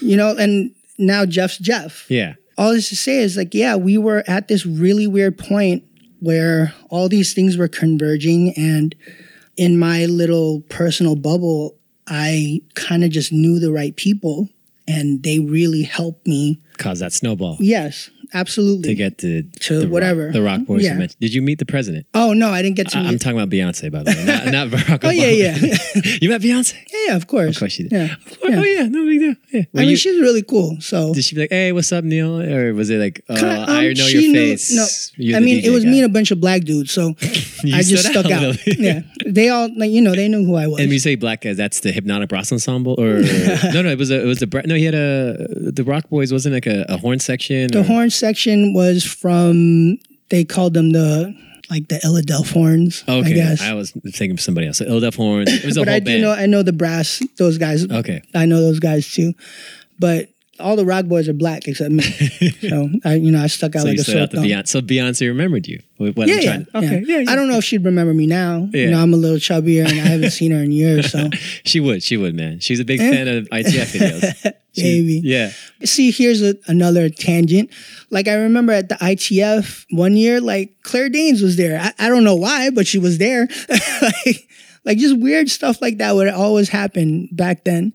You 0.00 0.16
know, 0.16 0.34
and 0.36 0.74
now 1.06 1.26
Jeff's 1.26 1.58
Jeff. 1.58 2.06
Yeah. 2.08 2.34
All 2.58 2.72
this 2.72 2.88
to 2.90 2.96
say 2.96 3.18
is 3.18 3.36
like, 3.36 3.54
yeah, 3.54 3.76
we 3.76 3.98
were 3.98 4.24
at 4.26 4.48
this 4.48 4.66
really 4.66 5.06
weird 5.06 5.38
point 5.38 5.84
where 6.20 6.72
all 6.90 7.08
these 7.08 7.34
things 7.34 7.56
were 7.56 7.68
converging. 7.68 8.52
And 8.56 8.94
in 9.56 9.78
my 9.78 10.06
little 10.06 10.60
personal 10.68 11.16
bubble, 11.16 11.76
I 12.06 12.60
kind 12.74 13.04
of 13.04 13.10
just 13.10 13.32
knew 13.32 13.58
the 13.58 13.72
right 13.72 13.96
people 13.96 14.48
and 14.86 15.22
they 15.22 15.38
really 15.38 15.82
helped 15.82 16.26
me. 16.26 16.60
Cause 16.78 17.00
that 17.00 17.12
snowball 17.12 17.56
Yes, 17.60 18.10
absolutely. 18.34 18.88
to 18.90 18.94
get 18.94 19.18
to, 19.18 19.42
To 19.42 19.74
the 19.80 19.86
Rock- 19.86 19.92
whatever. 19.92 20.32
the 20.32 20.42
Roc 20.42 20.64
Boys. 20.66 20.82
Yeah. 20.84 20.92
You 20.92 20.98
mentioned. 20.98 21.20
Did 21.20 21.34
you 21.34 21.42
meet 21.42 21.58
the 21.58 21.66
president? 21.66 22.06
oh, 22.14 22.32
no, 22.32 22.50
I 22.50 22.62
didn't 22.62 22.76
get 22.76 22.88
to 22.90 22.98
I- 22.98 23.02
meet. 23.02 23.08
I'm 23.08 23.18
talking 23.18 23.38
about 23.38 23.50
Beyonce, 23.50 23.90
by 23.92 24.02
the 24.02 24.10
way, 24.10 24.24
not, 24.24 24.46
not 24.52 24.68
Barack 24.68 24.98
Obama. 25.00 25.04
Oh, 25.08 25.10
yeah, 25.10 25.26
yeah. 25.28 25.56
you 26.22 26.28
met 26.28 26.40
Beyonce? 26.40 26.74
yeah, 26.92 26.98
yeah, 27.08 27.16
of 27.16 27.26
course. 27.26 27.56
Of 27.56 27.58
course 27.60 27.78
you 27.78 27.88
did. 27.88 27.92
Yeah. 27.92 28.14
Course- 28.16 28.54
Oh 28.54 28.62
yeah, 28.64 28.82
no 28.88 29.04
big 29.06 29.18
deal. 29.20 29.34
Yeah. 29.52 29.62
Were 29.72 29.80
I 29.80 29.82
mean, 29.82 29.90
you- 29.90 29.96
she's 29.96 30.20
really 30.20 30.42
cool. 30.42 30.76
So 30.80 31.14
did 31.14 31.24
she 31.24 31.34
be 31.34 31.42
like, 31.42 31.50
"Hey, 31.50 31.72
what's 31.72 31.90
up, 31.92 32.04
Neil?" 32.04 32.40
Or 32.40 32.74
was 32.74 32.90
it 32.90 32.98
like, 32.98 33.24
"Oh, 33.28 33.34
Kinda, 33.34 33.64
I 33.68 33.88
um, 33.88 33.94
know 33.94 34.04
she 34.06 34.20
your 34.22 34.32
knew- 34.32 34.34
face"? 34.56 34.72
No, 34.74 34.86
You're 35.24 35.36
I 35.36 35.40
mean, 35.40 35.64
it 35.64 35.70
was 35.70 35.84
guy. 35.84 35.90
me 35.90 35.98
and 36.02 36.06
a 36.10 36.12
bunch 36.12 36.30
of 36.30 36.40
black 36.40 36.62
dudes, 36.62 36.90
so 36.92 37.14
I 37.72 37.82
just 37.82 38.06
stuck 38.10 38.26
out, 38.26 38.44
out. 38.44 38.56
yeah, 38.78 39.02
they 39.26 39.48
all 39.48 39.68
like 39.76 39.90
you 39.90 40.00
know 40.00 40.14
they 40.14 40.28
knew 40.28 40.44
who 40.44 40.54
I 40.56 40.66
was. 40.66 40.80
And 40.80 40.88
when 40.88 40.92
you 40.92 40.98
say 40.98 41.14
black 41.14 41.42
guys, 41.42 41.56
that's 41.56 41.80
the 41.80 41.92
Hypnotic 41.92 42.28
Brass 42.28 42.52
Ensemble, 42.52 42.94
or 42.98 43.20
no, 43.72 43.82
no, 43.82 43.88
it 43.90 43.98
was 43.98 44.10
a, 44.10 44.20
it 44.22 44.26
was 44.26 44.38
the 44.40 44.46
bra- 44.46 44.62
no, 44.66 44.74
he 44.74 44.84
had 44.84 44.94
a 44.94 45.36
the 45.72 45.84
Roc 45.84 46.08
Boys 46.10 46.32
wasn't 46.32 46.54
like 46.54 46.66
a, 46.66 46.84
a 46.88 46.96
horn 46.98 47.18
section. 47.18 47.68
the 47.68 47.80
or- 47.80 47.84
horn 47.84 48.10
section 48.22 48.72
was 48.72 49.02
from 49.04 49.98
they 50.30 50.44
called 50.44 50.74
them 50.74 50.92
the 50.92 51.34
like 51.68 51.88
the 51.88 51.96
Illadelph 51.96 52.52
horns. 52.52 53.02
Okay, 53.08 53.32
I 53.32 53.34
guess. 53.34 53.60
I 53.60 53.74
was 53.74 53.90
thinking 53.90 54.32
of 54.32 54.40
somebody 54.40 54.68
else. 54.68 54.78
So 54.78 54.84
Illadelph 54.84 55.16
horns. 55.16 55.50
It 55.52 55.64
was 55.64 55.76
a 55.76 55.80
but 55.80 55.88
whole 55.88 55.96
I 55.96 55.98
do 56.00 56.04
band. 56.04 56.22
know 56.22 56.30
I 56.32 56.46
know 56.46 56.62
the 56.62 56.72
brass. 56.72 57.20
Those 57.36 57.58
guys. 57.58 57.90
okay, 57.90 58.22
I 58.34 58.46
know 58.46 58.60
those 58.60 58.78
guys 58.78 59.12
too, 59.12 59.32
but 59.98 60.28
all 60.60 60.76
the 60.76 60.84
Roc 60.84 61.06
Boys 61.06 61.28
are 61.28 61.32
black 61.32 61.66
except 61.66 61.90
me. 61.90 62.02
so 62.60 62.88
I, 63.04 63.14
you 63.14 63.30
know, 63.32 63.42
I 63.42 63.46
stuck 63.46 63.74
out 63.74 63.82
so 63.82 63.88
like 63.88 63.96
you 63.96 64.02
a 64.02 64.04
sore 64.04 64.26
thumb. 64.26 64.44
Beyonce. 64.44 64.68
So 64.68 64.80
Beyonce 64.80 65.26
remembered 65.26 65.66
you. 65.66 65.80
What 65.96 66.14
what 66.16 66.28
Yeah, 66.28 66.34
I'm 66.34 66.40
yeah, 66.42 66.64
trying- 66.64 66.84
Okay, 66.84 67.04
yeah, 67.06 67.18
yeah. 67.20 67.30
I 67.30 67.36
don't 67.36 67.48
know 67.48 67.58
if 67.58 67.64
she'd 67.64 67.84
remember 67.84 68.12
me 68.14 68.26
now. 68.26 68.68
Yeah. 68.72 68.84
You 68.84 68.90
know, 68.92 69.02
I'm 69.02 69.12
a 69.14 69.16
little 69.16 69.38
chubbier 69.38 69.82
and 69.88 70.00
I 70.00 70.04
haven't 70.04 70.30
seen 70.40 70.52
her 70.52 70.62
in 70.62 70.70
years. 70.72 71.10
So 71.10 71.30
She 71.64 71.80
would. 71.80 72.02
She 72.02 72.16
would, 72.16 72.34
man. 72.34 72.60
She's 72.60 72.80
a 72.80 72.84
big 72.84 73.00
fan 73.00 73.28
of 73.28 73.48
ITF 73.48 73.96
videos. 73.98 74.52
She- 74.74 74.82
Maybe. 74.82 75.20
Yeah. 75.24 75.52
See, 75.84 76.10
here's 76.10 76.42
a, 76.42 76.54
another 76.66 77.08
tangent. 77.10 77.70
Like 78.10 78.28
I 78.28 78.34
remember 78.34 78.72
at 78.72 78.88
the 78.88 78.94
ITF 78.96 79.84
one 79.90 80.16
year, 80.16 80.40
like 80.40 80.74
Claire 80.82 81.08
Danes 81.08 81.42
was 81.42 81.56
there. 81.56 81.78
I, 81.80 81.92
I 82.06 82.08
don't 82.08 82.24
know 82.24 82.36
why, 82.36 82.70
but 82.70 82.86
she 82.86 82.98
was 82.98 83.18
there. 83.18 83.48
like, 84.02 84.48
like 84.84 84.98
just 84.98 85.18
weird 85.20 85.48
stuff 85.48 85.80
like 85.80 85.98
that 85.98 86.14
would 86.14 86.28
always 86.28 86.68
happen 86.68 87.28
back 87.32 87.64
then. 87.64 87.92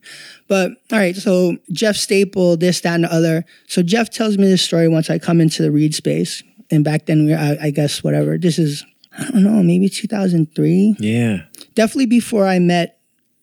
But 0.47 0.71
all 0.91 0.97
right, 0.99 1.15
so 1.15 1.57
Jeff 1.71 1.95
Staple, 1.95 2.57
this, 2.57 2.81
that, 2.81 2.95
and 2.95 3.03
the 3.03 3.13
other. 3.13 3.45
So 3.67 3.83
Jeff 3.83 4.09
tells 4.09 4.37
me 4.37 4.45
this 4.45 4.61
story 4.61 4.87
once 4.87 5.09
I 5.09 5.19
come 5.19 5.41
into 5.41 5.61
the 5.63 5.71
Reed 5.71 5.93
Space, 5.95 6.43
and 6.71 6.83
back 6.83 7.05
then 7.05 7.25
we, 7.25 7.33
I, 7.33 7.57
I 7.67 7.69
guess 7.71 8.03
whatever. 8.03 8.37
This 8.37 8.57
is 8.59 8.85
I 9.19 9.31
don't 9.31 9.43
know, 9.43 9.63
maybe 9.63 9.89
2003 9.89 10.97
Yeah. 10.99 11.39
definitely 11.73 12.05
before 12.05 12.45
I 12.45 12.59
met 12.59 12.99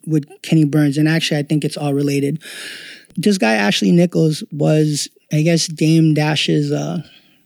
with 0.07 0.24
Kenny 0.42 0.64
Burns, 0.64 0.97
and 0.99 1.09
actually 1.09 1.38
I 1.40 1.42
think 1.42 1.64
it's 1.64 1.76
all 1.76 1.92
related. 1.95 2.42
This 3.16 3.38
guy 3.38 3.55
Ashley 3.55 3.90
Nichols 3.92 4.42
was, 4.53 5.09
I 5.32 5.42
guess, 5.42 5.66
Dame 5.66 6.14
Dash's 6.14 6.70
uh, 6.72 7.03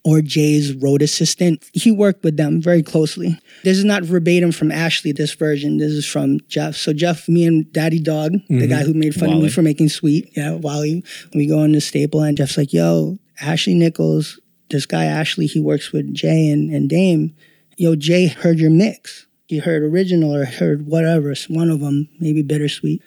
or 0.08 0.22
Jay's 0.22 0.72
road 0.74 1.02
assistant. 1.02 1.68
He 1.74 1.90
worked 1.90 2.24
with 2.24 2.36
them 2.36 2.62
very 2.62 2.82
closely. 2.82 3.38
This 3.62 3.76
is 3.76 3.84
not 3.84 4.04
verbatim 4.04 4.52
from 4.52 4.72
Ashley. 4.72 5.12
This 5.12 5.34
version. 5.34 5.76
This 5.76 5.92
is 5.92 6.06
from 6.06 6.40
Jeff. 6.48 6.76
So 6.76 6.94
Jeff, 6.94 7.28
me 7.28 7.44
and 7.44 7.70
Daddy 7.72 8.00
Dog, 8.00 8.32
the 8.32 8.38
mm-hmm. 8.54 8.70
guy 8.70 8.84
who 8.84 8.94
made 8.94 9.14
fun 9.14 9.32
of 9.32 9.42
me 9.42 9.50
for 9.50 9.62
making 9.62 9.90
sweet, 9.90 10.30
yeah, 10.34 10.52
Wally. 10.52 11.04
We 11.34 11.46
go 11.46 11.62
in 11.62 11.72
the 11.72 11.80
staple, 11.80 12.22
and 12.22 12.36
Jeff's 12.38 12.56
like, 12.56 12.72
"Yo, 12.72 13.18
Ashley 13.40 13.74
Nichols, 13.74 14.40
this 14.70 14.86
guy 14.86 15.04
Ashley, 15.04 15.46
he 15.46 15.60
works 15.60 15.92
with 15.92 16.14
Jay 16.14 16.50
and, 16.50 16.70
and 16.70 16.88
Dame. 16.88 17.34
Yo, 17.76 17.94
Jay 17.94 18.26
heard 18.26 18.58
your 18.58 18.70
mix. 18.70 19.26
He 19.46 19.58
heard 19.58 19.82
original 19.82 20.34
or 20.34 20.44
heard 20.44 20.86
whatever. 20.86 21.34
One 21.48 21.70
of 21.70 21.80
them, 21.80 22.08
maybe 22.18 22.42
bittersweet. 22.42 23.02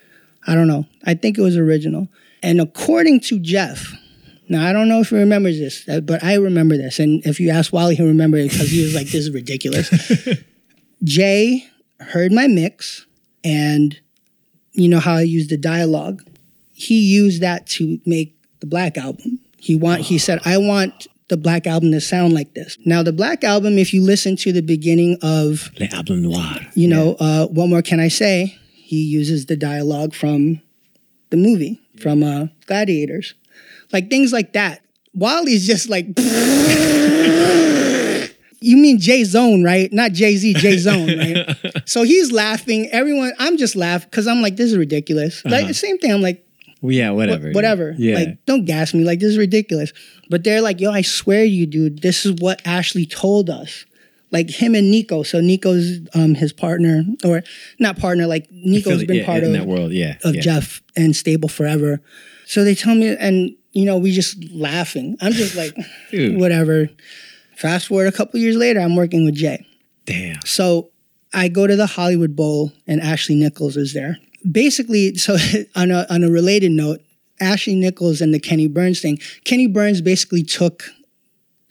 I 0.48 0.56
don't 0.56 0.68
know. 0.68 0.86
I 1.06 1.14
think 1.14 1.38
it 1.38 1.42
was 1.42 1.58
original. 1.58 2.08
And 2.42 2.60
according 2.60 3.20
to 3.22 3.40
Jeff, 3.40 3.94
now 4.52 4.68
I 4.68 4.74
don't 4.74 4.90
know 4.90 5.00
if 5.00 5.12
he 5.12 5.16
remembers 5.16 5.58
this, 5.58 5.88
uh, 5.88 6.02
but 6.02 6.22
I 6.22 6.36
remember 6.36 6.76
this. 6.76 7.00
And 7.00 7.26
if 7.26 7.40
you 7.40 7.52
ask 7.52 7.72
Wally, 7.72 7.96
he'll 7.96 8.08
remember 8.08 8.36
it 8.36 8.52
because 8.52 8.70
he 8.70 8.84
was 8.84 8.94
like, 8.94 9.06
"This 9.06 9.26
is 9.26 9.32
ridiculous." 9.32 9.90
Jay 11.06 11.66
heard 12.02 12.34
my 12.34 12.48
mix, 12.48 13.06
and 13.46 13.98
you 14.74 14.90
know 14.90 15.00
how 15.00 15.16
I 15.16 15.22
used 15.22 15.50
the 15.50 15.58
dialogue. 15.58 16.24
He 16.74 17.00
used 17.00 17.42
that 17.42 17.66
to 17.68 18.02
make 18.06 18.36
the 18.60 18.66
Black 18.66 18.98
album. 18.98 19.40
He 19.58 19.74
want. 19.74 20.02
He 20.02 20.18
said, 20.18 20.40
"I 20.44 20.58
want." 20.58 21.08
The 21.30 21.38
Black 21.38 21.66
album 21.66 21.94
to 21.94 22.02
sound 22.02 22.34
like 22.34 22.56
this. 22.56 22.78
Now, 22.84 23.04
the 23.04 23.14
Black 23.14 23.46
album, 23.46 23.78
if 23.78 23.94
you 23.94 24.02
listen 24.04 24.36
to 24.36 24.52
the 24.52 24.60
beginning 24.60 25.18
of 25.22 25.72
Le 25.80 25.88
Album 25.94 26.24
Noir. 26.24 26.58
you 26.76 26.90
know, 26.90 27.16
uh, 27.22 27.48
what 27.48 27.70
more 27.70 27.82
can 27.82 28.02
I 28.02 28.10
say? 28.10 28.60
He 28.74 29.02
uses 29.02 29.46
the 29.46 29.56
dialogue 29.56 30.14
from 30.14 30.60
the 31.30 31.38
movie, 31.38 31.80
from 32.02 32.22
uh, 32.22 32.48
Gladiators. 32.66 33.34
Like 33.94 34.10
things 34.10 34.32
like 34.34 34.54
that. 34.54 34.82
Wally's 35.14 35.68
just 35.68 35.90
like, 35.90 36.06
you 38.62 38.78
mean 38.78 39.00
Jay 39.00 39.24
Zone, 39.24 39.64
right? 39.64 39.92
Not 39.92 40.12
Jay 40.14 40.36
Z, 40.38 40.54
Jay 40.56 40.78
Zone, 40.78 41.18
right? 41.18 41.58
so 41.86 42.04
he's 42.04 42.32
laughing. 42.32 42.88
Everyone, 42.92 43.34
I'm 43.40 43.58
just 43.58 43.76
laughing 43.76 44.08
because 44.10 44.28
I'm 44.28 44.42
like, 44.42 44.56
this 44.56 44.72
is 44.72 44.78
ridiculous. 44.78 45.44
Like 45.46 45.68
the 45.68 45.74
same 45.74 45.98
thing. 45.98 46.12
I'm 46.14 46.22
like, 46.22 46.46
Well, 46.82 46.94
yeah, 46.94 47.10
whatever. 47.12 47.52
Wh- 47.52 47.56
whatever. 47.56 47.94
Yeah. 47.98 48.16
Like, 48.16 48.46
don't 48.46 48.66
gas 48.66 48.94
me. 48.94 49.04
Like, 49.04 49.20
this 49.20 49.30
is 49.30 49.38
ridiculous. 49.38 49.92
But 50.30 50.44
they're 50.44 50.62
like, 50.62 50.80
yo, 50.80 50.92
I 50.92 51.02
swear 51.02 51.44
to 51.44 51.50
you, 51.50 51.66
dude, 51.66 52.02
this 52.02 52.26
is 52.26 52.34
what 52.40 52.62
Ashley 52.66 53.06
told 53.06 53.50
us. 53.50 53.86
Like 54.32 54.50
him 54.50 54.76
and 54.76 54.90
Nico. 54.90 55.24
So 55.24 55.42
Nico's 55.42 56.00
um 56.16 56.36
his 56.36 56.54
partner, 56.54 57.04
or 57.26 57.44
not 57.80 57.98
partner, 58.00 58.28
like 58.28 58.48
Nico's 58.50 59.04
Affili- 59.04 59.08
been 59.08 59.18
yeah, 59.18 59.26
part 59.26 59.44
of, 59.44 59.52
that 59.52 59.68
world. 59.68 59.92
Yeah. 59.92 60.16
of 60.24 60.36
yeah. 60.36 60.42
Jeff 60.42 60.82
and 60.96 61.14
Stable 61.14 61.50
forever. 61.50 62.00
So 62.46 62.64
they 62.64 62.74
tell 62.76 62.96
me, 62.96 63.14
and 63.20 63.56
you 63.72 63.86
know, 63.86 63.98
we 63.98 64.12
just 64.12 64.44
laughing. 64.52 65.18
I'm 65.22 65.34
just 65.34 65.56
like, 65.56 65.76
whatever. 66.14 66.90
Fast 67.56 67.88
forward 67.88 68.08
a 68.08 68.12
couple 68.12 68.40
years 68.40 68.56
later, 68.56 68.80
I'm 68.80 68.96
working 68.96 69.26
with 69.26 69.36
Jay. 69.36 69.66
Damn. 70.06 70.42
So 70.46 70.90
I 71.34 71.48
go 71.48 71.68
to 71.68 71.76
the 71.76 71.86
Hollywood 71.86 72.36
Bowl 72.36 72.74
and 72.88 73.02
Ashley 73.02 73.36
Nichols 73.36 73.78
is 73.78 73.94
there. 73.94 74.18
Basically, 74.50 75.16
so 75.16 75.38
on 75.76 75.92
a 75.92 76.06
on 76.10 76.24
a 76.24 76.30
related 76.30 76.72
note, 76.72 77.02
Ashley 77.40 77.76
Nichols 77.76 78.22
and 78.22 78.34
the 78.34 78.40
Kenny 78.40 78.68
Burns 78.68 79.02
thing. 79.02 79.20
Kenny 79.46 79.68
Burns 79.68 80.02
basically 80.02 80.44
took 80.44 80.84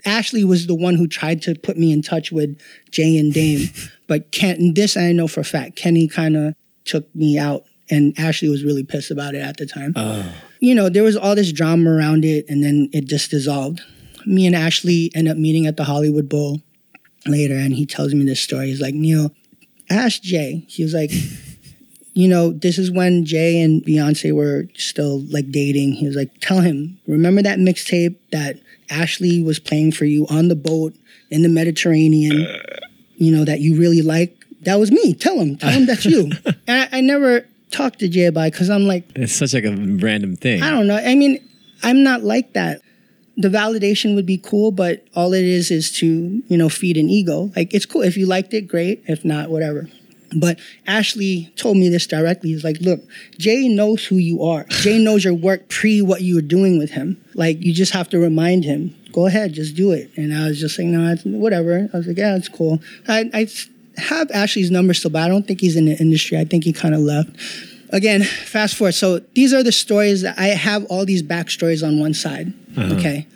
Ashley 0.07 0.45
was 0.45 0.67
the 0.67 0.75
one 0.75 0.95
who 0.95 1.07
tried 1.07 1.43
to 1.43 1.55
put 1.55 1.77
me 1.77 1.93
in 1.93 2.01
touch 2.01 2.33
with 2.33 2.59
Jay 2.91 3.19
and 3.19 3.33
Dame, 3.33 3.69
but 4.07 4.33
Ken 4.33 4.73
this 4.75 4.97
I 4.97 5.13
know 5.13 5.29
for 5.29 5.41
a 5.41 5.45
fact. 5.45 5.77
Kenny 5.77 6.09
kind 6.09 6.37
of 6.37 6.55
took 6.85 7.13
me 7.15 7.39
out, 7.39 7.65
and 7.91 8.19
Ashley 8.19 8.49
was 8.49 8.65
really 8.65 8.85
pissed 8.85 9.11
about 9.11 9.35
it 9.35 9.43
at 9.43 9.57
the 9.57 9.67
time 9.67 9.93
Oh. 9.97 10.33
You 10.61 10.75
know, 10.75 10.89
there 10.89 11.03
was 11.03 11.17
all 11.17 11.35
this 11.35 11.53
drama 11.53 11.91
around 11.91 12.25
it, 12.25 12.45
and 12.49 12.63
then 12.63 12.89
it 12.93 13.07
just 13.07 13.31
dissolved. 13.31 13.81
Me 14.27 14.47
and 14.47 14.55
Ashley 14.55 15.11
end 15.15 15.29
up 15.29 15.37
meeting 15.37 15.67
at 15.67 15.77
the 15.77 15.85
Hollywood 15.85 16.29
Bowl 16.29 16.61
later, 17.27 17.55
and 17.57 17.75
he 17.75 17.87
tells 17.87 18.15
me 18.15 18.25
this 18.25 18.41
story. 18.41 18.67
He's 18.67 18.81
like, 18.81 18.95
Neil, 18.95 19.33
ask 19.89 20.23
Jay. 20.23 20.65
He 20.69 20.83
was 20.83 20.93
like, 20.93 21.11
you 22.13 22.29
know, 22.29 22.53
this 22.53 22.79
is 22.79 22.91
when 22.91 23.25
Jay 23.25 23.61
and 23.61 23.83
Beyonce 23.83 24.33
were 24.33 24.69
still 24.77 25.21
like 25.31 25.51
dating. 25.51 25.93
He 25.93 26.07
was 26.07 26.17
like, 26.17 26.31
tell 26.41 26.61
him, 26.61 26.99
remember 27.07 27.43
that 27.43 27.59
mixtape 27.59 28.17
that 28.31 28.59
Ashley 28.91 29.43
was 29.43 29.59
playing 29.59 29.93
for 29.93 30.05
you 30.05 30.27
on 30.29 30.49
the 30.49 30.57
boat 30.57 30.95
in 31.31 31.43
the 31.43 31.49
Mediterranean, 31.49 32.47
you 33.17 33.35
know, 33.35 33.45
that 33.47 33.61
you 33.61 33.79
really 33.79 34.03
like? 34.03 34.37
That 34.63 34.79
was 34.79 34.93
me. 34.93 35.15
Tell 35.15 35.41
him. 35.41 35.57
Tell 35.57 35.71
him 35.71 35.87
that's 35.87 36.05
you. 36.05 36.33
and 36.67 36.89
I, 36.93 36.99
I 36.99 37.01
never 37.01 37.47
talked 37.71 38.01
to 38.01 38.09
Jay 38.09 38.27
about 38.27 38.53
because 38.53 38.71
I'm 38.71 38.85
like, 38.85 39.05
It's 39.15 39.33
such 39.33 39.55
like 39.55 39.65
a 39.65 39.75
random 39.75 40.37
thing. 40.37 40.63
I 40.63 40.71
don't 40.71 40.87
know. 40.87 40.97
I 40.97 41.15
mean, 41.15 41.47
I'm 41.83 42.03
not 42.03 42.23
like 42.23 42.53
that. 42.55 42.81
The 43.37 43.49
validation 43.49 44.15
would 44.17 44.27
be 44.27 44.39
cool, 44.39 44.71
but 44.71 45.05
all 45.15 45.33
it 45.33 45.45
is 45.45 45.71
is 45.71 45.91
to, 45.99 46.43
you 46.47 46.57
know, 46.57 46.69
feed 46.69 46.97
an 46.97 47.09
ego. 47.09 47.51
Like, 47.57 47.73
it's 47.73 47.87
cool. 47.87 48.03
If 48.03 48.17
you 48.17 48.27
liked 48.27 48.53
it, 48.53 48.63
great. 48.63 49.03
If 49.07 49.25
not, 49.25 49.49
whatever. 49.49 49.89
But 50.37 50.61
Ashley 50.87 51.53
told 51.57 51.77
me 51.77 51.89
this 51.89 52.07
directly. 52.07 52.51
He's 52.51 52.65
like, 52.65 52.81
look, 52.81 53.01
Jay 53.39 53.69
knows 53.69 54.05
who 54.05 54.17
you 54.17 54.43
are. 54.43 54.65
Jay 54.69 55.03
knows 55.03 55.25
your 55.25 55.35
work 55.35 55.69
pre 55.69 56.03
what 56.03 56.23
you 56.23 56.37
were 56.37 56.43
doing 56.43 56.79
with 56.79 56.91
him. 56.91 57.23
Like, 57.35 57.63
you 57.63 57.73
just 57.73 57.93
have 57.93 58.09
to 58.11 58.19
remind 58.19 58.65
him, 58.65 58.95
go 59.13 59.27
ahead, 59.27 59.55
just 59.55 59.75
do 59.75 59.93
it. 59.93 60.11
And 60.17 60.35
I 60.35 60.47
was 60.47 60.61
just 60.61 60.77
saying, 60.77 60.93
no, 60.93 61.13
it's, 61.13 61.25
whatever. 61.25 61.89
I 61.93 61.97
was 61.97 62.07
like, 62.07 62.19
yeah, 62.19 62.37
it's 62.37 62.49
cool. 62.49 62.81
I, 63.09 63.31
I 63.33 63.49
have 64.01 64.31
Ashley's 64.33 64.71
number 64.71 64.95
still, 64.95 65.11
but 65.11 65.23
I 65.23 65.29
don't 65.29 65.47
think 65.47 65.61
he's 65.61 65.77
in 65.77 65.87
the 65.87 65.97
industry. 65.97 66.39
I 66.39 66.45
think 66.45 66.65
he 66.65 66.73
kind 66.73 66.95
of 66.95 67.01
left 67.01 67.31
again, 67.93 68.23
fast 68.23 68.77
forward. 68.77 68.93
So 68.93 69.19
these 69.35 69.53
are 69.53 69.63
the 69.63 69.73
stories 69.73 70.23
that 70.23 70.39
I 70.39 70.49
have 70.49 70.85
all 70.87 71.05
these 71.05 71.23
backstories 71.23 71.87
on 71.87 71.99
one 71.99 72.15
side. 72.15 72.53
Uh-huh. 72.77 72.95
Okay. 72.95 73.27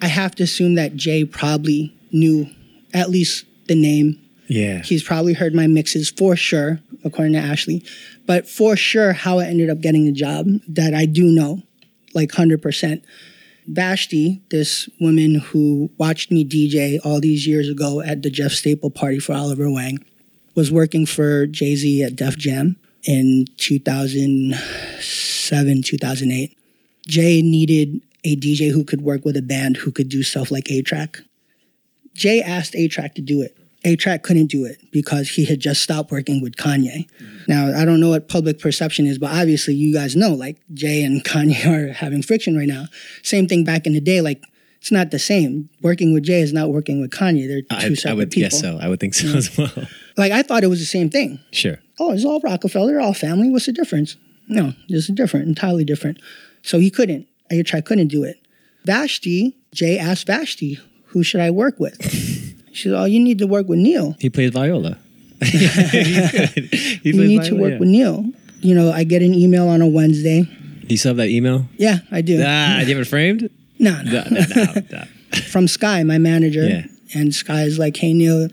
I 0.00 0.06
have 0.06 0.34
to 0.36 0.42
assume 0.42 0.74
that 0.74 0.96
Jay 0.96 1.24
probably 1.24 1.94
knew 2.10 2.48
at 2.92 3.10
least 3.10 3.44
the 3.68 3.74
name. 3.74 4.18
Yeah. 4.48 4.82
He's 4.82 5.02
probably 5.02 5.32
heard 5.32 5.54
my 5.54 5.66
mixes 5.66 6.10
for 6.10 6.36
sure, 6.36 6.80
according 7.04 7.32
to 7.34 7.38
Ashley. 7.38 7.84
But 8.26 8.48
for 8.48 8.76
sure, 8.76 9.12
how 9.12 9.38
I 9.38 9.46
ended 9.46 9.70
up 9.70 9.80
getting 9.80 10.04
the 10.04 10.12
job, 10.12 10.46
that 10.68 10.94
I 10.94 11.06
do 11.06 11.24
know, 11.26 11.62
like 12.14 12.30
100%. 12.30 13.02
Vashtie, 13.70 14.40
this 14.50 14.88
woman 15.00 15.36
who 15.36 15.90
watched 15.98 16.30
me 16.30 16.44
DJ 16.44 16.98
all 17.04 17.20
these 17.20 17.46
years 17.46 17.68
ago 17.68 18.00
at 18.00 18.22
the 18.22 18.30
Jeff 18.30 18.52
Staple 18.52 18.90
party 18.90 19.18
for 19.18 19.34
Oliver 19.34 19.70
Wang, 19.70 19.98
was 20.54 20.72
working 20.72 21.06
for 21.06 21.46
Jay 21.46 21.74
Z 21.76 22.02
at 22.02 22.16
Def 22.16 22.36
Jam 22.36 22.76
in 23.04 23.46
2007, 23.56 25.82
2008. 25.82 26.58
Jay 27.06 27.42
needed 27.42 28.00
a 28.24 28.36
DJ 28.36 28.70
who 28.70 28.84
could 28.84 29.02
work 29.02 29.24
with 29.24 29.36
a 29.36 29.42
band 29.42 29.78
who 29.78 29.90
could 29.90 30.08
do 30.08 30.22
stuff 30.22 30.50
like 30.50 30.70
A-Trak. 30.70 31.22
Jay 32.14 32.42
asked 32.42 32.74
A-Trak 32.74 33.14
to 33.14 33.22
do 33.22 33.42
it. 33.42 33.56
A-Trak 33.84 34.22
couldn't 34.22 34.46
do 34.46 34.64
it 34.64 34.78
because 34.92 35.28
he 35.30 35.44
had 35.44 35.58
just 35.60 35.82
stopped 35.82 36.10
working 36.12 36.40
with 36.40 36.56
Kanye. 36.56 37.08
Now, 37.48 37.76
I 37.76 37.84
don't 37.84 38.00
know 38.00 38.10
what 38.10 38.28
public 38.28 38.58
perception 38.60 39.06
is, 39.06 39.18
but 39.18 39.30
obviously 39.32 39.74
you 39.74 39.92
guys 39.92 40.14
know, 40.14 40.30
like 40.30 40.58
Jay 40.72 41.02
and 41.02 41.24
Kanye 41.24 41.66
are 41.66 41.92
having 41.92 42.22
friction 42.22 42.56
right 42.56 42.68
now. 42.68 42.86
Same 43.22 43.48
thing 43.48 43.64
back 43.64 43.86
in 43.86 43.92
the 43.92 44.00
day, 44.00 44.20
like 44.20 44.42
it's 44.80 44.92
not 44.92 45.10
the 45.10 45.18
same. 45.18 45.68
Working 45.80 46.12
with 46.12 46.24
Jay 46.24 46.40
is 46.40 46.52
not 46.52 46.70
working 46.70 47.00
with 47.00 47.10
Kanye. 47.10 47.46
They're 47.48 47.62
two 47.62 47.92
I, 47.92 47.94
separate 47.94 48.10
I 48.10 48.14
would 48.14 48.30
people. 48.30 48.50
guess 48.50 48.60
so. 48.60 48.78
I 48.80 48.88
would 48.88 49.00
think 49.00 49.14
so 49.14 49.28
as 49.36 49.56
well. 49.56 49.70
Like 50.18 50.30
I 50.30 50.42
thought 50.42 50.62
it 50.62 50.66
was 50.66 50.78
the 50.80 50.84
same 50.84 51.08
thing. 51.08 51.40
Sure. 51.52 51.78
Oh, 51.98 52.12
it's 52.12 52.24
all 52.24 52.38
Roc-A-Fella, 52.40 52.98
all 53.00 53.14
family. 53.14 53.48
What's 53.48 53.64
the 53.64 53.72
difference? 53.72 54.16
No, 54.46 54.74
this 54.90 55.08
is 55.08 55.14
different, 55.14 55.48
entirely 55.48 55.84
different. 55.84 56.18
So 56.62 56.78
he 56.78 56.90
couldn't. 56.90 57.26
A-Trak 57.50 57.86
couldn't 57.86 58.08
do 58.08 58.22
it. 58.22 58.36
Vashtie, 58.86 59.54
Jay 59.72 59.98
asked 59.98 60.26
Vashtie, 60.26 60.78
who 61.06 61.22
should 61.22 61.40
I 61.40 61.50
work 61.50 61.80
with? 61.80 61.96
She 62.72 62.88
said, 62.88 62.94
Oh, 62.98 63.04
you 63.04 63.20
need 63.20 63.38
to 63.38 63.46
work 63.46 63.68
with 63.68 63.78
Neil. 63.78 64.16
He 64.18 64.30
plays 64.30 64.50
viola. 64.50 64.98
You 67.02 67.12
need 67.14 67.42
to 67.44 67.54
work 67.56 67.72
yeah. 67.72 67.78
with 67.78 67.88
Neil. 67.88 68.24
You 68.60 68.74
know, 68.74 68.92
I 68.92 69.04
get 69.04 69.22
an 69.22 69.34
email 69.34 69.68
on 69.68 69.82
a 69.82 69.88
Wednesday. 69.88 70.42
Do 70.42 70.86
you 70.88 70.96
still 70.96 71.10
have 71.10 71.16
that 71.16 71.28
email? 71.28 71.66
Yeah, 71.76 71.98
I 72.10 72.20
do. 72.20 72.40
Ah, 72.44 72.78
do 72.80 72.86
you 72.88 72.96
have 72.96 73.06
it 73.06 73.08
framed? 73.08 73.50
no, 73.78 74.00
no. 74.02 74.24
No, 74.30 74.44
no, 74.54 74.64
no. 74.92 75.04
From 75.50 75.66
Sky, 75.66 76.02
my 76.04 76.18
manager. 76.18 76.64
Yeah. 76.66 76.84
And 77.14 77.34
Sky 77.34 77.62
is 77.62 77.78
like, 77.78 77.96
Hey, 77.96 78.12
Neil, 78.12 78.48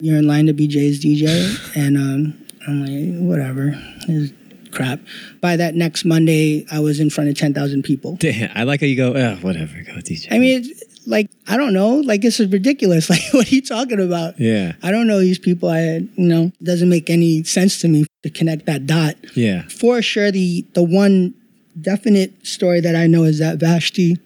you're 0.00 0.16
in 0.18 0.26
line 0.26 0.46
to 0.46 0.52
be 0.52 0.66
Jay's 0.66 1.02
DJ. 1.04 1.76
and 1.76 1.96
um, 1.96 2.46
I'm 2.66 2.80
like, 2.84 3.28
Whatever. 3.28 3.72
It's 4.08 4.32
crap. 4.70 5.00
By 5.40 5.56
that 5.56 5.74
next 5.74 6.04
Monday, 6.04 6.66
I 6.72 6.80
was 6.80 7.00
in 7.00 7.10
front 7.10 7.28
of 7.28 7.36
10,000 7.36 7.82
people. 7.82 8.16
Damn, 8.16 8.50
I 8.54 8.62
like 8.64 8.80
how 8.80 8.86
you 8.86 8.96
go. 8.96 9.14
Oh, 9.14 9.36
whatever. 9.36 9.82
Go 9.82 9.92
DJ. 9.94 10.28
I 10.32 10.38
mean, 10.38 10.60
it's, 10.60 10.82
like, 11.06 11.30
I 11.48 11.56
don't 11.56 11.72
know. 11.72 11.96
Like, 11.96 12.20
this 12.22 12.40
is 12.40 12.50
ridiculous. 12.52 13.08
Like, 13.10 13.22
what 13.32 13.50
are 13.50 13.54
you 13.54 13.62
talking 13.62 14.00
about? 14.00 14.38
yeah, 14.38 14.72
I 14.82 14.90
don't 14.90 15.06
know 15.06 15.20
these 15.20 15.38
people. 15.38 15.68
I, 15.68 15.82
you 15.98 16.10
know, 16.16 16.52
doesn't 16.62 16.88
make 16.88 17.10
any 17.10 17.42
sense 17.44 17.80
to 17.80 17.88
me 17.88 18.06
to 18.22 18.30
connect 18.30 18.66
that 18.66 18.86
dot. 18.86 19.16
yeah. 19.34 19.62
For 19.68 20.02
sure, 20.02 20.30
the 20.30 20.64
the 20.74 20.82
one 20.82 21.34
definite 21.80 22.46
story 22.46 22.80
that 22.80 22.94
I 22.96 23.06
know 23.06 23.24
is 23.24 23.38
that 23.38 23.58
Vashtie 23.58 24.18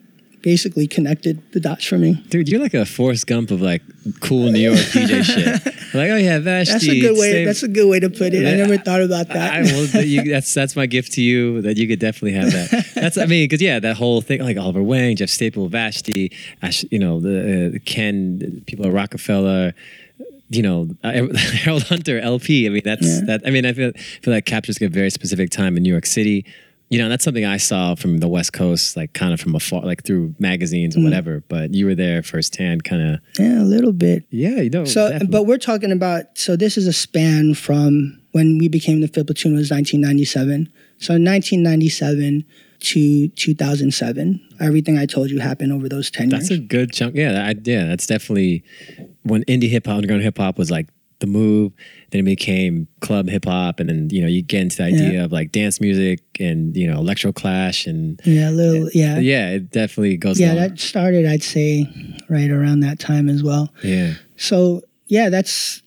basically 0.45 0.87
connected 0.87 1.41
the 1.53 1.59
dots 1.59 1.85
for 1.87 1.97
me. 1.99 2.13
Dude, 2.29 2.49
you're 2.49 2.61
like 2.61 2.75
a 2.75 2.85
Forrest 2.85 3.27
Gump 3.27 3.51
of 3.51 3.61
like 3.63 3.83
cool 4.21 4.51
New 4.53 4.61
York 4.61 4.79
DJ 4.93 5.23
shit. 5.33 5.65
Like, 5.95 6.11
oh 6.11 6.17
yeah, 6.17 6.39
Vashtie. 6.39 6.67
That's 6.73 6.85
a 6.89 7.01
good 7.01 7.19
way. 7.19 7.33
same- 7.33 7.47
That's 7.47 7.63
a 7.63 7.69
good 7.69 7.89
way 7.89 7.99
to 7.99 8.11
put 8.11 8.35
it. 8.35 8.47
I 8.47 8.55
never 8.57 8.77
thought 8.77 9.01
about 9.01 9.29
that. 9.29 9.55
I, 9.55 9.63
well, 9.63 9.87
that 9.87 10.07
you, 10.07 10.23
that's 10.31 10.53
that's 10.53 10.77
my 10.77 10.85
gift 10.87 11.13
to 11.15 11.23
you. 11.23 11.63
That 11.63 11.79
you 11.79 11.89
could 11.89 11.99
definitely 11.99 12.33
have 12.39 12.53
that. 12.53 12.85
That's 12.95 13.17
I 13.19 13.27
mean, 13.27 13.45
because 13.45 13.61
yeah, 13.61 13.81
that 13.81 13.97
whole 13.97 14.21
thing 14.21 14.41
like 14.43 14.57
Oliver 14.57 14.83
Wang, 14.83 15.17
Jeff 15.17 15.29
Staple, 15.31 15.69
Vashtie, 15.69 16.33
Ash, 16.63 16.85
you 16.91 16.99
know, 16.99 17.21
the 17.21 17.75
uh, 17.75 17.79
Ken, 17.85 18.63
people 18.67 18.87
at 18.87 18.93
Roc-A-Fella. 18.93 19.73
You 20.51 20.63
know, 20.63 20.89
uh, 21.03 21.27
Harold 21.37 21.85
Hunter, 21.85 22.21
LP. 22.21 22.67
I 22.67 22.69
mean, 22.69 22.83
that's 22.85 23.07
Yeah. 23.07 23.21
that. 23.27 23.43
I 23.47 23.51
mean, 23.51 23.65
I 23.67 23.73
feel 23.73 23.93
feel 24.23 24.33
that 24.35 24.45
captures 24.47 24.81
a 24.81 24.89
very 24.89 25.11
specific 25.11 25.51
time 25.51 25.77
in 25.77 25.83
New 25.83 25.91
York 25.91 26.07
City. 26.07 26.45
You 26.91 26.99
know, 26.99 27.09
that's 27.09 27.25
something 27.25 27.45
I 27.45 27.57
saw 27.57 27.95
from 27.95 28.19
the 28.19 28.29
West 28.29 28.53
Coast, 28.53 28.97
like 28.97 29.15
kind 29.15 29.33
of 29.33 29.41
from 29.41 29.55
afar, 29.57 29.83
like 29.83 30.05
through 30.05 30.35
magazines 30.39 30.97
or 30.97 31.01
Mm. 31.01 31.05
whatever. 31.05 31.43
But 31.49 31.75
you 31.75 31.87
were 31.87 31.95
there 31.95 32.23
firsthand, 32.23 32.85
kind 32.85 33.03
of. 33.03 33.21
yeah, 33.39 33.63
a 33.63 33.65
little 33.65 33.93
bit. 33.93 34.25
Yeah, 34.31 34.61
you 34.61 34.71
know. 34.71 34.85
So, 34.85 35.19
but 35.29 35.45
we're 35.45 35.59
talking 35.59 35.91
about. 35.91 36.25
So 36.39 36.57
this 36.57 36.77
is 36.77 36.87
a 36.87 36.93
span 36.93 37.55
from 37.55 38.21
when 38.33 38.59
we 38.59 38.69
became 38.69 39.01
the 39.01 39.09
Fifth 39.09 39.27
Platoon 39.27 39.55
was 39.55 39.71
1997. 39.71 40.69
So 40.99 41.15
1997 41.15 42.45
to 42.81 43.29
2007, 43.29 44.41
everything 44.61 44.99
I 44.99 45.07
told 45.07 45.31
you 45.31 45.41
happened 45.41 45.73
over 45.73 45.89
those 45.89 46.11
10 46.11 46.29
That's 46.29 46.51
a 46.51 46.59
good 46.59 46.93
chunk. 46.93 47.15
Yeah, 47.17 47.47
I, 47.49 47.55
yeah, 47.65 47.87
that's 47.87 48.07
definitely 48.07 48.63
when 49.23 49.43
indie 49.45 49.71
hip 49.71 49.87
hop, 49.87 49.97
underground 49.97 50.23
hip 50.23 50.37
hop 50.39 50.59
was 50.59 50.71
like 50.71 50.89
the 51.25 51.31
move. 51.31 51.73
Then 52.11 52.21
it 52.21 52.25
became 52.25 52.87
club 53.01 53.29
hip 53.29 53.45
hop, 53.45 53.81
and 53.81 53.89
then 53.89 54.09
you 54.11 54.21
know 54.23 54.29
you 54.29 54.43
get 54.43 54.63
into 54.63 54.77
the 54.79 54.85
idea 54.85 55.13
Yeah. 55.13 55.25
of 55.25 55.33
like 55.33 55.53
dance 55.53 55.81
music 55.81 56.21
and 56.41 56.77
you 56.77 56.87
know 56.91 56.99
electro 56.99 57.33
clash 57.33 57.87
and 57.87 58.21
yeah, 58.25 58.51
a 58.51 58.53
little. 58.53 58.89
Yeah, 58.95 59.19
yeah, 59.19 59.51
it 59.51 59.71
definitely 59.71 60.17
goes. 60.17 60.39
yeah. 60.39 60.53
along. 60.55 60.69
That 60.69 60.81
started, 60.81 61.27
I'd 61.27 61.43
say, 61.43 61.87
right 62.29 62.51
around 62.51 62.81
that 62.81 62.99
time 62.99 63.29
as 63.29 63.43
well. 63.43 63.69
yeah, 63.83 64.15
So 64.37 64.83
yeah, 65.07 65.29
that's 65.31 65.83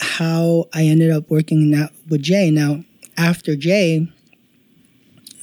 how 0.00 0.66
I 0.74 0.84
ended 0.84 1.10
up 1.10 1.30
working 1.30 1.70
now 1.70 1.88
with 2.08 2.22
Jay. 2.22 2.50
Now 2.50 2.84
after 3.16 3.56
Jay, 3.56 4.06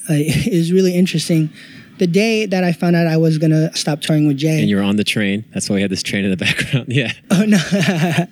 uh, 0.09 0.13
it 0.15 0.53
was 0.53 0.71
really 0.71 0.95
interesting. 0.95 1.49
The 1.97 2.07
day 2.07 2.45
that 2.45 2.61
I 2.65 2.73
found 2.73 2.97
out 2.97 3.07
I 3.07 3.15
was 3.15 3.37
gonna 3.37 3.73
stop 3.73 4.01
touring 4.01 4.27
with 4.27 4.35
Jay, 4.37 4.59
and 4.59 4.69
you're 4.69 4.83
on 4.83 4.97
the 4.97 5.05
train. 5.05 5.45
That's 5.53 5.69
why 5.69 5.75
we 5.75 5.81
had 5.81 5.89
this 5.89 6.03
train 6.03 6.25
in 6.25 6.31
the 6.31 6.35
background. 6.45 6.87
Yeah, 6.89 7.13
oh 7.31 7.45
no, 7.45 7.57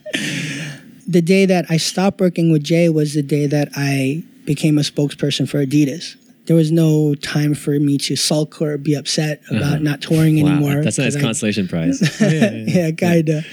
the 1.07 1.21
day 1.21 1.45
that 1.45 1.65
I 1.69 1.77
stopped 1.77 2.19
working 2.19 2.51
with 2.51 2.63
Jay 2.63 2.89
was 2.89 3.13
the 3.13 3.23
day 3.23 3.47
that 3.47 3.69
I 3.75 4.23
became 4.45 4.77
a 4.77 4.81
spokesperson 4.81 5.47
for 5.47 5.65
Adidas. 5.65 6.15
There 6.45 6.55
was 6.55 6.71
no 6.71 7.15
time 7.15 7.53
for 7.55 7.79
me 7.79 7.97
to 7.99 8.15
sulk 8.17 8.61
or 8.61 8.77
be 8.77 8.95
upset 8.95 9.41
about 9.49 9.81
not 9.81 10.01
touring 10.01 10.35
Uh-huh. 10.41 10.45
wow, 10.45 10.51
anymore. 10.67 10.83
that's 10.83 10.97
a 10.97 11.03
nice 11.03 11.13
'cause 11.13 11.23
I- 11.23 11.25
consolation 11.25 11.67
prize. 11.73 12.01
yeah, 12.21 12.29
yeah, 12.29 12.51
yeah. 12.51 12.63
yeah, 12.87 12.91
kinda. 12.91 13.43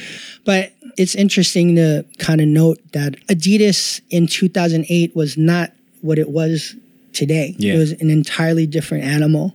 But 0.45 0.73
it's 0.97 1.15
interesting 1.15 1.77
to 1.77 2.05
kind 2.19 2.41
of 2.41 2.49
note 2.49 2.79
that 2.93 3.15
Adidas 3.29 4.01
in 4.11 4.27
2008 4.27 5.15
was 5.15 5.37
not 5.37 5.73
what 6.03 6.19
it 6.19 6.31
was 6.31 6.75
today. 7.13 7.55
Yeah. 7.59 7.75
It 7.75 7.79
was 7.79 7.93
an 7.93 8.11
entirely 8.11 8.67
different 8.67 9.05
animal. 9.05 9.55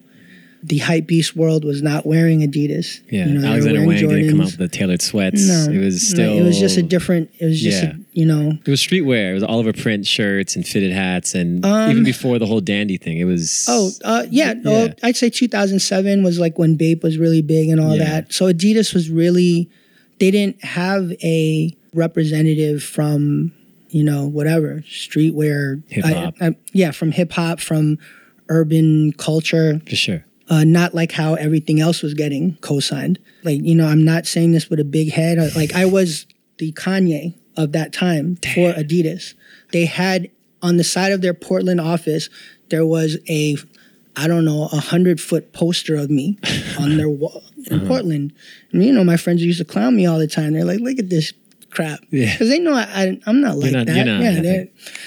The 0.68 0.80
hype 0.80 1.06
beast 1.06 1.36
world 1.36 1.64
was 1.64 1.84
not 1.84 2.08
wearing 2.08 2.40
Adidas. 2.42 3.00
Yeah, 3.12 3.28
You 3.28 3.34
know, 3.36 3.42
they 3.42 3.48
were 3.48 3.52
Alexander 3.54 3.80
Wang 3.82 3.88
wearing 3.88 4.00
didn't 4.10 4.30
come 4.30 4.40
Jordans. 4.40 4.42
out 4.42 4.46
with 4.46 4.58
the 4.58 4.68
tailored 4.68 5.02
sweats. 5.02 5.48
No, 5.48 5.72
it 5.72 5.78
was 5.78 5.94
no, 5.96 6.14
still. 6.16 6.38
it 6.40 6.42
was 6.44 6.60
just 6.60 6.78
a 6.78 6.82
different. 6.82 7.30
It 7.40 7.46
was 7.46 7.62
just 7.62 7.84
Yeah. 7.84 7.92
a, 7.92 7.96
you 8.14 8.26
know. 8.26 8.58
It 8.66 8.70
was 8.72 8.80
streetwear. 8.82 9.30
It 9.32 9.34
was 9.36 9.44
Oliver 9.44 9.74
print 9.74 10.08
shirts 10.08 10.56
and 10.56 10.66
fitted 10.68 10.92
hats, 10.92 11.36
and 11.36 11.64
Um, 11.64 11.92
even 11.92 12.04
before 12.04 12.40
the 12.40 12.48
whole 12.48 12.62
dandy 12.62 12.98
thing, 12.98 13.20
it 13.20 13.26
was. 13.26 13.66
Oh, 13.68 13.92
uh, 14.04 14.26
yeah. 14.32 14.56
Well, 14.64 14.90
I'd 15.04 15.16
say 15.16 15.30
2007 15.30 16.24
was 16.24 16.40
like 16.40 16.58
when 16.58 16.76
Bape 16.78 17.04
was 17.04 17.18
really 17.20 17.42
big 17.44 17.70
and 17.70 17.80
all 17.80 17.96
Yeah. 17.96 18.04
that. 18.06 18.34
So 18.34 18.52
Adidas 18.52 18.94
was 18.94 19.10
really, 19.12 19.70
they 20.20 20.32
didn't 20.32 20.64
have 20.64 21.12
a 21.24 21.76
representative 21.94 22.82
from, 22.82 23.52
you 23.92 24.04
know, 24.04 24.26
whatever, 24.28 24.84
streetwear. 24.90 25.84
Hip 25.90 26.06
hop. 26.06 26.36
Yeah, 26.74 26.92
from 26.92 27.12
hip 27.12 27.32
hop, 27.34 27.60
from 27.60 27.98
urban 28.50 29.12
culture. 29.14 29.82
for 29.88 29.96
sure. 29.96 30.26
Uh, 30.50 30.64
not 30.64 30.94
like 30.94 31.12
how 31.12 31.34
everything 31.34 31.80
else 31.80 32.04
was 32.04 32.14
getting 32.14 32.56
co-signed. 32.62 33.18
Like, 33.44 33.62
you 33.64 33.74
know, 33.74 33.88
I'm 33.88 34.04
not 34.06 34.28
saying 34.28 34.52
this 34.52 34.70
with 34.70 34.80
a 34.80 34.84
big 34.86 35.12
head. 35.12 35.40
Uh, 35.40 35.50
Like, 35.56 35.74
I 35.74 35.86
was 35.86 36.28
the 36.60 36.72
Kanye 36.74 37.34
of 37.58 37.72
that 37.72 37.92
time 37.94 38.36
for 38.38 38.72
Adidas. 38.74 39.34
They 39.72 39.86
had 39.86 40.30
on 40.62 40.78
the 40.78 40.84
side 40.84 41.12
of 41.12 41.22
their 41.22 41.34
Portland 41.34 41.82
office, 41.82 42.30
there 42.70 42.86
was 42.86 43.18
a, 43.28 43.58
I 44.16 44.28
don't 44.28 44.46
know, 44.46 44.70
a 44.72 44.78
hundred 44.80 45.20
foot 45.20 45.52
poster 45.52 45.96
of 45.96 46.10
me 46.12 46.38
on 46.80 46.98
their 46.98 47.10
wall 47.10 47.44
in 47.70 47.78
Uh-huh. 47.80 47.88
Portland. 47.88 48.32
And, 48.72 48.84
you 48.84 48.94
know, 48.94 49.04
my 49.04 49.18
friends 49.18 49.44
used 49.44 49.58
to 49.60 49.66
clown 49.66 49.96
me 49.96 50.06
all 50.06 50.20
the 50.20 50.28
time. 50.28 50.54
They're 50.54 50.64
like, 50.66 50.80
look 50.80 51.00
at 51.00 51.10
this 51.10 51.34
crap. 51.76 52.00
Yeah. 52.10 52.32
Because 52.32 52.50
they 52.50 52.60
know 52.60 52.74
I, 52.74 52.82
I, 52.84 53.20
I'm 53.28 53.42
not 53.42 53.58
like 53.58 53.72
not- 53.74 53.86
that. 53.88 54.06
not 54.06 54.22
yeah, 54.44 54.64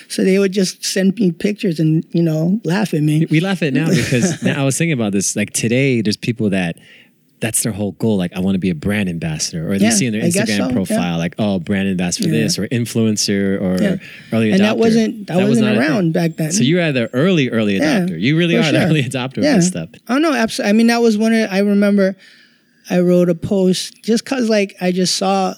so 0.09 0.23
they 0.25 0.39
would 0.39 0.53
just 0.53 0.85
send 0.85 1.17
me 1.17 1.33
pictures 1.33 1.81
and, 1.81 2.05
you 2.13 2.23
know, 2.23 2.61
laugh 2.65 2.95
at 2.95 3.03
me. 3.03 3.27
we 3.31 3.41
laugh 3.41 3.63
at 3.63 3.69
it 3.69 3.75
now 3.75 3.89
because 3.89 4.43
now 4.49 4.61
I 4.61 4.65
was 4.65 4.77
thinking 4.79 4.93
about 4.93 5.13
this. 5.13 5.35
Like 5.35 5.53
today, 5.53 6.01
there's 6.03 6.17
people 6.17 6.51
that 6.51 6.77
that's 7.41 7.63
their 7.63 7.71
whole 7.73 7.93
goal. 7.93 8.17
Like 8.17 8.33
I 8.35 8.41
want 8.41 8.57
to 8.57 8.59
be 8.59 8.69
a 8.71 8.75
brand 8.75 9.09
ambassador, 9.09 9.71
or 9.71 9.79
they 9.79 9.85
Yeah, 9.85 9.91
see 9.91 10.07
in 10.07 10.13
their 10.13 10.23
Instagram 10.23 10.57
so, 10.57 10.67
yeah. 10.69 10.73
profile, 10.73 11.19
like 11.19 11.37
oh, 11.39 11.61
brand 11.61 11.89
ambassador 11.89 12.29
for 12.29 12.35
Yeah. 12.35 12.43
this, 12.43 12.59
or 12.59 12.67
influencer, 12.69 13.61
or 13.61 13.81
Yeah. 13.81 13.97
early 14.33 14.49
adopter. 14.51 14.53
and 14.55 14.61
that 14.65 14.77
wasn't 14.77 15.27
that, 15.29 15.37
was 15.37 15.49
wasn't 15.51 15.69
thing. 15.69 15.79
around 15.79 16.13
back 16.13 16.35
then. 16.37 16.51
So 16.51 16.63
you 16.65 16.81
are 16.81 16.91
the 16.91 17.09
early, 17.15 17.49
early 17.51 17.77
Yeah, 17.77 18.01
adopter. 18.01 18.21
you 18.21 18.37
really 18.37 18.57
are 18.57 18.73
the 18.73 18.85
early 18.85 19.05
adopter 19.05 19.39
of 19.39 19.45
Yeah. 19.45 19.55
this 19.57 19.69
stuff. 19.69 19.89
Oh 20.09 20.19
no, 20.19 20.33
absolutely. 20.33 20.71
I 20.71 20.73
mean, 20.73 20.87
that 20.89 21.01
was 21.01 21.17
one 21.17 21.33
of 21.33 21.49
I 21.53 21.59
remember 21.61 22.17
I 22.91 22.99
wrote 23.01 23.29
a 23.29 23.35
post 23.37 24.03
just 24.03 24.25
cause 24.25 24.49
like 24.49 24.75
I 24.81 24.91
just 24.91 25.15
saw 25.17 25.55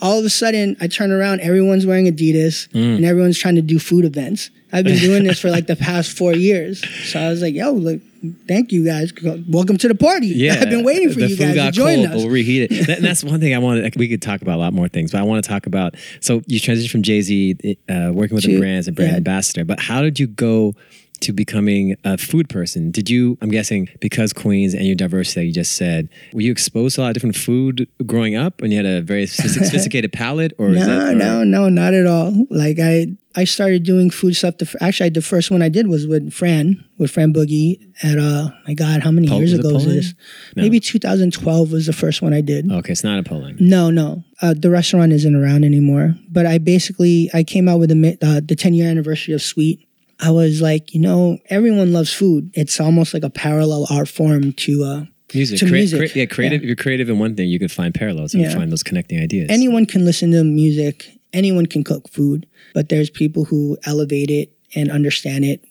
all 0.00 0.18
of 0.18 0.24
a 0.24 0.30
sudden 0.30 0.76
I 0.80 0.86
turn 0.86 1.10
around, 1.12 1.40
everyone's 1.40 1.86
wearing 1.86 2.06
Adidas 2.06 2.68
Mm. 2.70 2.96
and 2.96 3.04
everyone's 3.04 3.38
trying 3.38 3.56
to 3.56 3.62
do 3.62 3.78
food 3.78 4.04
events. 4.04 4.50
I've 4.72 4.84
been 4.84 4.98
doing 4.98 5.24
this 5.24 5.40
for 5.40 5.50
like 5.50 5.66
the 5.66 5.76
past 5.88 6.12
four 6.16 6.34
years. 6.34 6.82
So 7.10 7.18
I 7.20 7.30
was 7.30 7.40
like, 7.40 7.54
yo, 7.54 7.72
look, 7.72 8.02
thank 8.46 8.70
you 8.70 8.84
guys. 8.84 9.12
Welcome 9.48 9.78
to 9.78 9.88
the 9.88 9.94
party. 9.94 10.26
Yeah, 10.26 10.58
I've 10.60 10.68
been 10.68 10.84
waiting 10.84 11.08
for 11.10 11.20
the 11.20 11.28
you 11.28 11.36
guys 11.38 11.54
to 11.54 11.70
join 11.72 11.96
cold, 11.96 12.06
us. 12.08 12.12
But 12.12 12.18
we'll 12.18 12.28
reheat 12.28 12.70
it. 12.70 12.70
That- 12.86 12.96
and 12.98 13.04
that's 13.06 13.24
one 13.24 13.40
thing 13.40 13.54
I 13.54 13.58
wanted. 13.58 13.96
We 13.96 14.08
could 14.08 14.20
talk 14.20 14.42
about 14.42 14.56
a 14.56 14.60
lot 14.60 14.74
more 14.74 14.88
things, 14.88 15.12
but 15.12 15.20
I 15.20 15.24
want 15.24 15.42
to 15.42 15.48
talk 15.48 15.64
about. 15.66 15.94
So 16.20 16.42
you 16.46 16.60
transitioned 16.60 16.90
from 16.90 17.02
Jay 17.02 17.22
Z, 17.22 17.56
uh, 17.88 18.10
working 18.12 18.34
with 18.34 18.44
the 18.44 18.52
To- 18.52 18.58
brands 18.58 18.88
and 18.88 18.94
brand 18.96 19.12
yeah. 19.12 19.16
ambassador. 19.16 19.64
But 19.64 19.80
how 19.80 20.02
did 20.02 20.20
you 20.20 20.26
go 20.26 20.74
to 21.22 21.32
becoming 21.32 21.96
a 22.04 22.16
food 22.18 22.48
person? 22.48 22.90
Did 22.90 23.08
you, 23.10 23.36
I'm 23.40 23.50
guessing, 23.50 23.88
because 24.00 24.32
Queens 24.32 24.74
and 24.74 24.84
your 24.86 24.94
diversity 24.94 25.40
that 25.40 25.46
you 25.46 25.52
just 25.52 25.72
said, 25.76 26.08
were 26.32 26.40
you 26.40 26.50
exposed 26.52 26.96
to 26.96 27.00
a 27.00 27.02
lot 27.02 27.08
of 27.08 27.14
different 27.14 27.36
food 27.36 27.88
growing 28.06 28.36
up 28.36 28.62
and 28.62 28.72
you 28.72 28.76
had 28.78 28.86
a 28.86 29.02
very 29.02 29.26
sophisticated 29.58 30.12
palate? 30.12 30.52
Or 30.58 30.68
no, 30.68 30.80
is 30.80 30.86
that, 30.86 31.08
or- 31.08 31.14
no, 31.14 31.44
no, 31.44 31.68
not 31.68 31.94
at 31.94 32.06
all. 32.06 32.46
Like 32.50 32.78
I, 32.80 33.08
I 33.36 33.44
started 33.44 33.84
doing 33.84 34.10
food 34.10 34.34
stuff. 34.34 34.58
The, 34.58 34.76
actually, 34.80 35.10
the 35.10 35.22
first 35.22 35.50
one 35.50 35.62
I 35.62 35.68
did 35.68 35.86
was 35.86 36.06
with 36.06 36.32
Fran, 36.32 36.82
with 36.98 37.10
Fran 37.12 37.32
Boogie 37.32 37.78
at 38.02 38.18
uh, 38.18 38.48
my 38.66 38.74
God, 38.74 39.02
how 39.02 39.10
many 39.12 39.28
Pol- 39.28 39.38
years 39.38 39.52
ago 39.52 39.72
was 39.74 39.84
Poland? 39.84 39.98
this? 40.02 40.14
Maybe 40.56 40.80
2012 40.80 41.70
was 41.72 41.86
the 41.86 41.92
first 41.92 42.20
one 42.22 42.32
I 42.34 42.40
did. 42.40 42.70
Okay, 42.70 42.90
it's 42.92 43.04
not 43.04 43.18
a 43.18 43.22
Poland. 43.22 43.60
No, 43.60 43.90
no. 43.90 44.24
Uh, 44.42 44.54
the 44.56 44.70
restaurant 44.70 45.12
isn't 45.12 45.34
around 45.36 45.64
anymore. 45.64 46.14
But 46.30 46.46
I 46.46 46.58
basically 46.58 47.30
I 47.32 47.44
came 47.44 47.68
out 47.68 47.78
with 47.78 47.90
the 47.90 48.18
uh, 48.22 48.40
the 48.44 48.56
10 48.56 48.74
year 48.74 48.90
anniversary 48.90 49.34
of 49.34 49.42
Sweet. 49.42 49.87
I 50.20 50.30
was 50.32 50.60
like, 50.60 50.94
you 50.94 51.00
know, 51.00 51.38
everyone 51.48 51.92
loves 51.92 52.12
food. 52.12 52.50
It's 52.54 52.80
almost 52.80 53.14
like 53.14 53.22
a 53.22 53.30
parallel 53.30 53.86
art 53.90 54.08
form 54.08 54.52
to 54.52 54.84
uh, 54.84 55.04
Music. 55.34 55.58
To 55.60 55.66
Crea- 55.66 55.72
music, 55.80 55.98
crea- 56.12 56.20
yeah, 56.22 56.26
creative. 56.26 56.60
yeah. 56.60 56.64
If 56.64 56.66
you're 56.68 56.76
creative 56.76 57.10
in 57.10 57.18
one 57.18 57.36
thing, 57.36 57.48
you 57.48 57.58
can 57.58 57.68
find 57.68 57.94
parallels 57.94 58.32
and 58.32 58.42
Yeah. 58.42 58.54
find 58.54 58.72
those 58.72 58.82
connecting 58.82 59.20
ideas. 59.20 59.48
anyone 59.50 59.84
can 59.84 60.04
listen 60.06 60.30
to 60.32 60.42
music. 60.42 61.12
Anyone 61.34 61.66
can 61.66 61.84
cook 61.84 62.08
food. 62.08 62.46
But 62.72 62.88
there's 62.88 63.10
people 63.10 63.44
who 63.44 63.76
elevate 63.84 64.30
it 64.30 64.50
and 64.74 64.90
understand 64.90 65.44
it 65.44 65.62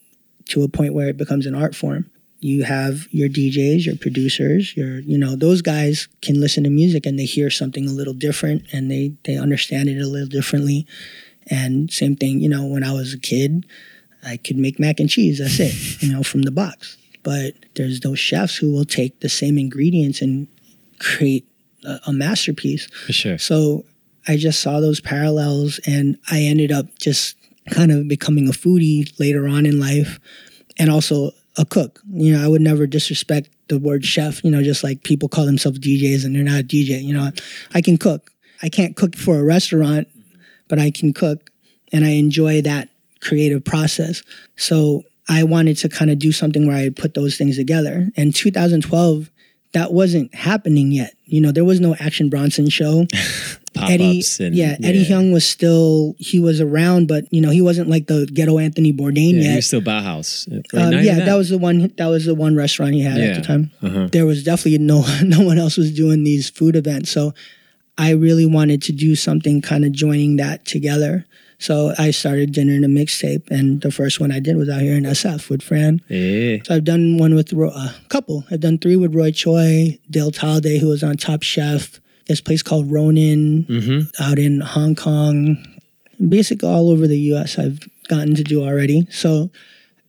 to 0.49 0.61
a 0.63 0.67
point 0.69 0.93
where 0.93 1.09
it 1.09 1.17
becomes 1.17 1.45
an 1.47 1.55
art 1.55 1.73
form. 1.75 2.05
You 2.39 2.63
have 2.65 3.07
your 3.11 3.27
DJs, 3.29 3.85
your 3.87 3.95
producers, 3.95 4.77
your 4.77 4.99
you 4.99 5.17
know 5.17 5.35
those 5.35 5.63
guys 5.63 6.07
can 6.21 6.39
listen 6.39 6.63
to 6.65 6.69
music 6.69 7.07
and 7.07 7.17
they 7.17 7.25
hear 7.25 7.49
something 7.49 7.87
a 7.89 7.91
little 7.91 8.13
different 8.13 8.61
and 8.71 8.91
they 8.91 9.13
they 9.23 9.37
understand 9.37 9.89
it 9.89 9.99
a 9.99 10.05
little 10.07 10.27
differently. 10.27 10.85
And 11.49 11.91
same 11.91 12.15
thing, 12.15 12.39
you 12.41 12.49
know, 12.49 12.63
when 12.65 12.83
I 12.83 12.93
was 12.93 13.13
a 13.15 13.17
kid, 13.19 13.65
I 14.25 14.37
could 14.37 14.57
make 14.57 14.79
mac 14.79 14.99
and 14.99 15.09
cheese. 15.09 15.39
That's 15.39 15.59
it, 15.59 16.01
you 16.01 16.11
know, 16.11 16.23
from 16.23 16.43
the 16.43 16.51
box. 16.51 16.97
But 17.23 17.53
there's 17.75 17.99
those 18.01 18.19
chefs 18.19 18.55
who 18.55 18.71
will 18.71 18.85
take 18.85 19.19
the 19.19 19.29
same 19.29 19.57
ingredients 19.57 20.21
and 20.21 20.47
create 20.99 21.45
a, 21.83 21.99
a 22.07 22.13
masterpiece. 22.13 22.87
For 23.05 23.13
sure. 23.13 23.37
So 23.37 23.85
I 24.27 24.37
just 24.37 24.61
saw 24.61 24.79
those 24.79 24.99
parallels 24.99 25.79
and 25.85 26.17
I 26.29 26.41
ended 26.41 26.71
up 26.71 26.87
just 26.99 27.35
kind 27.69 27.91
of 27.91 28.07
becoming 28.07 28.47
a 28.47 28.51
foodie 28.51 29.11
later 29.19 29.47
on 29.47 29.65
in 29.65 29.79
life 29.79 30.19
and 30.77 30.89
also 30.89 31.31
a 31.57 31.65
cook. 31.65 32.01
You 32.11 32.33
know, 32.33 32.43
I 32.43 32.47
would 32.47 32.61
never 32.61 32.87
disrespect 32.87 33.49
the 33.67 33.79
word 33.79 34.05
chef, 34.05 34.43
you 34.43 34.51
know, 34.51 34.63
just 34.63 34.83
like 34.83 35.03
people 35.03 35.27
call 35.27 35.45
themselves 35.45 35.79
DJs 35.79 36.25
and 36.25 36.35
they're 36.35 36.43
not 36.43 36.61
a 36.61 36.63
DJ. 36.63 37.03
You 37.03 37.13
know, 37.13 37.31
I 37.73 37.81
can 37.81 37.97
cook. 37.97 38.31
I 38.61 38.69
can't 38.69 38.95
cook 38.95 39.15
for 39.15 39.39
a 39.39 39.43
restaurant, 39.43 40.07
but 40.67 40.79
I 40.79 40.91
can 40.91 41.13
cook 41.13 41.51
and 41.91 42.05
I 42.05 42.11
enjoy 42.11 42.61
that 42.61 42.89
creative 43.21 43.63
process. 43.63 44.23
So 44.55 45.03
I 45.29 45.43
wanted 45.43 45.77
to 45.77 45.89
kind 45.89 46.09
of 46.11 46.19
do 46.19 46.31
something 46.31 46.67
where 46.67 46.77
I 46.77 46.89
put 46.89 47.13
those 47.13 47.37
things 47.37 47.57
together. 47.57 48.09
And 48.15 48.33
2012, 48.33 49.29
that 49.73 49.91
wasn't 49.91 50.33
happening 50.33 50.91
yet. 50.91 51.13
You 51.25 51.41
know, 51.41 51.51
there 51.51 51.65
was 51.65 51.79
no 51.81 51.95
Action 51.99 52.29
Bronson 52.29 52.69
show. 52.69 53.05
Eddie, 53.79 54.23
and 54.39 54.55
yeah, 54.55 54.75
Eddie 54.81 55.03
Huang 55.05 55.31
was 55.31 55.47
still 55.47 56.15
he 56.17 56.39
was 56.39 56.59
around, 56.59 57.07
but 57.07 57.25
you 57.31 57.41
know 57.41 57.51
he 57.51 57.61
wasn't 57.61 57.87
like 57.89 58.07
the 58.07 58.25
ghetto 58.33 58.57
Anthony 58.57 58.91
Bourdain 58.91 59.33
Yeah, 59.33 59.41
yet. 59.41 59.49
he 59.51 59.55
was 59.57 59.67
still 59.67 59.81
Baohaus. 59.81 60.47
Or 60.73 60.79
Um, 60.79 60.93
yeah, 61.03 61.19
that. 61.25 61.35
was 61.35 61.49
the 61.49 61.59
one. 61.59 61.91
That 61.97 62.07
was 62.07 62.25
the 62.25 62.33
one 62.33 62.55
restaurant 62.55 62.93
he 62.93 63.01
had 63.01 63.19
Yeah. 63.19 63.25
at 63.25 63.35
the 63.35 63.41
time. 63.41 63.71
Uh-huh. 63.83 64.07
There 64.11 64.25
was 64.25 64.43
definitely 64.43 64.79
no 64.79 65.05
no 65.23 65.41
one 65.41 65.59
else 65.59 65.77
was 65.77 65.93
doing 65.93 66.23
these 66.23 66.49
food 66.49 66.75
events, 66.75 67.11
so 67.11 67.35
I 67.99 68.11
really 68.11 68.47
wanted 68.47 68.81
to 68.83 68.93
do 68.93 69.15
something 69.15 69.61
kind 69.61 69.85
of 69.85 69.91
joining 69.91 70.37
that 70.37 70.65
together. 70.65 71.25
So 71.59 71.93
I 71.97 72.11
started 72.11 72.51
dinner 72.51 72.73
in 72.73 72.83
a 72.83 72.87
mixtape, 72.87 73.49
and 73.49 73.81
the 73.81 73.91
first 73.91 74.19
one 74.19 74.31
I 74.31 74.39
did 74.39 74.57
was 74.57 74.69
out 74.69 74.81
here 74.81 74.95
in 74.95 75.03
SF 75.05 75.49
with 75.49 75.63
Fran. 75.63 76.01
Yeah. 76.07 76.57
So 76.63 76.75
I've 76.75 76.83
done 76.83 77.17
one 77.17 77.33
with 77.33 77.51
Ro- 77.51 77.69
a 77.71 77.95
couple. 78.09 78.43
I've 78.51 78.59
done 78.59 78.77
three 78.77 78.95
with 78.95 79.15
Roy 79.15 79.31
Choi, 79.31 79.97
Dale 80.09 80.29
Talde, 80.31 80.79
who 80.79 80.87
was 80.89 81.03
on 81.03 81.17
Top 81.17 81.41
Chef. 81.41 81.99
This 82.27 82.41
place 82.41 82.61
called 82.61 82.91
Ronin 82.91 83.65
Mm-hmm. 83.69 84.23
out 84.23 84.37
in 84.37 84.59
Hong 84.61 84.95
Kong, 84.95 85.57
basically 86.29 86.69
all 86.69 86.89
over 86.91 87.07
the 87.07 87.17
U.S. 87.31 87.57
I've 87.57 87.79
gotten 88.07 88.35
to 88.35 88.43
do 88.43 88.63
already. 88.63 89.07
So 89.09 89.49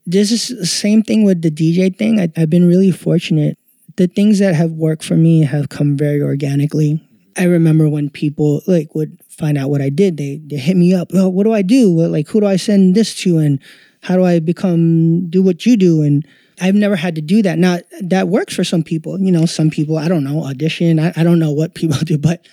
this 0.06 0.30
is 0.30 0.48
the 0.48 0.66
same 0.66 1.02
thing 1.02 1.24
with 1.24 1.42
the 1.42 1.50
DJ 1.50 1.96
thing. 1.96 2.20
I, 2.20 2.28
I've 2.36 2.50
been 2.50 2.66
really 2.68 2.90
fortunate. 2.90 3.56
The 3.96 4.06
things 4.06 4.38
that 4.40 4.54
have 4.54 4.72
worked 4.72 5.04
for 5.04 5.16
me 5.16 5.42
have 5.44 5.68
come 5.70 5.96
very 5.96 6.20
organically. 6.22 7.02
I 7.36 7.44
remember 7.44 7.88
when 7.88 8.10
people 8.10 8.62
like 8.66 8.94
would 8.94 9.18
find 9.38 9.56
out 9.56 9.70
what 9.70 9.80
I 9.80 9.88
did, 9.88 10.16
they 10.16 10.40
they 10.44 10.56
hit 10.56 10.76
me 10.76 10.94
up. 10.94 11.10
Oh, 11.14 11.28
what 11.28 11.44
do 11.44 11.52
I 11.52 11.62
do? 11.62 11.92
What, 11.92 12.10
like 12.10 12.28
who 12.28 12.40
do 12.40 12.46
I 12.46 12.56
send 12.56 12.94
this 12.94 13.14
to? 13.22 13.38
And 13.38 13.60
how 14.02 14.16
do 14.16 14.24
I 14.24 14.40
become 14.40 15.28
do 15.30 15.42
what 15.42 15.64
you 15.64 15.76
do? 15.76 16.02
And 16.02 16.26
I've 16.60 16.74
never 16.74 16.96
had 16.96 17.14
to 17.14 17.20
do 17.20 17.42
that. 17.42 17.58
Now 17.58 17.78
that 18.02 18.28
works 18.28 18.54
for 18.54 18.64
some 18.64 18.82
people. 18.82 19.18
You 19.20 19.32
know, 19.32 19.46
some 19.46 19.70
people 19.70 19.96
I 19.96 20.08
don't 20.08 20.24
know 20.24 20.44
audition. 20.44 20.98
I, 20.98 21.12
I 21.16 21.22
don't 21.22 21.38
know 21.38 21.52
what 21.52 21.74
people 21.76 21.98
do, 21.98 22.18
but 22.18 22.46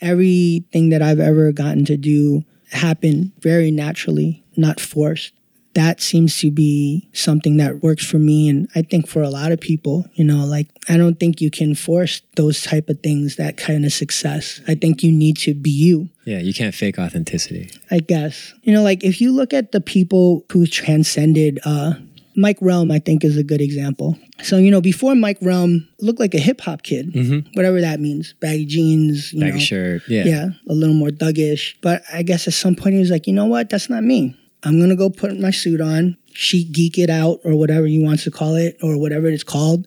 everything 0.00 0.90
that 0.90 1.02
I've 1.02 1.20
ever 1.20 1.52
gotten 1.52 1.84
to 1.86 1.96
do 1.96 2.42
happened 2.70 3.32
very 3.38 3.70
naturally, 3.70 4.44
not 4.56 4.80
forced. 4.80 5.32
That 5.74 6.00
seems 6.00 6.38
to 6.38 6.50
be 6.50 7.08
something 7.12 7.56
that 7.58 7.82
works 7.82 8.04
for 8.06 8.18
me 8.18 8.48
and 8.48 8.68
I 8.74 8.82
think 8.82 9.08
for 9.08 9.22
a 9.22 9.28
lot 9.28 9.52
of 9.52 9.60
people, 9.60 10.06
you 10.14 10.24
know, 10.24 10.44
like 10.44 10.68
I 10.88 10.96
don't 10.96 11.18
think 11.18 11.40
you 11.40 11.50
can 11.50 11.74
force 11.74 12.22
those 12.36 12.62
type 12.62 12.88
of 12.88 13.00
things, 13.00 13.36
that 13.36 13.56
kind 13.56 13.84
of 13.84 13.92
success. 13.92 14.60
I 14.68 14.74
think 14.74 15.02
you 15.02 15.12
need 15.12 15.36
to 15.38 15.54
be 15.54 15.70
you. 15.70 16.08
Yeah, 16.24 16.38
you 16.38 16.54
can't 16.54 16.74
fake 16.74 16.98
authenticity. 16.98 17.70
I 17.90 17.98
guess. 17.98 18.54
You 18.62 18.72
know, 18.72 18.82
like 18.82 19.04
if 19.04 19.20
you 19.20 19.32
look 19.32 19.52
at 19.52 19.72
the 19.72 19.80
people 19.80 20.44
who 20.52 20.66
transcended 20.66 21.60
uh 21.64 21.94
Mike 22.36 22.58
Relm, 22.60 22.90
I 22.90 22.98
think, 22.98 23.24
is 23.24 23.36
a 23.36 23.44
good 23.44 23.60
example. 23.60 24.18
So, 24.42 24.58
you 24.58 24.70
know, 24.70 24.80
before 24.80 25.14
Mike 25.14 25.38
Relm 25.40 25.88
looked 26.00 26.18
like 26.18 26.34
a 26.34 26.38
hip 26.38 26.60
hop 26.60 26.82
kid, 26.82 27.14
whatever 27.54 27.80
that 27.80 28.00
means, 28.00 28.34
baggy 28.40 28.66
jeans, 28.66 29.32
you 29.32 29.40
Baggy 29.40 29.52
know, 29.52 29.58
shirt. 29.58 30.02
Yeah. 30.08 30.24
yeah, 30.24 30.48
a 30.68 30.72
little 30.72 30.96
more 30.96 31.10
thuggish. 31.10 31.76
But 31.80 32.02
I 32.12 32.22
guess 32.22 32.48
at 32.48 32.54
some 32.54 32.74
point 32.74 32.94
he 32.94 33.00
was 33.00 33.10
like, 33.10 33.26
you 33.26 33.32
know 33.32 33.46
what? 33.46 33.70
That's 33.70 33.88
not 33.88 34.02
me. 34.02 34.36
I'm 34.64 34.80
gonna 34.80 34.96
go 34.96 35.10
put 35.10 35.38
my 35.38 35.50
suit 35.50 35.80
on, 35.80 36.16
sheet 36.32 36.72
geek 36.72 36.98
it 36.98 37.10
out, 37.10 37.40
or 37.44 37.54
whatever 37.56 37.86
he 37.86 38.02
wants 38.02 38.24
to 38.24 38.30
call 38.30 38.54
it, 38.56 38.76
or 38.82 38.98
whatever 38.98 39.26
it's 39.28 39.44
called. 39.44 39.86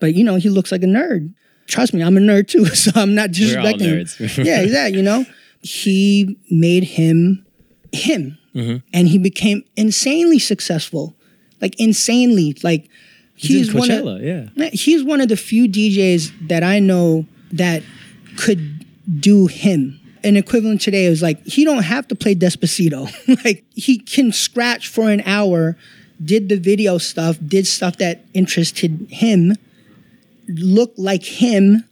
But 0.00 0.14
you 0.14 0.24
know, 0.24 0.36
he 0.36 0.48
looks 0.48 0.72
like 0.72 0.82
a 0.82 0.86
nerd. 0.86 1.32
Trust 1.66 1.94
me, 1.94 2.02
I'm 2.02 2.16
a 2.16 2.20
nerd 2.20 2.48
too, 2.52 2.66
so 2.66 2.90
I'm 2.94 3.14
not 3.14 3.30
We're 3.38 3.58
all 3.58 3.64
disrespecting 3.66 3.80
him. 3.80 3.98
nerds. 4.04 4.44
yeah, 4.44 4.60
exactly. 4.62 4.98
You 4.98 5.04
know, 5.04 5.24
he 5.62 6.38
made 6.50 6.84
him 6.84 7.44
him, 7.92 8.36
Mm-hmm. 8.54 8.78
and 8.92 9.06
he 9.06 9.16
became 9.18 9.62
insanely 9.76 10.40
successful, 10.40 11.14
like 11.60 11.78
insanely. 11.78 12.56
Like 12.64 12.88
He's 13.36 13.68
he's 13.70 13.74
one 13.74 13.90
of 13.92 14.22
yeah. 14.22 14.48
He's 14.72 15.04
one 15.04 15.20
of 15.20 15.28
the 15.28 15.36
few 15.36 15.68
DJs 15.68 16.48
that 16.48 16.64
I 16.64 16.80
know 16.80 17.26
that 17.52 17.84
could 18.36 18.84
do 19.20 19.46
him. 19.46 19.99
An 20.22 20.36
equivalent 20.36 20.80
today 20.80 21.04
is 21.04 21.22
like 21.22 21.44
he 21.44 21.64
don't 21.64 21.82
have 21.82 22.08
to 22.08 22.14
play 22.14 22.34
Despacito. 22.34 23.10
like 23.44 23.64
he 23.74 23.98
can 23.98 24.32
scratch 24.32 24.88
for 24.88 25.10
an 25.10 25.22
hour, 25.24 25.76
did 26.22 26.48
the 26.48 26.56
video 26.56 26.98
stuff, 26.98 27.38
did 27.44 27.66
stuff 27.66 27.96
that 27.98 28.24
interested 28.34 29.06
him, 29.10 29.54
look 30.48 30.92
like 30.96 31.22
him, 31.22 31.84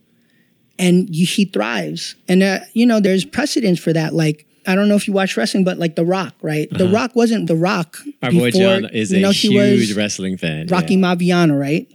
and 0.78 1.14
you, 1.14 1.26
he 1.26 1.46
thrives. 1.46 2.14
And 2.28 2.42
uh, 2.42 2.60
you 2.72 2.86
know, 2.86 3.00
there's 3.00 3.24
precedence 3.24 3.78
for 3.78 3.92
that. 3.92 4.14
Like 4.14 4.46
I 4.68 4.74
don't 4.74 4.88
know 4.88 4.96
if 4.96 5.08
you 5.08 5.14
watch 5.14 5.34
wrestling, 5.36 5.64
but 5.64 5.78
like 5.78 5.96
The 5.96 6.04
Rock, 6.04 6.34
right? 6.42 6.68
The 6.70 6.88
Rock 6.88 7.16
wasn't 7.16 7.46
The 7.46 7.56
Rock. 7.56 7.96
Uh-huh. 8.00 8.12
Our 8.22 8.32
boy 8.32 8.50
before, 8.50 8.60
John 8.60 8.84
is 8.92 9.10
you 9.10 9.18
a 9.18 9.20
know, 9.22 9.30
he 9.30 9.48
huge 9.48 9.96
wrestling 9.96 10.36
fan. 10.36 10.66
Rocky 10.66 10.94
yeah. 10.94 11.14
Maviano, 11.14 11.58
right? 11.58 11.90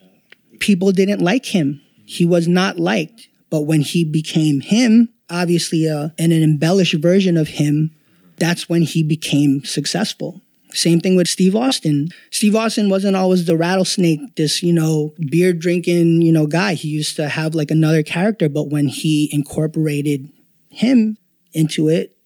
People 0.59 0.91
didn't 0.91 1.21
like 1.21 1.45
him. 1.45 1.81
He 2.05 2.25
was 2.25 2.47
not 2.47 2.79
liked. 2.79 3.27
But 3.51 3.61
when 3.61 3.81
he 3.81 4.03
became 4.03 4.61
him, 4.61 5.09
obviously 5.29 5.87
uh, 5.89 6.09
and 6.17 6.31
an 6.33 6.43
embellished 6.43 6.95
version 6.95 7.37
of 7.37 7.47
him, 7.47 7.91
that's 8.37 8.67
when 8.69 8.81
he 8.81 9.03
became 9.03 9.63
successful. 9.63 10.41
Same 10.71 10.99
thing 10.99 11.15
with 11.15 11.27
Steve 11.27 11.55
Austin. 11.55 12.09
Steve 12.31 12.55
Austin 12.55 12.89
wasn't 12.89 13.15
always 13.15 13.45
the 13.45 13.55
rattlesnake, 13.55 14.35
this, 14.37 14.63
you 14.63 14.73
know, 14.73 15.13
beer 15.29 15.53
drinking, 15.53 16.23
you 16.23 16.31
know, 16.31 16.47
guy. 16.47 16.73
He 16.73 16.87
used 16.87 17.15
to 17.17 17.29
have 17.29 17.53
like 17.53 17.69
another 17.69 18.01
character, 18.01 18.49
but 18.49 18.69
when 18.69 18.87
he 18.87 19.29
incorporated 19.31 20.29
him 20.69 21.17
into 21.53 21.89
it, 21.89 22.17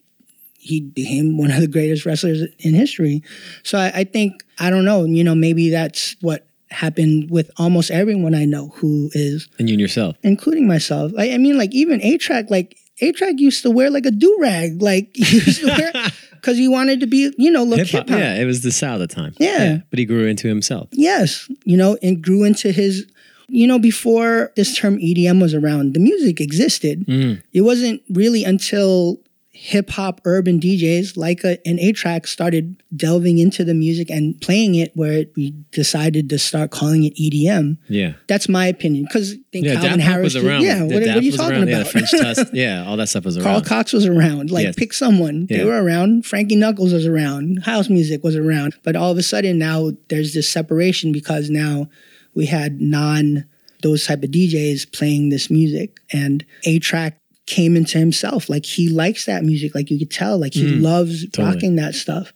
he 0.57 0.79
became 0.79 1.37
one 1.37 1.51
of 1.51 1.59
the 1.59 1.67
greatest 1.67 2.05
wrestlers 2.05 2.43
in 2.59 2.73
history. 2.73 3.21
So 3.63 3.77
I, 3.77 3.91
I 3.93 4.03
think, 4.05 4.43
I 4.59 4.69
don't 4.69 4.85
know, 4.85 5.03
you 5.03 5.23
know, 5.25 5.35
maybe 5.35 5.69
that's 5.69 6.15
what 6.21 6.47
happened 6.71 7.29
with 7.29 7.51
almost 7.57 7.91
everyone 7.91 8.33
I 8.33 8.45
know 8.45 8.69
who 8.75 9.09
is, 9.13 9.47
And 9.59 9.69
you 9.69 9.73
and 9.73 9.81
yourself. 9.81 10.15
including 10.23 10.67
myself. 10.67 11.11
I, 11.17 11.31
I 11.31 11.37
mean, 11.37 11.57
like 11.57 11.73
even 11.73 12.01
A-Trak, 12.01 12.49
like 12.49 12.77
A-Trak 13.01 13.39
used 13.39 13.61
to 13.63 13.71
wear 13.71 13.89
like 13.89 14.05
a 14.05 14.11
do 14.11 14.37
rag, 14.39 14.81
like 14.81 15.11
he 15.13 15.37
used 15.37 15.61
to 15.61 15.67
wear 15.67 15.91
because 16.33 16.57
he 16.57 16.67
wanted 16.67 16.99
to 17.01 17.07
be, 17.07 17.33
you 17.37 17.51
know, 17.51 17.63
look 17.63 17.79
Hip 17.79 18.09
hop. 18.09 18.09
Yeah, 18.09 18.35
it 18.35 18.45
was 18.45 18.61
the 18.61 18.71
style 18.71 19.01
at 19.01 19.09
the 19.09 19.15
time. 19.15 19.33
Yeah. 19.39 19.79
But 19.89 19.99
he 19.99 20.05
grew 20.05 20.25
into 20.25 20.47
himself. 20.47 20.89
Yes, 20.91 21.49
you 21.63 21.77
know, 21.77 21.97
and 22.01 22.21
grew 22.21 22.43
into 22.43 22.71
his. 22.71 23.05
You 23.49 23.65
know, 23.65 23.79
before 23.79 24.51
this 24.57 24.77
term 24.77 24.97
EDM 24.97 25.41
was 25.41 25.53
around, 25.53 25.93
the 25.93 26.01
music 26.01 26.41
existed. 26.41 27.05
Mm. 27.05 27.41
It 27.53 27.61
wasn't 27.61 28.01
really 28.09 28.43
until 28.43 29.21
hip 29.59 29.89
hop 29.89 30.21
urban 30.23 30.59
DJs 30.59 31.17
like 31.17 31.43
a, 31.43 31.57
an 31.67 31.79
A-Trak 31.79 32.27
started 32.27 32.81
delving 32.95 33.39
into 33.39 33.63
the 33.63 33.73
music 33.73 34.07
and 34.11 34.39
playing 34.39 34.75
it 34.75 34.91
where 34.95 35.25
we 35.35 35.51
decided 35.71 36.29
to 36.29 36.37
start 36.37 36.69
calling 36.69 37.03
it 37.03 37.15
EDM. 37.15 37.77
Yeah. 37.89 38.13
That's 38.27 38.47
my 38.47 38.67
opinion. 38.67 39.05
Because 39.05 39.33
I 39.33 39.37
think 39.51 39.65
Yeah, 39.65 39.73
Calvin 39.81 39.99
Harris. 39.99 40.23
was 40.25 40.33
did- 40.35 40.45
around. 40.45 40.61
yeah, 40.61 40.83
what, 40.83 40.93
what 40.93 41.07
are 41.07 41.21
you 41.21 41.31
talking 41.31 41.57
around. 41.57 41.67
Yeah, 41.69 41.77
about? 41.81 41.91
French 41.91 42.11
Tusk. 42.11 42.47
Yeah, 42.53 42.85
all 42.85 42.97
that 42.97 43.09
stuff 43.09 43.25
was 43.25 43.35
around. 43.37 43.45
Carl. 43.45 43.61
Cox 43.61 43.93
was 43.93 44.05
around. 44.05 44.51
Like, 44.51 44.65
Yes. 44.65 44.75
pick 44.75 44.93
someone. 44.93 45.47
They 45.47 45.57
Yeah. 45.57 45.65
were 45.65 45.83
around. 45.83 46.25
Frankie 46.27 46.55
Knuckles 46.55 46.93
was 46.93 47.07
around. 47.07 47.63
House 47.63 47.89
music 47.89 48.23
was 48.23 48.35
around. 48.35 48.75
But 48.83 48.95
all 48.95 49.11
of 49.11 49.17
a 49.17 49.23
sudden 49.23 49.57
now 49.57 49.91
there's 50.09 50.33
this 50.35 50.47
separation 50.47 51.11
because 51.11 51.49
now 51.49 51.89
we 52.35 52.45
had 52.45 52.79
non 52.79 53.45
those 53.81 54.05
type 54.05 54.23
of 54.23 54.31
DJs 54.31 54.91
playing 54.91 55.29
this 55.29 55.51
music, 55.51 55.99
and 56.11 56.43
A-Trak 56.65 57.13
came 57.47 57.75
into 57.75 57.97
himself. 57.97 58.49
Like 58.49 58.65
he 58.65 58.89
likes 58.89 59.25
that 59.25 59.43
music. 59.43 59.73
Like 59.73 59.89
you 59.89 59.97
could 59.97 60.11
tell. 60.11 60.37
Like 60.37 60.53
he 60.53 60.67
loves 60.67 61.25
Mm, 61.25 61.31
totally. 61.33 61.53
rocking 61.55 61.75
that 61.77 61.95
stuff. 61.95 62.31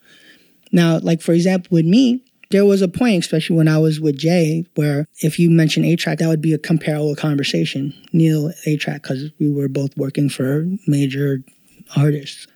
Now, 0.71 0.97
like 0.99 1.21
for 1.21 1.33
example, 1.33 1.67
with 1.71 1.85
me, 1.85 2.23
there 2.49 2.65
was 2.65 2.81
a 2.81 2.87
point, 2.87 3.19
especially 3.23 3.55
when 3.55 3.67
I 3.67 3.77
was 3.77 3.99
with 4.01 4.17
Jay, 4.17 4.65
where 4.75 5.05
if 5.21 5.37
you 5.39 5.49
mention 5.49 5.85
A-Trak, 5.85 6.17
that 6.17 6.27
would 6.27 6.41
be 6.41 6.53
a 6.53 6.57
comparable 6.57 7.15
conversation. 7.15 7.93
Neil 8.11 8.51
A-Trak, 8.65 9.03
because 9.03 9.31
we 9.39 9.49
were 9.51 9.69
both 9.69 9.95
working 9.95 10.27
for 10.29 10.65
major 10.87 11.43
artists. 11.95 12.47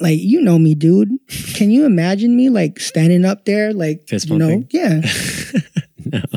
Like 0.00 0.18
you 0.20 0.40
know 0.42 0.58
me, 0.58 0.74
dude. 0.74 1.10
Can 1.54 1.70
you 1.70 1.84
imagine 1.86 2.36
me 2.36 2.50
like 2.50 2.78
standing 2.80 3.24
up 3.24 3.44
there, 3.46 3.72
like 3.72 4.06
Fist 4.08 4.28
you 4.28 4.38
know, 4.38 4.64
yeah. 4.70 5.00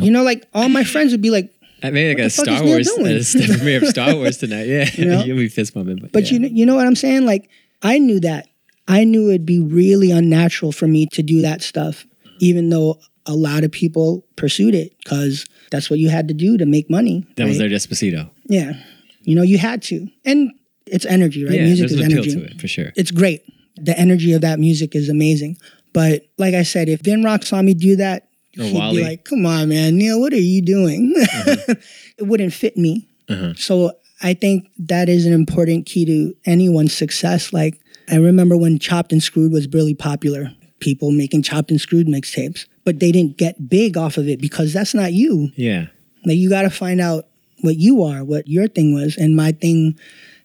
You 0.02 0.10
know, 0.12 0.24
like 0.24 0.48
all 0.54 0.68
my 0.70 0.84
friends 0.84 1.12
would 1.12 1.22
be 1.22 1.30
like, 1.30 1.54
I 1.84 1.92
made 1.92 2.10
like 2.10 2.18
What 2.18 2.26
a 2.26 2.30
Star 2.30 2.64
Wars, 2.64 3.36
a 3.36 3.58
premiere 3.58 3.84
of 3.84 3.88
Star 3.90 4.16
Wars 4.16 4.38
tonight. 4.38 4.68
Yeah, 4.68 4.90
You 4.94 5.06
know? 5.06 5.24
you'll 5.26 5.38
be 5.38 5.48
fist 5.50 5.74
bumping. 5.74 5.98
But, 5.98 6.12
But 6.12 6.24
yeah. 6.26 6.34
you 6.34 6.40
know, 6.40 6.48
you 6.48 6.66
know 6.66 6.76
what 6.76 6.86
I'm 6.88 6.96
saying? 6.96 7.26
Like 7.26 7.50
I 7.82 8.00
knew 8.00 8.20
that. 8.22 8.48
I 8.88 9.04
knew 9.04 9.30
it'd 9.30 9.46
be 9.46 9.60
really 9.60 10.12
unnatural 10.12 10.72
for 10.72 10.88
me 10.88 11.06
to 11.14 11.22
do 11.22 11.42
that 11.42 11.62
stuff, 11.62 12.06
even 12.40 12.70
though 12.70 13.00
a 13.26 13.34
lot 13.34 13.64
of 13.64 13.72
people 13.72 14.26
pursued 14.36 14.74
it 14.74 14.98
because 15.04 15.46
that's 15.70 15.90
what 15.90 16.00
you 16.00 16.10
had 16.10 16.28
to 16.30 16.34
do 16.34 16.58
to 16.58 16.66
make 16.66 16.90
money. 16.90 17.26
that 17.36 17.46
was 17.46 17.60
their 17.60 17.70
Despacito. 17.70 18.30
Yeah, 18.46 18.74
you 19.22 19.36
know, 19.36 19.44
you 19.44 19.60
had 19.60 19.84
to, 19.84 20.08
and 20.26 20.52
it's 20.88 21.06
energy, 21.06 21.46
right? 21.46 21.54
Yeah, 21.54 21.66
music 21.66 21.92
is 21.92 22.02
energy. 22.02 22.32
to 22.32 22.46
it 22.46 22.60
for 22.60 22.68
sure. 22.68 22.92
It's 22.96 23.12
great. 23.12 23.44
The 23.76 23.98
energy 23.98 24.34
of 24.34 24.42
that 24.42 24.60
music 24.60 24.96
is 24.96 25.08
amazing. 25.08 25.58
But 25.94 26.26
like 26.38 26.56
I 26.56 26.64
said, 26.64 26.90
if 26.90 27.02
Vinroc 27.04 27.44
saw 27.44 27.62
me 27.62 27.74
do 27.76 27.96
that, 27.98 28.29
Or 28.60 28.64
he'd 28.64 28.76
Wally. 28.76 28.98
be 28.98 29.04
like, 29.04 29.24
"Come 29.26 29.46
on, 29.46 29.70
man, 29.70 29.98
Neil, 29.98 30.20
what 30.20 30.34
are 30.34 30.38
you 30.38 30.62
doing?" 30.62 31.14
Uh-huh. 31.18 31.76
it 32.18 32.28
wouldn't 32.28 32.54
fit 32.54 32.78
me. 32.78 33.08
Uh-huh. 33.30 33.54
So 33.56 33.94
I 34.22 34.34
think 34.34 34.70
that 34.78 35.08
is 35.10 35.26
an 35.26 35.34
important 35.34 35.86
key 35.86 36.06
to 36.06 36.36
anyone's 36.46 36.94
success. 36.94 37.54
Like 37.54 37.80
I 38.10 38.18
remember 38.18 38.58
when 38.58 38.80
Chopped 38.80 39.12
and 39.12 39.24
Screwed 39.24 39.52
was 39.52 39.68
really 39.70 39.94
popular, 39.94 40.52
people 40.80 41.12
making 41.12 41.44
Chopped 41.44 41.72
and 41.72 41.80
Screwed 41.80 42.08
mixtapes, 42.08 42.66
but 42.84 43.00
they 43.00 43.12
didn't 43.12 43.38
get 43.38 43.70
big 43.70 43.98
off 43.98 44.18
of 44.18 44.28
it 44.28 44.42
because 44.42 44.74
that's 44.74 44.94
not 44.94 45.14
you. 45.14 45.52
Yeah, 45.56 45.88
Like 46.26 46.38
you 46.38 46.50
got 46.50 46.64
to 46.64 46.70
find 46.70 47.00
out 47.00 47.28
what 47.62 47.78
you 47.78 48.04
are, 48.04 48.24
what 48.24 48.48
your 48.48 48.68
thing 48.68 48.94
was. 48.94 49.16
And 49.18 49.36
my 49.36 49.52
thing 49.52 49.98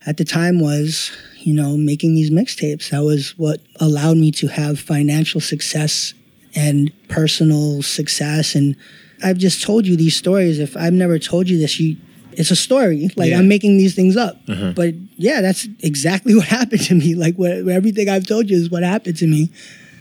at 0.06 0.16
the 0.18 0.24
time 0.24 0.60
was, 0.60 1.10
you 1.38 1.54
know, 1.54 1.76
making 1.76 2.14
these 2.14 2.30
mixtapes. 2.30 2.90
That 2.90 3.02
was 3.02 3.36
what 3.38 3.60
allowed 3.80 4.16
me 4.18 4.30
to 4.32 4.48
have 4.48 4.78
financial 4.78 5.40
success 5.40 6.12
and 6.54 6.92
personal 7.08 7.82
success. 7.82 8.54
And 8.54 8.76
I've 9.22 9.38
just 9.38 9.62
told 9.62 9.86
you 9.86 9.96
these 9.96 10.16
stories. 10.16 10.58
If 10.58 10.76
I've 10.76 10.92
never 10.92 11.18
told 11.18 11.48
you 11.48 11.58
this, 11.58 11.78
you 11.80 11.96
it's 12.32 12.50
a 12.50 12.56
story. 12.56 13.10
Like 13.16 13.30
Yeah. 13.30 13.38
I'm 13.38 13.48
making 13.48 13.76
these 13.78 13.94
things 13.94 14.16
up. 14.16 14.44
Mm-hmm. 14.46 14.72
But 14.72 14.94
yeah, 15.16 15.40
that's 15.40 15.68
exactly 15.80 16.34
what 16.38 16.46
happened 16.46 16.82
to 16.82 16.94
me. 16.94 17.14
Like 17.14 17.36
what, 17.36 17.52
everything 17.68 18.08
I've 18.08 18.26
told 18.26 18.50
you 18.50 18.56
is 18.56 18.70
what 18.70 18.82
happened 18.82 19.16
to 19.18 19.26
me. 19.26 19.50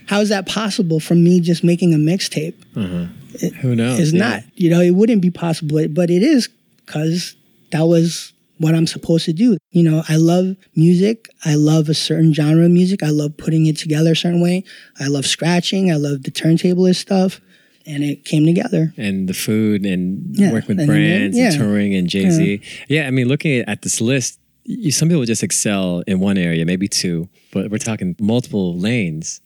How 0.08 0.20
is 0.20 0.30
that 0.30 0.48
possible 0.48 1.00
from 1.00 1.24
me 1.24 1.40
just 1.40 1.64
making 1.64 1.94
a 1.94 1.98
mixtape? 1.98 2.56
Mm-hmm. 2.76 3.48
who 3.62 3.76
knows? 3.76 4.00
It's 4.00 4.12
Yeah. 4.14 4.20
not. 4.30 4.44
You 4.56 4.70
know, 4.72 4.82
it 4.82 4.92
wouldn't 4.92 5.22
be 5.22 5.32
possible, 5.32 5.88
but 5.88 6.10
it 6.10 6.24
is 6.24 6.50
because 6.86 7.36
that 7.72 7.84
was 7.84 8.33
what 8.64 8.74
I'm 8.74 8.88
supposed 8.88 9.26
to 9.26 9.34
do. 9.34 9.58
You 9.72 9.84
know, 9.84 10.04
I 10.10 10.16
love 10.16 10.56
music. 10.76 11.28
I 11.46 11.56
love 11.56 11.90
a 11.90 11.94
certain 11.94 12.34
genre 12.34 12.66
of 12.66 12.72
music. 12.72 13.04
I 13.04 13.10
love 13.10 13.36
putting 13.38 13.66
it 13.66 13.78
together 13.78 14.14
a 14.14 14.16
certain 14.16 14.42
way. 14.42 14.64
I 15.00 15.08
love 15.08 15.26
scratching. 15.26 15.92
I 15.92 15.96
love 15.96 16.24
the 16.24 16.32
turntablist 16.32 16.96
stuff. 16.96 17.42
And 17.86 18.02
it 18.04 18.24
came 18.24 18.46
together. 18.46 18.94
and 18.96 19.28
the 19.28 19.34
food 19.34 19.86
and 19.86 20.24
Yeah, 20.38 20.54
working 20.54 20.78
with 20.78 20.80
and 20.80 20.80
then, 20.80 20.88
brands 20.88 21.38
and 21.38 21.54
touring 21.54 21.94
and 21.94 22.08
Jay 22.10 22.30
Z. 22.30 22.62
Yeah. 22.88 23.08
I 23.08 23.12
mean, 23.12 23.28
looking 23.28 23.60
at 23.68 23.82
this 23.82 24.00
list, 24.00 24.40
you, 24.64 24.92
some 24.92 25.10
people 25.10 25.26
just 25.26 25.44
excel 25.44 26.02
in 26.08 26.22
one 26.22 26.38
area, 26.38 26.66
maybe 26.66 26.88
two, 26.88 27.28
but 27.52 27.70
we're 27.70 27.80
talking 27.80 28.16
multiple 28.22 28.78
lanes. 28.78 29.42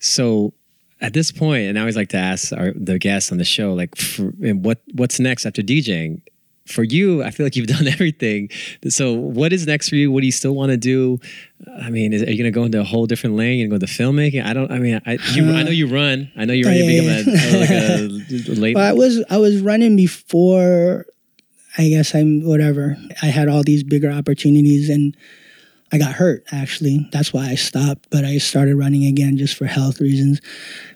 So 0.00 0.52
at 1.00 1.14
this 1.14 1.32
point, 1.32 1.68
and 1.68 1.78
I 1.78 1.80
always 1.80 1.96
like 1.96 2.10
to 2.10 2.18
ask 2.18 2.52
our, 2.52 2.72
the 2.74 2.98
guests 2.98 3.32
on 3.32 3.38
the 3.38 3.44
show, 3.44 3.72
like, 3.72 3.96
for, 3.96 4.34
and 4.42 4.62
what 4.62 4.82
what's 4.92 5.18
next 5.18 5.46
after 5.46 5.62
DJing? 5.62 6.20
For 6.68 6.82
you, 6.84 7.22
I 7.22 7.30
feel 7.30 7.46
like 7.46 7.56
you've 7.56 7.66
done 7.78 7.86
everything. 7.86 8.50
So, 8.88 9.12
what 9.12 9.52
is 9.52 9.66
next 9.66 9.88
for 9.88 9.96
you? 9.96 10.12
What 10.12 10.20
do 10.20 10.26
you 10.26 10.32
still 10.32 10.54
want 10.54 10.70
to 10.70 10.76
do? 10.76 11.18
I 11.82 11.90
mean, 11.90 12.12
is, 12.12 12.22
are 12.22 12.30
you 12.30 12.36
going 12.36 12.52
to 12.52 12.54
go 12.54 12.64
into 12.64 12.80
a 12.80 12.84
whole 12.84 13.06
different 13.06 13.36
lane? 13.36 13.58
You 13.58 13.68
going 13.68 13.80
to 13.80 13.86
go 13.86 13.90
into 13.90 14.12
filmmaking? 14.12 14.44
I 14.44 14.52
don't. 14.52 14.70
I 14.70 14.78
mean, 14.78 15.00
I, 15.06 15.12
you, 15.32 15.48
I 15.50 15.62
know 15.62 15.70
uh, 15.70 15.72
you 15.72 15.86
run. 15.88 16.30
I 16.36 16.44
know 16.44 16.52
you're 16.52 16.68
ready 16.68 16.80
Yeah, 16.80 17.18
to 17.18 17.24
become 17.24 17.34
yeah, 17.34 17.56
a, 17.56 18.00
like 18.38 18.48
a 18.48 18.52
late. 18.60 18.76
Well, 18.76 18.88
I 18.88 18.92
was 18.92 19.24
I 19.30 19.38
was 19.38 19.60
running 19.60 19.96
before. 19.96 21.06
I 21.76 21.88
guess 21.88 22.14
I'm 22.14 22.44
whatever. 22.44 22.96
I 23.22 23.26
had 23.26 23.48
all 23.48 23.62
these 23.62 23.84
bigger 23.84 24.10
opportunities 24.10 24.88
and 24.88 25.16
I 25.92 25.98
got 25.98 26.12
hurt. 26.12 26.44
Actually, 26.50 27.08
that's 27.12 27.32
why 27.32 27.46
I 27.48 27.54
stopped. 27.54 28.08
But 28.10 28.24
I 28.24 28.38
started 28.38 28.76
running 28.76 29.04
again 29.04 29.36
just 29.38 29.56
for 29.56 29.66
health 29.66 30.00
reasons. 30.00 30.40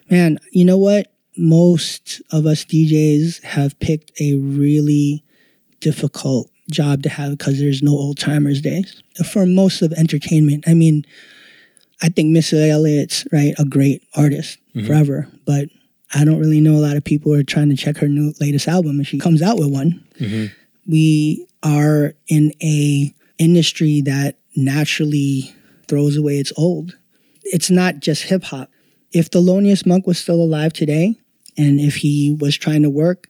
Man, 0.09 0.39
you 0.51 0.65
know 0.65 0.77
what? 0.77 1.07
Most 1.37 2.21
of 2.31 2.45
us 2.45 2.65
DJs 2.65 3.43
have 3.43 3.79
picked 3.79 4.11
a 4.19 4.35
really 4.35 5.22
difficult 5.83 6.49
job 6.71 7.03
to 7.03 7.09
have 7.09 7.37
because 7.37 7.59
there's 7.59 7.83
no 7.83 7.91
old 7.91 8.17
timers 8.17 8.61
days 8.61 9.03
for 9.31 9.45
most 9.45 9.81
of 9.81 9.91
entertainment. 9.93 10.63
I 10.65 10.73
mean, 10.73 11.05
I 12.01 12.07
think 12.07 12.29
Missy 12.29 12.69
Elliott's 12.69 13.27
right 13.31 13.53
a 13.59 13.65
great 13.65 14.01
artist 14.15 14.59
mm-hmm. 14.73 14.87
forever, 14.87 15.27
but 15.45 15.67
I 16.15 16.23
don't 16.23 16.39
really 16.39 16.61
know 16.61 16.75
a 16.75 16.85
lot 16.85 16.95
of 16.95 17.03
people 17.03 17.33
who 17.33 17.39
are 17.39 17.43
trying 17.43 17.69
to 17.69 17.75
check 17.75 17.97
her 17.97 18.07
new 18.07 18.33
latest 18.39 18.67
album 18.67 19.01
if 19.01 19.07
she 19.07 19.19
comes 19.19 19.41
out 19.41 19.57
with 19.57 19.71
one. 19.71 20.03
Mm-hmm. 20.19 20.53
We 20.89 21.47
are 21.63 22.13
in 22.27 22.53
a 22.61 23.13
industry 23.37 24.01
that 24.01 24.37
naturally 24.55 25.53
throws 25.89 26.15
away 26.15 26.37
its 26.37 26.53
old. 26.57 26.97
It's 27.43 27.69
not 27.69 27.99
just 27.99 28.23
hip 28.23 28.43
hop. 28.43 28.69
If 29.11 29.29
Thelonious 29.29 29.85
Monk 29.85 30.07
was 30.07 30.17
still 30.17 30.41
alive 30.41 30.71
today 30.71 31.15
and 31.57 31.79
if 31.79 31.97
he 31.97 32.35
was 32.39 32.55
trying 32.57 32.83
to 32.83 32.89
work, 32.89 33.27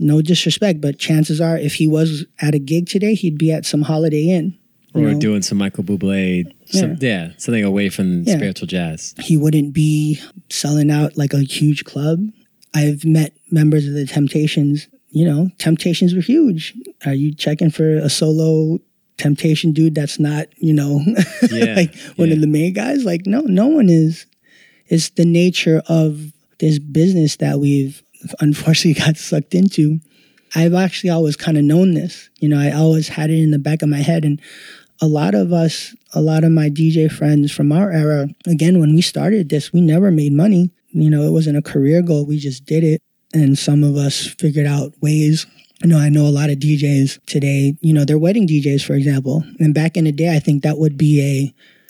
no 0.00 0.22
disrespect, 0.22 0.80
but 0.80 0.98
chances 0.98 1.40
are 1.40 1.56
if 1.58 1.74
he 1.74 1.86
was 1.86 2.24
at 2.40 2.54
a 2.54 2.58
gig 2.58 2.88
today, 2.88 3.14
he'd 3.14 3.38
be 3.38 3.52
at 3.52 3.64
some 3.66 3.82
Holiday 3.82 4.24
Inn. 4.30 4.56
or 4.94 5.02
know? 5.02 5.18
doing 5.20 5.42
some 5.42 5.58
Michael 5.58 5.84
Bublé, 5.84 6.44
some, 6.66 6.96
yeah. 7.00 7.30
something 7.36 7.62
away 7.62 7.88
from 7.90 8.24
Yeah. 8.24 8.36
spiritual 8.36 8.66
jazz. 8.66 9.14
he 9.20 9.36
wouldn't 9.36 9.72
be 9.72 10.18
selling 10.48 10.90
out 10.90 11.16
like 11.16 11.32
a 11.32 11.40
huge 11.42 11.84
club. 11.84 12.26
I've 12.74 13.04
met 13.04 13.32
members 13.50 13.86
of 13.86 13.94
the 13.94 14.06
Temptations. 14.06 14.88
You 15.10 15.26
know, 15.26 15.50
Temptations 15.58 16.14
were 16.14 16.20
huge. 16.22 16.74
Are 17.04 17.14
you 17.14 17.32
checking 17.34 17.70
for 17.70 17.96
a 17.96 18.08
solo 18.08 18.78
Temptation 19.18 19.72
dude 19.72 19.94
that's 19.94 20.18
not, 20.18 20.46
you 20.56 20.72
know, 20.72 21.02
Yeah, 21.52 21.74
like 21.74 21.94
one 22.16 22.28
yeah. 22.28 22.34
of 22.34 22.40
the 22.40 22.46
main 22.46 22.72
guys? 22.72 23.04
Like, 23.04 23.26
no, 23.26 23.40
no 23.42 23.66
one 23.66 23.88
is. 23.90 24.26
It's 24.86 25.10
the 25.10 25.24
nature 25.26 25.82
of 25.88 26.32
this 26.58 26.78
business 26.78 27.36
that 27.36 27.60
we've 27.60 28.02
unfortunately 28.40 29.00
got 29.06 29.16
sucked 29.16 29.54
into. 29.54 30.00
I've 30.54 30.74
actually 30.74 31.10
always 31.10 31.36
kind 31.36 31.56
of 31.56 31.64
known 31.64 31.94
this. 31.94 32.28
You 32.40 32.48
know, 32.48 32.58
I 32.58 32.72
always 32.72 33.08
had 33.08 33.30
it 33.30 33.40
in 33.40 33.52
the 33.52 33.58
back 33.58 33.82
of 33.82 33.88
my 33.88 33.98
head. 33.98 34.24
And 34.24 34.40
a 35.00 35.06
lot 35.06 35.34
of 35.34 35.52
us, 35.52 35.94
a 36.12 36.20
lot 36.20 36.42
of 36.44 36.50
my 36.50 36.68
DJ 36.68 37.10
friends 37.10 37.52
from 37.52 37.70
our 37.70 37.92
era, 37.92 38.28
again, 38.46 38.80
when 38.80 38.94
we 38.94 39.00
started 39.00 39.48
this, 39.48 39.72
we 39.72 39.80
never 39.80 40.10
made 40.10 40.32
money. 40.32 40.70
You 40.90 41.08
know, 41.08 41.22
it 41.22 41.30
wasn't 41.30 41.56
a 41.56 41.62
career 41.62 42.02
goal. 42.02 42.26
We 42.26 42.38
just 42.38 42.64
did 42.64 42.82
it. 42.82 43.00
And 43.32 43.56
some 43.56 43.84
of 43.84 43.96
us 43.96 44.26
figured 44.26 44.66
out 44.66 44.92
ways. 45.00 45.46
You 45.84 45.88
know, 45.88 45.98
I 45.98 46.08
know 46.08 46.26
a 46.26 46.34
lot 46.34 46.50
of 46.50 46.58
DJs 46.58 47.24
today, 47.26 47.74
you 47.80 47.92
know, 47.94 48.04
they're 48.04 48.18
wedding 48.18 48.46
DJs, 48.48 48.84
for 48.84 48.94
example. 48.94 49.44
And 49.60 49.72
back 49.72 49.96
in 49.96 50.04
the 50.04 50.12
day, 50.12 50.34
I 50.34 50.40
think 50.40 50.64
that 50.64 50.78
would 50.78 50.98
be 50.98 51.22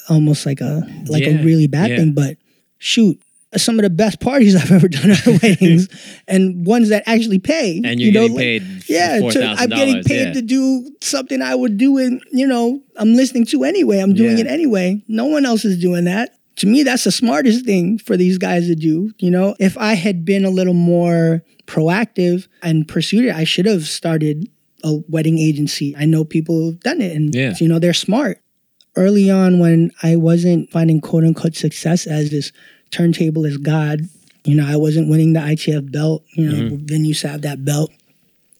a 0.08 0.12
almost 0.12 0.44
like 0.44 0.60
a 0.60 0.82
like 1.06 1.24
Yeah, 1.24 1.40
a 1.40 1.44
really 1.44 1.66
bad 1.66 1.90
yeah. 1.90 1.96
thing. 1.96 2.12
But 2.12 2.36
shoot, 2.78 3.20
some 3.56 3.78
of 3.78 3.82
the 3.82 3.90
best 3.90 4.20
parties 4.20 4.54
I've 4.60 4.70
ever 4.70 4.88
done 4.88 5.10
are 5.10 5.38
weddings 5.42 5.88
and 6.28 6.64
ones 6.66 6.88
that 6.90 7.02
actually 7.06 7.38
pay. 7.40 7.80
And 7.84 7.98
you 8.00 8.10
you're 8.10 8.14
know, 8.14 8.28
getting 8.28 8.36
like- 8.36 8.44
paid 8.44 8.88
yeah, 8.88 9.18
to- 9.30 9.44
I'm 9.58 9.68
getting 9.68 10.02
paid 10.04 10.26
Yeah. 10.28 10.32
to 10.34 10.42
do 10.42 10.90
something 11.00 11.42
I 11.42 11.54
would 11.54 11.76
do 11.76 11.98
in, 11.98 12.20
you 12.32 12.46
know, 12.46 12.80
I'm 12.96 13.14
listening 13.14 13.46
to 13.46 13.64
anyway. 13.64 13.98
I'm 13.98 14.14
doing 14.14 14.38
Yeah. 14.38 14.44
it 14.44 14.46
anyway. 14.46 15.02
No 15.08 15.26
one 15.26 15.44
else 15.46 15.64
is 15.64 15.78
doing 15.78 16.04
that. 16.04 16.36
To 16.56 16.66
me, 16.66 16.82
that's 16.82 17.04
the 17.04 17.12
smartest 17.12 17.64
thing 17.64 17.98
for 17.98 18.16
these 18.16 18.36
guys 18.36 18.66
to 18.66 18.74
do. 18.74 19.12
You 19.18 19.30
know, 19.30 19.56
if 19.58 19.78
I 19.78 19.94
had 19.94 20.24
been 20.24 20.44
a 20.44 20.50
little 20.50 20.74
more 20.74 21.42
proactive 21.66 22.46
and 22.62 22.86
pursued 22.86 23.24
it, 23.24 23.34
I 23.34 23.44
should 23.44 23.66
have 23.66 23.84
started 23.86 24.48
a 24.84 24.96
wedding 25.08 25.38
agency. 25.38 25.94
I 25.98 26.04
know 26.04 26.24
people 26.24 26.56
who've 26.56 26.80
done 26.80 27.00
it 27.00 27.16
and, 27.16 27.34
Yeah. 27.34 27.54
you 27.60 27.68
know, 27.68 27.78
they're 27.78 27.92
smart. 27.94 28.40
early 28.96 29.30
on 29.30 29.60
when 29.60 29.92
I 30.02 30.16
wasn't 30.16 30.68
finding 30.72 31.00
quote 31.00 31.22
unquote 31.22 31.54
success 31.54 32.08
as 32.08 32.30
this 32.32 32.50
turntablist 32.90 33.62
God, 33.62 34.00
you 34.44 34.54
know, 34.54 34.66
I 34.66 34.76
wasn't 34.76 35.10
winning 35.10 35.32
the 35.32 35.40
ITF 35.40 35.90
belt, 35.92 36.24
you 36.32 36.48
know, 36.48 36.76
mm-hmm. 36.76 37.04
used 37.04 37.22
to 37.22 37.28
have 37.28 37.42
that 37.42 37.64
belt. 37.64 37.90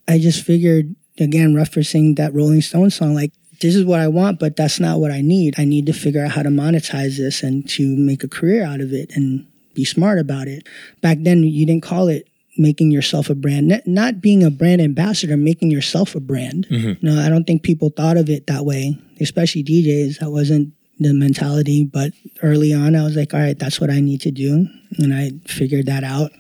I 0.07 0.19
just 0.19 0.45
figured, 0.45 0.95
again, 1.19 1.55
referencing 1.55 2.17
that 2.17 2.35
Rolling 2.35 2.63
Stone 2.63 2.91
song, 2.91 3.15
like, 3.15 3.33
this 3.61 3.77
is 3.77 3.85
what 3.85 4.01
I 4.01 4.09
want, 4.09 4.39
but 4.39 4.57
that's 4.57 4.81
not 4.81 5.01
what 5.01 5.11
I 5.11 5.21
need. 5.21 5.55
I 5.59 5.65
need 5.65 5.87
to 5.87 5.93
figure 5.93 6.25
out 6.25 6.33
how 6.33 6.43
to 6.43 6.49
monetize 6.49 7.17
this 7.17 7.43
and 7.43 7.69
to 7.71 7.97
make 7.97 8.25
a 8.25 8.29
career 8.29 8.65
out 8.65 8.81
of 8.81 8.93
it 8.93 9.15
and 9.15 9.47
be 9.75 9.85
smart 9.85 10.19
about 10.19 10.49
it. 10.49 10.67
Back 11.03 11.19
then, 11.21 11.45
you 11.45 11.67
didn't 11.67 11.83
call 11.83 12.09
it 12.09 12.27
making 12.57 12.91
yourself 12.91 13.31
a 13.31 13.35
brand, 13.35 13.71
N- 13.71 13.83
not 13.87 14.21
being 14.21 14.43
a 14.43 14.51
brand 14.51 14.81
ambassador, 14.81 15.37
making 15.37 15.71
yourself 15.71 16.15
a 16.15 16.21
brand. 16.21 16.67
Mm-hmm. 16.69 17.07
No, 17.07 17.21
I 17.21 17.29
don't 17.29 17.45
think 17.45 17.63
people 17.63 17.91
thought 17.91 18.17
of 18.17 18.29
it 18.29 18.47
that 18.47 18.65
way, 18.65 18.99
especially 19.21 19.63
DJs. 19.63 20.19
That 20.19 20.31
wasn't 20.31 20.73
the 21.01 21.13
mentality. 21.15 21.85
But 21.85 22.13
early 22.43 22.73
on, 22.73 22.95
I 22.95 23.03
was 23.03 23.17
like, 23.17 23.35
all 23.35 23.41
right, 23.41 23.59
that's 23.59 23.81
what 23.81 23.91
I 23.91 24.01
need 24.01 24.21
to 24.23 24.31
do. 24.31 24.67
And 24.99 25.15
I 25.15 25.33
figured 25.47 25.87
that 25.87 26.05
out. 26.05 26.31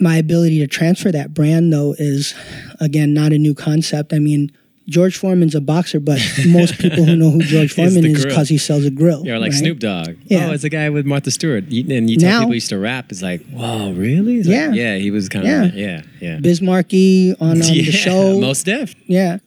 My 0.00 0.16
ability 0.16 0.58
to 0.60 0.66
transfer 0.66 1.12
that 1.12 1.34
brand, 1.34 1.72
though, 1.72 1.94
is 1.98 2.34
again 2.80 3.14
not 3.14 3.32
a 3.32 3.38
new 3.38 3.54
concept. 3.54 4.12
I 4.12 4.18
mean, 4.18 4.50
George 4.86 5.16
Foreman's 5.16 5.54
a 5.54 5.60
boxer, 5.60 5.98
but 6.00 6.20
most 6.48 6.78
people 6.78 7.04
who 7.04 7.16
know 7.16 7.30
who 7.30 7.42
George 7.42 7.72
Foreman 7.72 8.04
is 8.04 8.24
because 8.24 8.48
he 8.48 8.58
sells 8.58 8.84
a 8.84 8.90
grill. 8.90 9.26
Or 9.28 9.38
like 9.38 9.52
right? 9.52 9.58
Snoop 9.58 9.78
Dogg. 9.78 10.16
Yeah. 10.24 10.48
Oh, 10.48 10.52
it's 10.52 10.64
a 10.64 10.68
guy 10.68 10.90
with 10.90 11.06
Martha 11.06 11.30
Stewart. 11.30 11.64
And 11.64 12.10
you 12.10 12.16
tell 12.18 12.28
Now- 12.30 12.38
people 12.40 12.52
he 12.52 12.56
used 12.56 12.68
to 12.70 12.78
rap. 12.78 13.10
It's 13.10 13.22
like, 13.22 13.46
whoa, 13.50 13.92
really? 13.92 14.38
It's 14.38 14.48
like, 14.48 14.56
Yeah. 14.56 14.72
yeah, 14.72 14.96
he 14.96 15.10
was 15.10 15.28
kind 15.28 15.46
of, 15.46 15.74
yeah, 15.74 16.02
yeah. 16.20 16.38
Biz 16.40 16.60
Markie 16.60 17.34
on 17.40 17.52
um, 17.52 17.56
yeah, 17.62 17.84
the 17.86 17.92
show. 17.92 18.40
Mos 18.40 18.62
Def. 18.62 18.94
Yeah. 19.06 19.38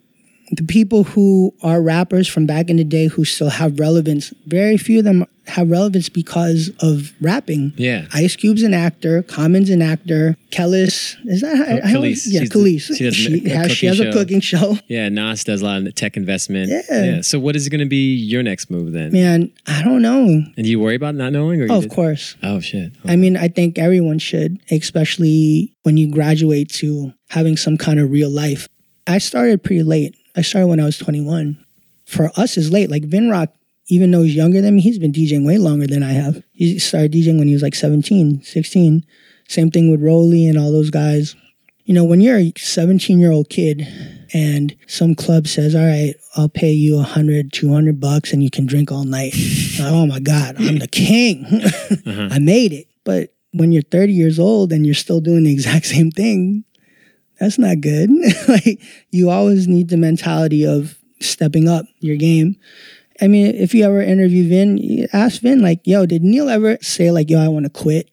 The 0.51 0.63
people 0.63 1.03
who 1.03 1.53
are 1.61 1.81
rappers 1.81 2.27
from 2.27 2.45
back 2.45 2.69
in 2.69 2.77
the 2.77 2.83
day 2.85 3.07
who 3.07 3.25
still 3.25 3.49
have 3.49 3.79
relevance, 3.79 4.33
very 4.45 4.77
few 4.77 4.99
of 4.99 5.05
them 5.05 5.25
have 5.47 5.69
relevance 5.69 6.07
because 6.09 6.71
of 6.81 7.13
rapping. 7.21 7.73
Yeah. 7.77 8.05
Ice 8.13 8.35
Cube's 8.35 8.63
an 8.63 8.73
actor, 8.73 9.23
Common's 9.23 9.69
an 9.69 9.81
actor, 9.81 10.35
Kelis, 10.51 11.15
is 11.25 11.41
that 11.41 11.55
how, 11.57 11.63
Oh, 11.65 12.01
Kelis. 12.01 12.23
Yeah, 12.27 12.41
Kelis. 12.43 12.95
she 12.97 13.11
she, 13.11 13.49
has, 13.49 13.71
she 13.71 13.85
has 13.87 13.99
a 13.99 14.11
cooking 14.11 14.39
show. 14.41 14.77
Yeah, 14.87 15.09
Nas 15.09 15.43
does 15.43 15.61
a 15.61 15.65
lot 15.65 15.81
of 15.85 15.95
tech 15.95 16.15
investment. 16.17 16.69
Yeah. 16.89 17.21
So 17.21 17.39
what 17.39 17.55
is 17.57 17.67
going 17.69 17.79
to 17.79 17.85
be 17.85 18.13
your 18.15 18.41
next 18.43 18.69
move 18.69 18.91
then? 18.93 19.11
Man, 19.11 19.51
I 19.67 19.83
don't 19.83 20.01
know. 20.01 20.23
And 20.27 20.55
do 20.55 20.69
you 20.69 20.79
worry 20.79 20.95
about 20.95 21.15
not 21.15 21.33
knowing? 21.33 21.61
Or 21.61 21.67
Oh, 21.71 21.77
of 21.77 21.89
course. 21.89 22.35
Oh, 22.43 22.59
shit. 22.61 22.93
I 23.05 23.15
mean, 23.17 23.35
I 23.37 23.47
think 23.49 23.77
everyone 23.77 24.19
should, 24.19 24.59
especially 24.71 25.73
when 25.83 25.97
you 25.97 26.09
graduate 26.11 26.69
to 26.75 27.13
having 27.29 27.57
some 27.57 27.77
kind 27.77 27.99
of 27.99 28.11
real 28.11 28.29
life. 28.29 28.67
I 29.07 29.17
started 29.19 29.63
pretty 29.63 29.83
late. 29.83 30.15
I 30.37 30.41
started 30.41 30.67
when 30.67 30.79
I 30.79 30.85
was 30.85 30.97
21. 30.97 31.63
For 32.05 32.31
us, 32.37 32.55
is 32.55 32.71
late. 32.71 32.89
Like 32.89 33.03
Vinroc, 33.03 33.49
even 33.87 34.11
though 34.11 34.21
he's 34.21 34.35
younger 34.35 34.61
than 34.61 34.75
me, 34.75 34.81
he's 34.81 34.99
been 34.99 35.11
DJing 35.11 35.45
way 35.45 35.57
longer 35.57 35.87
than 35.87 36.03
I 36.03 36.11
have. 36.11 36.43
He 36.53 36.79
started 36.79 37.11
DJing 37.11 37.37
when 37.37 37.47
he 37.47 37.53
was 37.53 37.63
like 37.63 37.75
17, 37.75 38.43
16. 38.43 39.05
Same 39.49 39.71
thing 39.71 39.91
with 39.91 40.01
Roli 40.01 40.47
and 40.47 40.57
all 40.57 40.71
those 40.71 40.89
guys. 40.89 41.35
You 41.85 41.93
know, 41.93 42.03
when 42.03 42.21
you're 42.21 42.37
a 42.37 42.53
17 42.57 43.19
year 43.19 43.31
old 43.31 43.49
kid 43.49 43.87
and 44.33 44.75
some 44.87 45.15
club 45.15 45.47
says, 45.47 45.73
all 45.73 45.85
right, 45.85 46.13
I'll 46.35 46.49
pay 46.49 46.71
you 46.71 46.97
100, 46.97 47.51
200 47.51 47.99
bucks 47.99 48.33
and 48.33 48.43
you 48.43 48.49
can 48.49 48.65
drink 48.65 48.91
all 48.91 49.05
night. 49.05 49.33
oh 49.81 50.05
my 50.05 50.19
God, 50.19 50.55
I'm 50.59 50.79
the 50.79 50.87
king. 50.87 51.45
Mm-hmm. 52.07 52.33
I 52.33 52.39
made 52.39 52.71
it. 52.71 52.87
But 53.03 53.33
when 53.51 53.71
you're 53.71 53.81
30 53.81 54.13
years 54.13 54.39
old 54.39 54.71
and 54.71 54.85
you're 54.85 54.95
still 54.95 55.19
doing 55.19 55.43
the 55.43 55.51
exact 55.51 55.85
same 55.95 56.11
thing, 56.11 56.63
that's 57.39 57.57
not 57.57 57.81
good. 57.81 58.09
like 58.47 58.81
you 59.11 59.29
always 59.29 59.67
need 59.67 59.89
the 59.89 59.97
mentality 59.97 60.65
of 60.65 60.97
stepping 61.19 61.67
up 61.67 61.85
your 61.99 62.17
game. 62.17 62.55
I 63.21 63.27
mean, 63.27 63.55
if 63.55 63.73
you 63.73 63.83
ever 63.83 64.01
interview 64.01 64.47
Vin, 64.47 65.07
ask 65.13 65.41
Vin 65.41 65.61
like, 65.61 65.81
"Yo, 65.85 66.05
did 66.05 66.23
Neil 66.23 66.49
ever 66.49 66.77
say 66.81 67.11
like, 67.11 67.29
yo, 67.29 67.39
I 67.39 67.47
want 67.47 67.65
to 67.65 67.69
quit?" 67.69 68.09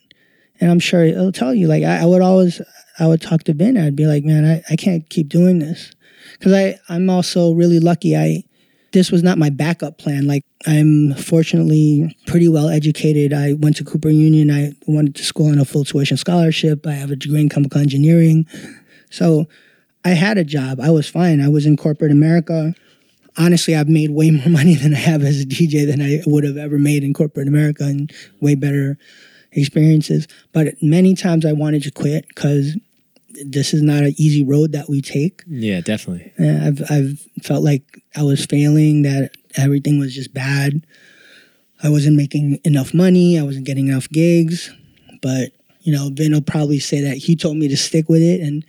And 0.61 0.71
I'm 0.71 0.79
sure 0.79 1.05
he'll 1.05 1.33
tell 1.33 1.55
you. 1.55 1.67
Like, 1.67 1.83
I, 1.83 2.03
I 2.03 2.07
would 2.07 2.23
always, 2.23 2.61
I 2.99 3.07
would 3.07 3.21
talk 3.21 3.43
to 3.45 3.53
Vin. 3.53 3.77
I'd 3.77 3.97
be 3.97 4.07
like, 4.07 4.25
"Man, 4.25 4.45
I, 4.45 4.63
I 4.73 4.77
can't 4.77 5.09
keep 5.11 5.29
doing 5.29 5.59
this," 5.59 5.95
because 6.39 6.53
I 6.53 6.79
I'm 6.89 7.11
also 7.11 7.53
really 7.53 7.81
lucky. 7.81 8.17
I 8.17 8.45
this 8.93 9.11
was 9.11 9.23
not 9.23 9.39
my 9.39 9.51
backup 9.51 9.99
plan. 9.99 10.27
Like 10.27 10.45
I'm 10.67 11.15
fortunately 11.15 12.17
pretty 12.27 12.49
well 12.49 12.69
educated. 12.69 13.35
I 13.35 13.55
went 13.55 13.77
to 13.77 13.85
Cooper 13.85 14.09
Union. 14.09 14.51
I 14.51 14.73
went 14.87 15.17
to 15.17 15.25
school 15.25 15.51
on 15.51 15.59
a 15.59 15.65
full 15.65 15.85
tuition 15.85 16.17
scholarship. 16.17 16.87
I 16.87 16.93
have 16.93 17.11
a 17.11 17.17
degree 17.17 17.41
in 17.41 17.49
chemical 17.49 17.81
engineering. 17.81 18.47
So 19.15 19.47
I 20.05 20.11
had 20.11 20.39
a 20.39 20.45
job. 20.45 20.81
I 20.81 20.91
was 20.91 21.09
fine. 21.09 21.41
I 21.41 21.49
was 21.49 21.67
in 21.67 21.77
corporate 21.77 22.11
America. 22.11 22.75
Honestly, 23.39 23.75
I've 23.75 23.89
made 23.89 24.11
way 24.11 24.31
more 24.39 24.49
money 24.49 24.75
than 24.75 24.93
I 24.95 24.99
have 24.99 25.23
as 25.23 25.41
a 25.41 25.47
DJ 25.47 25.87
than 25.87 26.03
I 26.03 26.21
would 26.27 26.45
have 26.45 26.57
ever 26.57 26.79
made 26.79 27.05
in 27.05 27.15
corporate 27.15 27.49
America 27.49 27.85
and 27.85 28.13
way 28.41 28.55
better 28.55 28.99
experiences. 29.53 30.27
But 30.53 30.75
many 30.83 31.15
times 31.15 31.47
I 31.47 31.53
wanted 31.53 31.85
to 31.85 31.91
quit 31.93 32.27
because 32.29 32.77
this 33.45 33.73
is 33.73 33.83
not 33.83 34.03
an 34.03 34.15
easy 34.17 34.45
road 34.45 34.73
that 34.73 34.89
we 34.89 35.01
take. 35.01 35.43
yeah, 35.47 35.81
definitely. 35.81 36.33
Yeah, 36.39 36.67
I've 36.67 36.83
I've 36.91 37.21
felt 37.43 37.65
like 37.65 38.03
I 38.17 38.23
was 38.23 38.45
failing, 38.47 39.03
that 39.03 39.33
everything 39.57 39.99
was 39.99 40.15
just 40.15 40.33
bad. 40.35 40.85
I 41.83 41.89
wasn't 41.89 42.17
making 42.17 42.59
enough 42.65 42.95
money. 42.95 43.39
I 43.39 43.43
wasn't 43.43 43.67
getting 43.67 43.89
enough 43.89 44.09
gigs. 44.09 44.73
But 45.21 45.51
you 45.81 45.93
know, 45.93 46.11
Vin 46.13 46.33
will 46.33 46.43
probably 46.43 46.79
say 46.79 47.01
that 47.03 47.17
he 47.17 47.37
told 47.37 47.57
me 47.57 47.69
to 47.69 47.77
stick 47.77 48.09
with 48.09 48.23
it, 48.23 48.41
and 48.41 48.65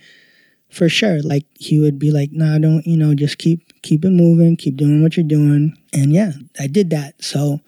for 0.76 0.88
sure, 0.88 1.22
like 1.22 1.46
he 1.54 1.80
would 1.80 1.98
be 1.98 2.10
like, 2.10 2.30
"Nah, 2.32 2.58
don't 2.58 2.86
you 2.86 2.96
know, 2.96 3.14
just 3.14 3.38
keep 3.38 3.60
keep 3.82 4.04
it 4.04 4.10
moving, 4.10 4.56
keep 4.56 4.76
doing 4.76 5.02
what 5.02 5.16
you're 5.16 5.26
doing." 5.26 5.76
And 5.92 6.12
yeah, 6.12 6.32
I 6.60 6.66
did 6.66 6.90
that. 6.90 7.22
So 7.22 7.60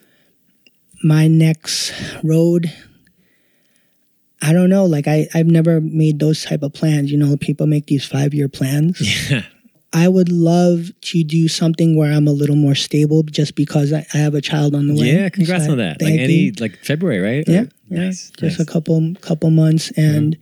my 1.02 1.26
next 1.28 1.92
road 2.22 2.72
I 4.40 4.52
don't 4.52 4.70
know. 4.70 4.84
Like 4.84 5.08
I, 5.08 5.26
I've 5.34 5.46
never 5.46 5.80
made 5.80 6.20
those 6.20 6.44
type 6.44 6.62
of 6.62 6.72
plans. 6.72 7.10
You 7.10 7.18
know, 7.18 7.36
people 7.36 7.66
make 7.66 7.86
these 7.86 8.04
five 8.04 8.34
year 8.34 8.48
plans. 8.48 9.00
Yeah. 9.30 9.42
I 9.90 10.06
would 10.06 10.30
love 10.30 10.90
to 11.00 11.24
do 11.24 11.48
something 11.48 11.96
where 11.96 12.12
I'm 12.12 12.28
a 12.28 12.32
little 12.32 12.56
more 12.56 12.74
stable 12.74 13.22
just 13.22 13.54
because 13.54 13.90
I, 13.90 14.06
I 14.12 14.18
have 14.18 14.34
a 14.34 14.42
child 14.42 14.74
on 14.74 14.86
the 14.86 14.94
way. 14.94 15.14
Yeah, 15.14 15.30
congrats 15.30 15.64
So 15.64 15.72
on 15.72 15.78
that. 15.78 16.02
Like 16.02 16.12
any 16.12 16.52
like 16.60 16.76
February, 16.84 17.20
right? 17.20 17.44
Yeah, 17.48 17.60
Or- 17.62 17.68
yeah. 17.88 17.98
Nice. 18.04 18.30
Just 18.38 18.58
nice. 18.58 18.68
a 18.68 18.70
couple 18.70 19.14
couple 19.22 19.50
months 19.50 19.90
and 19.96 20.36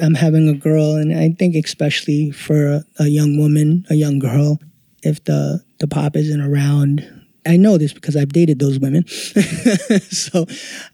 I'm 0.00 0.14
having 0.14 0.48
a 0.48 0.54
girl 0.54 0.96
and 0.96 1.16
I 1.16 1.30
think 1.30 1.54
especially 1.56 2.30
for 2.30 2.84
a, 2.98 3.06
young 3.06 3.38
woman, 3.38 3.84
a 3.90 3.94
young 3.94 4.18
girl, 4.18 4.58
if 5.02 5.22
the 5.24 5.62
the 5.78 5.86
pop 5.86 6.16
isn't 6.16 6.40
around 6.40 7.06
I 7.46 7.56
know 7.56 7.78
this 7.78 7.94
because 7.94 8.14
I've 8.14 8.32
dated 8.32 8.58
those 8.58 8.78
women. 8.78 9.06
so 9.08 10.44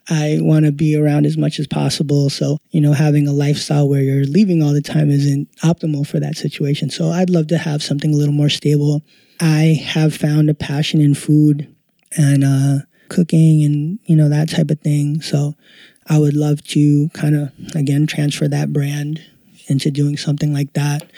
I 0.09 0.39
want 0.41 0.67
to 0.67 0.73
be 0.73 0.95
around 0.95 1.27
as 1.27 1.37
much 1.37 1.59
as 1.59 1.67
possible. 1.67 2.31
So, 2.31 2.59
you 2.71 2.81
know, 2.81 2.93
having 2.93 3.27
a 3.27 3.33
lifestyle 3.33 3.89
where 3.89 4.03
you're 4.03 4.25
leaving 4.25 4.63
all 4.63 4.73
the 4.73 4.81
time 4.81 5.11
isn't 5.11 5.49
optimal 5.63 6.07
for 6.07 6.21
that 6.21 6.37
situation. 6.37 6.91
So 6.91 7.09
I'd 7.09 7.31
love 7.31 7.49
to 7.49 7.59
have 7.59 7.83
something 7.83 8.15
a 8.15 8.17
little 8.17 8.35
more 8.35 8.49
stable. 8.49 9.03
I 9.41 9.83
have 9.85 10.15
found 10.15 10.49
a 10.49 10.55
passion 10.55 11.01
in 11.01 11.15
food 11.15 11.75
and 12.17 12.45
uh, 12.45 12.85
cooking 13.09 13.65
and, 13.65 13.99
you 14.05 14.15
know, 14.15 14.29
that 14.29 14.49
type 14.49 14.71
of 14.71 14.81
thing. 14.81 15.23
So 15.23 15.55
I 16.07 16.19
would 16.19 16.35
love 16.35 16.63
to 16.69 17.09
kind 17.11 17.35
of, 17.37 17.53
again, 17.75 18.07
transfer 18.07 18.47
that 18.49 18.73
brand 18.73 19.21
into 19.69 19.91
doing 19.91 20.17
something 20.17 20.53
like 20.53 20.73
that. 20.75 21.11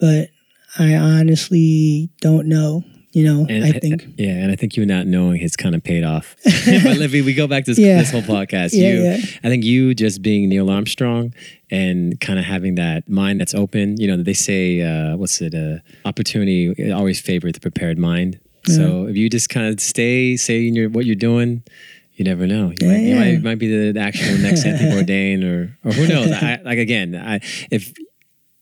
But 0.00 0.30
I 0.78 0.94
honestly 0.96 2.10
don't 2.20 2.46
know. 2.48 2.84
You 3.12 3.24
know, 3.24 3.46
And 3.48 3.64
I 3.64 3.72
think. 3.72 4.04
yeah, 4.18 4.28
and 4.32 4.52
I 4.52 4.56
think 4.56 4.76
you 4.76 4.84
not 4.84 5.06
knowing 5.06 5.40
has 5.40 5.56
kind 5.56 5.74
of 5.74 5.82
paid 5.82 6.04
off. 6.04 6.36
but 6.44 6.98
Livy, 6.98 7.22
we 7.22 7.32
go 7.32 7.46
back 7.46 7.64
to 7.64 7.70
this, 7.70 7.78
Yeah. 7.78 7.96
this 7.96 8.10
whole 8.10 8.20
podcast. 8.20 8.70
Yeah, 8.74 8.88
you, 8.92 9.02
yeah. 9.04 9.16
I 9.42 9.48
think 9.48 9.64
you 9.64 9.94
just 9.94 10.20
being 10.20 10.50
Neil 10.50 10.68
Armstrong 10.68 11.32
and 11.70 12.20
kind 12.20 12.38
of 12.38 12.44
having 12.44 12.74
that 12.74 13.08
mind 13.08 13.40
that's 13.40 13.54
open. 13.54 13.96
You 13.98 14.08
know, 14.08 14.22
they 14.22 14.34
say, 14.34 14.82
uh, 14.82 15.16
what's 15.16 15.40
it? 15.40 15.54
Uh, 15.54 15.78
opportunity 16.06 16.74
it 16.76 16.92
always 16.92 17.18
favors 17.18 17.54
the 17.54 17.60
prepared 17.60 17.96
mind. 17.96 18.38
So 18.66 19.06
if 19.06 19.16
you 19.16 19.30
just 19.30 19.48
kind 19.48 19.68
of 19.72 19.80
stay, 19.80 20.36
say 20.36 20.66
in 20.66 20.74
your 20.74 20.90
what 20.90 21.06
you're 21.06 21.14
doing, 21.14 21.62
you 22.16 22.24
never 22.24 22.46
know. 22.46 22.72
You, 22.80 22.88
might, 22.88 22.96
you 22.96 23.14
Yeah. 23.14 23.18
might, 23.18 23.42
might 23.42 23.58
be 23.58 23.92
the 23.92 24.00
actual 24.00 24.36
next 24.38 24.64
Anthony 24.64 24.90
Bourdain, 25.02 25.44
or 25.44 25.76
or 25.88 25.92
who 25.92 26.06
knows. 26.08 26.32
I, 26.32 26.60
like 26.64 26.78
again, 26.78 27.14
I, 27.14 27.36
if 27.70 27.92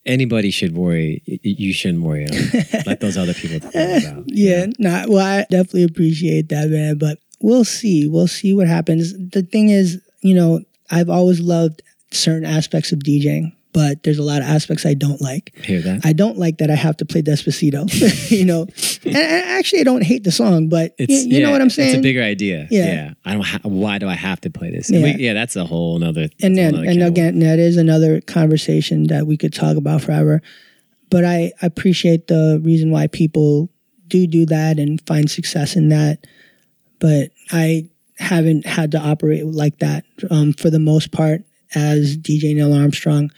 anybody 0.05 0.51
should 0.51 0.75
worry, 0.75 1.23
you 1.25 1.73
shouldn't 1.73 2.03
worry. 2.03 2.27
Let 2.85 2.99
those 2.99 3.17
other 3.17 3.33
people 3.33 3.59
talk 3.61 3.73
about. 3.73 4.23
Yeah, 4.27 4.67
nah, 4.77 5.05
well, 5.07 5.25
I 5.25 5.45
definitely 5.49 5.83
appreciate 5.83 6.49
that, 6.49 6.69
man. 6.69 6.97
But 6.97 7.17
we'll 7.41 7.63
see. 7.65 8.07
We'll 8.07 8.27
see 8.27 8.53
what 8.53 8.67
happens. 8.67 9.13
The 9.13 9.41
thing 9.43 9.69
is, 9.69 10.01
you 10.21 10.35
know, 10.35 10.61
I've 10.91 11.09
always 11.09 11.39
loved 11.39 11.81
certain 12.11 12.45
aspects 12.45 12.91
of 12.91 12.99
DJing, 12.99 13.51
but 13.75 14.03
there's 14.03 14.17
a 14.17 14.23
lot 14.23 14.41
of 14.41 14.47
aspects 14.47 14.85
I 14.85 14.93
don't 14.93 15.19
like. 15.19 15.53
Hear 15.57 15.81
that? 15.81 16.05
I 16.05 16.13
don't 16.13 16.37
like 16.37 16.59
that 16.59 16.71
I 16.71 16.75
have 16.75 16.95
to 16.97 17.05
play 17.05 17.21
Despacito, 17.21 17.83
you 18.31 18.45
know. 18.45 18.67
And, 19.03 19.15
actually, 19.17 19.81
I 19.81 19.83
don't 19.83 20.01
hate 20.01 20.23
the 20.23 20.31
song, 20.31 20.69
but 20.69 20.95
you, 20.97 21.07
you 21.09 21.43
know 21.43 21.51
what 21.51 21.61
I'm 21.61 21.69
saying. 21.69 21.89
It's 21.89 21.99
a 21.99 22.01
bigger 22.01 22.23
idea. 22.23 22.69
Yeah. 22.71 22.85
Yeah. 22.85 23.13
I 23.25 23.33
don't. 23.33 23.45
Ha- 23.45 23.59
why 23.63 23.99
do 23.99 24.07
I 24.07 24.13
have 24.13 24.39
to 24.41 24.49
play 24.49 24.71
this? 24.71 24.89
Yeah. 24.89 24.99
Yeah. 24.99 25.15
yeah 25.17 25.33
that's 25.33 25.57
a 25.57 25.65
whole 25.65 25.99
nother. 25.99 26.29
and 26.41 26.57
then 26.57 26.73
and 26.73 27.03
again 27.03 27.39
that 27.39 27.59
is 27.59 27.75
another 27.75 28.21
conversation 28.21 29.07
that 29.07 29.27
we 29.27 29.35
could 29.35 29.53
talk 29.53 29.75
about 29.75 30.01
forever 30.01 30.41
but 31.09 31.25
i 31.25 31.51
appreciate 31.61 32.27
the 32.27 32.59
reason 32.63 32.91
why 32.91 33.07
people 33.07 33.69
do 34.07 34.25
do 34.25 34.45
that 34.45 34.79
and 34.79 35.05
find 35.05 35.29
success 35.29 35.75
in 35.75 35.89
that 35.89 36.25
but 36.99 37.31
I 37.51 37.89
haven't 38.17 38.65
had 38.65 38.91
to 38.91 38.99
operate 38.99 39.45
like 39.45 39.79
that 39.79 40.05
um, 40.31 40.53
for 40.53 40.69
the 40.69 40.79
most 40.79 41.11
part 41.11 41.41
as 41.73 42.17
DJ 42.17 42.55
Neil 42.55 42.73
Armstrong. 42.73 43.29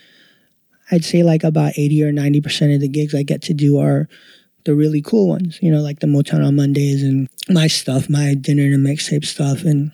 I'd 0.91 1.03
say 1.05 1.23
like 1.23 1.43
about 1.43 1.73
80 1.77 2.03
or 2.03 2.11
90% 2.13 2.73
of 2.75 2.81
the 2.81 2.87
gigs 2.87 3.13
I 3.15 3.23
get 3.23 3.41
to 3.43 3.53
do 3.53 3.77
are 3.79 4.07
the 4.65 4.75
really 4.75 5.01
cool 5.01 5.27
ones, 5.29 5.59
you 5.61 5.71
know, 5.71 5.81
like 5.81 5.99
the 5.99 6.07
Motown 6.07 6.45
on 6.45 6.55
Mondays 6.55 7.03
and 7.03 7.29
my 7.49 7.67
stuff, 7.67 8.09
my 8.09 8.33
dinner 8.33 8.63
and 8.63 8.73
a 8.73 8.89
mixtape 8.89 9.25
stuff. 9.25 9.63
And 9.63 9.91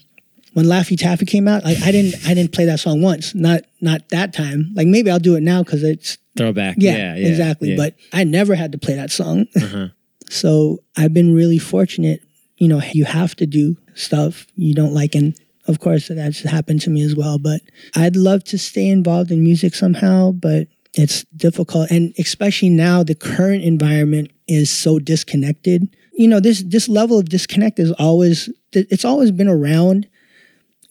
when 0.54 0.66
Laffy 0.66 0.98
Taffy 0.98 1.26
came 1.26 1.48
out, 1.48 1.64
like 1.64 1.78
I 1.84 1.92
didn't 1.92 2.28
I 2.28 2.34
didn't 2.34 2.54
play 2.54 2.66
that 2.66 2.80
song 2.80 3.02
once. 3.02 3.34
Not 3.36 3.62
not 3.82 4.10
that 4.10 4.34
time. 4.34 4.72
Like 4.76 4.88
maybe 4.88 5.10
I'll 5.12 5.20
do 5.20 5.36
it 5.36 5.42
now 5.42 5.64
because 5.64 5.84
it's 5.84 6.18
Throwback. 6.38 6.76
yeah, 6.80 6.96
Yeah, 6.96 7.16
yeah 7.16 7.28
exactly. 7.28 7.70
yeah. 7.72 7.76
But 7.78 7.96
I 8.12 8.24
never 8.24 8.56
had 8.56 8.72
to 8.72 8.78
play 8.78 8.96
that 8.96 9.12
song. 9.12 9.46
Uh-huh. 9.56 9.88
So 10.30 10.80
I've 10.98 11.14
been 11.14 11.36
really 11.36 11.60
fortunate. 11.60 12.22
You 12.58 12.68
know, 12.68 12.82
you 12.92 13.06
have 13.06 13.36
to 13.36 13.46
do 13.46 13.78
stuff 13.94 14.48
you 14.56 14.74
don't 14.74 14.94
like, 14.94 15.14
and 15.14 15.36
of 15.68 15.80
course 15.80 16.08
that's 16.08 16.42
happened 16.42 16.82
to 16.82 16.90
me 16.90 17.04
as 17.04 17.16
well. 17.16 17.38
But 17.38 17.62
I'd 17.96 18.16
love 18.16 18.44
to 18.46 18.58
stay 18.58 18.88
involved 18.88 19.30
in 19.30 19.44
music 19.44 19.76
somehow, 19.76 20.32
but 20.32 20.70
it's 20.96 21.24
difficult, 21.36 21.90
and 21.92 22.14
especially 22.20 22.70
now 22.70 23.04
the 23.04 23.16
current 23.16 23.64
environment 23.64 24.32
is 24.48 24.70
so 24.70 25.00
disconnected. 25.00 25.96
You 26.14 26.28
know, 26.28 26.40
this 26.40 26.64
this 26.64 26.88
level 26.88 27.20
of 27.20 27.30
disconnect 27.30 27.80
is 27.80 27.92
always 27.94 28.50
it's 28.74 29.06
always 29.06 29.32
been 29.32 29.48
around. 29.48 30.08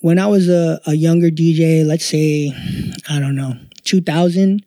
When 0.00 0.18
I 0.18 0.26
was 0.26 0.48
a, 0.48 0.80
a 0.86 0.94
younger 0.94 1.30
DJ, 1.30 1.86
let's 1.86 2.04
say, 2.04 2.52
I 3.08 3.20
don't 3.20 3.36
know, 3.36 3.54
2000, 3.84 4.64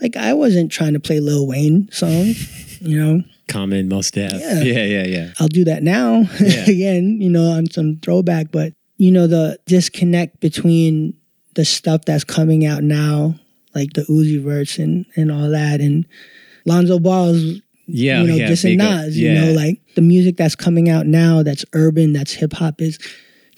like 0.00 0.16
I 0.16 0.32
wasn't 0.32 0.70
trying 0.70 0.92
to 0.92 1.00
play 1.00 1.18
Lil 1.18 1.48
Wayne 1.48 1.88
songs, 1.90 2.80
you 2.80 2.96
know. 2.96 3.22
Common, 3.48 3.88
Mos 3.88 4.10
Def. 4.12 4.32
Yeah. 4.32 4.62
Yeah, 4.62 4.84
yeah, 4.84 5.04
yeah. 5.06 5.32
I'll 5.40 5.48
do 5.48 5.64
that 5.64 5.82
now 5.82 6.24
Yeah. 6.40 6.68
again, 6.70 7.20
you 7.20 7.30
know, 7.30 7.50
on 7.50 7.68
some 7.70 7.98
throwback. 8.00 8.52
But 8.52 8.74
you 8.96 9.10
know, 9.10 9.26
the 9.26 9.58
disconnect 9.66 10.40
between 10.40 11.14
the 11.56 11.64
stuff 11.64 12.04
that's 12.04 12.24
coming 12.24 12.64
out 12.64 12.82
now, 12.84 13.34
like 13.76 13.92
the 13.92 14.02
Uzi 14.02 14.42
Vert 14.42 14.78
and 14.78 15.06
and 15.16 15.30
all 15.30 15.48
that, 15.50 15.80
and 15.80 16.04
Lonzo 16.64 16.98
Ball's, 16.98 17.60
Yeah, 17.86 18.22
you 18.22 18.26
know, 18.28 18.34
yeah. 18.34 18.48
dissing 18.50 18.78
big 18.78 18.78
Nas. 18.78 19.16
yeah. 19.20 19.32
You 19.32 19.40
know, 19.46 19.52
like 19.52 19.80
the 19.94 20.02
music 20.02 20.36
that's 20.36 20.56
coming 20.56 20.88
out 20.88 21.06
now, 21.06 21.42
that's 21.44 21.64
urban, 21.74 22.12
that's 22.12 22.32
hip 22.32 22.52
hop, 22.54 22.80
is 22.80 22.98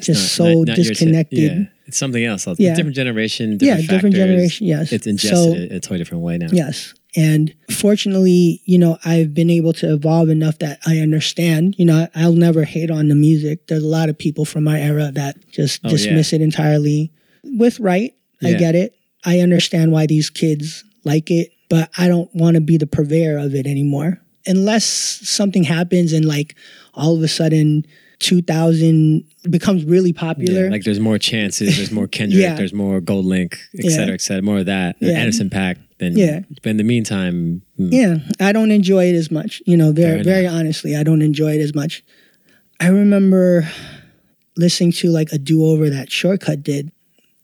just 0.01 0.21
Not- 0.39 0.47
so 0.47 0.53
not- 0.59 0.69
not 0.69 0.77
disconnected. 0.77 1.39
yeah. 1.39 1.63
It's 1.87 1.97
something 1.97 2.23
else. 2.23 2.47
It's 2.47 2.61
Yeah. 2.61 2.75
different 2.75 2.97
generation. 2.97 3.53
Yeah, 3.53 3.77
Different 3.77 3.89
different 3.91 4.15
generation, 4.17 4.67
yes. 4.67 4.93
It's 4.93 5.07
ingested 5.07 5.33
So- 5.33 5.55
in 5.55 5.73
a 5.73 5.81
totally 5.81 5.99
different 5.99 6.23
way 6.23 6.37
now. 6.37 6.49
Yes. 6.53 6.93
And 7.17 7.55
fortunately, 7.71 8.61
you 8.67 8.77
know, 8.77 8.99
I've 9.07 9.33
been 9.33 9.49
able 9.49 9.73
to 9.75 9.95
evolve 9.95 10.29
enough 10.29 10.59
that 10.59 10.79
I 10.87 10.99
understand. 10.99 11.75
You 11.79 11.87
know, 11.87 12.07
I'll 12.15 12.35
never 12.35 12.65
hate 12.65 12.91
on 12.91 13.09
the 13.09 13.15
music. 13.15 13.67
There's 13.69 13.83
a 13.83 13.87
lot 13.89 14.11
of 14.11 14.19
people 14.19 14.45
from 14.45 14.65
my 14.65 14.79
era 14.81 15.11
that 15.15 15.37
just 15.51 15.81
Oh, 15.85 15.89
dismiss 15.89 16.35
it 16.35 16.43
entirely 16.43 17.11
with 17.43 17.81
right. 17.81 18.13
I 18.43 18.53
get 18.53 18.75
it. 18.77 18.93
I 19.25 19.41
understand 19.41 19.93
why 19.93 20.07
these 20.07 20.31
kids 20.31 20.85
like 21.05 21.31
it, 21.31 21.51
but 21.69 21.91
I 21.99 22.09
don't 22.09 22.33
want 22.35 22.55
to 22.55 22.61
be 22.61 22.77
the 22.77 22.87
purveyor 22.87 23.39
of 23.39 23.55
it 23.55 23.67
anymore. 23.67 24.21
Unless 24.47 24.85
something 24.85 25.65
happens 25.65 26.13
and 26.13 26.25
like 26.25 26.55
all 26.95 27.17
of 27.17 27.23
a 27.23 27.29
sudden 27.29 27.85
2000 28.21 29.25
becomes 29.51 29.85
really 29.85 30.13
popular. 30.13 30.65
Yeah, 30.65 30.71
like 30.71 30.85
there's 30.85 31.01
more 31.01 31.19
chances, 31.19 31.77
there's 31.77 31.91
more 31.93 32.07
Kendrick, 32.19 32.43
Yeah. 32.43 32.55
there's 32.55 32.73
more 32.73 33.01
GoldLink, 33.01 33.55
et 33.79 33.85
Yeah. 33.85 33.91
cetera, 33.91 34.15
et 34.15 34.21
cetera. 34.21 34.43
More 34.43 34.59
of 34.59 34.67
that. 34.67 34.97
Yeah. 35.01 35.13
Anderson 35.13 35.51
.Paak. 35.51 35.77
Then, 35.99 36.17
Yeah. 36.17 36.41
But 36.63 36.71
in 36.71 36.77
the 36.77 36.85
meantime, 36.85 37.63
mm, 37.79 37.93
Yeah, 37.93 38.19
I 38.41 38.53
don't 38.53 38.71
enjoy 38.71 39.07
it 39.09 39.15
as 39.17 39.31
much. 39.31 39.61
You 39.67 39.77
know, 39.77 39.93
very 39.93 40.23
very 40.23 40.47
honestly, 40.47 40.95
I 40.97 41.03
don't 41.03 41.23
enjoy 41.23 41.53
it 41.57 41.61
as 41.61 41.75
much. 41.75 42.03
I 42.81 42.89
remember 42.89 43.69
listening 44.57 44.93
to 44.93 45.11
like 45.11 45.33
a 45.33 45.39
do 45.39 45.65
over 45.65 45.91
that 45.91 46.09
Shortkut 46.09 46.63
did. 46.63 46.91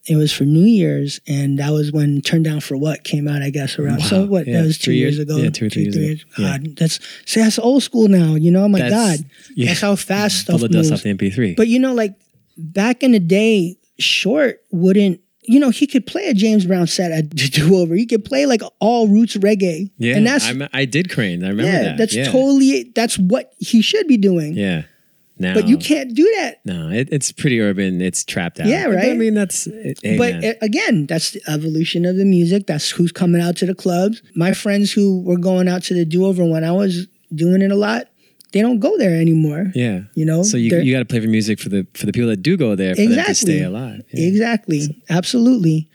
It 0.06 0.16
was 0.16 0.32
for 0.32 0.44
New 0.44 0.64
Year's, 0.66 1.18
and 1.26 1.58
that 1.58 1.70
was 1.70 1.90
when 1.90 2.20
"Turn 2.20 2.42
Down 2.42 2.60
for 2.60 2.76
What" 2.76 3.04
came 3.04 3.26
out. 3.26 3.40
I 3.40 3.48
guess 3.50 3.78
around 3.78 4.00
so 4.02 4.26
what 4.26 4.46
Yeah, 4.46 4.60
that 4.60 4.66
was 4.66 4.76
two 4.78 4.92
years, 4.92 5.16
years- 5.16 5.28
ago. 5.28 5.38
yeah, 5.38 5.48
two 5.50 5.66
or 5.66 5.70
three 5.70 5.84
years 5.84 5.96
ago. 5.96 6.16
Yeah. 6.38 6.58
That's 6.76 6.98
see, 7.24 7.40
that's 7.40 7.58
old 7.58 7.82
school 7.82 8.08
now. 8.08 8.34
You 8.34 8.50
know, 8.50 8.64
oh 8.64 8.68
my 8.68 8.80
That's- 8.80 9.18
God, 9.20 9.26
yeah. 9.56 9.68
that's 9.68 9.80
how 9.80 9.96
fast 9.96 10.40
stuff 10.40 10.58
pull 10.60 10.68
the 10.68 10.68
dust 10.68 10.90
moves. 10.90 11.00
off 11.00 11.02
the 11.04 11.14
MP3. 11.14 11.56
But 11.56 11.68
you 11.68 11.78
know, 11.78 11.94
like 11.94 12.14
back 12.58 13.02
in 13.02 13.12
the 13.12 13.18
day, 13.20 13.76
Short 13.98 14.60
wouldn't. 14.70 15.20
You 15.46 15.60
know, 15.60 15.68
he 15.68 15.86
could 15.86 16.06
play 16.06 16.26
a 16.28 16.34
James 16.34 16.64
Brown 16.64 16.86
set 16.86 17.12
at 17.12 17.28
do 17.36 17.76
over. 17.76 17.94
He 17.94 18.06
could 18.06 18.24
play 18.24 18.46
like 18.46 18.62
all 18.80 19.08
roots 19.08 19.36
reggae. 19.36 19.90
yeah, 19.98 20.16
and 20.16 20.26
that's 20.26 20.46
I'm, 20.46 20.66
I 20.72 20.84
did 20.86 21.10
Crane. 21.10 21.44
I 21.44 21.48
remember 21.48 21.70
yeah, 21.70 21.82
that. 21.82 21.98
that's 21.98 22.14
totally 22.30 22.92
that's 22.94 23.18
what 23.18 23.52
he 23.58 23.80
should 23.82 24.06
be 24.06 24.16
doing. 24.16 24.54
Yeah. 24.54 24.82
Now, 25.38 25.54
But 25.54 25.66
you 25.66 25.76
can't 25.78 26.14
do 26.14 26.22
that. 26.38 26.60
No, 26.64 26.90
it, 26.90 27.08
it's 27.10 27.32
pretty 27.32 27.60
urban. 27.60 28.00
It's 28.00 28.24
trapped 28.24 28.60
out. 28.60 28.66
Yeah, 28.68 28.86
But, 28.86 28.94
right? 28.96 29.10
I 29.12 29.14
mean, 29.14 29.34
that's. 29.34 29.64
Hey, 29.64 30.16
but 30.16 30.34
man. 30.34 30.44
uh, 30.44 30.52
again, 30.62 31.06
that's 31.06 31.32
the 31.32 31.40
evolution 31.48 32.04
of 32.04 32.16
the 32.16 32.24
music. 32.24 32.66
That's 32.68 32.88
who's 32.90 33.10
coming 33.10 33.42
out 33.42 33.56
to 33.56 33.66
the 33.66 33.74
clubs. 33.74 34.22
My 34.36 34.52
friends 34.52 34.92
who 34.92 35.22
were 35.22 35.36
going 35.38 35.66
out 35.68 35.82
to 35.84 35.94
the 35.94 36.04
do 36.04 36.24
over 36.24 36.44
when 36.44 36.62
I 36.62 36.70
was 36.72 37.08
doing 37.34 37.62
it 37.62 37.72
a 37.72 37.76
lot, 37.76 38.06
they 38.52 38.60
don't 38.62 38.78
go 38.78 38.96
there 38.96 39.20
anymore. 39.20 39.72
yeah. 39.74 40.02
You 40.14 40.24
know, 40.24 40.44
So 40.44 40.56
you, 40.56 40.76
you 40.78 40.92
got 40.94 41.00
to 41.00 41.04
play 41.04 41.18
for 41.18 41.26
music 41.26 41.58
for 41.58 41.68
the 41.68 41.84
for 41.94 42.06
the 42.06 42.12
people 42.12 42.28
that 42.28 42.36
do 42.42 42.56
go 42.56 42.76
there 42.76 42.94
for 42.94 43.00
them 43.02 43.08
to 43.10 43.18
Exactly. 43.18 43.34
stay 43.34 43.62
alive. 43.64 44.02
Yeah. 44.12 44.28
Exactly. 44.28 45.02
Absolutely. 45.10 45.88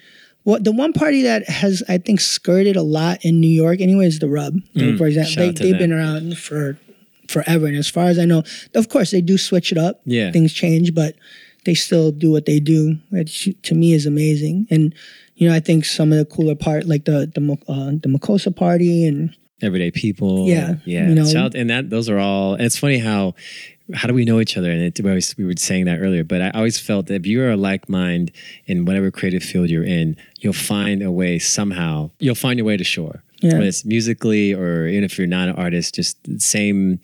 Well, 0.44 0.60
the 0.60 0.72
one 0.74 0.92
party 0.94 1.22
that 1.24 1.48
has, 1.48 1.82
I 1.88 1.98
think, 2.00 2.20
skirted 2.20 2.76
a 2.76 2.82
lot 2.82 3.24
in 3.24 3.40
New 3.40 3.48
York, 3.50 3.80
anyway, 3.82 4.08
is 4.08 4.20
the 4.20 4.28
Rub. 4.30 4.56
For 4.98 5.08
example, 5.08 5.10
Mm. 5.12 5.26
Shout 5.28 5.36
they, 5.36 5.52
they've 5.52 5.72
them. 5.72 5.80
been 5.80 5.94
around 5.94 6.38
for 6.38 6.78
forever, 7.30 7.68
and 7.68 7.78
as 7.78 7.90
far 7.90 8.06
as 8.06 8.18
I 8.18 8.26
know, 8.26 8.44
of 8.76 8.90
course, 8.90 9.12
they 9.12 9.22
do 9.22 9.38
switch 9.38 9.72
it 9.72 9.78
up. 9.78 10.02
Yeah. 10.06 10.32
things 10.32 10.54
change, 10.54 10.94
but 10.94 11.16
they 11.66 11.74
still 11.74 12.12
do 12.12 12.32
what 12.32 12.46
they 12.46 12.60
do, 12.60 12.98
which 13.10 13.50
to 13.64 13.76
me 13.76 13.94
is 13.94 14.06
amazing. 14.06 14.68
And 14.70 14.96
you 15.36 15.48
know, 15.48 15.56
I 15.56 15.60
think 15.60 15.86
some 15.86 16.12
of 16.12 16.18
the 16.18 16.26
cooler 16.26 16.56
part, 16.56 16.86
like 16.86 17.06
the 17.06 17.32
the 17.34 17.58
uh, 17.68 17.92
the 17.92 18.10
Makossa 18.10 18.54
party, 18.54 19.06
and 19.06 19.36
everyday 19.62 19.92
people. 19.92 20.48
Yeah, 20.48 20.76
yeah. 20.86 21.08
you 21.08 21.16
know. 21.16 21.26
Shout- 21.26 21.56
and 21.56 21.70
that 21.70 21.90
those 21.90 22.10
are 22.10 22.20
all. 22.20 22.56
And 22.56 22.64
it's 22.64 22.78
funny 22.78 23.00
how 23.00 23.36
how 23.94 24.08
do 24.08 24.14
we 24.14 24.26
know 24.26 24.40
each 24.40 24.58
other? 24.58 24.70
And 24.70 24.82
it, 24.82 25.00
we, 25.02 25.10
always, 25.10 25.36
we 25.38 25.46
were 25.46 25.54
saying 25.58 25.86
that 25.86 26.00
earlier, 26.00 26.24
but 26.24 26.42
I 26.42 26.52
always 26.52 26.80
felt 26.80 27.08
that 27.08 27.16
if 27.16 27.26
you 27.26 27.42
are 27.42 27.52
a 27.52 27.58
like 27.58 27.90
mind 27.90 28.32
in 28.66 28.86
whatever 28.86 29.10
creative 29.12 29.44
field 29.44 29.70
you're 29.70 29.84
in, 29.84 30.16
you'll 30.40 30.54
find 30.54 31.02
a 31.02 31.12
way 31.12 31.40
somehow. 31.40 32.12
You'll 32.20 32.36
find 32.36 32.60
your 32.60 32.66
way 32.66 32.78
to 32.78 32.84
shore. 32.84 33.24
Yeah. 33.42 33.54
Whether 33.54 33.68
it's 33.68 33.86
musically 33.86 34.54
or 34.54 34.88
even 34.88 35.04
if 35.04 35.18
you're 35.18 35.28
not 35.28 35.50
an 35.50 35.56
artist, 35.56 35.96
just 35.96 36.22
the 36.24 36.40
same 36.40 37.00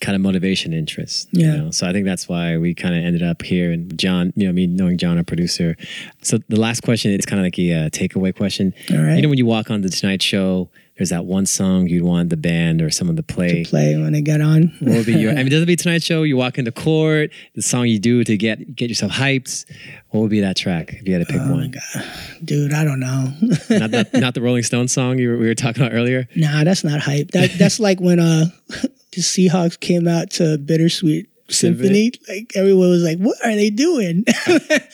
kind 0.00 0.14
of 0.14 0.20
motivation 0.20 0.72
interest. 0.72 1.28
Yeah. 1.32 1.46
You 1.46 1.62
know? 1.62 1.70
So 1.70 1.88
I 1.88 1.92
think 1.92 2.04
that's 2.04 2.28
why 2.28 2.56
we 2.56 2.74
kind 2.74 2.94
of 2.94 3.04
ended 3.04 3.22
up 3.22 3.42
here. 3.42 3.72
And 3.72 3.98
John, 3.98 4.32
you 4.36 4.46
know, 4.46 4.52
me 4.52 4.66
knowing 4.66 4.98
John, 4.98 5.16
our 5.16 5.24
producer. 5.24 5.76
So 6.22 6.38
the 6.48 6.60
last 6.60 6.82
question, 6.82 7.10
it's 7.12 7.26
kind 7.26 7.40
of 7.40 7.44
like 7.44 7.58
a 7.58 7.72
uh, 7.72 7.88
takeaway 7.90 8.34
question. 8.34 8.74
All 8.90 8.98
right. 8.98 9.16
You 9.16 9.22
know, 9.22 9.28
when 9.28 9.38
you 9.38 9.46
walk 9.46 9.70
on 9.70 9.80
the 9.80 9.88
Tonight 9.88 10.22
Show, 10.22 10.70
there's 10.98 11.10
that 11.10 11.24
one 11.24 11.46
song 11.46 11.86
you'd 11.86 12.02
want 12.02 12.28
the 12.28 12.36
band 12.36 12.82
or 12.82 12.90
someone 12.90 13.16
to 13.16 13.22
play. 13.22 13.64
play 13.64 13.96
when 13.96 14.12
they 14.12 14.20
get 14.20 14.40
on. 14.40 14.74
What 14.80 14.96
would 14.96 15.06
be 15.06 15.14
your? 15.14 15.30
I 15.32 15.36
mean, 15.36 15.46
doesn't 15.48 15.62
it 15.62 15.66
be 15.66 15.76
Tonight 15.76 16.02
Show? 16.02 16.24
You 16.24 16.36
walk 16.36 16.58
into 16.58 16.72
court, 16.72 17.30
the 17.54 17.62
song 17.62 17.86
you 17.86 17.98
do 17.98 18.24
to 18.24 18.36
get 18.36 18.74
get 18.74 18.88
yourself 18.88 19.12
hyped. 19.12 19.64
What 20.10 20.20
would 20.22 20.30
be 20.30 20.40
that 20.40 20.56
track 20.56 20.92
if 20.94 21.06
you 21.06 21.14
had 21.14 21.26
to 21.26 21.32
pick 21.32 21.40
Oh 21.40 21.52
one? 21.52 21.70
god, 21.70 22.04
dude, 22.44 22.72
I 22.72 22.84
don't 22.84 22.98
know. 23.00 23.32
Not 23.70 23.90
the, 23.92 24.08
not 24.20 24.34
the 24.34 24.42
Rolling 24.42 24.62
Stones 24.64 24.92
song 24.92 25.18
you 25.18 25.28
were, 25.30 25.38
we 25.38 25.46
were 25.46 25.54
talking 25.54 25.82
about 25.82 25.94
earlier. 25.94 26.28
Nah, 26.34 26.64
that's 26.64 26.82
not 26.82 27.00
hype. 27.00 27.30
That 27.30 27.52
that's 27.58 27.78
like 27.78 28.00
when 28.00 28.18
uh 28.18 28.46
the 28.68 29.20
Seahawks 29.20 29.78
came 29.78 30.08
out 30.08 30.30
to 30.32 30.58
Bittersweet 30.58 31.26
Symphony. 31.50 32.12
Like 32.28 32.52
everyone 32.54 32.90
was 32.90 33.02
like, 33.02 33.18
"What 33.18 33.36
are 33.44 33.54
they 33.54 33.70
doing?" 33.70 34.24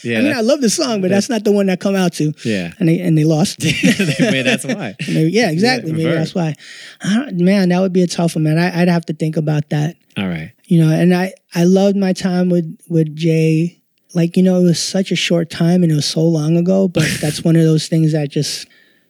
Yeah, 0.05 0.18
I 0.18 0.22
mean, 0.22 0.32
I 0.36 0.40
love 0.43 0.60
the 0.60 0.68
song, 0.70 1.01
but 1.01 1.10
that's 1.10 1.28
not 1.31 1.44
the 1.44 1.52
one 1.52 1.66
that 1.66 1.81
come 1.81 1.94
out 1.97 2.12
to. 2.14 2.32
Yeah, 2.44 2.72
And 2.78 2.89
they 2.89 3.01
and 3.01 3.16
they 3.16 3.24
lost. 3.24 3.62
Maybe 3.62 4.43
that's 4.43 4.64
why. 4.64 4.94
Maybe, 5.09 5.31
yeah, 5.32 5.51
exactly. 5.51 5.90
Yeah, 5.93 5.97
Maybe 5.97 6.10
that's 6.10 6.35
why. 6.35 6.55
I 7.02 7.14
don't, 7.14 7.39
man, 7.40 7.70
that 7.70 7.81
would 7.81 7.93
be 7.93 8.02
a 8.02 8.06
tough 8.06 8.35
one, 8.36 8.44
man. 8.44 8.59
I, 8.59 8.82
I'd 8.82 8.89
have 8.89 9.06
to 9.06 9.14
think 9.14 9.36
about 9.36 9.70
that. 9.70 9.97
All 10.18 10.28
right. 10.28 10.52
You 10.66 10.85
know, 10.85 10.93
and 10.93 11.14
I 11.14 11.32
I 11.55 11.64
loved 11.64 11.97
my 11.97 12.12
time 12.12 12.51
with 12.51 12.78
with 12.89 13.14
Jay. 13.16 13.81
Like 14.14 14.36
you 14.36 14.43
know, 14.43 14.60
it 14.60 14.64
was 14.64 14.81
such 14.81 15.10
a 15.10 15.16
short 15.16 15.51
time 15.51 15.82
and 15.82 15.90
it 15.90 15.97
was 15.97 16.06
so 16.06 16.20
long 16.22 16.56
ago, 16.56 16.86
but 16.86 17.09
that's 17.20 17.43
one 17.43 17.56
of 17.56 17.62
those 17.64 17.89
things 17.89 18.12
that 18.12 18.31
just 18.31 18.68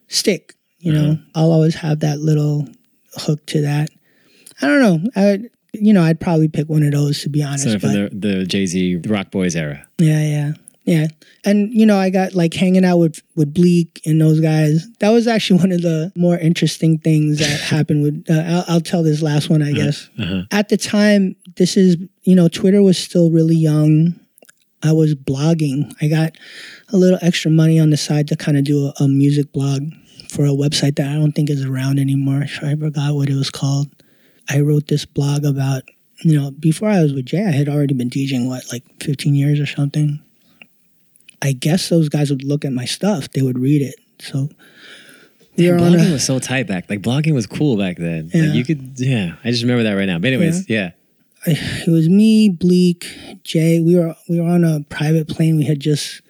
stick. 0.08 0.54
You 0.78 0.92
know, 0.92 1.10
Uh-huh. 1.12 1.22
I'll 1.34 1.52
always 1.52 1.74
have 1.76 2.00
that 2.00 2.20
little 2.20 2.68
hook 3.16 3.44
to 3.46 3.62
that. 3.62 3.88
I 4.62 4.66
don't 4.66 4.80
know. 4.80 5.10
I 5.16 5.40
you 5.74 5.92
know, 5.92 6.02
I'd 6.02 6.20
probably 6.20 6.48
pick 6.48 6.68
one 6.68 6.82
of 6.82 6.92
those 6.92 7.22
to 7.22 7.28
be 7.28 7.42
honest. 7.42 7.64
So 7.64 7.72
but 7.72 7.80
from 7.80 7.92
the 7.92 8.10
the 8.12 8.46
Jay 8.46 8.66
Z 8.66 9.02
Roc 9.06 9.30
Boys 9.30 9.56
era. 9.56 9.86
yeah, 9.98 10.20
yeah, 10.20 10.52
yeah. 10.84 11.06
And 11.44 11.72
you 11.72 11.84
know, 11.86 11.98
I 11.98 12.10
got 12.10 12.34
like 12.34 12.54
hanging 12.54 12.84
out 12.84 12.98
with 12.98 13.22
with 13.36 13.52
Bleek 13.52 14.00
and 14.06 14.20
those 14.20 14.40
guys. 14.40 14.88
That 15.00 15.10
was 15.10 15.26
actually 15.26 15.60
one 15.60 15.72
of 15.72 15.82
the 15.82 16.12
more 16.16 16.38
interesting 16.38 16.98
things 16.98 17.38
that 17.38 17.60
happened. 17.70 18.02
With 18.02 18.24
uh, 18.30 18.42
I'll, 18.46 18.64
I'll 18.74 18.80
tell 18.80 19.02
this 19.02 19.22
last 19.22 19.50
one, 19.50 19.62
I 19.62 19.72
guess. 19.72 20.08
Uh-huh. 20.18 20.42
At 20.50 20.68
the 20.68 20.76
time, 20.76 21.36
this 21.56 21.76
is 21.76 21.96
you 22.22 22.34
know, 22.34 22.48
Twitter 22.48 22.82
was 22.82 22.98
still 22.98 23.30
really 23.30 23.56
young. 23.56 24.18
I 24.82 24.92
was 24.92 25.14
blogging. 25.14 25.94
I 26.02 26.08
got 26.08 26.36
a 26.90 26.96
little 26.98 27.18
extra 27.22 27.50
money 27.50 27.80
on 27.80 27.88
the 27.88 27.96
side 27.96 28.28
to 28.28 28.36
kind 28.36 28.58
of 28.58 28.64
do 28.64 28.86
a, 28.86 29.04
a 29.04 29.08
music 29.08 29.50
blog 29.52 29.82
for 30.28 30.44
a 30.44 30.48
website 30.48 30.96
that 30.96 31.08
I 31.08 31.14
don't 31.14 31.32
think 31.32 31.48
is 31.48 31.64
around 31.64 31.98
anymore. 31.98 32.44
I 32.62 32.74
forgot 32.76 33.14
what 33.14 33.30
it 33.30 33.34
was 33.34 33.50
called. 33.50 33.88
I 34.48 34.60
wrote 34.60 34.88
this 34.88 35.04
blog 35.04 35.44
about 35.44 35.84
you 36.22 36.40
know, 36.40 36.50
before 36.52 36.88
I 36.88 37.02
was 37.02 37.12
with 37.12 37.26
Jay, 37.26 37.44
I 37.44 37.50
had 37.50 37.68
already 37.68 37.94
been 37.94 38.08
DJing 38.08 38.48
what, 38.48 38.62
like 38.72 38.84
15 39.02 39.34
years 39.34 39.60
or 39.60 39.66
something. 39.66 40.20
I 41.42 41.52
guess 41.52 41.88
those 41.88 42.08
guys 42.08 42.30
would 42.30 42.44
look 42.44 42.64
at 42.64 42.72
my 42.72 42.86
stuff, 42.86 43.30
they 43.30 43.42
would 43.42 43.58
read 43.58 43.82
it. 43.82 43.96
So 44.20 44.48
Man, 45.56 45.78
blogging 45.78 46.08
a, 46.08 46.12
was 46.12 46.24
so 46.24 46.38
tight 46.38 46.66
back. 46.66 46.88
Like 46.88 47.02
blogging 47.02 47.34
was 47.34 47.46
cool 47.46 47.76
back 47.76 47.98
then. 47.98 48.30
Yeah. 48.32 48.44
Like 48.44 48.54
you 48.54 48.64
could, 48.64 48.94
yeah. 48.96 49.36
I 49.44 49.50
just 49.50 49.62
remember 49.62 49.82
that 49.84 49.92
right 49.92 50.06
now. 50.06 50.18
But 50.18 50.28
anyways, 50.28 50.68
yeah. 50.68 50.92
it 51.46 51.90
was 51.90 52.08
me, 52.08 52.48
Bleek, 52.48 53.06
Jay. 53.44 53.80
We 53.80 53.96
were 53.96 54.16
we 54.28 54.40
were 54.40 54.48
on 54.48 54.64
a 54.64 54.80
private 54.88 55.28
plane. 55.28 55.56
We 55.56 55.64
had 55.64 55.80
just 55.80 56.22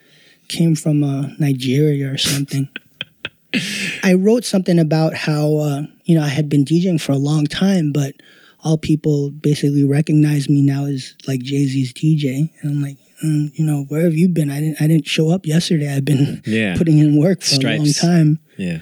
came 0.48 0.74
from 0.74 1.04
uh, 1.04 1.28
Nigeria 1.38 2.10
or 2.10 2.18
something. 2.18 2.68
I 4.02 4.14
wrote 4.14 4.44
something 4.44 4.80
about 4.80 5.14
how 5.14 5.56
uh, 5.58 5.82
you 6.04 6.14
know 6.16 6.22
I 6.22 6.28
had 6.28 6.48
been 6.48 6.64
DJing 6.64 7.00
for 7.00 7.12
a 7.12 7.16
long 7.18 7.46
time, 7.46 7.92
but 7.92 8.14
all 8.62 8.78
people 8.78 9.30
basically 9.30 9.84
recognize 9.84 10.48
me 10.48 10.62
now 10.62 10.86
as 10.86 11.14
like 11.28 11.40
Jay 11.42 11.64
Z's 11.66 11.92
DJ, 11.92 12.50
and 12.62 12.70
I'm 12.72 12.82
like, 12.82 12.96
um, 13.22 13.52
you 13.54 13.64
know, 13.64 13.84
where 13.88 14.02
have 14.02 14.14
you 14.14 14.28
been? 14.28 14.50
I 14.50 14.60
didn't 14.60 14.80
I 14.82 14.86
didn't 14.86 15.06
show 15.06 15.30
up 15.30 15.46
yesterday. 15.46 15.94
I've 15.94 16.04
been 16.04 16.42
Yeah. 16.46 16.76
putting 16.76 16.98
in 16.98 17.18
work 17.18 17.42
for 17.42 17.56
a 17.66 17.76
long 17.78 17.92
time 17.92 18.38
Yeah. 18.56 18.78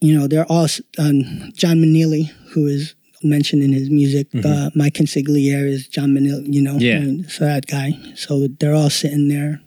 you 0.00 0.16
know, 0.18 0.26
they're 0.28 0.46
all 0.50 0.66
um, 0.98 1.52
John 1.54 1.76
Meneilly, 1.82 2.30
who 2.52 2.66
is 2.66 2.94
mentioned 3.22 3.62
in 3.62 3.72
his 3.72 3.90
music. 3.90 4.28
Uh, 4.34 4.70
my 4.74 4.88
consigliere 4.88 5.66
is 5.68 5.86
John 5.88 6.10
Meneilly, 6.14 6.52
you 6.54 6.62
know, 6.62 6.74
Mm-hmm. 6.74 6.80
Yeah. 6.82 6.96
and 6.96 7.30
so 7.30 7.44
that 7.44 7.66
guy. 7.66 7.92
So 8.14 8.46
they're 8.48 8.74
all 8.74 8.88
sitting 8.90 9.28
there, 9.28 9.60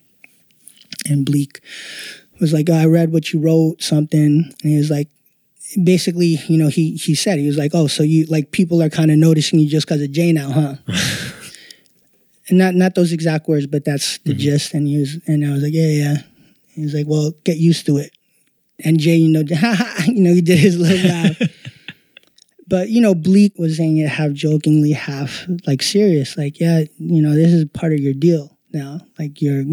and 1.09 1.25
Bleek 1.25 1.59
was 2.39 2.51
like, 2.53 2.67
oh, 2.69 2.73
"I 2.73 2.85
read 2.85 3.11
what 3.11 3.31
you 3.33 3.39
wrote, 3.39 3.81
something," 3.83 4.51
and 4.63 4.71
he 4.71 4.77
was 4.77 4.89
like. 4.89 5.09
Basically, 5.81 6.37
you 6.47 6.57
know, 6.57 6.67
he 6.67 6.95
he 6.95 7.15
said 7.15 7.39
he 7.39 7.47
was 7.47 7.57
like, 7.57 7.71
"Oh, 7.73 7.87
so 7.87 8.03
you 8.03 8.25
like 8.25 8.51
people 8.51 8.81
are 8.81 8.89
kind 8.89 9.11
of 9.11 9.17
noticing 9.17 9.59
you 9.59 9.67
just 9.67 9.87
because 9.87 10.01
of 10.01 10.11
Jay 10.11 10.31
now, 10.31 10.51
huh?" 10.51 10.75
and 12.49 12.57
not 12.57 12.75
not 12.75 12.95
those 12.95 13.11
exact 13.11 13.47
words, 13.47 13.67
but 13.67 13.85
that's 13.85 14.17
the 14.19 14.31
mm-hmm. 14.31 14.39
gist. 14.39 14.73
And 14.73 14.87
he 14.87 14.99
was, 14.99 15.19
and 15.27 15.45
I 15.45 15.51
was 15.51 15.63
like, 15.63 15.73
"Yeah, 15.73 15.87
yeah." 15.87 16.17
He 16.67 16.83
was 16.83 16.93
like, 16.93 17.07
"Well, 17.07 17.31
get 17.43 17.57
used 17.57 17.85
to 17.87 17.97
it." 17.97 18.11
And 18.83 18.99
Jay, 18.99 19.15
you 19.15 19.29
know, 19.29 19.39
you 20.07 20.21
know, 20.21 20.33
he 20.33 20.41
did 20.41 20.59
his 20.59 20.77
little 20.77 21.09
laugh. 21.09 21.41
but 22.67 22.89
you 22.89 23.01
know, 23.01 23.15
Bleek 23.15 23.57
was 23.57 23.77
saying 23.77 23.97
it 23.97 24.09
half 24.09 24.31
jokingly, 24.31 24.91
half 24.91 25.45
like 25.65 25.81
serious. 25.81 26.37
Like, 26.37 26.59
yeah, 26.59 26.83
you 26.97 27.21
know, 27.21 27.33
this 27.33 27.51
is 27.51 27.65
part 27.65 27.93
of 27.93 27.99
your 27.99 28.13
deal 28.13 28.57
now. 28.71 29.01
Like, 29.17 29.41
you're 29.41 29.63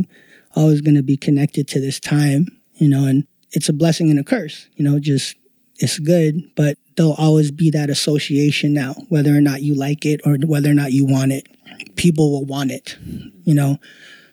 always 0.54 0.80
going 0.80 0.96
to 0.96 1.02
be 1.02 1.16
connected 1.16 1.68
to 1.68 1.80
this 1.80 2.00
time, 2.00 2.46
you 2.74 2.88
know, 2.88 3.04
and 3.06 3.26
it's 3.52 3.68
a 3.68 3.72
blessing 3.72 4.10
and 4.10 4.18
a 4.18 4.24
curse. 4.24 4.68
You 4.76 4.84
know, 4.84 4.98
just 4.98 5.36
it's 5.80 5.98
good, 5.98 6.42
but 6.54 6.78
there'll 6.96 7.14
always 7.14 7.50
be 7.50 7.70
that 7.70 7.90
association 7.90 8.72
now, 8.74 8.94
whether 9.08 9.34
or 9.36 9.40
not 9.40 9.62
you 9.62 9.74
like 9.74 10.04
it 10.06 10.20
or 10.24 10.36
whether 10.46 10.70
or 10.70 10.74
not 10.74 10.92
you 10.92 11.04
want 11.06 11.32
it. 11.32 11.48
People 11.96 12.30
will 12.30 12.44
want 12.44 12.70
it, 12.70 12.96
you 13.44 13.54
know. 13.54 13.78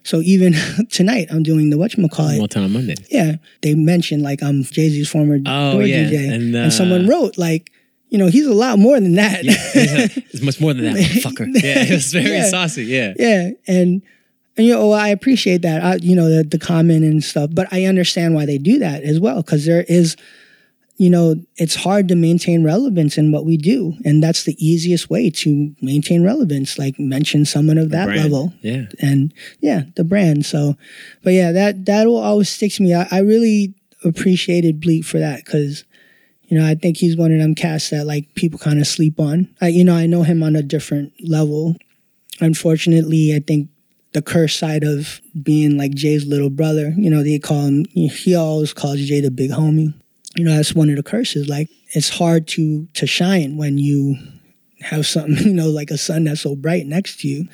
So 0.04 0.22
even 0.22 0.54
tonight, 0.90 1.28
I'm 1.32 1.44
doing 1.44 1.70
the 1.70 1.78
whatchamacallit. 1.78 2.40
One 2.40 2.48
time 2.50 2.64
on 2.66 2.74
Monday. 2.74 2.96
Yeah, 3.10 3.36
they 3.62 3.76
mentioned 3.76 4.24
like 4.24 4.42
I'm 4.44 4.64
Jay 4.64 4.90
Z's 4.90 5.10
former 5.10 5.38
Oh, 5.46 5.74
door 5.74 5.84
yeah, 5.84 6.04
DJ, 6.06 6.34
and, 6.34 6.56
and, 6.56 6.74
someone 6.74 7.06
uh, 7.06 7.10
wrote 7.10 7.38
like, 7.38 7.72
you 8.10 8.18
know, 8.18 8.28
he's 8.28 8.46
a 8.48 8.54
lot 8.54 8.80
more 8.80 9.00
than 9.00 9.16
that. 9.16 9.44
Yeah. 9.44 9.54
it's 9.74 10.42
much 10.42 10.60
more 10.62 10.74
than 10.74 10.86
that, 10.86 10.96
motherfucker. 10.98 11.48
Yeah. 11.54 11.84
It 11.84 11.92
was 11.92 12.12
very 12.14 12.38
Yeah. 12.38 12.50
saucy. 12.50 12.86
Yeah. 12.86 13.14
yeah, 13.18 13.50
and 13.68 14.02
and 14.58 14.66
you 14.66 14.74
know, 14.74 14.92
I 14.92 15.10
appreciate 15.10 15.62
that. 15.62 15.84
I, 15.84 15.96
you 16.02 16.16
know, 16.16 16.30
the 16.30 16.44
the 16.44 16.60
comment 16.60 17.04
and 17.04 17.24
stuff, 17.24 17.50
but 17.54 17.68
I 17.72 17.84
understand 17.86 18.34
why 18.34 18.46
they 18.46 18.58
do 18.58 18.80
that 18.80 19.04
as 19.04 19.20
well 19.20 19.38
because 19.44 19.66
there 19.66 19.84
is, 19.88 20.16
you 20.98 21.10
know, 21.12 21.36
it's 21.58 21.76
hard 21.76 22.08
to 22.08 22.16
maintain 22.16 22.64
relevance 22.64 23.18
in 23.18 23.32
what 23.32 23.46
we 23.46 23.56
do, 23.56 23.94
and 24.04 24.22
that's 24.22 24.44
the 24.44 24.56
easiest 24.58 25.10
way 25.10 25.30
to 25.30 25.76
maintain 25.82 26.24
relevance. 26.24 26.78
Like 26.80 27.00
mention 27.00 27.46
someone 27.46 27.78
of 27.78 27.92
that 27.92 28.06
Brand. 28.08 28.24
level, 28.24 28.54
Yeah. 28.62 28.86
and 29.00 29.32
yeah, 29.62 29.84
the 29.96 30.04
brand. 30.04 30.46
So, 30.46 30.76
but 31.24 31.34
yeah, 31.34 31.52
that 31.52 31.86
that 31.86 32.08
will 32.08 32.18
always 32.18 32.50
stick 32.50 32.74
to 32.74 32.84
me. 32.84 32.94
I, 32.96 33.08
I 33.12 33.20
really 33.20 33.76
appreciated 34.04 34.80
Bleek 34.82 35.06
for 35.06 35.20
that 35.20 35.46
because, 35.46 35.84
you 36.48 36.58
know, 36.58 36.66
I 36.68 36.74
think 36.76 36.98
he's 36.98 37.16
one 37.16 37.32
of 37.32 37.40
them 37.40 37.54
cats 37.56 37.90
that 37.92 38.06
like 38.08 38.34
people 38.36 38.58
kind 38.60 38.80
of 38.80 38.88
sleep 38.88 39.20
on. 39.20 39.50
I, 39.62 39.68
you 39.68 39.84
know, 39.84 39.96
I 39.96 40.06
know 40.08 40.24
him 40.24 40.42
on 40.44 40.56
a 40.56 40.62
different 40.64 41.14
level. 41.24 41.76
Unfortunately, 42.40 43.36
I 43.36 43.40
think 43.40 43.70
the 44.14 44.22
curse 44.22 44.56
side 44.56 44.84
of 44.84 45.22
being 45.44 45.78
like 45.78 45.92
Jay's 45.94 46.26
little 46.26 46.50
brother, 46.50 46.94
you 46.98 47.10
know, 47.10 47.24
they 47.24 47.40
call 47.40 47.66
him. 47.66 47.86
He 47.94 48.36
always 48.36 48.74
calls 48.74 49.00
Jay 49.02 49.20
the 49.22 49.32
big 49.32 49.52
homie. 49.52 49.94
You 50.38 50.46
know, 50.46 50.56
that's 50.56 50.74
one 50.76 50.90
of 50.90 50.96
the 50.96 51.04
curses. 51.04 51.50
Like 51.50 51.70
it's 51.90 52.10
hard 52.10 52.48
to 52.50 52.88
to 52.94 53.08
shine 53.08 53.58
when 53.58 53.78
you 53.78 54.18
have 54.82 55.06
something, 55.06 55.38
you 55.48 55.54
know, 55.54 55.70
like 55.70 55.92
a 55.92 55.98
sun 55.98 56.26
that's 56.26 56.42
so 56.42 56.56
bright 56.56 56.86
next 56.86 57.22
to 57.22 57.28
you. 57.28 57.48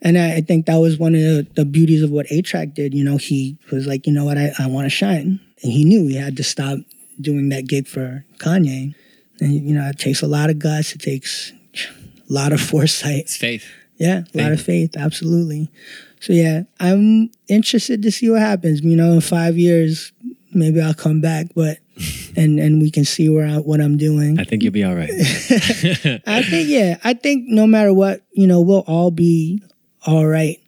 And 0.00 0.18
I, 0.18 0.36
I 0.36 0.40
think 0.40 0.66
that 0.66 0.76
was 0.76 0.98
one 0.98 1.14
of 1.14 1.20
the, 1.20 1.46
the 1.54 1.64
beauties 1.64 2.02
of 2.02 2.10
what 2.10 2.26
A-Trak 2.30 2.74
did. 2.74 2.92
You 2.92 3.04
know, 3.04 3.16
he 3.18 3.56
was 3.70 3.86
like, 3.86 4.06
you 4.06 4.12
know 4.12 4.24
what, 4.24 4.36
I, 4.36 4.52
I 4.58 4.66
want 4.66 4.86
to 4.86 4.90
shine. 4.90 5.40
And 5.62 5.72
he 5.72 5.84
knew 5.84 6.08
he 6.08 6.16
had 6.16 6.36
to 6.38 6.42
stop 6.42 6.78
doing 7.20 7.50
that 7.50 7.68
gig 7.68 7.86
for 7.86 8.24
Kanye. 8.38 8.94
And, 9.40 9.52
you 9.68 9.74
know, 9.74 9.88
it 9.88 9.98
takes 9.98 10.20
a 10.22 10.26
lot 10.26 10.50
of 10.50 10.58
guts. 10.58 10.92
It 10.92 11.00
takes 11.00 11.52
a 11.74 12.32
lot 12.32 12.52
of 12.52 12.60
foresight. 12.70 13.20
It's 13.20 13.36
faith. 13.36 13.70
Yeah, 13.96 14.24
a 14.34 14.42
lot 14.42 14.52
of 14.52 14.60
faith. 14.60 14.96
Absolutely. 14.96 15.70
So, 16.18 16.32
yeah, 16.32 16.62
I'm 16.80 17.30
interested 17.46 18.02
to 18.02 18.10
see 18.10 18.28
what 18.28 18.40
happens. 18.40 18.80
You 18.80 18.96
know, 18.96 19.12
in 19.12 19.20
five 19.20 19.56
years, 19.56 20.12
maybe 20.52 20.80
I'll 20.80 20.94
come 20.94 21.20
back, 21.20 21.46
but, 21.54 21.78
and, 22.36 22.58
and 22.58 22.80
we 22.80 22.90
can 22.90 23.04
see 23.04 23.28
where 23.28 23.46
I, 23.46 23.56
what 23.58 23.80
I'm 23.80 23.96
doing. 23.96 24.38
I 24.40 24.44
think 24.44 24.62
you'll 24.62 24.72
be 24.72 24.84
all 24.84 24.94
right. 24.94 25.10
I 26.26 26.42
think 26.42 26.68
yeah, 26.68 26.98
I 27.04 27.14
think 27.14 27.44
no 27.48 27.66
matter 27.66 27.92
what, 27.92 28.22
you 28.32 28.46
know, 28.46 28.60
we'll 28.60 28.84
all 28.86 29.10
be 29.10 29.62
all 30.06 30.26
right. 30.26 30.58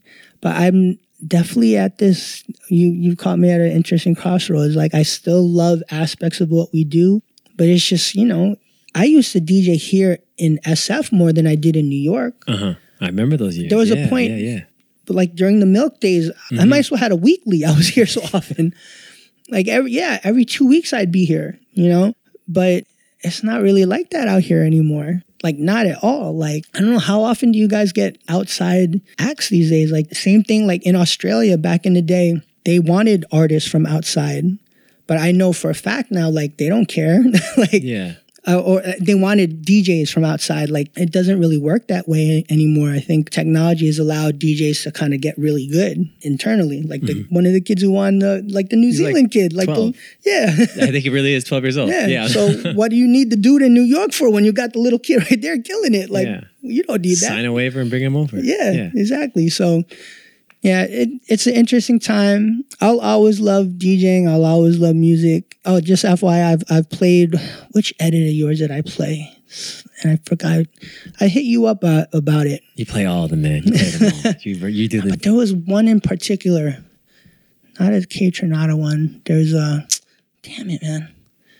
But 0.40 0.56
I'm 0.56 0.98
definitely 1.26 1.76
at 1.76 1.98
this 1.98 2.44
you 2.68 2.88
you 2.88 3.16
caught 3.16 3.38
me 3.38 3.50
at 3.50 3.60
an 3.60 3.70
interesting 3.72 4.14
crossroads. 4.14 4.76
Like 4.76 4.94
I 4.94 5.02
still 5.02 5.48
love 5.48 5.82
aspects 5.90 6.40
of 6.40 6.50
what 6.50 6.68
we 6.72 6.84
do, 6.84 7.22
but 7.56 7.66
it's 7.68 7.84
just, 7.86 8.14
you 8.14 8.26
know, 8.26 8.56
I 8.94 9.04
used 9.04 9.32
to 9.32 9.40
DJ 9.40 9.76
here 9.76 10.18
in 10.36 10.58
SF 10.66 11.12
more 11.12 11.32
than 11.32 11.46
I 11.46 11.54
did 11.54 11.76
in 11.76 11.88
New 11.88 12.00
York. 12.00 12.34
Uh 12.46 12.56
huh. 12.56 12.74
I 13.00 13.06
remember 13.06 13.36
those 13.36 13.56
years. 13.56 13.70
There 13.70 13.78
was 13.78 13.90
a 13.90 14.06
point- 14.08 14.30
Yeah, 14.30 14.36
yeah. 14.36 14.60
But 15.06 15.16
like 15.16 15.34
during 15.34 15.60
the 15.60 15.66
milk 15.66 16.00
days, 16.00 16.30
Mm-hmm. 16.30 16.60
I 16.60 16.64
might 16.64 16.78
as 16.78 16.90
well 16.90 17.00
had 17.00 17.12
a 17.12 17.16
weekly. 17.16 17.64
I 17.64 17.72
was 17.76 17.88
here 17.88 18.06
so 18.06 18.22
often. 18.34 18.74
Like 19.48 19.68
every 19.68 19.92
yeah, 19.92 20.20
every 20.24 20.44
two 20.44 20.66
weeks 20.66 20.92
I'd 20.92 21.12
be 21.12 21.24
here, 21.24 21.58
you 21.72 21.88
know? 21.88 22.14
But 22.48 22.84
it's 23.20 23.42
not 23.42 23.62
really 23.62 23.84
like 23.84 24.10
that 24.10 24.28
out 24.28 24.42
here 24.42 24.62
anymore. 24.62 25.22
Like 25.42 25.56
not 25.56 25.86
at 25.86 26.02
all. 26.02 26.36
Like 26.36 26.64
I 26.74 26.80
don't 26.80 26.92
know 26.92 26.98
how 26.98 27.22
often 27.22 27.52
do 27.52 27.58
you 27.58 27.68
guys 27.68 27.92
get 27.92 28.18
outside 28.28 29.00
acts 29.18 29.48
these 29.48 29.70
days? 29.70 29.92
Like 29.92 30.08
the 30.08 30.14
same 30.14 30.42
thing 30.42 30.66
like 30.66 30.84
in 30.86 30.96
Australia 30.96 31.58
back 31.58 31.86
in 31.86 31.94
the 31.94 32.02
day, 32.02 32.40
they 32.64 32.78
wanted 32.78 33.24
artists 33.32 33.70
from 33.70 33.86
outside. 33.86 34.44
But 35.06 35.18
I 35.18 35.32
know 35.32 35.52
for 35.52 35.68
a 35.68 35.74
fact 35.74 36.10
now, 36.10 36.30
like 36.30 36.56
they 36.56 36.68
don't 36.68 36.86
care. 36.86 37.22
like 37.56 37.82
Yeah. 37.82 38.14
Uh, 38.46 38.60
or 38.60 38.80
uh, 38.86 38.92
they 39.00 39.14
wanted 39.14 39.64
DJs 39.64 40.10
from 40.12 40.24
outside. 40.24 40.68
Like 40.70 40.90
it 40.96 41.10
doesn't 41.10 41.38
really 41.40 41.56
work 41.58 41.88
that 41.88 42.08
way 42.08 42.44
anymore. 42.50 42.90
I 42.90 43.00
think 43.00 43.30
technology 43.30 43.86
has 43.86 43.98
allowed 43.98 44.38
DJs 44.38 44.82
to 44.84 44.92
kind 44.92 45.14
of 45.14 45.20
get 45.20 45.36
really 45.38 45.66
good 45.66 46.08
internally. 46.20 46.82
Like 46.82 47.00
the, 47.02 47.24
one 47.30 47.46
of 47.46 47.52
the 47.52 47.60
kids 47.60 47.80
who 47.82 47.90
won 47.90 48.18
the 48.18 48.44
like 48.48 48.68
the 48.68 48.76
New 48.76 48.92
Mm-hmm. 48.92 49.04
like 49.04 49.14
Zealand 49.14 49.30
kid, 49.32 49.52
like 49.54 49.68
the 49.68 49.94
yeah. 50.24 50.46
I 50.84 50.90
think 50.90 51.04
he 51.04 51.10
really 51.10 51.32
is 51.34 51.44
12 51.44 51.64
years 51.64 51.76
old. 51.78 51.88
Yeah. 51.90 52.06
Yeah. 52.06 52.26
so 52.28 52.72
what 52.74 52.90
do 52.90 52.96
you 52.96 53.06
need 53.08 53.30
the 53.30 53.36
dude 53.36 53.62
in 53.62 53.72
New 53.72 53.82
York 53.82 54.12
for 54.12 54.30
when 54.30 54.44
you 54.44 54.52
got 54.52 54.72
the 54.74 54.78
little 54.78 54.98
kid 54.98 55.18
right 55.30 55.40
there 55.40 55.60
killing 55.62 55.94
it? 55.94 56.10
Like 56.10 56.26
Yeah. 56.26 56.40
you 56.60 56.82
don't 56.84 57.00
need 57.02 57.16
that. 57.18 57.28
Sign 57.28 57.44
a 57.46 57.52
waiver 57.52 57.80
and 57.80 57.88
bring 57.90 58.02
him 58.02 58.14
over. 58.16 58.38
Yeah, 58.38 58.72
Yeah. 58.72 58.90
exactly. 58.94 59.48
So, 59.48 59.84
yeah, 60.64 60.86
it, 60.88 61.10
it's 61.28 61.46
an 61.46 61.52
interesting 61.52 62.00
time. 62.00 62.64
I'll 62.80 63.00
always 63.00 63.38
love 63.38 63.66
DJing. 63.76 64.26
I'll 64.26 64.46
always 64.46 64.78
love 64.78 64.96
music. 64.96 65.58
Oh, 65.66 65.78
just 65.78 66.06
FYI, 66.06 66.52
I've 66.52 66.62
I've 66.70 66.88
played. 66.88 67.34
Which 67.72 67.92
edit 68.00 68.22
of 68.22 68.32
yours 68.32 68.60
did 68.60 68.70
I 68.70 68.80
play? 68.80 69.30
And 70.02 70.12
I 70.12 70.20
forgot. 70.24 70.64
I 71.20 71.28
hit 71.28 71.44
you 71.44 71.66
up 71.66 71.84
uh, 71.84 72.06
about 72.14 72.46
it. 72.46 72.62
You 72.76 72.86
play 72.86 73.04
all 73.04 73.24
of 73.24 73.30
them, 73.30 73.42
man. 73.42 73.62
You 73.64 73.72
play 73.72 73.90
them 73.90 74.12
all. 74.24 74.32
you, 74.40 74.54
you 74.68 74.88
do 74.88 75.02
the. 75.02 75.10
But 75.10 75.22
there 75.22 75.34
was 75.34 75.52
one 75.52 75.86
in 75.86 76.00
particular, 76.00 76.82
not 77.78 77.92
a 77.92 77.98
Kaytranada 77.98 78.76
one. 78.76 79.20
There's 79.26 79.52
a, 79.52 79.86
damn 80.42 80.70
it, 80.70 80.82
man. 80.82 81.14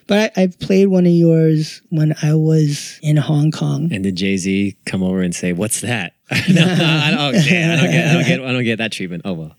But 0.07 0.33
I, 0.35 0.43
I've 0.45 0.59
played 0.61 0.87
one 0.87 1.05
of 1.05 1.13
yours 1.13 1.83
when 1.91 2.15
I 2.23 2.35
was 2.35 2.99
in 3.03 3.19
Hong 3.19 3.51
Kong. 3.51 3.93
And 3.93 4.03
did 4.03 4.17
Jay 4.17 4.39
Z 4.39 4.79
come 4.87 5.03
over 5.03 5.21
and 5.21 5.35
say, 5.35 5.53
"What's 5.53 5.83
that?" 5.83 6.14
no, 6.49 6.63
I 6.63 7.11
don't, 7.11 7.21
oh, 7.21 7.33
damn, 7.33 7.79
I 7.79 7.83
don't 7.83 7.91
get, 7.91 8.07
I 8.07 8.13
don't 8.15 8.25
get, 8.27 8.41
I 8.41 8.53
don't 8.53 8.65
get 8.65 8.79
that 8.79 8.93
treatment. 8.93 9.23
Oh 9.25 9.35
well, 9.35 9.57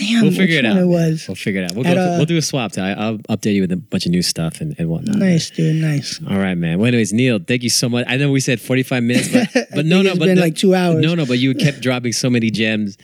Damn, 0.00 0.22
we'll 0.22 0.32
figure 0.32 0.58
it 0.58 0.64
out. 0.64 0.76
It 0.76 0.86
was 0.86 1.26
We'll 1.28 1.34
figure 1.34 1.62
it 1.62 1.70
out. 1.70 1.74
We'll, 1.74 1.84
go 1.84 1.90
uh, 1.90 2.16
we'll 2.16 2.26
do 2.26 2.36
a 2.36 2.42
swap. 2.42 2.76
I, 2.78 2.92
I'll 2.92 3.18
update 3.18 3.54
you 3.54 3.62
with 3.62 3.72
a 3.72 3.76
bunch 3.76 4.06
of 4.06 4.12
new 4.12 4.22
stuff 4.22 4.60
and, 4.60 4.74
and 4.78 4.88
whatnot. 4.88 5.16
nice, 5.16 5.50
dude. 5.50 5.76
Nice. 5.76 6.20
All 6.28 6.38
right, 6.38 6.54
man. 6.54 6.78
Well, 6.78 6.88
anyways, 6.88 7.12
Neil, 7.12 7.38
thank 7.38 7.62
you 7.62 7.70
so 7.70 7.88
much. 7.88 8.06
I 8.08 8.16
know 8.16 8.30
we 8.30 8.40
said 8.40 8.60
45 8.60 9.02
minutes, 9.02 9.28
but, 9.28 9.68
but 9.74 9.86
no, 9.86 10.02
no, 10.02 10.10
it's 10.10 10.18
but 10.18 10.26
been 10.26 10.36
no, 10.36 10.42
like 10.42 10.56
two 10.56 10.74
hours. 10.74 11.04
No, 11.04 11.14
no, 11.14 11.26
but 11.26 11.38
you 11.38 11.54
kept 11.54 11.80
dropping 11.80 12.12
so 12.12 12.30
many 12.30 12.50
gems. 12.50 12.96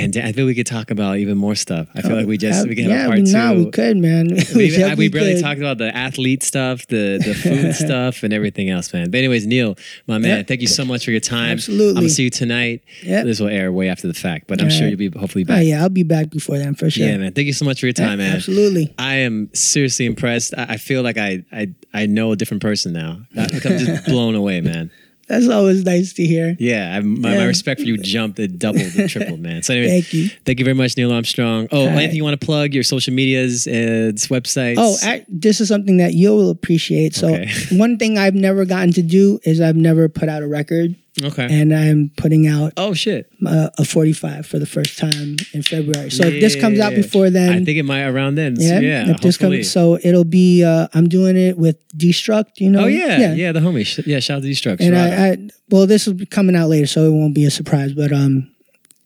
And 0.00 0.16
I 0.16 0.30
feel 0.32 0.46
we 0.46 0.54
could 0.54 0.66
talk 0.66 0.90
about 0.92 1.18
even 1.18 1.36
more 1.36 1.56
stuff. 1.56 1.88
I 1.94 2.02
feel 2.02 2.14
like 2.14 2.26
we 2.26 2.38
just 2.38 2.68
we 2.68 2.76
can 2.76 2.84
have 2.84 2.92
yeah, 2.92 3.04
a 3.04 3.08
part 3.08 3.26
two. 3.26 3.32
nah, 3.32 3.52
we 3.52 3.70
could, 3.70 3.96
man. 3.96 4.28
We, 4.54 4.70
We 4.78 4.94
we 4.94 5.08
barely 5.08 5.34
could. 5.34 5.42
talked 5.42 5.58
about 5.58 5.78
the 5.78 5.94
athlete 5.94 6.42
stuff, 6.44 6.86
the 6.86 7.18
the 7.24 7.34
food 7.34 7.74
stuff, 7.86 8.22
and 8.22 8.32
everything 8.32 8.70
else, 8.70 8.92
man. 8.94 9.10
But 9.10 9.18
anyways, 9.18 9.46
Neil, 9.46 9.76
my 10.06 10.18
man, 10.18 10.38
Yeah. 10.38 10.42
thank 10.44 10.60
you 10.60 10.68
so 10.68 10.84
much 10.84 11.04
for 11.04 11.10
your 11.10 11.20
time. 11.20 11.50
Absolutely. 11.52 11.88
I'm 11.90 11.94
gonna 11.96 12.08
see 12.10 12.22
you 12.24 12.30
tonight. 12.30 12.82
Yeah. 13.02 13.24
This 13.24 13.40
will 13.40 13.48
air 13.48 13.72
way 13.72 13.88
after 13.88 14.06
the 14.06 14.14
fact, 14.14 14.46
but 14.46 14.60
I'm 14.60 14.66
All 14.66 14.70
sure 14.70 14.86
right. 14.86 14.98
you'll 14.98 15.10
be 15.10 15.18
hopefully 15.18 15.44
Oh, 15.44 15.48
back. 15.48 15.64
yeah, 15.66 15.82
I'll 15.82 15.88
be 15.88 16.04
back 16.04 16.30
before 16.30 16.58
then 16.58 16.74
for 16.76 16.88
sure. 16.90 17.04
Yeah, 17.06 17.16
man. 17.18 17.32
Thank 17.32 17.46
you 17.48 17.52
so 17.52 17.64
much 17.64 17.80
for 17.80 17.86
your 17.86 17.92
time, 17.92 18.20
Yeah, 18.20 18.26
man. 18.28 18.36
Absolutely. 18.36 18.94
I 18.98 19.16
am 19.16 19.50
seriously 19.52 20.06
impressed. 20.06 20.54
I, 20.56 20.74
I 20.74 20.76
feel 20.76 21.02
like 21.02 21.18
I, 21.18 21.44
I 21.52 21.68
I 21.92 22.06
know 22.06 22.30
a 22.32 22.36
different 22.36 22.62
person 22.62 22.92
now. 22.92 23.22
I'm 23.36 23.48
just 23.48 24.04
blown 24.12 24.34
away, 24.36 24.60
man. 24.60 24.90
That's 25.28 25.48
always 25.48 25.84
nice 25.84 26.14
to 26.14 26.24
hear. 26.26 26.56
Yeah, 26.58 26.96
I, 26.96 27.00
my, 27.00 27.36
my 27.36 27.44
respect 27.44 27.80
for 27.80 27.86
you 27.86 27.98
jumped, 27.98 28.38
it 28.38 28.58
doubled, 28.58 28.82
it 28.96 29.08
tripled, 29.08 29.40
man. 29.40 29.62
So, 29.62 29.74
anyway, 29.74 30.00
Thank 30.00 30.14
you. 30.14 30.28
Thank 30.46 30.58
you 30.58 30.64
very 30.64 30.74
much, 30.74 30.96
Neil 30.96 31.12
Armstrong. 31.12 31.68
Oh, 31.70 31.80
All 31.80 31.86
right. 31.88 31.96
anything 31.96 32.16
you 32.16 32.24
want 32.24 32.40
to 32.40 32.44
plug? 32.44 32.72
Your 32.72 32.82
social 32.82 33.12
medias, 33.12 33.66
uh, 33.66 34.12
websites? 34.30 34.76
Oh, 34.78 34.96
I, 35.02 35.24
this 35.28 35.60
is 35.60 35.68
something 35.68 35.98
that 35.98 36.14
you 36.14 36.30
will 36.30 36.50
appreciate. 36.50 37.14
So, 37.14 37.28
Okay. 37.34 37.50
one 37.76 37.98
thing 37.98 38.16
I've 38.16 38.34
never 38.34 38.64
gotten 38.64 38.92
to 38.94 39.02
do 39.02 39.38
is 39.44 39.60
I've 39.60 39.76
never 39.76 40.08
put 40.08 40.28
out 40.30 40.42
a 40.42 40.48
record, 40.48 40.96
okay. 41.22 41.46
and 41.50 41.74
I'm 41.74 42.10
putting 42.16 42.46
out 42.46 42.72
oh 42.76 42.94
shit! 42.94 43.30
uh, 43.46 43.70
a 43.78 43.84
45 43.84 44.46
for 44.46 44.58
the 44.58 44.66
first 44.66 44.98
time 44.98 45.36
in 45.52 45.62
February. 45.62 46.10
So, 46.10 46.24
if 46.26 46.40
this 46.40 46.56
comes 46.56 46.78
out 46.80 46.94
before 46.94 47.30
then, 47.30 47.50
I 47.50 47.64
think 47.64 47.78
it 47.78 47.84
might 47.84 48.04
around 48.04 48.36
then. 48.36 48.56
Yeah, 48.58 48.80
yeah. 48.80 49.10
if 49.10 49.20
this 49.20 49.36
comes, 49.36 49.70
so 49.70 49.98
it'll 50.02 50.24
be. 50.24 50.64
Uh, 50.64 50.88
I'm 50.94 51.08
doing 51.08 51.36
it 51.36 51.58
with 51.58 51.76
Destruct. 51.96 52.58
You 52.58 52.70
know. 52.70 52.84
oh 52.84 52.86
yeah, 52.86 53.18
yeah, 53.18 53.34
yeah 53.34 53.52
the 53.52 53.60
homie. 53.60 54.06
Yeah, 54.06 54.20
shout 54.20 54.38
out 54.38 54.42
to 54.42 54.48
Destruct. 54.48 54.80
And 54.80 54.92
Right. 54.92 55.12
I, 55.12 55.28
I, 55.32 55.36
well, 55.68 55.86
this 55.86 56.06
will 56.06 56.14
be 56.14 56.26
coming 56.26 56.56
out 56.56 56.68
later, 56.68 56.86
so 56.86 57.04
it 57.04 57.10
won't 57.10 57.34
be 57.34 57.44
a 57.44 57.50
surprise. 57.50 57.92
But 57.92 58.12
um, 58.12 58.50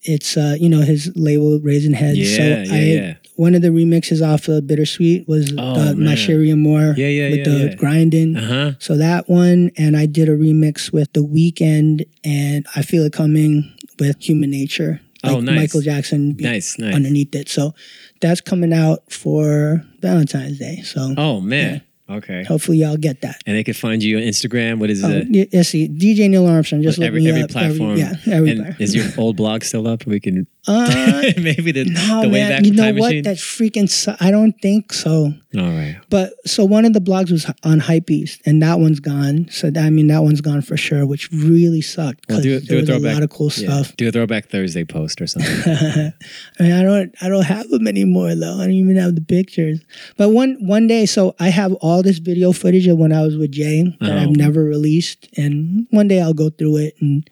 it's 0.02 0.36
uh, 0.36 0.56
you 0.59 0.68
know, 0.68 0.80
his 0.80 1.12
label 1.14 1.60
Raising 1.60 1.93
Heads. 1.93 2.18
Yeah, 2.18 2.36
so 2.36 2.43
yeah, 2.43 2.74
I, 2.74 2.78
yeah. 2.80 3.14
One 3.36 3.54
of 3.54 3.62
the 3.62 3.68
remixes 3.68 4.20
off 4.26 4.46
of 4.48 4.66
Bittersweet 4.66 5.26
was 5.26 5.52
Oh, 5.56 5.74
the 5.74 5.94
man. 5.96 6.16
Masheria 6.16 6.56
Moore 6.59 6.94
Yeah, 6.96 7.09
yeah, 7.09 7.30
with 7.30 7.38
yeah, 7.38 7.44
the 7.44 7.59
yeah. 7.70 7.74
grinding. 7.76 8.36
uh 8.36 8.46
huh. 8.46 8.72
So 8.78 8.96
that 8.98 9.28
one, 9.28 9.70
and 9.78 9.96
I 9.96 10.06
did 10.06 10.28
a 10.28 10.32
remix 10.36 10.92
with 10.92 11.12
The 11.14 11.20
Weeknd 11.24 12.06
and 12.24 12.66
I 12.76 12.82
Feel 12.82 13.04
It 13.04 13.12
Coming 13.12 13.72
with 13.98 14.16
Human 14.20 14.50
Nature. 14.50 15.00
Oh, 15.24 15.34
Like 15.36 15.44
nice. 15.44 15.56
Michael 15.56 15.80
Jackson 15.82 16.36
Nice, 16.38 16.78
nice. 16.78 16.94
underneath 16.94 17.34
it. 17.34 17.48
So 17.48 17.74
that's 18.20 18.40
coming 18.40 18.72
out 18.72 19.10
for 19.10 19.82
Valentine's 20.00 20.59
Day. 20.59 20.82
So 20.84 21.14
Oh 21.16 21.40
man. 21.40 21.80
Okay. 22.10 22.42
hopefully 22.44 22.78
y'all 22.78 22.96
get 22.98 23.22
that. 23.22 23.40
And 23.46 23.56
they 23.56 23.64
can 23.64 23.72
find 23.74 24.02
you 24.02 24.18
on 24.18 24.24
Instagram. 24.24 24.78
What 24.78 24.90
is 24.90 25.02
Oh, 25.02 25.09
it? 25.09 25.28
y- 25.30 25.48
yeah, 25.50 25.62
see, 25.62 25.88
DJ 25.88 26.28
Neil 26.28 26.46
Armstrong. 26.46 26.82
Just 26.82 26.98
look 26.98 27.06
every 27.06 27.22
me 27.22 27.28
every 27.30 27.42
up. 27.42 27.50
platform. 27.50 27.96
yeah, 27.96 28.14
every 28.26 28.50
and 28.50 28.60
platform. 28.60 28.82
is 28.82 28.94
your 28.94 29.06
old 29.16 29.36
blog 29.36 29.62
still 29.64 29.86
up? 29.88 30.04
We 30.04 30.20
can 30.20 30.46
Uh, 30.68 31.22
maybe 31.39 31.72
the 31.72 31.84
no, 31.84 32.22
the 32.22 32.28
way 32.28 32.40
man. 32.40 32.51
back 32.51 32.64
You 32.64 32.72
know 32.72 32.93
what? 32.93 33.09
machine. 33.09 33.22
That 33.24 33.36
freaking. 33.36 33.90
Su- 33.90 34.14
I 34.20 34.30
don't 34.30 34.52
think 34.62 34.93
so. 34.93 35.34
All 35.59 35.60
right. 35.70 35.98
But 36.09 36.34
so 36.47 36.64
one 36.64 36.84
of 36.84 36.93
the 36.93 37.01
blogs 37.01 37.32
was 37.32 37.47
on 37.64 37.80
Hypebeast, 37.80 38.40
and 38.47 38.62
that 38.62 38.78
one's 38.78 39.01
gone. 39.01 39.48
So 39.51 39.72
I 39.76 39.90
mean, 39.90 40.06
that 40.06 40.22
one's 40.22 40.40
gone 40.40 40.62
for 40.62 40.76
sure, 40.76 41.05
which 41.05 41.30
really 41.32 41.80
sucked 41.80 42.26
Well, 42.28 42.40
because 42.40 42.62
do, 42.66 42.82
there 42.82 42.97
a 42.97 42.98
was 42.98 43.05
a 43.05 43.12
lot 43.14 43.22
of 43.24 43.30
cool 43.30 43.51
yeah, 43.56 43.82
stuff. 43.82 43.97
Do 43.97 44.09
a 44.09 44.12
throwback 44.12 44.51
Thursday 44.51 44.84
post 44.84 45.20
or 45.20 45.26
something. 45.26 45.52
I 46.60 46.62
mean, 46.62 46.72
I 46.72 46.82
don't, 46.84 47.14
I 47.20 47.28
don't 47.28 47.44
have 47.44 47.68
them 47.68 47.89
anymore 47.89 48.34
though. 48.36 48.55
I 48.55 48.64
don't 48.64 48.72
even 48.72 48.97
have 48.97 49.16
the 49.16 49.20
pictures. 49.20 49.80
But 50.16 50.28
one, 50.30 50.56
one 50.60 50.86
day, 50.86 51.06
so 51.06 51.34
I 51.40 51.48
have 51.48 51.72
all 51.74 52.02
this 52.05 52.18
video 52.18 52.52
footage 52.52 52.86
of 52.86 52.98
when 52.98 53.12
I 53.12 53.22
was 53.22 53.36
with 53.36 53.51
Jay 53.52 53.82
that 54.01 54.12
Oh. 54.12 54.16
I've 54.16 54.36
never 54.36 54.62
released, 54.62 55.28
and 55.36 55.86
one 55.90 56.06
day 56.06 56.20
I'll 56.20 56.34
go 56.34 56.51
through 56.51 56.76
it 56.76 56.94
and 57.01 57.28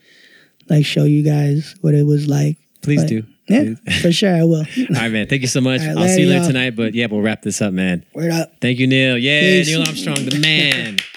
like 0.69 0.85
show 0.85 1.05
you 1.05 1.23
guys 1.23 1.77
what 1.81 1.95
it 1.95 2.05
was 2.07 2.27
like. 2.27 2.57
Please 2.83 3.03
But, 3.03 3.09
do. 3.09 3.25
Yeah, 3.49 3.75
for 4.01 4.13
sure 4.13 4.35
I 4.35 4.45
will. 4.45 4.59
All 4.79 4.87
right, 4.91 5.11
man. 5.11 5.27
Thank 5.27 5.43
you 5.43 5.49
so 5.49 5.61
much. 5.61 5.81
Right, 5.81 5.97
I'll 5.97 6.07
see 6.09 6.21
you 6.23 6.29
later, 6.29 6.29
later 6.29 6.35
y'all. 6.37 6.47
tonight. 6.47 6.77
But 6.77 6.95
yeah, 6.95 7.07
we'll 7.11 7.21
wrap 7.21 7.43
this 7.43 7.61
up, 7.61 7.73
man. 7.73 8.05
Word 8.15 8.31
up. 8.31 8.53
Thank 8.61 8.79
you, 8.79 8.87
Neil. 8.87 9.19
Yeah, 9.19 9.41
Peace. 9.41 9.69
Neil 9.69 9.83
Armstrong, 9.83 10.25
the 10.25 10.39
man. 10.39 10.99